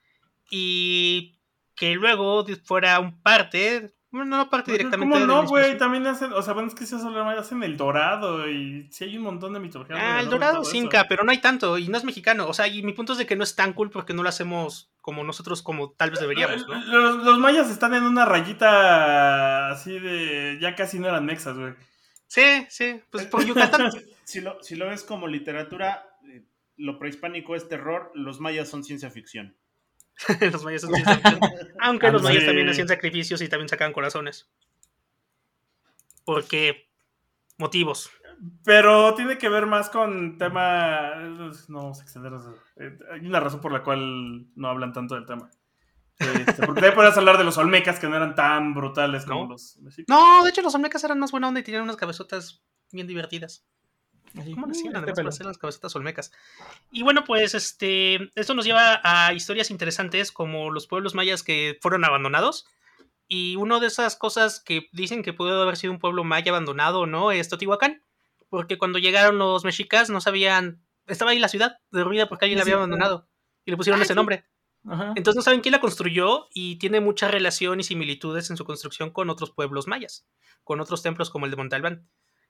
Y 0.50 1.40
que 1.76 1.94
luego 1.96 2.46
fuera 2.64 3.00
un 3.00 3.22
parte, 3.22 3.94
bueno, 4.10 4.38
no 4.38 4.50
parte 4.50 4.72
directamente 4.72 5.20
¿Cómo 5.20 5.20
de 5.20 5.28
no, 5.28 5.48
güey? 5.48 5.78
También 5.78 6.08
hacen, 6.08 6.32
o 6.32 6.42
sea, 6.42 6.54
bueno, 6.54 6.70
es 6.70 6.76
que 6.76 6.86
se 6.86 6.98
solo 6.98 7.28
hacen 7.30 7.62
el 7.64 7.76
dorado 7.76 8.50
y 8.50 8.88
sí 8.90 9.04
hay 9.04 9.18
un 9.18 9.24
montón 9.24 9.54
de 9.54 9.60
mitología. 9.60 9.98
Ah, 10.00 10.22
el 10.22 10.30
dorado 10.30 10.62
es 10.62 10.70
eso. 10.70 10.78
inca, 10.78 11.08
pero 11.10 11.26
no 11.26 11.32
hay 11.32 11.40
tanto 11.40 11.78
y 11.78 11.90
no 11.90 11.98
es 11.98 12.06
mexicano. 12.06 12.48
O 12.48 12.54
sea, 12.54 12.68
y 12.68 12.84
mi 12.84 12.94
punto 12.94 13.14
es 13.14 13.20
de 13.20 13.26
que 13.26 13.36
no 13.36 13.44
es 13.44 13.56
tan 13.56 13.74
cool 13.74 13.90
porque 13.90 14.14
no 14.14 14.24
lo 14.24 14.30
hacemos 14.30 14.90
como 15.02 15.26
nosotros, 15.26 15.62
como 15.62 15.92
tal 15.92 16.12
vez 16.12 16.22
deberíamos, 16.22 16.66
¿no? 16.68 16.76
Los, 16.86 17.24
los 17.24 17.38
mayas 17.40 17.70
están 17.70 17.94
en 17.96 18.04
una 18.04 18.24
rayita 18.24 19.72
así 19.72 20.00
de. 20.00 20.58
Ya 20.62 20.76
casi 20.76 21.00
no 21.00 21.10
eran 21.10 21.26
mexas, 21.26 21.58
güey. 21.58 21.74
Sí, 22.28 22.66
sí, 22.70 23.02
pues 23.10 23.26
por 23.26 23.44
Yucatán. 23.46 23.92
Si 24.24 24.40
lo, 24.42 24.62
si 24.64 24.76
lo 24.76 24.88
ves 24.88 25.04
como 25.04 25.28
literatura, 25.28 26.18
eh, 26.30 26.44
lo 26.78 26.98
prehispánico 26.98 27.56
es 27.56 27.68
terror, 27.68 28.12
los 28.14 28.40
mayas 28.40 28.70
son 28.70 28.84
ciencia 28.84 29.10
ficción. 29.10 29.56
los 30.52 30.64
mayas 30.64 30.82
son 30.82 30.94
ciencia 30.94 31.16
ficción. 31.16 31.40
Aunque 31.80 32.12
los 32.12 32.22
Sí. 32.22 32.28
mayas 32.28 32.46
también 32.46 32.70
hacían 32.70 32.88
sacrificios 32.88 33.42
y 33.42 33.50
también 33.50 33.70
sacaban 33.70 33.94
corazones. 33.94 34.50
Porque 36.26 36.90
motivos. 37.58 38.10
Pero 38.64 39.16
tiene 39.16 39.38
que 39.38 39.50
ver 39.50 39.66
más 39.66 39.90
con 39.90 40.38
tema. 40.38 41.16
No 41.68 41.78
vamos 41.82 42.00
a 42.00 42.04
extendernos. 42.04 42.46
Eh, 42.76 42.98
Hay 43.12 43.26
una 43.26 43.40
razón 43.40 43.62
por 43.62 43.72
la 43.72 43.84
cual 43.84 44.48
no 44.56 44.68
hablan 44.68 44.94
tanto 44.94 45.16
del 45.16 45.26
tema. 45.26 45.50
Este, 46.20 46.66
porque 46.66 46.82
también 46.82 46.96
podrías 46.96 47.18
hablar 47.18 47.38
de 47.38 47.44
los 47.44 47.58
olmecas 47.58 48.00
que 48.00 48.08
no 48.08 48.16
eran 48.16 48.34
tan 48.36 48.74
brutales 48.74 49.26
como 49.26 49.44
No. 49.44 49.50
los 49.52 49.78
mexicanos. 49.78 50.08
No, 50.22 50.44
de 50.44 50.50
hecho 50.50 50.62
los 50.62 50.74
olmecas 50.76 51.04
eran 51.04 51.20
más 51.20 51.32
buena 51.32 51.48
onda 51.48 51.60
y 51.60 51.64
tenían 51.64 51.84
unas 51.84 51.96
cabezotas 51.96 52.64
bien 52.92 53.08
divertidas. 53.08 53.66
¿Cómo 54.34 54.68
nacían 54.68 54.88
este 54.88 54.98
además 54.98 55.16
para 55.16 55.30
hacer 55.30 55.46
las 55.46 55.58
cabezotas 55.58 55.96
olmecas? 55.96 56.32
Y 56.92 57.04
bueno, 57.04 57.24
pues 57.24 57.54
este, 57.56 58.30
esto 58.40 58.54
nos 58.54 58.66
lleva 58.66 59.02
a 59.04 59.34
historias 59.34 59.72
interesantes 59.72 60.32
como 60.32 60.72
los 60.72 60.88
pueblos 60.88 61.16
mayas 61.16 61.44
que 61.44 61.78
fueron 61.82 62.06
abandonados. 62.06 62.68
Y 63.28 63.56
una 63.58 63.80
de 63.80 63.88
esas 63.88 64.16
cosas 64.16 64.60
que 64.60 64.88
dicen 64.94 65.22
que 65.24 65.34
pudo 65.34 65.62
haber 65.62 65.76
sido 65.78 65.92
un 65.94 66.00
pueblo 66.00 66.24
maya 66.24 66.52
abandonado 66.52 67.02
o 67.02 67.06
no 67.06 67.32
es 67.32 67.50
Totihuacán. 67.50 68.04
Porque 68.50 68.78
cuando 68.78 69.00
llegaron 69.00 69.38
los 69.38 69.66
mexicas 69.66 70.10
no 70.10 70.22
sabían. 70.22 70.82
Estaba 71.08 71.32
ahí 71.32 71.40
la 71.40 71.48
ciudad 71.50 71.80
dormida 71.92 72.30
porque 72.30 72.46
alguien 72.46 72.60
la 72.60 72.64
Sí, 72.66 72.72
había 72.72 72.78
sí. 72.78 72.84
abandonado. 72.84 73.28
Y 73.66 73.72
le 73.72 73.78
pusieron 73.78 74.00
Ah, 74.00 74.04
ese 74.04 74.14
sí. 74.14 74.16
nombre. 74.16 74.46
Ajá. 74.88 75.14
Entonces 75.18 75.36
no 75.36 75.42
saben 75.42 75.60
quién 75.62 75.74
la 75.74 75.82
construyó 75.82 76.48
y 76.54 76.78
tiene 76.78 77.02
mucha 77.02 77.28
relación 77.28 77.80
y 77.82 77.84
similitudes 77.84 78.50
en 78.50 78.56
su 78.56 78.64
construcción 78.64 79.10
con 79.10 79.30
otros 79.30 79.52
pueblos 79.52 79.88
mayas, 79.88 80.26
con 80.64 80.80
otros 80.80 81.02
templos 81.04 81.30
como 81.30 81.46
el 81.46 81.52
de 81.52 81.58
Montalbán, 81.58 82.08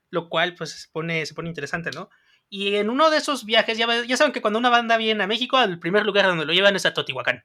lo 0.09 0.29
cual 0.29 0.55
pues 0.55 0.71
se 0.71 0.87
pone, 0.91 1.25
se 1.25 1.33
pone 1.33 1.49
interesante, 1.49 1.91
¿no? 1.91 2.09
Y 2.49 2.75
en 2.75 2.89
uno 2.89 3.09
de 3.09 3.17
esos 3.17 3.45
viajes, 3.45 3.77
ya, 3.77 4.17
saben 4.17 4.31
que 4.31 4.41
cuando 4.41 4.59
una 4.59 4.69
banda 4.69 4.95
viene 4.97 5.23
a 5.23 5.27
México, 5.27 5.57
al 5.57 5.79
primer 5.79 6.05
lugar 6.05 6.25
donde 6.25 6.45
lo 6.45 6.53
llevan 6.53 6.75
es 6.75 6.85
a 6.85 6.93
Totihuacán, 6.93 7.43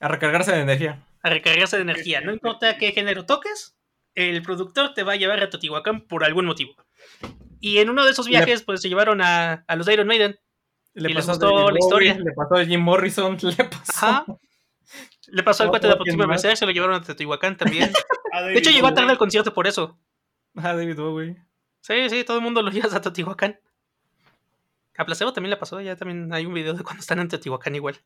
A 0.00 0.08
recargarse 0.08 0.52
de 0.52 0.60
energía. 0.60 1.02
a 1.22 1.30
recargarse 1.30 1.76
de 1.76 1.82
energía. 1.82 2.20
No 2.20 2.32
importa 2.32 2.76
qué 2.76 2.92
género 2.92 3.24
toques, 3.24 3.76
el 4.14 4.42
productor 4.42 4.92
te 4.92 5.02
va 5.02 5.12
a 5.12 5.16
llevar 5.16 5.42
a 5.42 5.48
Totihuacán 5.48 6.02
por 6.02 6.24
algún 6.24 6.44
motivo. 6.44 6.74
Y 7.60 7.78
en 7.78 7.88
uno 7.88 8.04
de 8.04 8.10
esos 8.10 8.26
viajes, 8.26 8.62
pues 8.62 8.82
se 8.82 8.88
llevaron 8.88 9.22
a, 9.22 9.64
a 9.66 9.76
los 9.76 9.88
Iron 9.88 10.06
Maiden. 10.06 10.38
Le 10.94 11.10
Y 11.10 11.14
les 11.14 11.24
pasó 11.24 11.46
a 11.46 11.48
gustó 11.48 11.70
la 11.70 11.78
historia. 11.78 12.18
Le 12.18 12.32
pasó 12.32 12.56
a 12.56 12.64
Jim 12.66 12.80
Morrison. 12.80 13.38
Le 13.42 13.64
pasó. 13.64 13.92
Ajá. 14.06 14.26
Le 15.28 15.42
pasó 15.42 15.62
al 15.62 15.70
cuate 15.70 15.86
de 15.86 15.92
¿quién 15.92 15.96
Apocalypse 15.96 16.18
más? 16.18 16.28
Mercer, 16.28 16.56
se 16.58 16.66
lo 16.66 16.72
llevaron 16.72 16.96
a 16.96 17.02
Teotihuacán 17.02 17.56
también. 17.56 17.90
A 18.32 18.42
De 18.42 18.58
hecho, 18.58 18.70
llegó 18.70 18.86
a 18.88 18.94
tarde 18.94 19.10
al 19.10 19.18
concierto 19.18 19.52
por 19.54 19.66
eso. 19.66 19.98
Ah, 20.56 20.74
David 20.74 20.96
Bowie. 20.96 21.36
Sí, 21.82 22.08
sí, 22.08 22.24
todo 22.24 22.38
el 22.38 22.42
mundo 22.42 22.62
lo 22.62 22.70
lleva 22.70 22.96
a 22.96 23.00
Teotihuacán. 23.00 23.58
A 24.96 25.04
Placebo 25.04 25.32
también 25.32 25.50
le 25.50 25.56
pasó, 25.56 25.80
ya 25.80 25.96
también 25.96 26.32
hay 26.32 26.46
un 26.46 26.54
video 26.54 26.74
de 26.74 26.84
cuando 26.84 27.00
están 27.00 27.18
en 27.18 27.28
Teotihuacán 27.28 27.74
igual. 27.74 28.00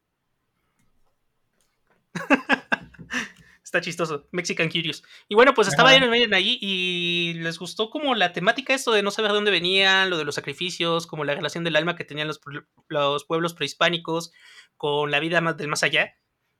Está 3.62 3.81
chistoso, 3.81 4.28
Mexican 4.31 4.70
Curious. 4.70 5.03
Y 5.28 5.35
bueno, 5.35 5.53
pues 5.53 5.69
estaba. 5.69 5.94
Iron 5.94 6.09
Maiden 6.09 6.32
ahí 6.32 6.57
y 6.61 7.35
les 7.35 7.59
gustó 7.59 7.90
como 7.90 8.15
la 8.15 8.32
temática 8.32 8.73
esto 8.73 8.93
de 8.93 9.03
no 9.03 9.11
saber 9.11 9.32
de 9.32 9.35
dónde 9.35 9.51
venían, 9.51 10.09
lo 10.09 10.16
de 10.16 10.24
los 10.24 10.36
sacrificios, 10.36 11.07
como 11.09 11.24
la 11.24 11.35
relación 11.35 11.65
del 11.65 11.74
alma 11.74 11.97
que 11.97 12.05
tenían 12.05 12.28
los, 12.28 12.40
los 12.89 13.24
pueblos 13.24 13.55
prehispánicos 13.55 14.32
con 14.77 15.11
la 15.11 15.19
vida 15.19 15.40
más 15.40 15.57
del 15.57 15.66
más 15.66 15.82
allá, 15.82 16.15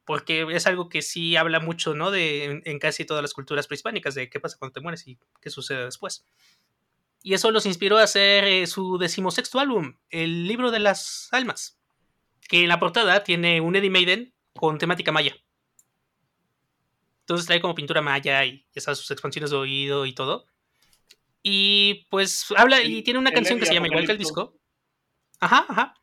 porque 0.05 0.47
es 0.51 0.67
algo 0.67 0.89
que 0.89 1.01
sí 1.01 1.37
habla 1.37 1.61
mucho, 1.61 1.95
¿no? 1.95 2.11
De 2.11 2.45
en, 2.45 2.63
en 2.65 2.79
casi 2.81 3.05
todas 3.05 3.23
las 3.23 3.35
culturas 3.35 3.69
prehispánicas, 3.69 4.17
de 4.17 4.29
qué 4.29 4.41
pasa 4.41 4.59
cuando 4.59 4.73
te 4.73 4.81
mueres 4.81 5.07
y 5.07 5.17
qué 5.41 5.49
sucede 5.49 5.85
después. 5.85 6.27
Y 7.27 7.35
eso 7.35 7.51
los 7.51 7.67
inspiró 7.67 7.99
a 7.99 8.05
hacer 8.05 8.45
eh, 8.45 8.69
su 8.69 8.99
decimosexto 8.99 9.59
álbum, 9.59 9.97
El 10.11 10.47
libro 10.47 10.71
de 10.71 10.79
las 10.79 11.29
almas, 11.33 11.77
que 12.49 12.63
en 12.63 12.69
la 12.69 12.79
portada 12.79 13.25
tiene 13.25 13.61
un 13.61 13.75
Eddie 13.75 13.91
Maiden 13.91 14.33
con 14.55 14.79
temática 14.79 15.11
maya. 15.11 15.37
Entonces 17.23 17.49
trae 17.49 17.61
como 17.61 17.75
pintura 17.75 18.01
maya 18.01 18.45
y 18.45 18.65
esas 18.73 18.97
sus 18.99 19.11
expansiones 19.11 19.51
de 19.51 19.57
oído 19.57 20.07
y 20.07 20.13
todo. 20.13 20.47
Y 21.43 22.07
pues 22.11 22.47
habla 22.57 22.81
y 22.81 23.03
tiene 23.03 23.19
una 23.19 23.33
canción 23.33 23.59
que 23.59 23.67
se 23.67 23.75
llama 23.75 23.89
igual 23.89 24.07
que 24.07 24.13
el 24.13 24.19
disco. 24.19 24.57
Ajá, 25.41 25.67
ajá. 25.69 25.95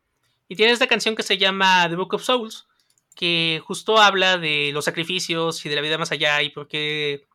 Y 0.50 0.58
tiene 0.58 0.74
esta 0.74 0.88
canción 0.88 1.16
que 1.16 1.24
se 1.24 1.38
llama 1.38 1.88
The 1.88 1.96
Book 1.96 2.16
of 2.16 2.24
Souls, 2.26 2.68
que 3.16 3.62
justo 3.66 3.98
habla 3.98 4.38
de 4.38 4.72
los 4.74 4.84
sacrificios 4.84 5.66
y 5.66 5.70
de 5.70 5.76
la 5.76 5.82
vida 5.82 5.98
más 5.98 6.12
allá 6.12 6.42
y 6.42 6.50
porque, 6.50 7.30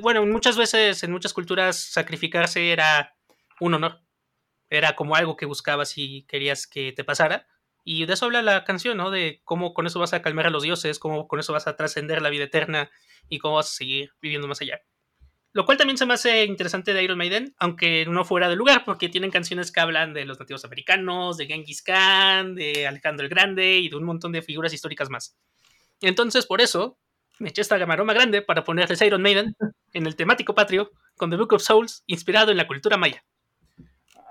bueno, 0.00 0.26
muchas 0.26 0.56
veces 0.56 1.04
en 1.04 1.12
muchas 1.12 1.32
culturas 1.32 1.78
sacrificarse 1.78 2.72
era 2.72 3.14
un 3.60 3.74
honor. 3.74 4.02
Era 4.70 4.96
como 4.96 5.16
algo 5.16 5.36
que 5.36 5.46
buscabas 5.46 5.96
y 5.96 6.24
querías 6.24 6.66
que 6.66 6.92
te 6.92 7.04
pasara. 7.04 7.46
Y 7.84 8.04
de 8.06 8.12
eso 8.14 8.26
habla 8.26 8.42
la 8.42 8.64
canción, 8.64 8.98
¿no? 8.98 9.10
De 9.10 9.40
cómo 9.44 9.72
con 9.72 9.86
eso 9.86 9.98
vas 9.98 10.12
a 10.12 10.20
calmar 10.20 10.46
a 10.46 10.50
los 10.50 10.62
dioses, 10.62 10.98
cómo 10.98 11.26
con 11.26 11.40
eso 11.40 11.52
vas 11.52 11.66
a 11.66 11.76
trascender 11.76 12.20
la 12.20 12.28
vida 12.28 12.44
eterna 12.44 12.90
y 13.28 13.38
cómo 13.38 13.56
vas 13.56 13.70
a 13.70 13.76
seguir 13.76 14.12
viviendo 14.20 14.46
más 14.46 14.60
allá. 14.60 14.80
Lo 15.52 15.64
cual 15.64 15.78
también 15.78 15.96
se 15.96 16.04
me 16.04 16.14
hace 16.14 16.44
interesante 16.44 16.92
de 16.92 17.02
Iron 17.02 17.16
Maiden, 17.16 17.54
aunque 17.58 18.04
no 18.06 18.24
fuera 18.24 18.48
de 18.48 18.56
lugar, 18.56 18.84
porque 18.84 19.08
tienen 19.08 19.30
canciones 19.30 19.72
que 19.72 19.80
hablan 19.80 20.12
de 20.12 20.26
los 20.26 20.38
nativos 20.38 20.64
americanos, 20.64 21.38
de 21.38 21.46
Genghis 21.46 21.82
Khan, 21.82 22.54
de 22.54 22.86
Alejandro 22.86 23.24
el 23.24 23.30
Grande 23.30 23.78
y 23.78 23.88
de 23.88 23.96
un 23.96 24.04
montón 24.04 24.32
de 24.32 24.42
figuras 24.42 24.74
históricas 24.74 25.08
más. 25.08 25.38
Entonces, 26.02 26.46
por 26.46 26.60
eso, 26.60 26.98
me 27.38 27.48
eché 27.48 27.62
esta 27.62 27.78
gamaroma 27.78 28.12
grande 28.12 28.42
para 28.42 28.64
ponerles 28.64 29.00
Iron 29.02 29.22
Maiden 29.22 29.56
en 29.92 30.06
el 30.06 30.16
temático 30.16 30.54
patrio 30.54 30.90
con 31.16 31.30
The 31.30 31.36
Book 31.36 31.54
of 31.54 31.62
Souls, 31.62 32.04
inspirado 32.06 32.50
en 32.50 32.58
la 32.58 32.66
cultura 32.66 32.96
maya. 32.96 33.24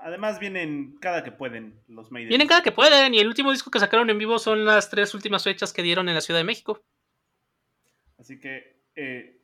Además 0.00 0.38
vienen 0.38 0.96
cada 1.00 1.24
que 1.24 1.32
pueden 1.32 1.80
los 1.88 2.10
Maiden. 2.10 2.28
Vienen 2.28 2.48
cada 2.48 2.62
que 2.62 2.72
pueden, 2.72 3.14
y 3.14 3.18
el 3.18 3.26
último 3.26 3.50
disco 3.50 3.70
que 3.70 3.80
sacaron 3.80 4.08
en 4.10 4.18
vivo 4.18 4.38
son 4.38 4.64
las 4.64 4.90
tres 4.90 5.12
últimas 5.14 5.42
fechas 5.42 5.72
que 5.72 5.82
dieron 5.82 6.08
en 6.08 6.14
la 6.14 6.20
Ciudad 6.20 6.40
de 6.40 6.44
México. 6.44 6.84
Así 8.18 8.38
que, 8.38 8.82
eh, 8.94 9.40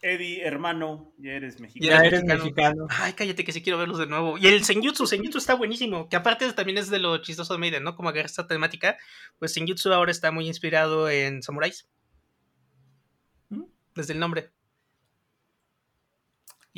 Eddie, 0.00 0.42
hermano, 0.42 1.12
ya 1.18 1.32
eres 1.32 1.58
mexicano. 1.58 1.90
Ya 1.90 2.06
eres 2.06 2.22
mexicano. 2.22 2.86
Ay, 2.90 3.14
cállate 3.14 3.44
que 3.44 3.52
sí 3.52 3.62
quiero 3.62 3.78
verlos 3.78 3.98
de 3.98 4.06
nuevo. 4.06 4.38
Y 4.38 4.46
el 4.46 4.62
Senjutsu, 4.64 5.06
Senjutsu 5.06 5.38
está 5.38 5.54
buenísimo, 5.54 6.08
que 6.08 6.16
aparte 6.16 6.52
también 6.52 6.78
es 6.78 6.90
de 6.90 6.98
lo 6.98 7.18
chistoso 7.18 7.54
de 7.54 7.58
Maiden, 7.58 7.82
¿no? 7.82 7.96
Como 7.96 8.08
agarrar 8.08 8.26
esta 8.26 8.46
temática, 8.46 8.96
pues 9.38 9.52
Senjutsu 9.54 9.92
ahora 9.92 10.10
está 10.10 10.30
muy 10.30 10.46
inspirado 10.46 11.08
en 11.08 11.42
samuráis. 11.42 11.88
¿Mm? 13.48 13.64
Desde 13.94 14.12
el 14.12 14.20
nombre. 14.20 14.52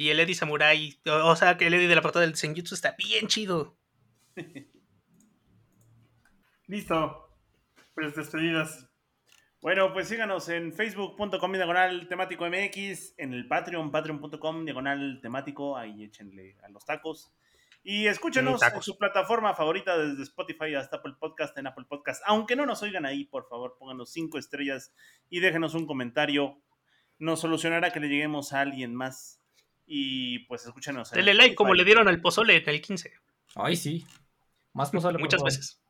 Y 0.01 0.09
el 0.09 0.18
Eddie 0.18 0.35
Samurai, 0.35 0.98
o, 1.05 1.36
sea, 1.36 1.59
que 1.59 1.66
el 1.66 1.74
Eddie 1.74 1.86
de 1.86 1.94
la 1.94 2.01
portada 2.01 2.24
del 2.24 2.35
Senjutsu 2.35 2.74
está 2.74 2.97
bien 2.97 3.27
chido. 3.27 3.77
Listo. 6.68 7.28
Pues 7.94 8.16
despedidas. 8.16 8.89
Bueno, 9.60 9.93
pues 9.93 10.09
síganos 10.09 10.48
en 10.48 10.72
facebook.com 10.72 11.52
diagonal 11.52 12.09
temático 12.09 12.48
MX, 12.48 13.12
en 13.18 13.35
el 13.35 13.47
Patreon, 13.47 13.90
patreon.com 13.90 14.64
diagonal 14.64 15.18
temático, 15.20 15.77
ahí 15.77 16.05
échenle 16.05 16.56
a 16.62 16.70
los 16.70 16.86
tacos. 16.86 17.35
Y 17.82 18.06
escúchenos 18.06 18.62
en 18.62 18.81
su 18.81 18.97
plataforma 18.97 19.55
favorita 19.55 19.98
desde 19.98 20.22
Spotify 20.22 20.77
hasta 20.77 20.97
Apple 20.97 21.16
Podcast 21.20 21.59
en 21.59 21.66
Apple 21.66 21.85
Podcast. 21.86 22.22
Aunque 22.24 22.56
no 22.56 22.64
nos 22.64 22.82
oigan 22.82 23.05
ahí, 23.05 23.27
por 23.27 23.51
favor, 23.51 23.77
pónganos 23.78 24.10
cinco 24.10 24.39
estrellas 24.39 24.94
y 25.28 25.40
déjenos 25.40 25.74
un 25.74 25.86
comentario. 25.86 26.59
Nos 27.18 27.40
solucionará 27.40 27.93
que 27.93 28.01
le 28.01 28.09
lleguemos 28.09 28.55
a 28.55 28.62
alguien 28.62 28.94
más. 28.94 29.39
Y 29.92 30.38
pues 30.46 30.64
escúchenos. 30.64 31.12
en 31.12 31.16
Denle 31.16 31.34
like 31.34 31.56
como 31.56 31.74
le 31.74 31.84
dieron 31.84 32.06
al 32.06 32.20
pozole 32.20 32.56
en 32.56 32.68
el 32.68 32.80
15. 32.80 33.12
Ay, 33.56 33.74
sí. 33.74 34.06
Más 34.72 34.90
pozole, 34.90 35.18
Muchas 35.18 35.40
favor. 35.40 35.50
veces. 35.50 35.82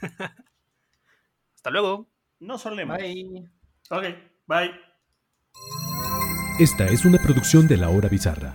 Hasta 1.54 1.70
luego. 1.70 2.08
No 2.40 2.56
solemos. 2.56 2.96
Bye. 2.96 3.46
Ok, 3.90 4.04
bye. 4.46 4.70
Esta 6.58 6.86
es 6.86 7.04
una 7.04 7.18
producción 7.18 7.68
de 7.68 7.76
La 7.76 7.90
Hora 7.90 8.08
Bizarra. 8.08 8.54